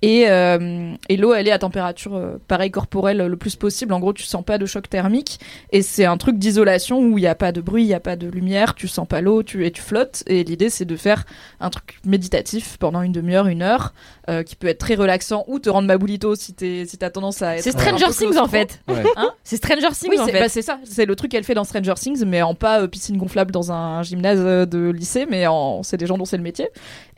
Et, 0.04 0.26
euh, 0.30 0.94
et 1.10 1.18
l'eau, 1.18 1.34
elle 1.34 1.48
est 1.48 1.52
à 1.52 1.58
température 1.58 2.16
euh, 2.16 2.38
pareil 2.48 2.70
corporelle 2.70 3.20
euh, 3.22 3.28
le 3.28 3.36
plus 3.36 3.56
possible. 3.56 3.94
En 3.94 4.00
gros, 4.00 4.14
tu 4.14 4.24
sens 4.24 4.44
pas 4.46 4.60
de 4.60 4.66
choc 4.68 4.88
thermique. 4.90 5.40
Et 5.72 5.82
c'est 5.82 6.06
un 6.06 6.18
truc 6.18 6.38
d'isolation 6.38 7.00
où 7.00 7.18
il 7.18 7.24
y 7.24 7.28
a 7.28 7.34
pas 7.34 7.52
de 7.52 7.62
bruit, 7.62 7.84
il 7.84 7.88
y 7.88 7.96
a 7.96 8.00
pas 8.00 8.16
de 8.16 8.28
lumière, 8.28 8.76
tu 8.76 8.88
sens 8.88 9.08
pas 9.08 9.22
l'eau, 9.22 9.42
tu 9.42 9.66
et 9.66 9.72
tu 9.72 9.82
flottes. 9.82 10.24
Et 10.28 10.44
l'idée, 10.44 10.70
c'est 10.70 10.86
de 10.86 10.96
faire 10.96 11.26
un 11.60 11.72
truc 11.72 11.98
méditatif 12.06 12.78
pendant 12.78 13.02
une 13.02 13.12
demi-heure, 13.12 13.48
une 13.48 13.64
heure, 13.64 13.94
euh, 14.30 14.44
qui 14.44 14.56
peut 14.56 14.68
être 14.68 14.78
très 14.78 14.94
relaxant 14.96 15.44
ou 15.48 15.58
te 15.58 15.70
rendre 15.70 15.88
maboulito 15.88 16.36
si 16.36 16.54
t'es 16.54 16.86
si 16.88 16.98
t'as 17.00 17.10
tendance 17.10 17.42
à 17.42 17.56
être. 17.58 17.64
C'est 17.64 17.76
un 17.76 17.80
Stranger 17.80 18.06
peu 18.06 18.14
Things 18.14 18.38
en 18.38 18.48
fait. 18.48 18.80
Ouais. 18.88 19.04
C'est 19.44 19.58
Stranger 19.58 19.90
Things 19.94 20.12
Oui, 20.12 20.20
en 20.20 20.26
c'est 20.26 20.32
fait. 20.32 20.40
bah, 20.40 20.50
c'est 20.50 20.62
ça. 20.62 20.78
C'est 20.84 21.06
le 21.06 21.16
truc 21.16 21.32
qu'elle 21.32 21.44
fait 21.44 21.56
dans 21.56 21.64
Stranger 21.64 21.96
Things, 21.96 22.24
mais 22.24 22.44
en 22.44 22.54
pas 22.54 22.82
euh, 22.82 22.88
piscine 22.88 23.18
gonflable 23.18 23.52
dans 23.52 23.72
un 23.72 24.04
gymnase 24.04 24.68
de 24.68 24.90
lycée, 24.90 25.26
mais 25.28 25.48
en 25.48 25.82
c'est 25.82 25.98
des 25.98 26.06
gens 26.06 26.20
dont 26.20 26.26
c'est 26.26 26.38
le 26.38 26.44
métier. 26.44 26.70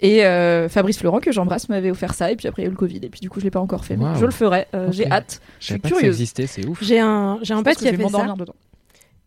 Et 0.01 0.25
euh, 0.25 0.69
Fabrice 0.69 0.97
Florent, 0.97 1.19
que 1.19 1.31
j'embrasse, 1.31 1.67
m'avait 1.69 1.91
offert 1.91 2.13
ça, 2.13 2.31
et 2.31 2.35
puis 2.35 2.47
après 2.47 2.61
il 2.61 2.65
y 2.65 2.67
a 2.67 2.69
eu 2.69 2.71
le 2.71 2.77
Covid, 2.77 2.99
et 3.03 3.09
puis 3.09 3.19
du 3.19 3.29
coup 3.29 3.39
je 3.39 3.45
l'ai 3.45 3.51
pas 3.51 3.59
encore 3.59 3.83
fait, 3.83 3.97
mais 3.97 4.05
je 4.17 4.25
le 4.25 4.31
ferai. 4.31 4.67
Euh. 4.73 4.91
J'ai 4.91 5.09
hâte. 5.11 5.41
Je 5.59 5.65
suis 5.65 5.79
curieuse. 5.81 6.23
c'est 6.25 6.65
ouf. 6.65 6.79
J'ai 6.81 6.99
un, 6.99 7.39
j'ai 7.41 7.53
un 7.53 7.63
pote 7.63 7.75
qui 7.75 7.87
a 7.87 7.91
fait 7.91 7.97
ça. 7.97 8.03
m'endormir 8.03 8.37
dedans. 8.37 8.55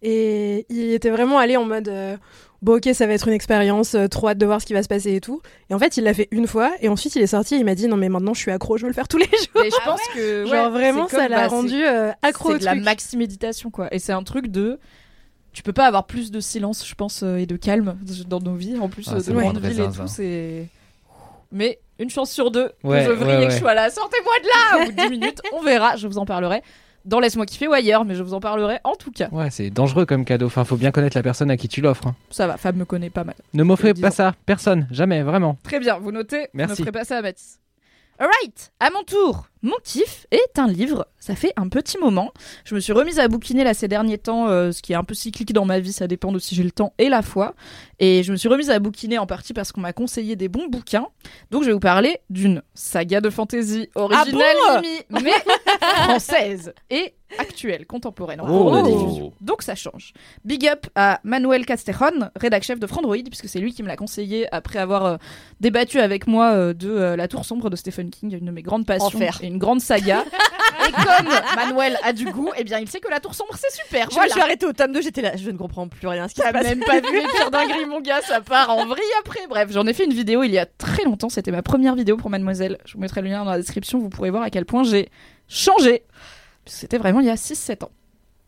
Et 0.03 0.67
il 0.69 0.93
était 0.93 1.11
vraiment 1.11 1.39
allé 1.39 1.57
en 1.57 1.65
mode 1.65 1.89
euh, 1.89 2.17
bon 2.61 2.77
ok 2.77 2.89
ça 2.93 3.07
va 3.07 3.13
être 3.13 3.29
une 3.29 3.35
expérience, 3.35 3.95
euh, 3.95 4.09
trop 4.09 4.29
hâte 4.29 4.39
de 4.39 4.47
voir 4.47 4.61
ce 4.61 4.67
qui 4.67 4.73
va 4.73 4.83
se 4.83 4.89
passer 4.89 5.15
et 5.15 5.21
tout. 5.21 5.41
Et 5.71 5.75
en 5.75 5.79
fait 5.79 5.97
il 5.97 6.03
l'a 6.03 6.13
fait 6.13 6.27
une 6.33 6.49
fois 6.49 6.73
et 6.81 6.89
ensuite 6.89 7.15
il 7.15 7.23
est 7.23 7.29
sorti 7.29 7.55
et 7.55 7.59
il 7.59 7.65
m'a 7.65 7.77
dit 7.77 7.87
non 7.87 7.97
mais 7.97 8.09
maintenant 8.09 8.35
je 8.35 8.41
suis 8.41 8.51
accro, 8.51 8.77
je 8.79 8.83
veux 8.83 8.89
le 8.89 8.95
faire 8.95 9.07
tous 9.07 9.19
les 9.19 9.27
jours. 9.27 9.63
Mais 9.63 9.71
je 9.71 9.85
pense 9.85 10.01
que 10.15 10.47
Genre 10.47 10.67
ouais, 10.67 10.71
vraiment 10.71 11.07
ça 11.07 11.29
l'a 11.29 11.43
bah, 11.43 11.49
rendu 11.49 11.85
euh, 11.85 12.11
accro 12.23 12.53
C'est 12.53 12.59
de 12.59 12.65
la 12.65 12.75
maxi 12.75 13.17
méditation 13.17 13.71
quoi. 13.71 13.95
Et 13.95 14.01
c'est 14.01 14.13
un 14.13 14.25
truc 14.25 14.49
de 14.49 14.81
tu 15.53 15.63
peux 15.63 15.73
pas 15.73 15.87
avoir 15.87 16.07
plus 16.07 16.31
de 16.31 16.41
silence, 16.41 16.87
je 16.87 16.95
pense, 16.95 17.23
euh, 17.23 17.37
et 17.37 17.47
de 17.47 17.57
calme 17.57 17.97
dans 18.29 18.41
nos 18.41 18.55
vies. 18.55 18.79
En 18.79 18.89
plus 18.89 19.07
Ah, 19.09 19.15
de 19.21 19.33
grande 19.33 19.59
très 19.61 19.71
ville 19.71 19.81
et 19.81 19.85
tout, 19.93 20.07
c'est. 20.07 20.69
Mais 21.51 21.79
une 21.99 22.09
chance 22.11 22.31
sur 22.31 22.51
deux 22.51 22.71
Ouais, 22.83 23.05
que 23.05 23.11
je 23.11 23.11
vrille 23.13 23.37
ouais, 23.39 23.47
que 23.49 23.53
je 23.53 23.59
sois 23.59 23.75
là. 23.75 23.91
Sortez-moi 23.91 24.33
de 24.43 24.47
là 24.49 24.87
de 24.87 25.09
10 25.09 25.11
minutes, 25.21 25.41
on 25.53 25.63
verra. 25.63 25.97
Je 25.97 26.07
vous 26.09 26.19
en 26.19 26.25
parlerai 26.25 26.63
dans 27.05 27.19
Laisse-moi 27.21 27.47
kiffer 27.47 27.67
ou 27.69 27.73
ailleurs, 27.73 28.05
mais 28.05 28.15
je 28.15 28.23
vous 28.23 28.33
en 28.33 28.41
parlerai 28.41 28.79
en 28.85 28.95
tout 28.95 29.11
cas. 29.11 29.29
Ouais, 29.33 29.51
c'est 29.51 29.71
dangereux 29.71 30.07
comme 30.07 30.25
cadeau. 30.25 30.47
Enfin, 30.47 30.65
faut 30.65 30.77
bien 30.77 30.91
connaître 30.93 31.17
la 31.17 31.23
personne 31.23 31.51
à 31.51 31.57
qui 31.57 31.69
tu 31.69 31.81
l'offres. 31.81 32.07
hein. 32.07 32.15
Ça 32.31 32.47
va, 32.47 32.57
Fab 32.57 32.77
me 32.77 32.85
connaît 32.85 33.11
pas 33.11 33.25
mal. 33.25 33.35
Ne 33.55 33.63
m'offrez 33.65 33.93
pas 33.93 34.11
ça, 34.11 34.35
personne, 34.47 34.87
jamais, 34.91 35.23
vraiment. 35.23 35.59
Très 35.65 35.81
bien, 35.81 35.99
vous 35.99 36.13
notez. 36.13 36.47
Merci. 36.55 36.73
Ne 36.73 36.77
ferez 36.87 36.93
pas 36.93 37.05
ça 37.05 37.19
à 37.19 37.23
Mathis. 37.23 37.59
Alright, 38.19 38.73
à 38.81 38.91
mon 38.91 39.03
tour. 39.03 39.47
Mon 39.63 39.77
kiff 39.85 40.27
est 40.33 40.59
un 40.59 40.67
livre. 40.67 41.07
Ça 41.19 41.37
fait 41.37 41.53
un 41.57 41.69
petit 41.69 41.99
moment. 41.99 42.33
Je 42.65 42.75
me 42.75 42.81
suis 42.81 42.93
remise 42.93 43.21
à 43.21 43.29
bouquiner 43.29 43.63
là 43.63 43.75
ces 43.75 43.87
derniers 43.87 44.19
temps, 44.19 44.49
euh, 44.49 44.73
ce 44.73 44.83
qui 44.83 44.93
est 44.93 44.97
un 44.97 45.05
peu 45.05 45.15
cyclique 45.15 45.53
dans 45.53 45.65
ma 45.65 45.79
vie. 45.79 45.93
Ça 45.93 46.09
dépend 46.09 46.33
de 46.33 46.41
si 46.41 46.57
j'ai 46.57 46.65
le 46.65 46.73
temps 46.73 46.95
et 46.99 47.09
la 47.09 47.23
foi. 47.23 47.55
Et 48.01 48.25
je 48.25 48.33
me 48.33 48.37
suis 48.37 48.49
remise 48.49 48.71
à 48.71 48.81
bouquiner 48.81 49.19
en 49.19 49.27
partie 49.27 49.53
parce 49.53 49.71
qu'on 49.71 49.81
m'a 49.81 49.93
conseillé 49.93 50.35
des 50.35 50.49
bons 50.49 50.67
bouquins. 50.67 51.07
Donc 51.53 51.63
je 51.63 51.69
vais 51.69 51.73
vous 51.73 51.79
parler 51.79 52.19
d'une 52.29 52.63
saga 52.75 53.21
de 53.21 53.31
fantasy 53.31 53.89
originale, 53.95 54.83
Mimi, 54.83 55.23
mais 55.23 55.31
française 56.05 56.75
et 56.91 57.15
actuelle, 57.39 57.87
contemporaine. 57.87 58.41
Oh. 58.47 59.33
Donc 59.41 59.63
ça 59.63 59.77
change. 59.77 60.13
Big 60.45 60.67
up 60.67 60.87
à 60.97 61.21
Manuel 61.23 61.65
Castejon, 61.65 62.31
rédac 62.37 62.65
chef 62.65 62.81
de 62.81 62.87
Frandroid, 62.87 63.17
puisque 63.25 63.49
c'est 63.49 63.61
lui 63.61 63.73
qui 63.73 63.83
me 63.83 63.89
l'a 63.89 63.97
conseillé 63.97 64.53
après 64.53 64.81
avoir 64.81 65.07
euh, 65.07 65.17
débattu 65.61 66.01
avec 66.01 66.27
moi 66.27 66.53
euh, 66.53 66.75
de 66.75 66.91
La 66.91 67.29
Tour 67.29 67.45
sombre 67.45 67.71
de 67.71 67.77
Stephen 67.77 68.11
King, 68.11 68.37
une 68.37 68.47
de 68.47 68.51
mes 68.51 68.63
grandes 68.63 68.85
passions 68.85 69.19
Enfer. 69.19 69.39
et 69.43 69.52
une 69.53 69.59
grande 69.59 69.81
saga. 69.81 70.25
et 70.89 70.93
comme 70.93 71.29
Manuel 71.57 71.99
a 72.03 72.13
du 72.13 72.25
goût, 72.27 72.51
eh 72.57 72.65
bien 72.65 72.79
il 72.79 72.89
sait 72.89 73.01
que 73.01 73.09
La 73.09 73.21
Tour 73.21 73.35
sombre 73.35 73.55
c'est 73.57 73.71
super. 73.83 74.09
Je 74.11 74.15
Voilà. 74.15 74.29
me 74.29 74.33
suis 74.33 74.41
arrêtée 74.41 74.67
au 74.67 74.73
tome 74.73 74.93
2, 74.93 75.03
j'étais 75.03 75.23
là, 75.23 75.37
je 75.37 75.51
ne 75.51 75.57
comprends 75.57 75.87
plus 75.89 76.07
rien 76.09 76.27
ce 76.29 76.35
qui 76.35 76.41
T'as 76.41 76.53
même 76.53 76.81
pas 76.81 77.01
vu 77.01 77.13
les 77.15 77.27
pires 77.37 77.51
dingueries, 77.53 77.87
mon 77.87 78.01
gars, 78.01 78.21
ça 78.23 78.41
part 78.41 78.71
en 78.71 78.87
vrille 78.87 79.05
après. 79.21 79.47
Bref, 79.49 79.69
j'en 79.71 79.87
ai 79.87 79.93
fait 79.93 80.05
une 80.05 80.15
vidéo 80.15 80.43
il 80.43 80.51
y 80.51 80.59
a 80.59 80.67
très 80.67 81.05
longtemps, 81.05 81.29
c'était 81.29 81.53
ma 81.53 81.63
première 81.63 81.95
vidéo 81.95 82.17
pour 82.17 82.31
Mademoiselle. 82.31 82.79
Je 82.85 82.95
vous 82.95 83.01
mettrai 83.01 83.23
le 83.23 83.29
lien 83.29 83.45
dans 83.45 83.51
la 83.51 83.59
description, 83.59 83.99
vous 83.99 84.09
pourrez 84.09 84.31
voir 84.31 84.43
à 84.43 84.51
quel 84.51 84.65
point 84.65 84.83
j'ai 84.85 85.09
changé. 85.49 86.03
C'était 86.67 86.99
vraiment 86.99 87.21
il 87.21 87.27
y 87.27 87.31
a 87.31 87.35
6-7 87.35 87.85
ans. 87.85 87.91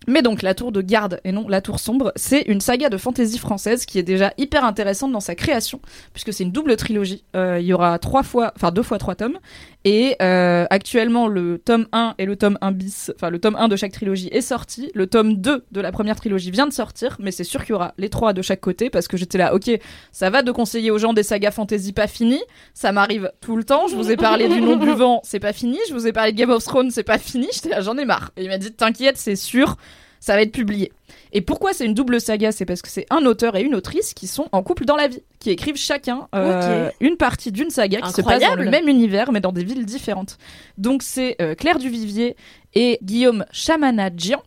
Mais 0.07 0.21
donc, 0.21 0.43
La 0.43 0.55
Tour 0.55 0.71
de 0.71 0.83
Garde 0.83 1.21
et 1.25 1.33
non 1.33 1.49
La 1.49 1.63
Tour 1.63 1.81
Sombre, 1.81 2.13
c'est 2.15 2.43
une 2.43 2.61
saga 2.61 2.91
de 2.91 2.99
fantasy 2.99 3.39
française 3.39 3.87
qui 3.87 3.99
est 3.99 4.03
déjà 4.03 4.35
hyper 4.37 4.63
intéressante 4.65 5.13
dans 5.13 5.21
sa 5.21 5.35
création, 5.35 5.81
puisque 6.13 6.31
c'est 6.33 6.45
une 6.45 6.53
double 6.53 6.77
trilogie. 6.77 7.25
Euh, 7.35 7.59
il 7.59 7.65
y 7.65 7.73
aura 7.73 7.99
trois 7.99 8.23
fois, 8.23 8.53
enfin 8.55 8.71
deux 8.71 8.83
fois 8.83 8.99
trois 8.99 9.15
tomes. 9.15 9.39
Et 9.87 10.17
euh, 10.23 10.65
actuellement, 10.71 11.29
le 11.29 11.59
tome 11.59 11.87
1 11.93 12.15
et 12.17 12.25
le 12.25 12.37
tome 12.37 12.57
1 12.63 12.73
bis, 12.73 13.13
enfin 13.15 13.29
le 13.29 13.39
tome 13.39 13.55
1 13.55 13.69
de 13.69 13.77
chaque 13.77 13.93
trilogie 13.93 14.29
est 14.33 14.41
sorti. 14.41 14.91
Le 14.95 15.07
tome 15.07 15.37
2 15.37 15.65
de 15.71 15.81
la 15.81 15.93
première 15.93 16.17
trilogie 16.17 16.51
vient 16.51 16.67
de 16.67 16.73
sortir, 16.73 17.19
mais 17.21 17.31
c'est 17.31 17.45
sûr 17.45 17.61
qu'il 17.61 17.71
y 17.71 17.75
aura 17.75 17.93
les 17.99 18.09
trois 18.09 18.33
de 18.33 18.41
chaque 18.41 18.63
côté, 18.63 18.89
parce 18.89 19.09
que 19.09 19.19
j'étais 19.19 19.37
là, 19.37 19.55
ok, 19.55 19.71
ça 20.11 20.31
va 20.31 20.43
de 20.43 20.51
conseiller 20.53 20.91
aux 20.91 20.97
gens 20.97 21.13
des 21.13 21.23
sagas 21.23 21.51
fantasy 21.51 21.93
pas 21.93 22.07
finies, 22.07 22.43
ça 22.73 22.93
m'arrive 22.93 23.31
tout 23.43 23.57
le 23.57 23.65
temps. 23.65 23.87
Je 23.87 23.95
vous 23.95 24.11
ai 24.11 24.17
parlé 24.17 24.49
du 24.49 24.63
nom 24.63 24.77
du 24.77 24.91
vent, 24.91 25.21
c'est 25.23 25.41
pas 25.41 25.53
fini. 25.53 25.79
Je 25.89 25.93
vous 25.93 26.07
ai 26.07 26.13
parlé 26.13 26.33
de 26.33 26.39
Game 26.39 26.51
of 26.51 26.65
Thrones, 26.65 26.91
c'est 26.91 27.03
pas 27.03 27.19
fini. 27.19 27.49
J'étais 27.53 27.69
là, 27.69 27.83
j'en 27.83 27.99
ai 27.99 28.07
marre. 28.07 28.31
Et 28.39 28.45
il 28.45 28.49
m'a 28.49 28.57
dit, 28.57 28.73
t'inquiète, 28.73 29.19
c'est 29.19 29.37
sûr, 29.37 29.77
ça 30.19 30.35
va 30.35 30.41
être 30.41 30.53
publié. 30.53 30.93
Et 31.35 31.41
pourquoi 31.41 31.73
c'est 31.73 31.85
une 31.85 31.95
double 31.95 32.21
saga? 32.21 32.53
C'est 32.53 32.65
parce 32.65 32.81
que 32.81 32.89
c'est 32.89 33.07
un 33.11 33.27
auteur 33.27 33.57
et 33.57 33.63
une 33.63 33.75
autrice 33.75 34.15
qui 34.15 34.27
sont 34.27 34.49
en 34.53 34.63
couple 34.63 34.85
dans 34.85 34.97
la 34.97 35.09
vie, 35.09 35.23
qui 35.41 35.51
écrivent 35.51 35.77
chacun 35.77 36.29
euh, 36.35 36.91
une 37.01 37.17
partie 37.17 37.53
d'une 37.53 37.71
saga 37.71 38.01
qui 38.01 38.13
se 38.13 38.23
passe 38.23 38.41
dans 38.41 38.55
le 38.55 38.71
même 38.71 38.89
univers, 38.89 39.33
mais 39.33 39.41
dans 39.41 39.53
des 39.53 39.65
villes 39.65 39.85
différentes. 39.85 40.39
Donc 40.79 41.03
c'est 41.03 41.37
euh, 41.43 41.55
Claire 41.55 41.79
Duvivier 41.79 42.37
et 42.75 42.99
Guillaume 43.03 43.45
Chamanadjian. 43.53 44.41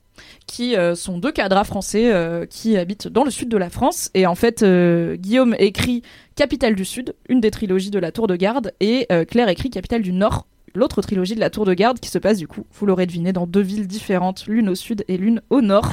qui 0.47 0.75
euh, 0.75 0.95
sont 0.95 1.17
deux 1.17 1.31
cadres 1.31 1.63
français 1.65 2.11
euh, 2.11 2.45
qui 2.45 2.77
habitent 2.77 3.07
dans 3.07 3.23
le 3.23 3.31
sud 3.31 3.49
de 3.49 3.57
la 3.57 3.69
France. 3.69 4.09
Et 4.13 4.25
en 4.25 4.35
fait, 4.35 4.63
euh, 4.63 5.15
Guillaume 5.15 5.55
écrit 5.59 6.01
Capitale 6.35 6.75
du 6.75 6.85
Sud, 6.85 7.15
une 7.29 7.39
des 7.41 7.51
trilogies 7.51 7.91
de 7.91 7.99
la 7.99 8.11
Tour 8.11 8.27
de 8.27 8.35
Garde, 8.35 8.73
et 8.79 9.07
Claire 9.27 9.49
écrit 9.49 9.69
Capitale 9.71 10.03
du 10.03 10.13
Nord, 10.13 10.45
l'autre 10.75 11.01
trilogie 11.01 11.33
de 11.33 11.39
la 11.39 11.49
Tour 11.49 11.65
de 11.65 11.73
Garde, 11.73 11.99
qui 11.99 12.09
se 12.09 12.19
passe 12.19 12.37
du 12.37 12.47
coup, 12.47 12.65
vous 12.73 12.85
l'aurez 12.85 13.07
deviné, 13.07 13.33
dans 13.33 13.47
deux 13.47 13.61
villes 13.61 13.87
différentes, 13.87 14.45
l'une 14.47 14.69
au 14.69 14.75
sud 14.75 15.03
et 15.07 15.17
l'une 15.17 15.41
au 15.49 15.61
nord, 15.61 15.91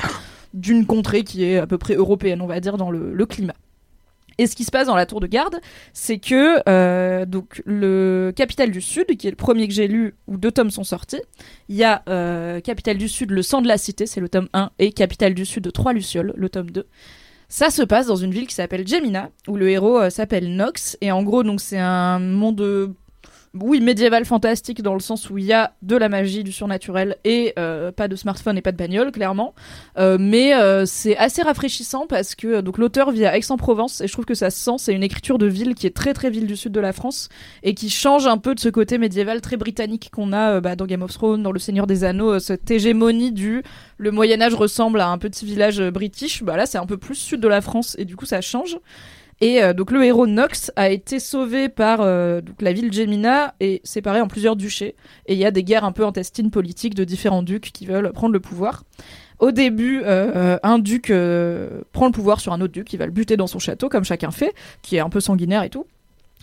d'une 0.54 0.86
contrée 0.86 1.24
qui 1.24 1.44
est 1.44 1.58
à 1.58 1.66
peu 1.66 1.76
près 1.76 1.94
européenne, 1.94 2.40
on 2.40 2.46
va 2.46 2.60
dire, 2.60 2.78
dans 2.78 2.90
le, 2.90 3.26
climat. 3.26 3.54
Et 4.38 4.46
ce 4.46 4.56
qui 4.56 4.64
se 4.64 4.70
passe 4.70 4.86
dans 4.86 4.96
la 4.96 5.06
Tour 5.06 5.20
de 5.20 5.26
Garde, 5.26 5.60
c'est 5.92 6.18
que 6.18 6.58
euh, 6.68 7.26
le 7.66 8.32
Capitale 8.34 8.70
du 8.70 8.80
Sud, 8.80 9.16
qui 9.16 9.26
est 9.26 9.30
le 9.30 9.36
premier 9.36 9.68
que 9.68 9.74
j'ai 9.74 9.86
lu, 9.86 10.14
où 10.26 10.36
deux 10.38 10.50
tomes 10.50 10.70
sont 10.70 10.84
sortis, 10.84 11.20
il 11.68 11.76
y 11.76 11.84
a 11.84 12.02
euh, 12.08 12.60
Capitale 12.60 12.98
du 12.98 13.08
Sud, 13.08 13.30
le 13.30 13.42
sang 13.42 13.62
de 13.62 13.68
la 13.68 13.78
cité, 13.78 14.06
c'est 14.06 14.20
le 14.20 14.28
tome 14.28 14.48
1, 14.52 14.70
et 14.78 14.92
Capitale 14.92 15.34
du 15.34 15.44
Sud, 15.44 15.70
Trois 15.72 15.92
Lucioles, 15.92 16.32
le 16.36 16.48
tome 16.48 16.70
2. 16.70 16.86
Ça 17.48 17.70
se 17.70 17.82
passe 17.82 18.06
dans 18.06 18.16
une 18.16 18.32
ville 18.32 18.46
qui 18.46 18.54
s'appelle 18.54 18.86
Gemina, 18.86 19.30
où 19.46 19.56
le 19.56 19.70
héros 19.70 20.00
euh, 20.00 20.10
s'appelle 20.10 20.56
Nox, 20.56 20.96
et 21.00 21.12
en 21.12 21.22
gros, 21.22 21.42
donc 21.42 21.60
c'est 21.60 21.78
un 21.78 22.18
monde 22.18 22.94
oui, 23.60 23.80
médiéval 23.80 24.24
fantastique 24.24 24.82
dans 24.82 24.94
le 24.94 25.00
sens 25.00 25.30
où 25.30 25.38
il 25.38 25.44
y 25.44 25.52
a 25.52 25.74
de 25.82 25.96
la 25.96 26.08
magie, 26.08 26.42
du 26.42 26.50
surnaturel 26.50 27.16
et 27.24 27.52
euh, 27.56 27.92
pas 27.92 28.08
de 28.08 28.16
smartphone 28.16 28.58
et 28.58 28.62
pas 28.62 28.72
de 28.72 28.76
bagnole, 28.76 29.12
clairement. 29.12 29.54
Euh, 29.96 30.16
mais 30.18 30.54
euh, 30.54 30.84
c'est 30.86 31.16
assez 31.16 31.40
rafraîchissant 31.42 32.06
parce 32.08 32.34
que 32.34 32.60
donc 32.62 32.78
l'auteur 32.78 33.12
vit 33.12 33.24
à 33.24 33.36
Aix-en-Provence 33.36 34.00
et 34.00 34.08
je 34.08 34.12
trouve 34.12 34.24
que 34.24 34.34
ça 34.34 34.50
se 34.50 34.58
sent. 34.58 34.78
C'est 34.78 34.92
une 34.92 35.04
écriture 35.04 35.38
de 35.38 35.46
ville 35.46 35.76
qui 35.76 35.86
est 35.86 35.94
très 35.94 36.14
très 36.14 36.30
ville 36.30 36.46
du 36.46 36.56
sud 36.56 36.72
de 36.72 36.80
la 36.80 36.92
France 36.92 37.28
et 37.62 37.74
qui 37.74 37.90
change 37.90 38.26
un 38.26 38.38
peu 38.38 38.56
de 38.56 38.60
ce 38.60 38.68
côté 38.68 38.98
médiéval 38.98 39.40
très 39.40 39.56
britannique 39.56 40.10
qu'on 40.12 40.32
a 40.32 40.60
bah, 40.60 40.74
dans 40.74 40.86
Game 40.86 41.02
of 41.02 41.12
Thrones, 41.12 41.42
dans 41.42 41.52
Le 41.52 41.60
Seigneur 41.60 41.86
des 41.86 42.02
Anneaux, 42.02 42.40
cette 42.40 42.68
hégémonie 42.70 43.30
du 43.30 43.62
le 43.98 44.10
Moyen 44.10 44.42
Âge 44.42 44.54
ressemble 44.54 45.00
à 45.00 45.08
un 45.08 45.18
petit 45.18 45.46
village 45.46 45.80
british. 45.80 46.42
Bah 46.42 46.56
là, 46.56 46.66
c'est 46.66 46.78
un 46.78 46.86
peu 46.86 46.96
plus 46.96 47.14
sud 47.14 47.40
de 47.40 47.48
la 47.48 47.60
France 47.60 47.94
et 47.98 48.04
du 48.04 48.16
coup 48.16 48.26
ça 48.26 48.40
change. 48.40 48.78
Et 49.44 49.62
euh, 49.62 49.74
donc 49.74 49.90
le 49.90 50.02
héros 50.02 50.26
Nox 50.26 50.72
a 50.74 50.88
été 50.88 51.20
sauvé 51.20 51.68
par 51.68 52.00
euh, 52.00 52.40
la 52.60 52.72
ville 52.72 52.90
Gemina 52.90 53.54
et 53.60 53.82
séparé 53.84 54.22
en 54.22 54.26
plusieurs 54.26 54.56
duchés. 54.56 54.96
Et 55.26 55.34
il 55.34 55.38
y 55.38 55.44
a 55.44 55.50
des 55.50 55.62
guerres 55.62 55.84
un 55.84 55.92
peu 55.92 56.06
intestines 56.06 56.50
politiques 56.50 56.94
de 56.94 57.04
différents 57.04 57.42
ducs 57.42 57.70
qui 57.70 57.84
veulent 57.84 58.10
prendre 58.12 58.32
le 58.32 58.40
pouvoir. 58.40 58.84
Au 59.40 59.50
début, 59.50 60.00
euh, 60.02 60.56
un 60.62 60.78
duc 60.78 61.12
prend 61.92 62.06
le 62.06 62.12
pouvoir 62.12 62.40
sur 62.40 62.54
un 62.54 62.60
autre 62.62 62.72
duc, 62.72 62.90
il 62.94 62.96
va 62.96 63.04
le 63.04 63.12
buter 63.12 63.36
dans 63.36 63.46
son 63.46 63.58
château, 63.58 63.90
comme 63.90 64.04
chacun 64.04 64.30
fait, 64.30 64.54
qui 64.80 64.96
est 64.96 65.00
un 65.00 65.10
peu 65.10 65.20
sanguinaire 65.20 65.62
et 65.62 65.68
tout. 65.68 65.84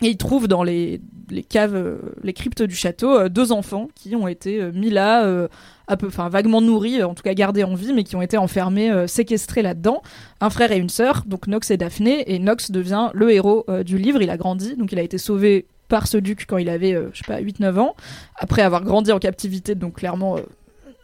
Et 0.00 0.08
il 0.08 0.16
trouve 0.16 0.48
dans 0.48 0.62
les, 0.62 1.00
caves, 1.48 1.76
euh, 1.76 1.98
les 2.22 2.32
cryptes 2.32 2.62
du 2.62 2.74
château, 2.74 3.16
euh, 3.16 3.28
deux 3.28 3.52
enfants 3.52 3.88
qui 3.94 4.16
ont 4.16 4.26
été 4.26 4.60
euh, 4.60 4.72
mis 4.72 4.90
là, 4.90 5.48
enfin 5.88 6.28
vaguement 6.28 6.60
nourris, 6.60 7.02
en 7.02 7.14
tout 7.14 7.22
cas 7.22 7.34
gardés 7.34 7.62
en 7.62 7.74
vie, 7.74 7.92
mais 7.92 8.02
qui 8.02 8.16
ont 8.16 8.22
été 8.22 8.38
enfermés, 8.38 9.06
séquestrés 9.06 9.62
là-dedans. 9.62 10.02
Un 10.40 10.50
frère 10.50 10.72
et 10.72 10.78
une 10.78 10.88
sœur, 10.88 11.24
donc 11.26 11.46
Nox 11.46 11.70
et 11.70 11.76
Daphné, 11.76 12.32
et 12.32 12.38
Nox 12.38 12.70
devient 12.70 13.10
le 13.12 13.30
héros 13.30 13.66
du 13.84 13.98
livre. 13.98 14.22
Il 14.22 14.30
a 14.30 14.36
grandi, 14.36 14.76
donc 14.76 14.92
il 14.92 14.98
a 14.98 15.02
été 15.02 15.18
sauvé 15.18 15.66
par 15.88 16.06
ce 16.06 16.16
duc 16.16 16.46
quand 16.48 16.56
il 16.56 16.70
avait, 16.70 16.96
je 17.12 17.18
sais 17.18 17.24
pas, 17.26 17.40
8-9 17.40 17.78
ans, 17.78 17.94
après 18.36 18.62
avoir 18.62 18.82
grandi 18.82 19.12
en 19.12 19.18
captivité, 19.18 19.74
donc 19.74 19.96
clairement 19.96 20.36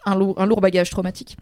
un 0.07 0.17
lourd 0.17 0.61
bagage 0.61 0.89
traumatique. 0.89 1.37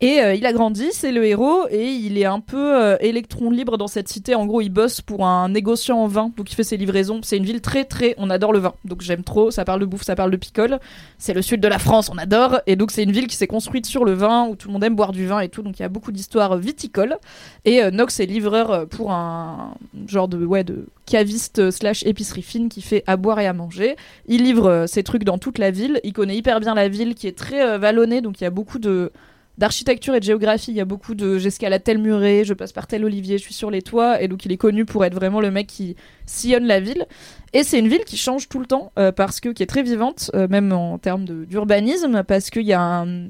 Et 0.00 0.20
euh, 0.20 0.32
il 0.32 0.46
a 0.46 0.52
grandi, 0.52 0.90
c'est 0.92 1.10
le 1.10 1.26
héros, 1.26 1.66
et 1.70 1.88
il 1.88 2.18
est 2.18 2.24
un 2.24 2.38
peu 2.38 2.80
euh, 2.80 2.96
électron 3.00 3.50
libre 3.50 3.76
dans 3.78 3.88
cette 3.88 4.06
cité. 4.06 4.36
En 4.36 4.46
gros, 4.46 4.60
il 4.60 4.68
bosse 4.68 5.00
pour 5.00 5.26
un 5.26 5.48
négociant 5.48 5.98
en 5.98 6.06
vin, 6.06 6.30
donc 6.36 6.52
il 6.52 6.54
fait 6.54 6.62
ses 6.62 6.76
livraisons. 6.76 7.18
C'est 7.24 7.36
une 7.36 7.44
ville 7.44 7.60
très, 7.60 7.84
très. 7.84 8.14
On 8.16 8.30
adore 8.30 8.52
le 8.52 8.60
vin, 8.60 8.74
donc 8.84 9.02
j'aime 9.02 9.24
trop. 9.24 9.50
Ça 9.50 9.64
parle 9.64 9.80
de 9.80 9.86
bouffe, 9.86 10.04
ça 10.04 10.14
parle 10.14 10.30
de 10.30 10.36
picole. 10.36 10.78
C'est 11.18 11.34
le 11.34 11.42
sud 11.42 11.60
de 11.60 11.66
la 11.66 11.80
France, 11.80 12.10
on 12.14 12.16
adore. 12.16 12.60
Et 12.68 12.76
donc, 12.76 12.92
c'est 12.92 13.02
une 13.02 13.10
ville 13.10 13.26
qui 13.26 13.34
s'est 13.34 13.48
construite 13.48 13.86
sur 13.86 14.04
le 14.04 14.12
vin, 14.12 14.46
où 14.46 14.54
tout 14.54 14.68
le 14.68 14.74
monde 14.74 14.84
aime 14.84 14.94
boire 14.94 15.10
du 15.10 15.26
vin 15.26 15.40
et 15.40 15.48
tout. 15.48 15.62
Donc, 15.62 15.80
il 15.80 15.82
y 15.82 15.84
a 15.84 15.88
beaucoup 15.88 16.12
d'histoires 16.12 16.56
viticoles. 16.58 17.16
Et 17.64 17.82
euh, 17.82 17.90
Nox 17.90 18.20
est 18.20 18.26
livreur 18.26 18.86
pour 18.86 19.10
un 19.10 19.74
genre 20.06 20.28
de, 20.28 20.44
ouais, 20.44 20.62
de 20.62 20.86
caviste 21.06 21.72
slash 21.72 22.06
épicerie 22.06 22.42
fine 22.42 22.68
qui 22.68 22.82
fait 22.82 23.02
à 23.08 23.16
boire 23.16 23.40
et 23.40 23.48
à 23.48 23.52
manger. 23.52 23.96
Il 24.28 24.44
livre 24.44 24.84
ses 24.86 25.02
trucs 25.02 25.24
dans 25.24 25.38
toute 25.38 25.58
la 25.58 25.72
ville. 25.72 26.00
Il 26.04 26.12
connaît 26.12 26.36
hyper 26.36 26.60
bien 26.60 26.76
la 26.76 26.88
ville 26.88 27.16
qui 27.16 27.26
est 27.26 27.36
très 27.36 27.78
vallonnée, 27.78 28.20
donc 28.20 28.40
il 28.40 28.44
y 28.44 28.46
a 28.46 28.50
beaucoup 28.50 28.78
de 28.78 29.10
d'architecture 29.58 30.14
et 30.14 30.20
de 30.20 30.24
géographie. 30.24 30.70
Il 30.70 30.76
y 30.76 30.80
a 30.80 30.84
beaucoup 30.84 31.14
de 31.14 31.36
j'escalade 31.36 31.82
tel 31.82 31.98
muret, 31.98 32.44
je 32.44 32.54
passe 32.54 32.72
par 32.72 32.86
tel 32.86 33.04
olivier, 33.04 33.36
je 33.36 33.42
suis 33.42 33.54
sur 33.54 33.70
les 33.70 33.82
toits. 33.82 34.22
Et 34.22 34.28
donc 34.28 34.44
il 34.44 34.52
est 34.52 34.56
connu 34.56 34.84
pour 34.84 35.04
être 35.04 35.14
vraiment 35.14 35.40
le 35.40 35.50
mec 35.50 35.66
qui 35.66 35.96
sillonne 36.24 36.64
la 36.64 36.80
ville. 36.80 37.06
Et 37.52 37.64
c'est 37.64 37.78
une 37.78 37.88
ville 37.88 38.04
qui 38.06 38.16
change 38.16 38.48
tout 38.48 38.60
le 38.60 38.66
temps 38.66 38.92
euh, 38.98 39.12
parce 39.12 39.40
que 39.40 39.50
qui 39.50 39.62
est 39.62 39.66
très 39.66 39.82
vivante, 39.82 40.30
euh, 40.34 40.48
même 40.48 40.72
en 40.72 40.98
termes 40.98 41.24
d'urbanisme, 41.24 42.22
parce 42.22 42.50
qu'il 42.50 42.66
y 42.66 42.72
a 42.72 42.80
un 42.80 43.28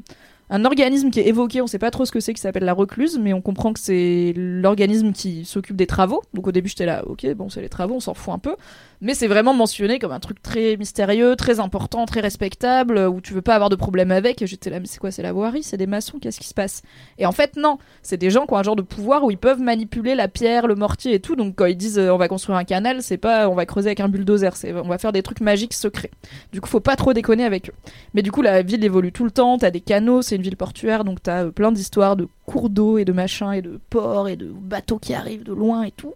un 0.50 0.64
organisme 0.64 1.10
qui 1.10 1.20
est 1.20 1.26
évoqué, 1.26 1.60
on 1.60 1.66
sait 1.66 1.78
pas 1.78 1.90
trop 1.90 2.04
ce 2.04 2.12
que 2.12 2.20
c'est, 2.20 2.34
qui 2.34 2.40
s'appelle 2.40 2.64
la 2.64 2.72
recluse, 2.72 3.18
mais 3.18 3.32
on 3.32 3.40
comprend 3.40 3.72
que 3.72 3.80
c'est 3.80 4.32
l'organisme 4.36 5.12
qui 5.12 5.44
s'occupe 5.44 5.76
des 5.76 5.86
travaux. 5.86 6.22
Donc 6.34 6.46
au 6.46 6.52
début 6.52 6.68
j'étais 6.68 6.86
là, 6.86 7.04
ok, 7.06 7.26
bon 7.34 7.48
c'est 7.48 7.60
les 7.60 7.68
travaux, 7.68 7.96
on 7.96 8.00
s'en 8.00 8.14
fout 8.14 8.34
un 8.34 8.38
peu. 8.38 8.56
Mais 9.00 9.14
c'est 9.14 9.28
vraiment 9.28 9.54
mentionné 9.54 9.98
comme 9.98 10.12
un 10.12 10.20
truc 10.20 10.42
très 10.42 10.76
mystérieux, 10.76 11.36
très 11.36 11.60
important, 11.60 12.04
très 12.06 12.20
respectable, 12.20 12.98
où 12.98 13.20
tu 13.20 13.32
veux 13.32 13.42
pas 13.42 13.54
avoir 13.54 13.70
de 13.70 13.76
problème 13.76 14.10
avec. 14.10 14.42
Et 14.42 14.46
j'étais 14.46 14.70
là, 14.70 14.80
mais 14.80 14.86
c'est 14.86 14.98
quoi, 14.98 15.10
c'est 15.10 15.22
la 15.22 15.32
voirie, 15.32 15.62
c'est 15.62 15.76
des 15.76 15.86
maçons, 15.86 16.18
qu'est-ce 16.18 16.40
qui 16.40 16.48
se 16.48 16.54
passe? 16.54 16.82
Et 17.18 17.26
en 17.26 17.32
fait 17.32 17.56
non, 17.56 17.78
c'est 18.02 18.16
des 18.16 18.30
gens 18.30 18.46
qui 18.46 18.54
ont 18.54 18.56
un 18.56 18.62
genre 18.62 18.76
de 18.76 18.82
pouvoir 18.82 19.24
où 19.24 19.30
ils 19.30 19.38
peuvent 19.38 19.60
manipuler 19.60 20.14
la 20.14 20.28
pierre, 20.28 20.66
le 20.66 20.74
mortier 20.74 21.14
et 21.14 21.20
tout. 21.20 21.36
Donc 21.36 21.54
quand 21.56 21.66
ils 21.66 21.76
disent 21.76 21.98
euh, 21.98 22.12
on 22.12 22.18
va 22.18 22.28
construire 22.28 22.58
un 22.58 22.64
canal, 22.64 23.02
c'est 23.02 23.18
pas 23.18 23.48
on 23.48 23.54
va 23.54 23.66
creuser 23.66 23.88
avec 23.88 24.00
un 24.00 24.08
bulldozer, 24.08 24.56
c'est 24.56 24.72
on 24.72 24.88
va 24.88 24.98
faire 24.98 25.12
des 25.12 25.22
trucs 25.22 25.40
magiques 25.40 25.74
secrets. 25.74 26.10
Du 26.52 26.60
coup 26.60 26.68
faut 26.68 26.80
pas 26.80 26.96
trop 26.96 27.12
déconner 27.12 27.44
avec 27.44 27.68
eux. 27.68 27.74
Mais 28.14 28.22
du 28.22 28.32
coup, 28.32 28.42
la 28.42 28.62
ville 28.62 28.84
évolue 28.84 29.12
tout 29.12 29.24
le 29.24 29.30
temps. 29.30 29.58
T'as 29.58 29.70
des 29.70 29.80
canaux, 29.80 30.22
c'est 30.22 30.37
une 30.38 30.44
ville 30.44 30.56
portuaire, 30.56 31.04
donc 31.04 31.22
t'as 31.22 31.44
euh, 31.44 31.50
plein 31.50 31.72
d'histoires 31.72 32.16
de 32.16 32.28
cours 32.46 32.70
d'eau 32.70 32.96
et 32.96 33.04
de 33.04 33.12
machins 33.12 33.52
et 33.52 33.62
de 33.62 33.80
ports 33.90 34.28
et 34.28 34.36
de 34.36 34.46
bateaux 34.46 34.98
qui 34.98 35.12
arrivent 35.12 35.42
de 35.42 35.52
loin 35.52 35.82
et 35.82 35.90
tout. 35.90 36.14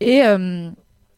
Et 0.00 0.22
euh, 0.22 0.68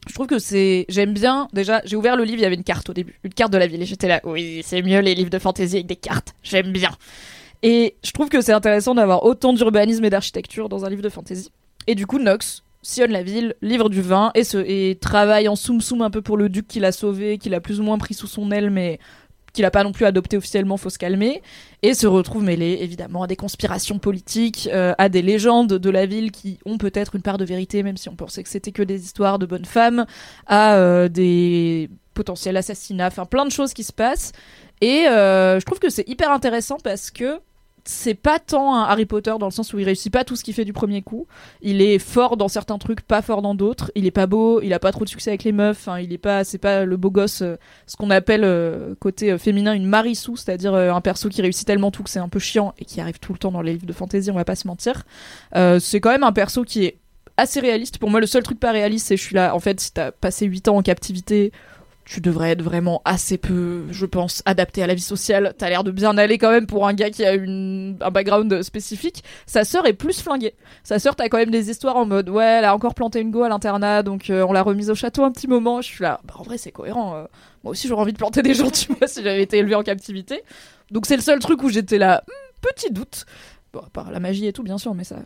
je 0.07 0.13
trouve 0.13 0.27
que 0.27 0.39
c'est. 0.39 0.85
J'aime 0.87 1.13
bien. 1.13 1.47
Déjà, 1.53 1.81
j'ai 1.85 1.95
ouvert 1.95 2.15
le 2.15 2.23
livre, 2.23 2.37
il 2.39 2.43
y 2.43 2.45
avait 2.45 2.55
une 2.55 2.63
carte 2.63 2.89
au 2.89 2.93
début, 2.93 3.19
une 3.23 3.33
carte 3.33 3.51
de 3.51 3.57
la 3.57 3.67
ville, 3.67 3.81
et 3.81 3.85
j'étais 3.85 4.07
là. 4.07 4.21
Oui, 4.23 4.61
c'est 4.63 4.81
mieux 4.81 4.99
les 4.99 5.15
livres 5.15 5.29
de 5.29 5.39
fantasy 5.39 5.75
avec 5.75 5.87
des 5.87 5.95
cartes. 5.95 6.35
J'aime 6.43 6.71
bien. 6.71 6.91
Et 7.63 7.95
je 8.03 8.11
trouve 8.11 8.29
que 8.29 8.41
c'est 8.41 8.53
intéressant 8.53 8.93
d'avoir 8.93 9.23
autant 9.25 9.51
d'urbanisme 9.51 10.05
et 10.05 10.09
d'architecture 10.09 10.69
dans 10.69 10.85
un 10.85 10.89
livre 10.89 11.01
de 11.01 11.09
fantasy. 11.09 11.51
Et 11.87 11.95
du 11.95 12.05
coup, 12.05 12.19
Nox 12.19 12.63
sillonne 12.85 13.11
la 13.11 13.23
ville, 13.23 13.55
livre 13.63 13.89
du 13.89 14.01
vin 14.01 14.31
et, 14.35 14.43
se, 14.43 14.57
et 14.57 14.95
travaille 15.01 15.47
en 15.47 15.55
soum 15.55 15.81
soum 15.81 16.03
un 16.03 16.11
peu 16.11 16.21
pour 16.21 16.37
le 16.37 16.49
duc 16.49 16.67
qui 16.67 16.79
l'a 16.79 16.91
sauvé, 16.91 17.39
qu'il 17.39 17.55
a 17.55 17.59
plus 17.59 17.79
ou 17.79 17.83
moins 17.83 17.97
pris 17.97 18.13
sous 18.13 18.27
son 18.27 18.51
aile, 18.51 18.69
mais 18.69 18.99
qu'il 19.55 19.65
a 19.65 19.71
pas 19.71 19.83
non 19.83 19.91
plus 19.91 20.05
adopté 20.05 20.37
officiellement, 20.37 20.77
faut 20.77 20.91
se 20.91 20.99
calmer, 20.99 21.41
et 21.81 21.93
se 21.93 22.05
retrouve 22.05 22.43
mêlé 22.43 22.77
évidemment 22.81 23.23
à 23.23 23.27
des 23.27 23.35
conspirations 23.35 23.97
politiques, 23.97 24.69
euh, 24.71 24.93
à 24.97 25.09
des 25.09 25.21
légendes 25.21 25.73
de 25.73 25.89
la 25.89 26.05
ville 26.05 26.31
qui 26.31 26.59
ont 26.65 26.77
peut-être 26.77 27.15
une 27.15 27.21
part 27.21 27.37
de 27.37 27.45
vérité, 27.45 27.81
même 27.81 27.97
si 27.97 28.09
on 28.09 28.15
pensait 28.15 28.43
que 28.43 28.49
c'était 28.49 28.71
que 28.71 28.83
des 28.83 29.03
histoires 29.03 29.39
de 29.39 29.45
bonnes 29.45 29.65
femmes, 29.65 30.05
à 30.45 30.75
euh, 30.75 31.07
des 31.07 31.89
potentiels 32.13 32.57
assassinats, 32.57 33.07
enfin 33.07 33.25
plein 33.25 33.45
de 33.45 33.51
choses 33.51 33.73
qui 33.73 33.83
se 33.83 33.93
passent. 33.93 34.31
Et 34.81 35.07
euh, 35.07 35.59
je 35.59 35.65
trouve 35.65 35.79
que 35.79 35.89
c'est 35.89 36.07
hyper 36.07 36.31
intéressant 36.31 36.77
parce 36.83 37.09
que 37.09 37.39
c'est 37.87 38.15
pas 38.15 38.39
tant 38.39 38.75
un 38.75 38.83
Harry 38.83 39.05
Potter 39.05 39.33
dans 39.39 39.45
le 39.45 39.51
sens 39.51 39.71
où 39.71 39.79
il 39.79 39.85
réussit 39.85 40.11
pas 40.11 40.23
tout 40.23 40.35
ce 40.35 40.43
qu'il 40.43 40.55
fait 40.55 40.65
du 40.65 40.73
premier 40.73 41.03
coup. 41.03 41.27
Il 41.61 41.81
est 41.81 41.99
fort 41.99 42.35
dans 42.35 42.47
certains 42.47 42.79
trucs, 42.79 43.01
pas 43.01 43.21
fort 43.21 43.43
dans 43.43 43.53
d'autres. 43.53 43.91
Il 43.93 44.07
est 44.07 44.11
pas 44.11 44.25
beau, 44.25 44.59
il 44.61 44.73
a 44.73 44.79
pas 44.79 44.91
trop 44.91 45.05
de 45.05 45.09
succès 45.09 45.29
avec 45.29 45.43
les 45.43 45.51
meufs. 45.51 45.77
Enfin, 45.77 45.99
il 45.99 46.11
est 46.11 46.17
pas, 46.17 46.43
c'est 46.43 46.57
pas 46.57 46.83
le 46.83 46.97
beau 46.97 47.11
gosse, 47.11 47.43
euh, 47.43 47.57
ce 47.85 47.95
qu'on 47.95 48.09
appelle 48.09 48.43
euh, 48.43 48.95
côté 48.99 49.31
euh, 49.31 49.37
féminin 49.37 49.73
une 49.73 49.85
Marissou, 49.85 50.35
c'est-à-dire 50.35 50.73
un 50.73 51.01
perso 51.01 51.29
qui 51.29 51.43
réussit 51.43 51.67
tellement 51.67 51.91
tout 51.91 52.01
que 52.01 52.09
c'est 52.09 52.19
un 52.19 52.27
peu 52.27 52.39
chiant 52.39 52.73
et 52.79 52.85
qui 52.85 52.99
arrive 53.01 53.19
tout 53.19 53.33
le 53.33 53.39
temps 53.39 53.51
dans 53.51 53.61
les 53.61 53.73
livres 53.73 53.85
de 53.85 53.93
fantasy. 53.93 54.31
On 54.31 54.35
va 54.35 54.45
pas 54.45 54.55
se 54.55 54.67
mentir. 54.67 55.03
C'est 55.53 55.99
quand 55.99 56.09
même 56.09 56.23
un 56.23 56.33
perso 56.33 56.63
qui 56.63 56.85
est 56.85 56.97
assez 57.37 57.59
réaliste. 57.59 57.97
Pour 57.99 58.09
moi, 58.09 58.19
le 58.19 58.25
seul 58.25 58.43
truc 58.43 58.59
pas 58.59 58.71
réaliste, 58.71 59.07
c'est 59.07 59.17
je 59.17 59.21
suis 59.21 59.35
là. 59.35 59.55
En 59.55 59.59
fait, 59.59 59.79
si 59.79 59.93
t'as 59.93 60.11
passé 60.11 60.45
8 60.45 60.69
ans 60.69 60.77
en 60.77 60.81
captivité, 60.81 61.51
tu 62.05 62.21
devrais 62.21 62.51
être 62.51 62.61
vraiment 62.61 63.01
assez 63.03 63.37
peu, 63.37 63.83
je 63.89 64.05
pense, 64.05 64.43
adapté 64.45 64.83
à 64.83 64.87
la 64.87 64.93
vie 64.93 65.01
sociale. 65.01 65.55
T'as 65.57 65.69
l'air 65.69 65.83
de 65.83 65.89
bien 65.89 66.17
aller 66.17 66.37
quand 66.37 66.51
même 66.51 66.67
pour 66.67 66.87
un 66.87 66.93
gars 66.93 67.09
qui 67.09 67.25
a 67.25 67.33
une, 67.33 67.97
un 67.99 68.11
background 68.11 68.61
spécifique. 68.61 69.23
Sa 69.47 69.63
sœur 69.63 69.87
est 69.87 69.93
plus 69.93 70.21
flinguée. 70.21 70.53
Sa 70.83 70.99
sœur, 70.99 71.15
t'as 71.15 71.29
quand 71.29 71.39
même 71.39 71.49
des 71.49 71.71
histoires 71.71 71.97
en 71.97 72.05
mode, 72.05 72.29
ouais, 72.29 72.45
elle 72.59 72.65
a 72.65 72.75
encore 72.75 72.93
planté 72.93 73.19
une 73.19 73.31
go 73.31 73.41
à 73.41 73.49
l'internat, 73.49 74.03
donc 74.03 74.29
euh, 74.29 74.45
on 74.47 74.53
l'a 74.53 74.61
remise 74.61 74.91
au 74.91 74.95
château 74.95 75.23
un 75.23 75.31
petit 75.31 75.47
moment. 75.47 75.81
Je 75.81 75.87
suis 75.87 76.03
là, 76.03 76.21
bah 76.25 76.35
en 76.37 76.43
vrai, 76.43 76.59
c'est 76.59 76.71
cohérent. 76.71 77.15
euh. 77.15 77.25
moi 77.63 77.71
aussi, 77.71 77.87
j'aurais 77.87 78.03
envie 78.03 78.13
de 78.13 78.17
planter 78.17 78.43
des 78.43 78.53
gens, 78.53 78.69
tu 78.69 78.93
vois, 78.93 79.07
si 79.07 79.23
j'avais 79.23 79.41
été 79.41 79.57
élevée 79.57 79.75
en 79.75 79.83
captivité. 79.83 80.43
Donc 80.91 81.07
c'est 81.07 81.15
le 81.15 81.23
seul 81.23 81.39
truc 81.39 81.63
où 81.63 81.69
j'étais 81.69 81.97
là, 81.97 82.23
hmm, 82.27 82.61
petit 82.61 82.93
doute. 82.93 83.25
Bon, 83.73 83.79
à 83.79 83.89
part 83.89 84.11
la 84.11 84.19
magie 84.19 84.45
et 84.45 84.53
tout, 84.53 84.63
bien 84.63 84.77
sûr, 84.77 84.93
mais 84.93 85.03
ça, 85.03 85.17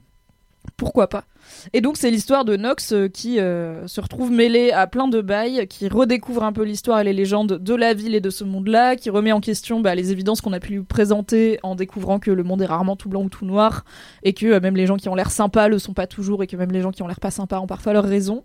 pourquoi 0.78 1.08
pas 1.08 1.26
Et 1.74 1.82
donc 1.82 1.98
c'est 1.98 2.10
l'histoire 2.10 2.46
de 2.46 2.56
Nox 2.56 2.94
euh, 2.94 3.08
qui 3.08 3.40
euh, 3.40 3.86
se 3.88 4.00
retrouve 4.00 4.32
mêlé 4.32 4.72
à 4.72 4.88
plein 4.88 5.08
de 5.08 5.22
bails, 5.22 5.68
qui 5.68 5.88
redécouvre 5.90 6.44
un 6.44 6.54
peu 6.54 6.64
l'histoire 6.64 7.00
et 7.02 7.04
les 7.04 7.14
légendes 7.14 7.60
de 7.62 7.76
la 7.76 7.94
ville 7.94 8.16
et 8.16 8.22
de 8.22 8.30
ce 8.30 8.44
monde-là, 8.44 8.96
qui 8.96 9.10
remet 9.10 9.32
en 9.32 9.42
question 9.42 9.82
bah, 9.82 9.96
les 9.96 10.12
évidences 10.12 10.42
qu'on 10.42 10.54
a 10.54 10.60
pu 10.60 10.74
lui 10.74 10.84
présenter 10.84 11.60
en 11.64 11.76
découvrant 11.76 12.20
que 12.20 12.32
le 12.32 12.44
monde 12.44 12.62
est 12.62 12.66
rarement 12.66 12.96
tout 12.96 13.10
blanc 13.10 13.24
ou 13.24 13.30
tout 13.30 13.46
noir, 13.46 13.84
et 14.24 14.34
que 14.34 14.46
euh, 14.46 14.60
même 14.60 14.76
les 14.76 14.86
gens 14.86 14.98
qui 14.98 15.10
ont 15.10 15.16
l'air 15.16 15.32
sympas 15.32 15.68
le 15.68 15.80
sont 15.80 15.94
pas 15.94 16.08
toujours, 16.08 16.44
et 16.44 16.48
que 16.48 16.56
même 16.56 16.72
les 16.72 16.82
gens 16.82 16.92
qui 16.92 17.04
ont 17.04 17.08
l'air 17.08 17.20
pas 17.20 17.32
sympas 17.32 17.60
ont 17.60 17.68
parfois 17.68 17.94
leurs 17.94 18.06
raisons. 18.06 18.44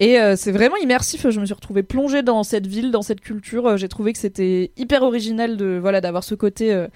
Et 0.00 0.18
c'est 0.34 0.50
vraiment 0.50 0.74
immersif. 0.78 1.28
Je 1.30 1.38
me 1.38 1.44
suis 1.44 1.54
retrouvée 1.54 1.84
plongée 1.84 2.22
dans 2.22 2.42
cette 2.42 2.66
ville, 2.66 2.90
dans 2.90 3.02
cette 3.02 3.20
culture. 3.20 3.76
J'ai 3.76 3.86
trouvé 3.86 4.12
que 4.12 4.18
c'était 4.18 4.72
hyper 4.76 5.04
original 5.04 5.56
de 5.56 5.78
voilà 5.80 6.00
d'avoir 6.00 6.24
ce 6.24 6.34
côté. 6.34 6.86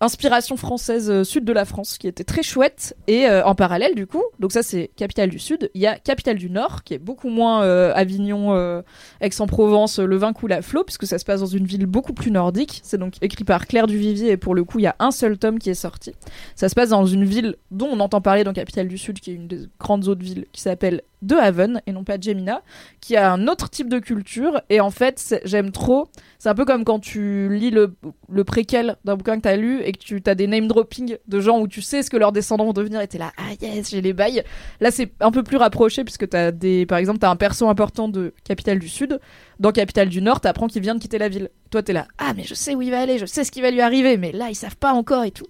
Inspiration 0.00 0.56
française 0.56 1.10
euh, 1.10 1.24
sud 1.24 1.44
de 1.44 1.52
la 1.52 1.64
France 1.64 1.98
qui 1.98 2.06
était 2.06 2.24
très 2.24 2.42
chouette. 2.42 2.96
Et 3.06 3.26
euh, 3.26 3.44
en 3.44 3.54
parallèle 3.54 3.94
du 3.94 4.06
coup 4.06 4.22
donc 4.38 4.52
ça 4.52 4.62
c'est 4.62 4.90
capitale 4.96 5.30
du 5.30 5.38
sud 5.38 5.70
il 5.74 5.80
y 5.80 5.86
a 5.86 5.98
capitale 5.98 6.36
du 6.36 6.50
nord 6.50 6.84
qui 6.84 6.94
est 6.94 6.98
beaucoup 6.98 7.28
moins 7.28 7.62
euh, 7.62 7.92
Avignon 7.94 8.82
Aix-en-Provence 9.20 9.98
le 9.98 10.16
vin 10.16 10.32
coule 10.32 10.52
à 10.52 10.62
flot 10.62 10.84
puisque 10.84 11.06
ça 11.06 11.18
se 11.18 11.24
passe 11.24 11.40
dans 11.40 11.46
une 11.46 11.66
ville 11.66 11.86
beaucoup 11.86 12.12
plus 12.12 12.30
nordique. 12.30 12.80
C'est 12.82 12.98
donc 12.98 13.14
écrit 13.22 13.44
par 13.44 13.66
Claire 13.66 13.86
Duvivier 13.86 14.30
et 14.30 14.36
pour 14.36 14.54
le 14.54 14.64
coup 14.64 14.78
il 14.78 14.82
y 14.82 14.86
a 14.86 14.96
un 14.98 15.10
seul 15.10 15.38
tome 15.38 15.58
qui 15.58 15.70
est 15.70 15.74
sorti. 15.74 16.14
Ça 16.54 16.68
se 16.68 16.74
passe 16.74 16.90
dans 16.90 17.06
une 17.06 17.24
ville 17.24 17.56
dont 17.70 17.88
on 17.90 18.00
entend 18.00 18.20
parler 18.20 18.44
dans 18.44 18.52
capitale 18.52 18.88
du 18.88 18.98
sud 18.98 19.20
qui 19.20 19.30
est 19.30 19.34
une 19.34 19.48
des 19.48 19.68
grandes 19.78 20.08
autres 20.08 20.22
villes 20.22 20.46
qui 20.52 20.60
s'appelle 20.60 21.02
De 21.22 21.34
Haven 21.34 21.82
et 21.86 21.92
non 21.92 22.04
pas 22.04 22.20
Gemina 22.20 22.62
qui 23.00 23.16
a 23.16 23.32
un 23.32 23.48
autre 23.48 23.70
type 23.70 23.88
de 23.88 23.98
culture 23.98 24.60
et 24.70 24.80
en 24.80 24.90
fait 24.90 25.40
j'aime 25.44 25.72
trop 25.72 26.08
c'est 26.38 26.48
un 26.48 26.54
peu 26.54 26.64
comme 26.64 26.84
quand 26.84 27.00
tu 27.00 27.48
lis 27.50 27.70
le, 27.70 27.96
le 28.28 28.44
préquel 28.44 28.96
d'un 29.04 29.16
bouquin 29.16 29.36
que 29.36 29.42
tu 29.42 29.48
as 29.48 29.56
lu 29.56 29.82
et 29.82 29.92
que 29.92 29.98
tu 29.98 30.22
as 30.24 30.34
des 30.34 30.46
name 30.46 30.68
dropping 30.68 31.16
de 31.26 31.40
gens 31.40 31.58
où 31.60 31.66
tu 31.66 31.82
sais 31.82 32.02
ce 32.02 32.10
que 32.10 32.16
leurs 32.16 32.32
descendants 32.32 32.64
vont 32.64 32.72
devenir 32.72 33.00
et 33.00 33.08
t'es 33.08 33.18
là, 33.18 33.32
ah 33.36 33.52
yes, 33.60 33.90
j'ai 33.90 34.00
les 34.00 34.12
bails. 34.12 34.44
Là, 34.80 34.90
c'est 34.90 35.12
un 35.20 35.30
peu 35.30 35.42
plus 35.42 35.56
rapproché 35.56 36.04
puisque 36.04 36.28
t'as 36.28 36.52
des, 36.52 36.86
par 36.86 36.98
exemple, 36.98 37.18
t'as 37.18 37.30
un 37.30 37.36
perso 37.36 37.68
important 37.68 38.08
de 38.08 38.34
Capitale 38.44 38.78
du 38.78 38.88
Sud. 38.88 39.18
Dans 39.58 39.72
Capitale 39.72 40.08
du 40.08 40.22
Nord, 40.22 40.40
t'apprends 40.40 40.68
qu'il 40.68 40.82
vient 40.82 40.94
de 40.94 41.00
quitter 41.00 41.18
la 41.18 41.28
ville. 41.28 41.50
Toi, 41.70 41.82
t'es 41.82 41.92
là, 41.92 42.06
ah 42.16 42.32
mais 42.34 42.44
je 42.44 42.54
sais 42.54 42.74
où 42.74 42.80
il 42.80 42.90
va 42.90 43.00
aller, 43.00 43.18
je 43.18 43.26
sais 43.26 43.44
ce 43.44 43.50
qui 43.50 43.60
va 43.60 43.70
lui 43.70 43.82
arriver, 43.82 44.16
mais 44.16 44.32
là, 44.32 44.48
ils 44.48 44.54
savent 44.54 44.76
pas 44.76 44.92
encore 44.92 45.24
et 45.24 45.30
tout. 45.30 45.46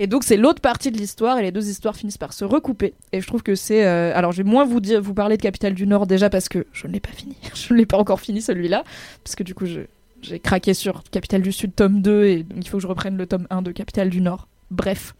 Et 0.00 0.08
donc, 0.08 0.24
c'est 0.24 0.36
l'autre 0.36 0.60
partie 0.60 0.90
de 0.90 0.98
l'histoire 0.98 1.38
et 1.38 1.42
les 1.42 1.52
deux 1.52 1.68
histoires 1.68 1.94
finissent 1.94 2.18
par 2.18 2.32
se 2.32 2.44
recouper. 2.44 2.94
Et 3.12 3.20
je 3.20 3.26
trouve 3.26 3.42
que 3.42 3.54
c'est, 3.54 3.86
euh, 3.86 4.12
alors, 4.16 4.32
je 4.32 4.38
vais 4.38 4.48
moins 4.48 4.64
vous 4.64 4.80
dire, 4.80 5.00
vous 5.00 5.14
parler 5.14 5.36
de 5.36 5.42
Capitale 5.42 5.74
du 5.74 5.86
Nord 5.86 6.08
déjà 6.08 6.28
parce 6.28 6.48
que 6.48 6.66
je 6.72 6.88
ne 6.88 6.92
l'ai 6.92 7.00
pas 7.00 7.12
fini. 7.12 7.36
je 7.54 7.72
ne 7.72 7.78
l'ai 7.78 7.86
pas 7.86 7.98
encore 7.98 8.20
fini 8.20 8.42
celui-là 8.42 8.82
parce 9.22 9.36
que 9.36 9.44
du 9.44 9.54
coup, 9.54 9.66
j'ai 9.66 10.40
craqué 10.40 10.74
sur 10.74 11.04
Capitale 11.10 11.42
du 11.42 11.52
Sud 11.52 11.74
tome 11.74 12.02
2 12.02 12.24
et 12.24 12.42
donc 12.42 12.64
il 12.64 12.68
faut 12.68 12.78
que 12.78 12.82
je 12.82 12.88
reprenne 12.88 13.16
le 13.16 13.26
tome 13.26 13.46
1 13.50 13.62
de 13.62 13.70
Capitale 13.70 14.10
du 14.10 14.20
Nord. 14.20 14.48
Bref, 14.70 15.14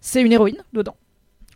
c'est 0.00 0.22
une 0.22 0.32
héroïne 0.32 0.62
dedans. 0.72 0.96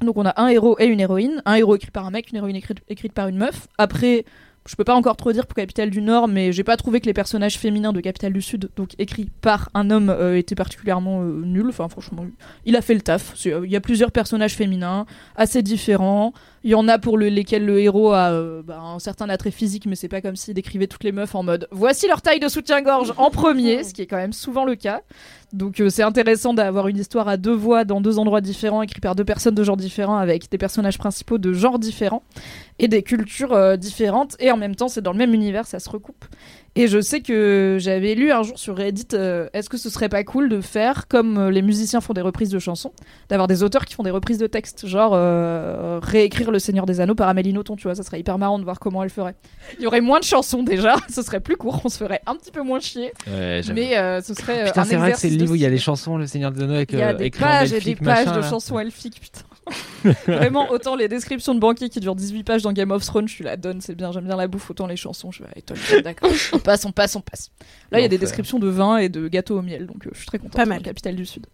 Donc 0.00 0.16
on 0.16 0.26
a 0.26 0.40
un 0.40 0.48
héros 0.48 0.76
et 0.78 0.86
une 0.86 1.00
héroïne, 1.00 1.42
un 1.44 1.54
héros 1.54 1.76
écrit 1.76 1.90
par 1.90 2.06
un 2.06 2.10
mec, 2.10 2.30
une 2.30 2.36
héroïne 2.36 2.56
écrite, 2.56 2.78
écrite 2.88 3.12
par 3.12 3.28
une 3.28 3.36
meuf. 3.36 3.68
Après, 3.78 4.24
je 4.66 4.76
peux 4.76 4.84
pas 4.84 4.94
encore 4.94 5.16
trop 5.16 5.32
dire 5.32 5.46
pour 5.46 5.54
Capitale 5.56 5.90
du 5.90 6.00
Nord, 6.00 6.26
mais 6.28 6.52
j'ai 6.52 6.64
pas 6.64 6.76
trouvé 6.76 7.00
que 7.00 7.06
les 7.06 7.12
personnages 7.12 7.58
féminins 7.58 7.92
de 7.92 8.00
Capitale 8.00 8.32
du 8.32 8.40
Sud, 8.40 8.70
donc 8.76 8.90
écrits 8.98 9.28
par 9.42 9.68
un 9.74 9.90
homme, 9.90 10.08
euh, 10.08 10.38
étaient 10.38 10.54
particulièrement 10.54 11.20
euh, 11.22 11.42
nuls. 11.44 11.66
Enfin 11.68 11.88
franchement, 11.88 12.24
il 12.64 12.74
a 12.76 12.80
fait 12.80 12.94
le 12.94 13.02
taf. 13.02 13.34
Euh, 13.46 13.62
Il 13.64 13.70
y 13.70 13.76
a 13.76 13.80
plusieurs 13.80 14.10
personnages 14.10 14.54
féminins, 14.54 15.04
assez 15.36 15.62
différents. 15.62 16.32
Il 16.62 16.70
y 16.70 16.74
en 16.74 16.88
a 16.88 16.98
pour 16.98 17.18
le- 17.18 17.28
lesquels 17.28 17.66
le 17.66 17.78
héros 17.78 18.12
a 18.12 18.62
bah, 18.62 18.80
un 18.80 18.98
certain 18.98 19.28
attrait 19.28 19.50
physique, 19.50 19.84
mais 19.86 19.96
c'est 19.96 20.08
pas 20.08 20.22
comme 20.22 20.34
s'il 20.36 20.54
décrivait 20.54 20.86
toutes 20.86 21.04
les 21.04 21.12
meufs 21.12 21.34
en 21.34 21.42
mode 21.42 21.68
voici 21.70 22.06
leur 22.08 22.22
taille 22.22 22.40
de 22.40 22.48
soutien-gorge 22.48 23.12
en 23.18 23.30
premier, 23.30 23.84
ce 23.84 23.92
qui 23.92 24.00
est 24.00 24.06
quand 24.06 24.16
même 24.16 24.32
souvent 24.32 24.64
le 24.64 24.74
cas. 24.76 25.02
Donc 25.52 25.80
c'est 25.90 26.02
intéressant 26.02 26.52
d'avoir 26.54 26.88
une 26.88 26.96
histoire 26.98 27.28
à 27.28 27.36
deux 27.36 27.52
voix 27.54 27.84
dans 27.84 28.00
deux 28.00 28.18
endroits 28.18 28.40
différents, 28.40 28.80
écrit 28.82 29.00
par 29.00 29.14
deux 29.14 29.24
personnes 29.26 29.54
de 29.54 29.62
genres 29.62 29.76
différents, 29.76 30.16
avec 30.16 30.50
des 30.50 30.58
personnages 30.58 30.98
principaux 30.98 31.36
de 31.38 31.52
genres 31.52 31.78
différents 31.78 32.22
et 32.78 32.88
des 32.88 33.02
cultures 33.02 33.52
euh, 33.52 33.76
différentes. 33.76 34.36
Et 34.40 34.50
en 34.50 34.56
même 34.56 34.74
temps, 34.74 34.88
c'est 34.88 35.02
dans 35.02 35.12
le 35.12 35.18
même 35.18 35.34
univers, 35.34 35.66
ça 35.66 35.78
se 35.78 35.88
recoupe. 35.88 36.24
Et 36.76 36.88
je 36.88 37.00
sais 37.00 37.20
que 37.20 37.76
j'avais 37.80 38.16
lu 38.16 38.32
un 38.32 38.42
jour 38.42 38.58
sur 38.58 38.76
Reddit, 38.76 39.06
euh, 39.14 39.48
est-ce 39.52 39.70
que 39.70 39.76
ce 39.76 39.88
serait 39.88 40.08
pas 40.08 40.24
cool 40.24 40.48
de 40.48 40.60
faire 40.60 41.06
comme 41.06 41.38
euh, 41.38 41.50
les 41.52 41.62
musiciens 41.62 42.00
font 42.00 42.14
des 42.14 42.20
reprises 42.20 42.50
de 42.50 42.58
chansons, 42.58 42.92
d'avoir 43.28 43.46
des 43.46 43.62
auteurs 43.62 43.84
qui 43.84 43.94
font 43.94 44.02
des 44.02 44.10
reprises 44.10 44.38
de 44.38 44.48
textes, 44.48 44.84
genre 44.84 45.12
euh, 45.14 46.00
réécrire 46.02 46.50
Le 46.50 46.58
Seigneur 46.58 46.84
des 46.84 47.00
Anneaux 47.00 47.14
par 47.14 47.28
Amélie 47.28 47.52
Nothomb, 47.52 47.76
tu 47.76 47.84
vois, 47.84 47.94
ça 47.94 48.02
serait 48.02 48.18
hyper 48.18 48.38
marrant 48.38 48.58
de 48.58 48.64
voir 48.64 48.80
comment 48.80 49.04
elle 49.04 49.10
ferait. 49.10 49.36
Il 49.78 49.84
y 49.84 49.86
aurait 49.86 50.00
moins 50.00 50.18
de 50.18 50.24
chansons 50.24 50.64
déjà, 50.64 50.96
ce 51.08 51.22
serait 51.22 51.38
plus 51.38 51.56
court, 51.56 51.80
on 51.84 51.88
se 51.88 51.98
ferait 51.98 52.22
un 52.26 52.34
petit 52.34 52.50
peu 52.50 52.62
moins 52.62 52.80
chier, 52.80 53.12
mais 53.28 53.96
euh, 53.96 54.20
ce 54.20 54.34
serait 54.34 54.64
Putain, 54.64 54.84
c'est 54.84 54.96
vrai 54.96 55.12
que 55.12 55.18
c'est 55.18 55.30
le 55.30 55.36
livre 55.36 55.52
où 55.52 55.56
il 55.56 55.62
y 55.62 55.66
a 55.66 55.70
les 55.70 55.78
chansons, 55.78 56.16
le 56.16 56.26
Seigneur 56.26 56.50
des 56.50 56.64
Anneaux 56.64 56.74
avec 56.74 56.90
Il 56.90 56.98
y 56.98 57.02
a 57.02 57.14
des 57.14 57.30
pages 57.30 57.72
et 57.72 57.78
des 57.78 57.94
pages 57.94 58.26
machin, 58.26 58.36
de 58.36 58.40
là. 58.40 58.50
chansons 58.50 58.80
elfiques, 58.80 59.20
putain. 59.20 59.42
Vraiment, 60.26 60.70
autant 60.70 60.96
les 60.96 61.08
descriptions 61.08 61.54
de 61.54 61.60
banquiers 61.60 61.88
qui 61.88 62.00
durent 62.00 62.14
18 62.14 62.44
pages 62.44 62.62
dans 62.62 62.72
Game 62.72 62.90
of 62.90 63.04
Thrones, 63.04 63.28
je 63.28 63.34
suis 63.34 63.44
la 63.44 63.56
donne, 63.56 63.80
c'est 63.80 63.94
bien, 63.94 64.12
j'aime 64.12 64.26
bien 64.26 64.36
la 64.36 64.46
bouffe, 64.46 64.70
autant 64.70 64.86
les 64.86 64.96
chansons, 64.96 65.30
je 65.32 65.42
toi, 65.64 65.76
d'accord. 66.02 66.30
on 66.52 66.58
passe, 66.58 66.84
on 66.84 66.92
passe, 66.92 67.16
on 67.16 67.20
passe. 67.20 67.50
Là, 67.90 68.00
il 68.00 68.02
y 68.02 68.04
a 68.04 68.08
des 68.08 68.18
descriptions 68.18 68.58
de 68.58 68.68
vin 68.68 68.98
et 68.98 69.08
de 69.08 69.28
gâteaux 69.28 69.58
au 69.58 69.62
miel, 69.62 69.86
donc 69.86 70.06
euh, 70.06 70.10
je 70.12 70.18
suis 70.18 70.26
très 70.26 70.38
contente. 70.38 70.56
Pas 70.56 70.66
mal. 70.66 70.82
Capitale 70.82 71.16
du 71.16 71.24
Sud. 71.26 71.46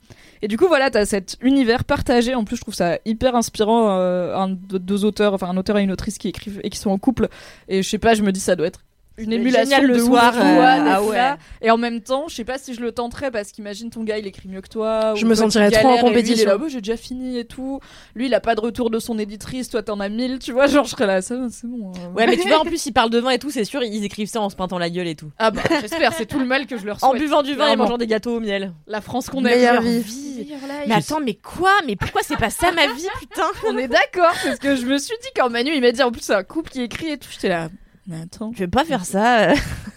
Et 0.42 0.48
du 0.48 0.56
coup, 0.56 0.66
voilà, 0.68 0.90
t'as 0.90 1.04
cet 1.04 1.36
univers 1.42 1.84
partagé. 1.84 2.34
En 2.34 2.44
plus, 2.44 2.56
je 2.56 2.62
trouve 2.62 2.74
ça 2.74 2.98
hyper 3.04 3.36
inspirant. 3.36 3.90
euh, 3.90 4.34
un, 4.34 4.48
deux 4.48 5.04
auteurs, 5.04 5.34
enfin 5.34 5.48
un 5.48 5.56
auteur 5.56 5.78
et 5.78 5.82
une 5.82 5.92
autrice 5.92 6.18
qui 6.18 6.28
écrivent 6.28 6.60
et 6.64 6.70
qui 6.70 6.78
sont 6.78 6.90
en 6.90 6.98
couple. 6.98 7.28
Et 7.68 7.82
je 7.82 7.88
sais 7.88 7.98
pas, 7.98 8.14
je 8.14 8.22
me 8.22 8.32
dis 8.32 8.40
ça 8.40 8.56
doit 8.56 8.66
être 8.66 8.80
une 9.18 9.32
émulation 9.32 9.82
le 9.82 9.98
soir, 9.98 10.32
euh, 10.36 10.60
ah 10.62 11.02
ouais. 11.02 11.18
Et 11.62 11.70
en 11.70 11.76
même 11.76 12.00
temps, 12.00 12.24
je 12.28 12.34
sais 12.36 12.44
pas 12.44 12.56
si 12.58 12.74
je 12.74 12.80
le 12.80 12.92
tenterais 12.92 13.30
parce 13.30 13.52
qu'imagine 13.52 13.90
ton 13.90 14.02
gars, 14.02 14.18
il 14.18 14.26
écrit 14.26 14.48
mieux 14.48 14.60
que 14.62 14.68
toi. 14.68 15.14
Je 15.14 15.24
ou 15.24 15.28
me 15.28 15.34
sentirais 15.34 15.70
trop 15.70 15.88
en 15.88 15.96
galères 15.96 16.04
et 16.06 16.08
lui, 16.12 16.20
il 16.20 16.22
est 16.22 16.22
compétition. 16.22 16.48
là, 16.50 16.56
Bah, 16.58 16.64
j'ai 16.68 16.80
déjà 16.80 16.96
fini 16.96 17.38
et 17.38 17.44
tout. 17.44 17.80
Lui, 18.14 18.26
il 18.26 18.34
a 18.34 18.40
pas 18.40 18.54
de 18.54 18.60
retour 18.60 18.88
de 18.90 18.98
son 18.98 19.18
éditrice. 19.18 19.68
Toi, 19.68 19.82
t'en 19.82 20.00
as 20.00 20.08
mille. 20.08 20.38
Tu 20.38 20.52
vois, 20.52 20.66
genre, 20.68 20.84
je 20.86 20.90
serais 20.90 21.06
là, 21.06 21.20
ça, 21.22 21.36
c'est 21.50 21.66
bon. 21.66 21.92
euh. 21.92 22.12
Ouais, 22.16 22.26
mais 22.26 22.36
tu 22.38 22.48
vois, 22.48 22.60
en 22.60 22.64
plus, 22.64 22.86
ils 22.86 22.92
parlent 22.92 23.10
de 23.10 23.18
vin 23.18 23.30
et 23.30 23.38
tout, 23.38 23.50
c'est 23.50 23.64
sûr, 23.64 23.82
ils 23.82 24.04
écrivent 24.04 24.28
ça 24.28 24.40
en 24.40 24.48
se 24.48 24.56
peintant 24.56 24.78
la 24.78 24.88
gueule 24.90 25.08
et 25.08 25.16
tout. 25.16 25.30
Ah 25.38 25.50
bah, 25.50 25.60
j'espère, 25.80 26.12
c'est 26.14 26.26
tout 26.26 26.38
le 26.38 26.46
mal 26.46 26.66
que 26.66 26.78
je 26.78 26.86
leur 26.86 26.96
En 27.04 27.10
souhaite. 27.10 27.20
buvant 27.22 27.42
du 27.42 27.54
vin 27.54 27.68
et 27.72 27.76
mangeant 27.76 27.98
des 27.98 28.06
gâteaux 28.06 28.36
au 28.36 28.40
miel. 28.40 28.72
La 28.86 29.00
France 29.02 29.28
qu'on 29.28 29.38
aime. 29.44 29.54
Meilleure 29.54 29.82
meilleure 29.82 30.02
vie. 30.02 30.46
Mais 30.86 30.94
attends, 30.94 31.20
mais 31.20 31.34
quoi? 31.34 31.72
Mais 31.86 31.96
pourquoi 31.96 32.22
c'est 32.24 32.38
pas 32.38 32.48
ça 32.50 32.72
ma 32.72 32.86
vie, 32.86 33.06
putain? 33.20 33.42
On 33.68 33.76
est 33.76 33.88
d'accord, 33.88 34.32
c'est 34.42 34.54
ce 34.54 34.60
que 34.60 34.74
je 34.76 34.86
me 34.86 34.96
suis 34.96 35.14
dit 35.22 35.28
quand 35.36 35.50
Manu 35.50 35.70
il 35.74 35.80
m'a 35.82 35.92
dit 35.92 36.02
en 36.02 36.10
plus 36.10 36.22
c'est 36.22 36.34
un 36.34 36.42
couple 36.42 36.70
qui 36.70 36.80
écrit 36.82 37.10
et 37.10 37.18
tout. 37.18 37.28
J'étais 37.30 37.48
là, 37.48 37.68
mais 38.06 38.20
attends, 38.22 38.50
Je 38.54 38.58
vais 38.60 38.68
pas 38.68 38.84
faire 38.84 39.04
ça. 39.04 39.52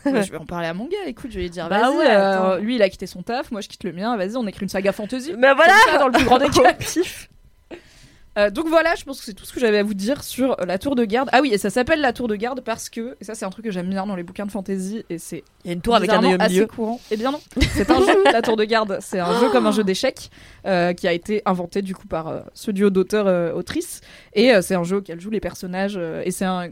Ouais, 0.06 0.24
je 0.24 0.32
vais 0.32 0.38
en 0.40 0.46
parler 0.46 0.68
à 0.68 0.74
mon 0.74 0.86
gars. 0.86 0.98
Écoute, 1.08 1.32
je 1.32 1.36
vais 1.38 1.44
lui 1.44 1.50
dire, 1.50 1.68
Bah 1.70 1.82
vas-y, 1.82 1.98
ouais, 1.98 2.06
euh, 2.10 2.60
lui 2.60 2.76
il 2.76 2.82
a 2.82 2.90
quitté 2.90 3.08
son 3.08 3.24
taf, 3.24 3.50
moi 3.52 3.62
je 3.62 3.68
quitte 3.70 3.84
le 3.84 3.94
mien. 3.94 4.16
Vas-y, 4.18 4.36
on 4.38 4.46
écrit 4.48 4.64
une 4.64 4.70
saga 4.70 4.92
fantasy. 4.92 5.34
Mais 5.38 5.54
voilà 5.54 5.74
ça, 5.92 5.98
dans 5.98 6.08
le 6.08 6.14
plus 6.14 6.26
grand 6.26 6.38
des 6.40 6.50
cas. 6.50 6.74
Euh, 8.36 8.50
donc 8.50 8.68
voilà, 8.68 8.96
je 8.96 9.04
pense 9.04 9.20
que 9.20 9.26
c'est 9.26 9.36
tout 9.36 9.46
ce 9.46 9.54
que 9.54 9.60
j'avais 9.60 9.78
à 9.78 9.84
vous 9.84 9.94
dire 9.94 10.24
sur 10.24 10.60
euh, 10.60 10.66
la 10.66 10.80
tour 10.80 10.96
de 10.96 11.06
garde. 11.06 11.30
Ah 11.34 11.42
oui, 11.42 11.52
et 11.54 11.60
ça 11.60 11.70
s'appelle 11.70 12.02
la 12.02 12.14
tour 12.14 12.28
de 12.28 12.36
garde 12.36 12.62
parce 12.62 12.90
que, 12.90 13.16
et 13.22 13.24
ça 13.24 13.36
c'est 13.36 13.46
un 13.46 13.52
truc 13.52 13.64
que 13.66 13.70
j'aime 13.70 13.88
bien 13.92 14.08
dans 14.08 14.16
les 14.16 14.24
bouquins 14.24 14.48
de 14.48 14.52
fantasy, 14.52 15.06
et 15.12 15.20
c'est 15.20 15.44
Il 15.64 15.68
y 15.68 15.70
a 15.70 15.74
une 15.74 15.82
tour 15.82 15.94
avec 15.96 16.10
un 16.10 16.18
œil 16.24 16.34
au 16.34 16.38
milieu. 16.40 16.64
assez 16.64 16.66
courant. 16.68 17.00
Eh 17.12 17.16
bien 17.18 17.30
non, 17.32 17.40
c'est 17.76 17.92
un 17.92 18.00
jeu, 18.00 18.24
la 18.34 18.42
tour 18.42 18.58
de 18.58 18.64
garde. 18.64 18.98
C'est 19.02 19.20
un 19.20 19.40
jeu 19.40 19.50
comme 19.52 19.68
un 19.68 19.72
jeu 19.72 19.84
d'échecs 19.84 20.32
euh, 20.66 20.94
qui 20.94 21.08
a 21.08 21.14
été 21.14 21.44
inventé 21.46 21.84
du 21.84 21.94
coup 21.94 22.08
par 22.08 22.28
euh, 22.28 22.40
ce 22.56 22.72
duo 22.72 22.90
d'auteurs-autrices. 22.90 24.02
et 24.34 24.52
euh, 24.52 24.64
c'est 24.64 24.74
un 24.74 24.84
jeu 24.84 24.98
auquel 24.98 25.22
jouent 25.22 25.30
les 25.30 25.40
personnages. 25.40 25.94
euh, 25.96 26.24
et 26.26 26.32
c'est 26.32 26.46
un. 26.46 26.70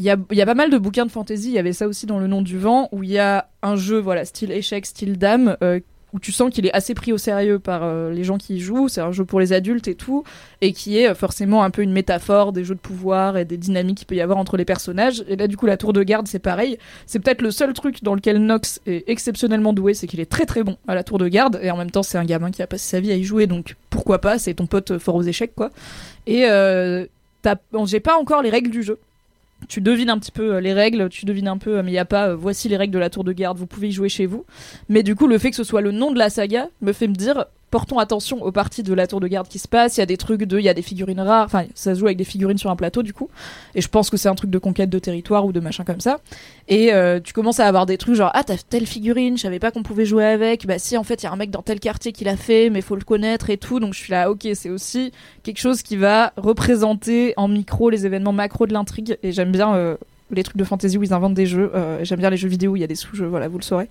Il 0.00 0.06
y, 0.06 0.40
a, 0.40 0.46
pas 0.46 0.54
mal 0.54 0.70
de 0.70 0.78
bouquins 0.78 1.04
de 1.04 1.10
fantasy, 1.10 1.48
il 1.48 1.52
y 1.52 1.58
avait 1.58 1.74
ça 1.74 1.86
aussi 1.86 2.06
dans 2.06 2.18
Le 2.18 2.26
Nom 2.26 2.40
du 2.40 2.56
Vent, 2.56 2.88
où 2.90 3.02
il 3.02 3.10
y 3.10 3.18
a 3.18 3.50
un 3.60 3.76
jeu, 3.76 3.98
voilà, 3.98 4.24
style 4.24 4.50
échec, 4.50 4.86
style 4.86 5.18
dame, 5.18 5.58
euh, 5.62 5.78
où 6.14 6.18
tu 6.18 6.32
sens 6.32 6.50
qu'il 6.50 6.64
est 6.64 6.72
assez 6.72 6.94
pris 6.94 7.12
au 7.12 7.18
sérieux 7.18 7.58
par 7.58 7.82
euh, 7.82 8.10
les 8.10 8.24
gens 8.24 8.38
qui 8.38 8.54
y 8.54 8.60
jouent. 8.60 8.88
C'est 8.88 9.02
un 9.02 9.12
jeu 9.12 9.26
pour 9.26 9.40
les 9.40 9.52
adultes 9.52 9.88
et 9.88 9.94
tout, 9.94 10.24
et 10.62 10.72
qui 10.72 10.96
est 10.96 11.10
euh, 11.10 11.14
forcément 11.14 11.62
un 11.64 11.68
peu 11.68 11.82
une 11.82 11.92
métaphore 11.92 12.54
des 12.54 12.64
jeux 12.64 12.76
de 12.76 12.80
pouvoir 12.80 13.36
et 13.36 13.44
des 13.44 13.58
dynamiques 13.58 13.98
qu'il 13.98 14.06
peut 14.06 14.14
y 14.14 14.22
avoir 14.22 14.38
entre 14.38 14.56
les 14.56 14.64
personnages. 14.64 15.22
Et 15.28 15.36
là, 15.36 15.46
du 15.48 15.58
coup, 15.58 15.66
la 15.66 15.76
tour 15.76 15.92
de 15.92 16.02
garde, 16.02 16.26
c'est 16.28 16.38
pareil. 16.38 16.78
C'est 17.04 17.18
peut-être 17.18 17.42
le 17.42 17.50
seul 17.50 17.74
truc 17.74 18.02
dans 18.02 18.14
lequel 18.14 18.38
Nox 18.38 18.80
est 18.86 19.06
exceptionnellement 19.06 19.74
doué, 19.74 19.92
c'est 19.92 20.06
qu'il 20.06 20.20
est 20.20 20.30
très 20.30 20.46
très 20.46 20.62
bon 20.62 20.78
à 20.88 20.94
la 20.94 21.04
tour 21.04 21.18
de 21.18 21.28
garde, 21.28 21.60
et 21.62 21.70
en 21.70 21.76
même 21.76 21.90
temps, 21.90 22.02
c'est 22.02 22.16
un 22.16 22.24
gamin 22.24 22.50
qui 22.52 22.62
a 22.62 22.66
passé 22.66 22.88
sa 22.88 23.00
vie 23.00 23.12
à 23.12 23.16
y 23.16 23.24
jouer, 23.24 23.46
donc 23.46 23.76
pourquoi 23.90 24.18
pas, 24.18 24.38
c'est 24.38 24.54
ton 24.54 24.66
pote 24.66 24.96
fort 24.96 25.16
aux 25.16 25.24
échecs, 25.24 25.54
quoi. 25.54 25.68
Et 26.26 26.46
euh, 26.46 27.04
j'ai 27.84 28.00
pas 28.00 28.16
encore 28.16 28.40
les 28.40 28.48
règles 28.48 28.70
du 28.70 28.82
jeu. 28.82 28.98
Tu 29.68 29.80
devines 29.80 30.10
un 30.10 30.18
petit 30.18 30.32
peu 30.32 30.54
euh, 30.54 30.60
les 30.60 30.72
règles, 30.72 31.08
tu 31.08 31.24
devines 31.24 31.48
un 31.48 31.58
peu, 31.58 31.78
euh, 31.78 31.82
mais 31.82 31.90
il 31.90 31.94
n'y 31.94 31.98
a 31.98 32.04
pas, 32.04 32.28
euh, 32.28 32.36
voici 32.36 32.68
les 32.68 32.76
règles 32.76 32.94
de 32.94 32.98
la 32.98 33.10
tour 33.10 33.24
de 33.24 33.32
garde, 33.32 33.58
vous 33.58 33.66
pouvez 33.66 33.88
y 33.88 33.92
jouer 33.92 34.08
chez 34.08 34.26
vous. 34.26 34.44
Mais 34.88 35.02
du 35.02 35.14
coup, 35.14 35.26
le 35.26 35.38
fait 35.38 35.50
que 35.50 35.56
ce 35.56 35.64
soit 35.64 35.80
le 35.80 35.92
nom 35.92 36.10
de 36.10 36.18
la 36.18 36.30
saga 36.30 36.68
me 36.80 36.92
fait 36.92 37.06
me 37.06 37.14
dire, 37.14 37.46
portons 37.70 37.98
attention 37.98 38.42
aux 38.42 38.52
parties 38.52 38.82
de 38.82 38.92
la 38.94 39.06
tour 39.06 39.20
de 39.20 39.28
garde 39.28 39.48
qui 39.48 39.58
se 39.58 39.68
passent. 39.68 39.96
Il 39.96 40.00
y 40.00 40.02
a 40.02 40.06
des 40.06 40.16
trucs 40.16 40.42
de, 40.42 40.58
il 40.58 40.64
y 40.64 40.68
a 40.68 40.74
des 40.74 40.82
figurines 40.82 41.20
rares, 41.20 41.46
enfin, 41.46 41.64
ça 41.74 41.94
se 41.94 42.00
joue 42.00 42.06
avec 42.06 42.18
des 42.18 42.24
figurines 42.24 42.58
sur 42.58 42.70
un 42.70 42.76
plateau 42.76 43.02
du 43.02 43.12
coup. 43.12 43.28
Et 43.74 43.80
je 43.80 43.88
pense 43.88 44.10
que 44.10 44.16
c'est 44.16 44.28
un 44.28 44.34
truc 44.34 44.50
de 44.50 44.58
conquête 44.58 44.90
de 44.90 44.98
territoire 44.98 45.44
ou 45.46 45.52
de 45.52 45.60
machin 45.60 45.84
comme 45.84 46.00
ça. 46.00 46.18
Et 46.68 46.92
euh, 46.92 47.20
tu 47.20 47.32
commences 47.32 47.60
à 47.60 47.66
avoir 47.66 47.86
des 47.86 47.98
trucs 47.98 48.14
genre, 48.14 48.30
ah, 48.34 48.44
t'as 48.44 48.56
telle 48.56 48.86
figurine, 48.86 49.36
je 49.36 49.42
savais 49.42 49.58
pas 49.58 49.70
qu'on 49.70 49.82
pouvait 49.82 50.06
jouer 50.06 50.24
avec. 50.24 50.66
Bah 50.66 50.78
si, 50.78 50.96
en 50.96 51.04
fait, 51.04 51.22
il 51.22 51.26
y 51.26 51.28
a 51.28 51.32
un 51.32 51.36
mec 51.36 51.50
dans 51.50 51.62
tel 51.62 51.80
quartier 51.80 52.12
qui 52.12 52.24
l'a 52.24 52.36
fait, 52.36 52.70
mais 52.70 52.80
faut 52.80 52.96
le 52.96 53.04
connaître 53.04 53.50
et 53.50 53.56
tout. 53.56 53.80
Donc 53.80 53.94
je 53.94 54.00
suis 54.00 54.10
là, 54.10 54.30
ok, 54.30 54.48
c'est 54.54 54.70
aussi 54.70 55.12
quelque 55.42 55.58
chose 55.58 55.82
qui 55.82 55.96
va 55.96 56.32
représenter 56.36 57.34
en 57.36 57.48
micro 57.48 57.90
les 57.90 58.06
événements 58.06 58.32
macro 58.32 58.66
de 58.66 58.72
l'intrigue. 58.72 59.18
Et 59.22 59.32
j'aime 59.32 59.52
bien 59.52 59.74
euh, 59.74 59.96
les 60.30 60.42
trucs 60.42 60.56
de 60.56 60.64
fantasy 60.64 60.98
où 60.98 61.02
ils 61.02 61.12
inventent 61.12 61.34
des 61.34 61.46
jeux. 61.46 61.70
Euh, 61.74 61.98
j'aime 62.02 62.20
bien 62.20 62.30
les 62.30 62.36
jeux 62.36 62.48
vidéo 62.48 62.72
où 62.72 62.76
il 62.76 62.80
y 62.80 62.84
a 62.84 62.88
des 62.88 62.94
sous-jeux, 62.94 63.26
voilà, 63.26 63.48
vous 63.48 63.58
le 63.58 63.64
saurez. 63.64 63.88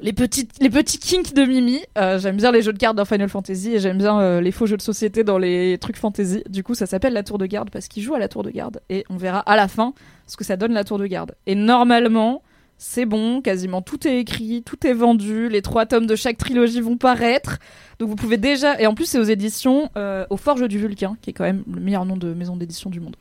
Les 0.00 0.12
petits, 0.12 0.48
les 0.60 0.70
petits 0.70 0.98
kinks 0.98 1.34
de 1.34 1.44
Mimi. 1.44 1.80
Euh, 1.96 2.18
j'aime 2.18 2.36
bien 2.36 2.50
les 2.50 2.62
jeux 2.62 2.72
de 2.72 2.78
cartes 2.78 2.96
dans 2.96 3.04
Final 3.04 3.28
Fantasy 3.28 3.74
et 3.74 3.78
j'aime 3.78 3.98
bien 3.98 4.20
euh, 4.20 4.40
les 4.40 4.50
faux 4.50 4.66
jeux 4.66 4.76
de 4.76 4.82
société 4.82 5.24
dans 5.24 5.38
les 5.38 5.78
trucs 5.78 5.96
fantasy. 5.96 6.42
Du 6.48 6.62
coup, 6.62 6.74
ça 6.74 6.86
s'appelle 6.86 7.12
la 7.12 7.22
tour 7.22 7.38
de 7.38 7.46
garde 7.46 7.70
parce 7.70 7.88
qu'ils 7.88 8.02
jouent 8.02 8.14
à 8.14 8.18
la 8.18 8.28
tour 8.28 8.42
de 8.42 8.50
garde 8.50 8.80
et 8.90 9.04
on 9.08 9.16
verra 9.16 9.38
à 9.38 9.56
la 9.56 9.68
fin 9.68 9.94
ce 10.26 10.36
que 10.36 10.44
ça 10.44 10.56
donne 10.56 10.72
la 10.72 10.84
tour 10.84 10.98
de 10.98 11.06
garde. 11.06 11.34
Et 11.46 11.54
normalement, 11.54 12.42
c'est 12.76 13.06
bon, 13.06 13.40
quasiment 13.40 13.82
tout 13.82 14.06
est 14.06 14.18
écrit, 14.18 14.62
tout 14.62 14.86
est 14.86 14.92
vendu, 14.92 15.48
les 15.48 15.62
trois 15.62 15.86
tomes 15.86 16.06
de 16.06 16.16
chaque 16.16 16.38
trilogie 16.38 16.80
vont 16.80 16.96
paraître. 16.96 17.58
Donc 17.98 18.08
vous 18.08 18.16
pouvez 18.16 18.36
déjà, 18.36 18.80
et 18.80 18.86
en 18.86 18.94
plus 18.94 19.06
c'est 19.06 19.18
aux 19.18 19.24
éditions 19.24 19.90
euh, 19.96 20.26
au 20.28 20.36
Forge 20.36 20.66
du 20.68 20.78
Vulcain, 20.78 21.16
qui 21.22 21.30
est 21.30 21.32
quand 21.32 21.44
même 21.44 21.62
le 21.72 21.80
meilleur 21.80 22.04
nom 22.04 22.16
de 22.16 22.34
maison 22.34 22.56
d'édition 22.56 22.90
du 22.90 23.00
monde. 23.00 23.16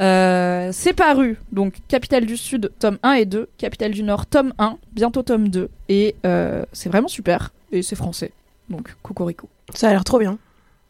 Euh, 0.00 0.70
c'est 0.72 0.92
paru, 0.94 1.38
donc 1.52 1.74
Capitale 1.88 2.26
du 2.26 2.36
Sud, 2.36 2.72
tome 2.78 2.98
1 3.02 3.12
et 3.14 3.26
2, 3.26 3.48
Capitale 3.58 3.92
du 3.92 4.02
Nord, 4.02 4.26
tome 4.26 4.54
1, 4.58 4.78
bientôt 4.92 5.22
tome 5.22 5.48
2, 5.48 5.68
et 5.88 6.16
euh, 6.24 6.64
c'est 6.72 6.88
vraiment 6.88 7.08
super, 7.08 7.52
et 7.72 7.82
c'est 7.82 7.96
français. 7.96 8.32
Donc, 8.70 8.94
Cocorico. 9.02 9.48
Ça 9.74 9.88
a 9.88 9.90
l'air 9.92 10.04
trop 10.04 10.18
bien. 10.18 10.38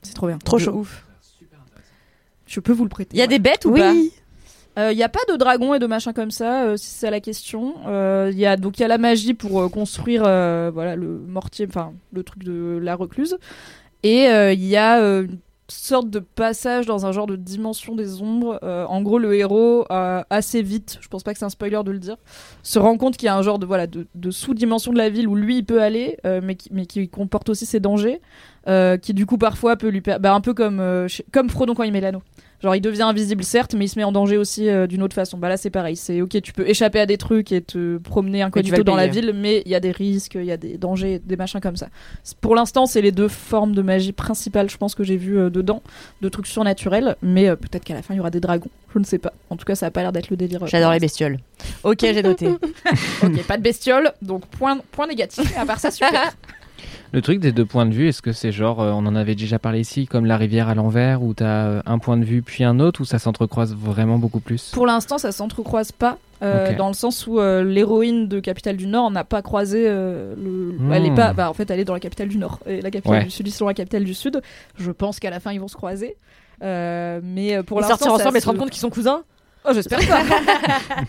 C'est 0.03 0.15
trop 0.15 0.27
bien. 0.27 0.39
Trop 0.39 0.59
chaud. 0.59 0.73
Ouf. 0.73 1.05
Je 2.47 2.61
peux 2.61 2.73
vous 2.73 2.85
le 2.85 2.91
prêter. 2.91 3.11
Il 3.15 3.19
y 3.19 3.23
a 3.23 3.25
ouais. 3.25 3.29
des 3.29 3.39
bêtes 3.39 3.65
ou 3.65 3.73
pas? 3.75 3.93
Oui. 3.93 4.13
Il 4.77 4.97
n'y 4.97 5.03
a 5.03 5.09
pas 5.11 5.21
de 5.29 5.37
dragon 5.37 5.75
et 5.75 5.79
de 5.79 5.87
machin 5.87 6.15
comme 6.15 6.31
ça, 6.31 6.65
euh, 6.65 6.77
si 6.79 6.87
c'est 6.87 7.11
la 7.11 7.21
question. 7.21 7.75
Euh, 7.87 8.31
Il 8.33 8.39
y 8.39 8.47
a 8.47 8.57
donc 8.57 8.79
il 8.79 8.83
y 8.83 8.85
a 8.85 8.89
la 8.89 8.97
magie 8.97 9.35
pour 9.35 9.61
euh, 9.61 9.69
construire 9.69 10.23
euh, 10.25 10.71
voilà 10.73 10.97
le 10.97 11.19
mortier, 11.19 11.67
enfin 11.69 11.93
le 12.13 12.23
truc 12.23 12.43
de 12.43 12.79
la 12.83 12.95
recluse. 12.95 13.37
Et 14.03 14.29
euh, 14.29 14.53
il 14.55 14.65
y 14.65 14.77
a 14.77 14.99
euh, 15.01 15.25
une 15.25 15.39
sorte 15.73 16.11
de 16.11 16.19
passage 16.19 16.87
dans 16.87 17.07
un 17.07 17.13
genre 17.13 17.27
de 17.27 17.37
dimension 17.37 17.95
des 17.95 18.23
ombres. 18.23 18.59
Euh, 18.63 18.85
en 18.87 19.03
gros, 19.03 19.19
le 19.19 19.35
héros 19.35 19.87
euh, 19.91 20.23
assez 20.31 20.63
vite, 20.63 20.99
je 21.01 21.09
pense 21.09 21.23
pas 21.23 21.33
que 21.33 21.39
c'est 21.39 21.45
un 21.45 21.51
spoiler 21.51 21.81
de 21.85 21.91
le 21.91 21.99
dire, 21.99 22.17
se 22.63 22.79
rend 22.79 22.97
compte 22.97 23.17
qu'il 23.17 23.27
y 23.27 23.29
a 23.29 23.37
un 23.37 23.43
genre 23.43 23.59
de 23.59 23.67
voilà 23.67 23.87
de, 23.87 24.31
sous-dimension 24.31 24.93
de 24.93 24.99
la 24.99 25.09
ville 25.09 25.29
où 25.29 25.35
lui 25.35 25.59
il 25.59 25.65
peut 25.65 25.83
aller, 25.83 26.19
euh, 26.27 26.41
mais 26.43 26.55
qui 26.55 26.69
mais 26.73 26.87
qui 26.87 27.09
comporte 27.09 27.49
aussi 27.49 27.67
ses 27.67 27.81
dangers, 27.81 28.21
euh, 28.69 28.97
qui 28.97 29.15
du 29.15 29.27
coup 29.27 29.39
parfois 29.39 29.77
peut 29.77 29.89
lui 29.89 30.01
bah, 30.01 30.35
un 30.35 30.41
peu 30.41 30.55
comme 30.55 30.81
euh, 30.81 31.09
comme 31.33 31.51
Frodon 31.51 31.75
quand 31.75 31.83
il 31.85 31.93
met 31.93 32.01
l'anneau. 32.01 32.23
Genre 32.63 32.77
il 32.77 32.81
devient 32.81 33.03
invisible 33.03 33.43
certes, 33.43 33.75
mais 33.75 33.87
il 33.87 33.89
se 33.89 33.99
met 33.99 34.05
en 34.05 34.13
danger 34.13 34.37
aussi 34.37 34.69
euh, 34.69 34.87
d'une 34.87 35.03
autre 35.03 35.15
façon. 35.15 35.37
Bah 35.37 35.49
là 35.49 35.57
c'est 35.57 35.71
pareil, 35.71 35.97
c'est 35.97 36.21
ok, 36.21 36.41
tu 36.43 36.53
peux 36.53 36.69
échapper 36.69 37.01
à 37.01 37.07
des 37.07 37.19
trucs 37.19 37.51
et 37.51 37.61
te 37.61 37.99
promener 37.99 38.39
vas 38.39 38.47
incognito 38.47 38.85
dans 38.85 38.95
la 38.95 39.09
payer. 39.09 39.21
ville, 39.21 39.33
mais 39.35 39.63
il 39.67 39.73
y 39.73 39.75
a 39.75 39.81
des 39.81 39.91
risques, 39.91 40.37
il 40.37 40.45
y 40.45 40.53
a 40.53 40.57
des 40.57 40.79
dangers, 40.79 41.21
des 41.25 41.37
machins 41.37 41.61
comme 41.61 41.75
ça. 41.75 41.89
Pour 42.41 42.55
l'instant, 42.55 42.87
c'est 42.87 43.03
les 43.03 43.11
deux 43.11 43.27
formes 43.27 43.75
de 43.75 43.83
magie 43.83 44.13
principales, 44.13 44.71
je 44.71 44.77
pense 44.77 44.95
que 44.95 45.03
j'ai 45.03 45.17
vu 45.17 45.39
euh, 45.39 45.51
dedans, 45.51 45.83
de 46.21 46.29
trucs 46.29 46.47
surnaturels, 46.47 47.17
mais 47.21 47.49
euh, 47.49 47.57
peut-être 47.57 47.85
qu'à 47.85 47.95
la 47.95 48.03
fin 48.03 48.15
il 48.15 48.19
y 48.19 48.21
aura 48.21 48.31
des 48.31 48.41
dragons, 48.41 48.71
je 48.95 49.01
ne 49.01 49.05
sais 49.05 49.19
pas. 49.19 49.33
En 49.51 49.57
tout 49.57 49.65
cas, 49.65 49.75
ça 49.75 49.87
a 49.87 49.91
pas 49.91 50.03
l'air 50.03 50.13
d'être 50.13 50.31
le 50.31 50.37
délire. 50.37 50.65
J'adore 50.69 50.93
les 50.93 51.01
bestioles. 51.01 51.39
Ok, 51.83 51.99
j'ai 52.03 52.23
noté. 52.23 52.47
ok, 53.25 53.45
pas 53.45 53.57
de 53.57 53.63
bestioles, 53.63 54.13
donc 54.23 54.47
point 54.47 54.79
point 54.93 55.09
négatif. 55.09 55.53
À 55.59 55.67
part 55.67 55.81
ça, 55.81 55.91
super. 55.91 56.33
Le 57.13 57.21
truc 57.21 57.41
des 57.41 57.53
deux 57.53 57.67
points 57.67 57.85
de 57.87 57.93
vue, 57.93 58.09
est-ce 58.09 58.23
que 58.23 58.33
c'est 58.33 58.53
genre, 58.53 58.81
euh, 58.81 58.91
on 58.93 59.05
en 59.07 59.15
avait 59.15 59.35
déjà 59.35 59.59
parlé 59.59 59.81
ici, 59.81 60.07
comme 60.07 60.25
la 60.25 60.37
rivière 60.39 60.69
à 60.69 60.75
l'envers, 60.75 61.23
où 61.23 61.35
t'as 61.35 61.45
euh, 61.67 61.83
un 61.85 61.99
point 61.99 62.17
de 62.17 62.25
vue 62.25 62.41
puis 62.43 62.65
un 62.65 62.81
autre, 62.81 63.03
ou 63.03 63.05
ça 63.05 63.19
s'entrecroise 63.19 63.75
vraiment 63.77 64.19
beaucoup 64.19 64.41
plus? 64.41 64.71
Pour 64.73 64.87
l'instant, 64.87 65.19
ça 65.19 65.31
s'entrecroise 65.31 65.93
pas, 65.93 66.17
euh, 66.43 66.75
dans 66.77 66.89
le 66.89 66.95
sens 66.95 67.27
où 67.27 67.39
euh, 67.39 67.63
l'héroïne 67.65 68.29
de 68.29 68.41
Capitale 68.41 68.77
du 68.79 68.87
Nord 68.87 69.11
n'a 69.11 69.25
pas 69.25 69.43
croisé 69.43 69.85
euh, 69.87 70.35
le. 70.37 70.75
Hmm. 70.79 70.93
Elle 70.93 71.07
est 71.07 71.15
pas. 71.15 71.33
Bah, 71.35 71.51
en 71.51 71.55
fait, 71.55 71.71
elle 71.71 71.81
est 71.81 71.85
dans 71.85 71.93
la 71.95 72.01
capitale 72.01 72.29
du 72.29 72.39
Nord 72.39 72.59
et 72.67 72.81
la 72.81 72.91
capitale 72.91 73.19
Ouais. 73.19 73.25
du 73.25 73.31
Sud, 73.31 73.47
ils 73.47 73.53
sont 73.53 73.67
la 73.67 73.75
capitale 73.75 74.05
du 74.05 74.15
Sud. 74.15 74.41
Je 74.79 74.91
pense 74.91 75.21
qu'à 75.21 75.31
la 75.31 75.39
fin, 75.39 75.53
ils 75.53 75.61
vont 75.61 75.69
se 75.69 75.77
croiser. 75.77 76.17
Euh, 76.63 77.21
mais 77.23 77.63
pour 77.63 77.79
Ils 77.79 77.83
l'instant, 77.83 77.97
sortir 77.99 78.17
ça 78.17 78.23
ensemble 78.23 78.37
et 78.39 78.41
se 78.41 78.45
se- 78.45 78.49
rendre 78.49 78.61
compte 78.61 78.71
qu'ils 78.71 78.81
sont 78.81 78.91
cousins? 78.91 79.23
Oh, 79.65 79.71
j'espère 79.75 79.99
pas. 80.09 80.23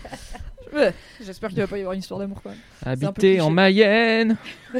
Ouais, 0.74 0.92
J'espère 1.24 1.50
qu'il 1.50 1.58
va 1.60 1.66
pas 1.66 1.76
y 1.76 1.80
avoir 1.80 1.92
une 1.94 2.00
histoire 2.00 2.18
d'amour 2.20 2.40
quand 2.42 2.50
même. 2.50 2.58
un 2.84 2.96
peu 2.96 3.06
Habiter 3.06 3.40
en. 3.40 3.50
Mayenne 3.50 4.36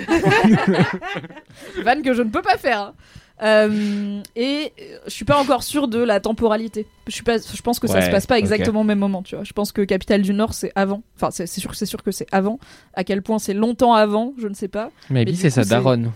Vanne 1.82 2.02
que 2.02 2.12
je 2.14 2.22
ne 2.22 2.30
peux 2.30 2.42
pas 2.42 2.56
faire. 2.58 2.80
hein. 2.80 2.94
Euh, 3.42 4.20
et 4.36 4.72
euh, 4.80 4.98
je 5.06 5.10
suis 5.10 5.24
pas 5.24 5.36
encore 5.40 5.64
sûre 5.64 5.88
de 5.88 5.98
la 5.98 6.20
temporalité. 6.20 6.86
Je 7.08 7.12
suis 7.12 7.24
pas, 7.24 7.38
je 7.38 7.62
pense 7.62 7.80
que 7.80 7.88
ça 7.88 7.94
Ouais, 7.94 8.06
se 8.06 8.10
passe 8.10 8.26
pas 8.28 8.36
ok. 8.36 8.40
exactement 8.40 8.82
au 8.82 8.84
même 8.84 9.00
moment, 9.00 9.22
tu 9.24 9.34
vois. 9.34 9.42
Je 9.44 9.52
pense 9.52 9.72
que 9.72 9.82
Capitale 9.82 10.22
du 10.22 10.32
Nord 10.32 10.54
c'est 10.54 10.70
avant. 10.76 11.02
Enfin, 11.16 11.30
c'est 11.32 11.46
c'est 11.46 11.60
sûr, 11.60 11.74
c'est 11.74 11.86
sûr 11.86 12.02
que 12.04 12.12
c'est 12.12 12.26
avant. 12.30 12.60
À 12.94 13.02
quel 13.02 13.22
point 13.22 13.40
c'est 13.40 13.54
longtemps 13.54 13.92
avant, 13.94 14.34
je 14.40 14.46
ne 14.46 14.54
sais 14.54 14.68
pas. 14.68 14.90
Maybe 15.10 15.30
du 15.30 15.36
c'est 15.36 15.48
coup, 15.48 15.54
sa 15.54 15.64
c'est- 15.64 15.70
daronne. 15.70 16.12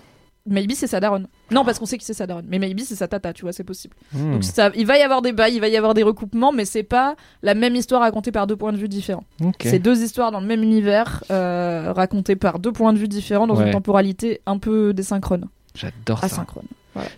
Maybe 0.46 0.72
c'est 0.72 0.86
sa 0.86 0.98
daronne. 1.00 1.26
Non, 1.50 1.64
parce 1.64 1.78
qu'on 1.78 1.84
sait 1.84 1.98
que 1.98 2.04
c'est 2.04 2.14
sa 2.14 2.26
daronne. 2.26 2.46
Mais 2.48 2.58
maybe 2.58 2.80
c'est 2.80 2.94
sa 2.94 3.06
tata, 3.06 3.32
tu 3.34 3.42
vois, 3.42 3.52
c'est 3.52 3.64
possible. 3.64 3.94
Hmm. 4.14 4.32
Donc 4.32 4.44
ça, 4.44 4.70
il 4.74 4.86
va 4.86 4.96
y 4.98 5.02
avoir 5.02 5.20
des 5.20 5.32
bails, 5.32 5.54
il 5.54 5.60
va 5.60 5.68
y 5.68 5.76
avoir 5.76 5.92
des 5.92 6.02
recoupements, 6.02 6.52
mais 6.52 6.64
c'est 6.64 6.82
pas 6.82 7.16
la 7.42 7.54
même 7.54 7.74
histoire 7.76 8.00
racontée 8.00 8.32
par 8.32 8.46
deux 8.46 8.56
points 8.56 8.72
de 8.72 8.78
vue 8.78 8.88
différents. 8.88 9.24
Ok. 9.44 9.56
C'est 9.60 9.78
deux 9.78 10.02
histoires 10.02 10.30
dans 10.32 10.40
le 10.40 10.46
même 10.46 10.62
univers, 10.62 11.22
euh, 11.30 11.92
racontées 11.94 12.36
par 12.36 12.58
deux 12.60 12.72
points 12.72 12.92
de 12.94 12.98
vue 12.98 13.08
différents 13.08 13.46
dans 13.46 13.56
Ouais. 13.56 13.66
une 13.66 13.72
temporalité 13.72 14.40
un 14.46 14.58
peu 14.58 14.94
désynchrone, 14.94 15.46
J'adore 15.74 16.20
ça. 16.20 16.26
asynchrone. 16.26 16.66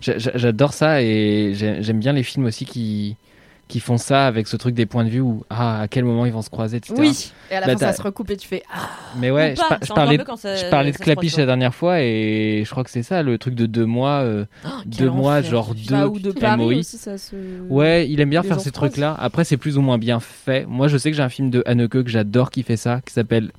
J'a- 0.01 0.17
j'a- 0.17 0.31
J'adore 0.37 0.73
ça 0.73 1.01
et 1.01 1.53
j'ai- 1.55 1.81
j'aime 1.81 1.99
bien 1.99 2.13
les 2.13 2.23
films 2.23 2.45
aussi 2.45 2.65
qui 2.65 3.15
qui 3.71 3.79
font 3.79 3.97
ça 3.97 4.27
avec 4.27 4.47
ce 4.47 4.57
truc 4.57 4.75
des 4.75 4.85
points 4.85 5.05
de 5.05 5.09
vue 5.09 5.21
où 5.21 5.45
ah 5.49 5.81
à 5.81 5.87
quel 5.87 6.03
moment 6.03 6.25
ils 6.25 6.33
vont 6.33 6.41
se 6.41 6.49
croiser 6.49 6.77
etc. 6.77 6.93
Oui. 6.97 7.31
Et 7.49 7.55
à 7.55 7.61
la 7.61 7.67
Bah, 7.67 7.71
fin, 7.73 7.79
ça 7.79 7.93
se 7.93 8.01
recoupe 8.01 8.29
et 8.31 8.35
tu 8.37 8.47
fais 8.47 8.63
ah. 8.73 8.89
Mais 9.17 9.31
ouais, 9.31 9.53
Ou 9.53 9.61
je, 9.61 9.67
par- 9.87 9.95
parlais, 9.95 10.17
mieux 10.17 10.23
quand 10.25 10.35
ça- 10.35 10.55
je 10.57 10.65
parlais 10.69 10.91
de 10.91 10.97
Clapiche 10.97 11.37
la 11.37 11.45
dernière 11.45 11.73
fois 11.73 12.01
et 12.01 12.63
je 12.65 12.69
crois 12.69 12.83
que 12.83 12.89
c'est 12.89 13.01
ça 13.03 13.23
le 13.23 13.37
truc 13.37 13.55
de 13.55 13.65
deux 13.65 13.85
mois, 13.85 14.19
euh, 14.23 14.45
deux 14.85 15.09
mois 15.09 15.41
genre 15.41 15.73
deux 15.73 15.95
Bah, 15.95 16.07
ou 16.07 16.19
de 16.19 16.31
Paris 16.31 16.57
MOI. 16.61 16.75
aussi, 16.79 16.97
ça 16.97 17.17
se. 17.17 17.35
Ouais, 17.69 18.09
il 18.09 18.19
aime 18.19 18.29
bien 18.29 18.41
les 18.41 18.47
faire 18.49 18.59
ces 18.59 18.71
trucs-là. 18.71 19.15
Après, 19.19 19.45
c'est 19.45 19.57
plus 19.57 19.77
ou 19.77 19.81
moins 19.81 19.97
bien 19.97 20.19
fait. 20.19 20.65
Moi, 20.67 20.87
je 20.89 20.97
sais 20.97 21.09
que 21.09 21.15
j'ai 21.17 21.23
un 21.23 21.29
film 21.29 21.49
de 21.49 21.63
Haneke 21.65 22.03
que 22.03 22.09
j'adore 22.09 22.51
qui 22.51 22.63
fait 22.63 22.77
ça, 22.77 22.99
qui 23.05 23.13
s'appelle. 23.13 23.51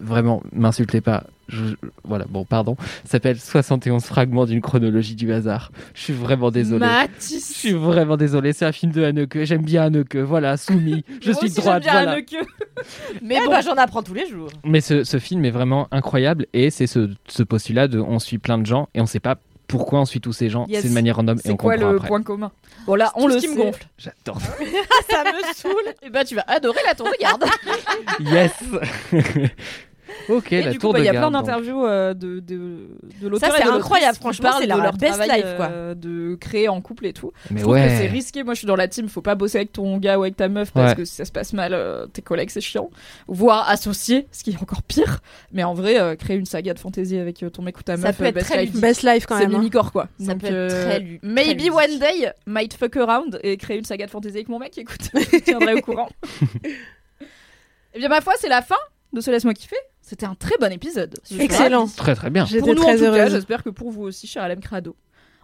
Vraiment, 0.00 0.42
m'insultez 0.52 1.00
pas. 1.00 1.22
Je- 1.48 1.64
je- 1.64 1.74
Voilà, 2.04 2.24
bon, 2.28 2.44
pardon. 2.44 2.76
Ça 3.04 3.12
s'appelle 3.12 3.38
71 3.38 4.04
fragments 4.04 4.46
d'une 4.46 4.60
chronologie 4.60 5.14
du 5.14 5.32
hasard. 5.32 5.70
Je 5.94 6.00
suis 6.02 6.12
vraiment 6.12 6.50
désolé. 6.50 6.84
Je 6.84 6.90
Mathis. 6.90 7.56
suis 7.56 7.72
vraiment 7.72 8.16
désolé. 8.16 8.52
C'est 8.52 8.64
un 8.66 8.72
film 8.72 8.92
de 8.92 9.04
Haneke. 9.04 9.44
J'aime 9.44 9.62
bien 9.62 9.84
Haneke. 9.84 10.16
Voilà, 10.16 10.56
soumis. 10.56 11.04
Je 11.20 11.30
Moi 11.30 11.38
suis 11.38 11.46
aussi, 11.46 11.60
droite. 11.60 11.82
j'aime 11.84 11.92
bien 11.92 12.02
Voilà. 12.02 12.16
Mais 13.22 13.36
Eh 13.40 13.44
bon, 13.44 13.50
ben, 13.50 13.60
j'en 13.62 13.74
apprends 13.74 14.02
tous 14.02 14.14
les 14.14 14.28
jours. 14.28 14.48
Mais 14.64 14.80
ce, 14.80 15.04
ce 15.04 15.18
film 15.18 15.44
est 15.44 15.50
vraiment 15.50 15.88
incroyable 15.90 16.46
et 16.52 16.70
c'est 16.70 16.86
ce, 16.86 17.10
ce 17.28 17.42
postulat 17.42 17.88
de 17.88 17.98
on 18.00 18.18
suit 18.18 18.38
plein 18.38 18.58
de 18.58 18.66
gens 18.66 18.88
et 18.94 19.00
on 19.00 19.06
sait 19.06 19.20
pas 19.20 19.36
pourquoi 19.68 20.00
on 20.00 20.04
suit 20.04 20.20
tous 20.20 20.32
ces 20.32 20.48
gens. 20.48 20.64
Yes. 20.68 20.82
C'est 20.82 20.90
de 20.90 20.94
manière 20.94 21.16
random 21.16 21.36
et 21.38 21.40
c'est 21.42 21.50
on 21.50 21.56
quoi 21.56 21.74
comprend 21.74 21.90
le 21.90 21.96
après. 21.96 22.08
point 22.08 22.22
commun? 22.22 22.52
Bon 22.86 22.94
là, 22.94 23.10
on 23.16 23.26
le 23.26 23.36
qui 23.36 23.48
me 23.48 23.54
sait. 23.56 23.64
gonfle. 23.64 23.84
J'adore. 23.98 24.40
ça 25.10 25.24
me 25.24 25.54
saoule. 25.54 25.94
Et 26.02 26.10
bah 26.10 26.24
tu 26.24 26.36
vas 26.36 26.44
adorer 26.46 26.78
la 26.86 26.94
tour 26.94 27.06
de 27.08 27.20
garde. 27.20 27.44
yes. 28.20 28.52
Ok, 30.28 30.52
Et 30.52 30.62
la 30.62 30.70
du 30.72 30.78
tour 30.78 30.90
coup, 30.90 30.92
bah, 30.94 30.98
de 31.00 31.04
il 31.04 31.06
y 31.06 31.08
a 31.08 31.12
plein 31.12 31.30
garde, 31.30 31.32
d'interviews 31.34 31.84
euh, 31.84 32.14
de, 32.14 32.40
de, 32.40 32.88
de 33.20 33.28
l'auteur 33.28 33.50
Ça, 33.50 33.56
c'est 33.58 33.64
incroyable, 33.68 34.16
franchement, 34.16 34.50
c'est 34.58 34.66
leur 34.66 34.78
leur 34.82 34.92
best 34.96 35.14
travail, 35.18 35.42
life, 35.42 35.56
quoi. 35.56 35.66
euh, 35.70 35.94
de 35.94 36.34
créer 36.36 36.68
en 36.68 36.80
couple 36.80 37.06
et 37.06 37.12
tout. 37.12 37.32
Mais 37.50 37.58
Je 37.58 37.62
trouve 37.64 37.74
que 37.76 37.80
ouais. 37.80 37.96
c'est 37.98 38.06
risqué. 38.06 38.42
Moi, 38.44 38.54
je 38.54 38.58
suis 38.58 38.66
dans 38.66 38.76
la 38.76 38.88
team. 38.88 39.08
Faut 39.08 39.22
pas 39.22 39.34
bosser 39.34 39.58
avec 39.58 39.72
ton 39.72 39.96
gars 39.98 40.18
ou 40.18 40.22
avec 40.22 40.36
ta 40.36 40.48
meuf 40.48 40.70
parce 40.72 40.90
Ouais. 40.90 40.96
que 40.96 41.04
si 41.04 41.14
ça 41.14 41.24
se 41.24 41.32
passe 41.32 41.52
mal, 41.52 41.72
euh, 41.74 42.06
tes 42.06 42.22
collègues, 42.22 42.50
c'est 42.50 42.60
chiant. 42.60 42.90
Voire 43.28 43.68
associé, 43.68 44.26
ce 44.32 44.44
qui 44.44 44.50
est 44.50 44.62
encore 44.62 44.82
pire. 44.82 45.20
Mais 45.52 45.64
en 45.64 45.74
vrai, 45.74 46.00
euh, 46.00 46.14
créer 46.16 46.36
une 46.36 46.46
saga 46.46 46.74
de 46.74 46.78
fantasy 46.78 47.18
avec 47.18 47.42
euh, 47.42 47.50
ton 47.50 47.62
mec 47.62 47.78
ou 47.78 47.82
ta 47.82 47.96
Ça 47.96 48.08
meuf, 48.08 48.18
peut 48.18 48.24
euh, 48.24 48.28
être 48.28 48.34
best 48.34 48.46
très 48.50 48.64
life. 48.64 48.80
Best 48.80 49.02
life 49.02 49.26
quand 49.26 49.36
c'est 49.38 49.46
même. 49.46 49.54
hein. 49.54 49.58
mimicore 49.58 49.92
quoi. 49.92 50.08
Ça 50.20 50.32
Donc, 50.32 50.40
peut 50.42 50.46
être 50.46 50.52
euh, 50.54 50.68
très 50.86 51.20
Maybe 51.22 51.70
one 51.70 51.98
day, 51.98 52.32
might 52.46 52.74
fuck 52.74 52.96
around 52.96 53.40
et 53.42 53.56
créer 53.56 53.78
une 53.78 53.84
saga 53.84 54.06
de 54.06 54.10
fantasy 54.10 54.36
avec 54.36 54.48
mon 54.48 54.58
mec. 54.58 54.76
Écoute, 54.78 55.10
je 55.14 55.38
te 55.38 55.44
tiendrai 55.44 55.74
au 55.74 55.80
courant. 55.80 56.08
Eh 57.94 57.98
bien, 57.98 58.08
ma 58.08 58.20
foi, 58.20 58.34
c'est 58.38 58.48
la 58.48 58.60
fin 58.62 58.76
de 59.12 59.20
ce 59.20 59.30
Laisse-moi 59.30 59.54
kiffer. 59.54 59.76
C'était 60.08 60.26
un 60.26 60.36
très 60.36 60.56
bon 60.60 60.70
épisode. 60.70 61.18
Excellent. 61.36 61.88
Très 61.88 62.14
très 62.14 62.30
bien. 62.30 62.44
Pour 62.44 62.52
J'étais 62.52 62.74
nous, 62.74 62.80
très 62.80 62.92
en 62.92 62.94
tout 62.94 63.00
cas, 63.00 63.08
heureuse. 63.22 63.32
j'espère 63.32 63.64
que 63.64 63.70
pour 63.70 63.90
vous 63.90 64.02
aussi, 64.02 64.28
cher 64.28 64.44
Alem 64.44 64.60
Crado. 64.60 64.94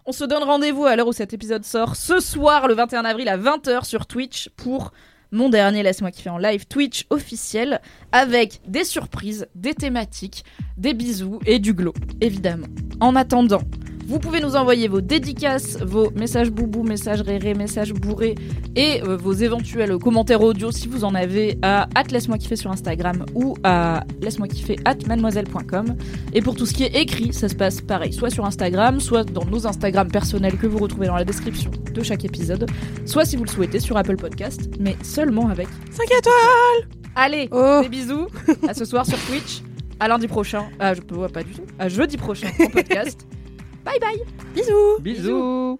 On 0.05 0.13
se 0.13 0.23
donne 0.23 0.43
rendez-vous 0.43 0.85
à 0.85 0.95
l'heure 0.95 1.07
où 1.07 1.11
cet 1.11 1.33
épisode 1.33 1.65
sort, 1.65 1.97
ce 1.97 2.21
soir, 2.21 2.69
le 2.69 2.73
21 2.73 3.03
avril 3.03 3.27
à 3.27 3.37
20h 3.37 3.83
sur 3.83 4.05
Twitch 4.05 4.49
pour 4.55 4.93
mon 5.31 5.49
dernier 5.49 5.83
Laisse-moi 5.83 6.11
kiffer 6.11 6.29
en 6.29 6.37
live 6.37 6.65
Twitch 6.65 7.05
officiel 7.09 7.81
avec 8.13 8.61
des 8.65 8.85
surprises, 8.85 9.47
des 9.53 9.73
thématiques, 9.73 10.45
des 10.77 10.93
bisous 10.93 11.39
et 11.45 11.59
du 11.59 11.73
glow, 11.73 11.93
évidemment. 12.21 12.67
En 13.01 13.17
attendant, 13.17 13.63
vous 14.05 14.19
pouvez 14.19 14.41
nous 14.41 14.55
envoyer 14.55 14.87
vos 14.87 15.01
dédicaces, 15.01 15.77
vos 15.81 16.11
messages 16.11 16.51
boubou, 16.51 16.83
messages 16.83 17.21
réré, 17.21 17.53
messages 17.53 17.93
bourrés 17.93 18.35
et 18.75 19.01
euh, 19.01 19.17
vos 19.17 19.33
éventuels 19.33 19.97
commentaires 19.97 20.41
audio 20.41 20.71
si 20.71 20.87
vous 20.87 21.03
en 21.03 21.15
avez 21.15 21.57
à 21.61 21.87
laisse-moi 22.11 22.37
kiffer 22.37 22.55
sur 22.55 22.71
Instagram 22.71 23.25
ou 23.33 23.55
à 23.63 24.03
laisse-moi 24.21 24.47
kiffer 24.47 24.77
at 24.85 24.97
mademoiselle.com. 25.07 25.95
Et 26.33 26.41
pour 26.41 26.55
tout 26.55 26.65
ce 26.65 26.73
qui 26.73 26.83
est 26.83 26.95
écrit, 26.95 27.33
ça 27.33 27.49
se 27.49 27.55
passe 27.55 27.81
pareil, 27.81 28.13
soit 28.13 28.29
sur 28.29 28.45
Instagram, 28.45 28.99
soit 28.99 29.23
dans 29.23 29.45
nos 29.45 29.65
Instagram 29.65 30.09
personnels 30.09 30.57
que 30.57 30.67
vous 30.67 30.77
retrouvez 30.77 31.07
dans 31.07 31.15
la 31.15 31.25
description 31.25 31.71
de 31.93 32.03
chaque 32.03 32.25
épisode, 32.25 32.69
soit 33.05 33.25
si 33.25 33.35
vous 33.35 33.43
le 33.43 33.49
souhaitez 33.49 33.79
sur 33.79 33.97
Apple 33.97 34.17
Podcast, 34.17 34.69
mais 34.79 34.95
seulement 35.01 35.49
avec 35.49 35.67
5 35.91 36.05
étoiles 36.05 36.89
Allez, 37.15 37.47
Oh 37.51 37.81
des 37.83 37.89
bisous, 37.89 38.27
à 38.67 38.73
ce 38.73 38.85
soir 38.85 39.05
sur 39.05 39.19
Twitch, 39.25 39.61
à 39.99 40.07
lundi 40.07 40.27
prochain, 40.27 40.65
ah 40.79 40.93
je 40.93 41.01
peux 41.01 41.27
pas 41.27 41.43
du 41.43 41.51
tout, 41.51 41.65
à 41.77 41.87
jeudi 41.89 42.17
prochain 42.17 42.49
en 42.59 42.69
podcast. 42.69 43.27
Bye 43.83 43.99
bye 43.99 44.17
Bisous 44.55 44.99
Bisous. 45.01 45.79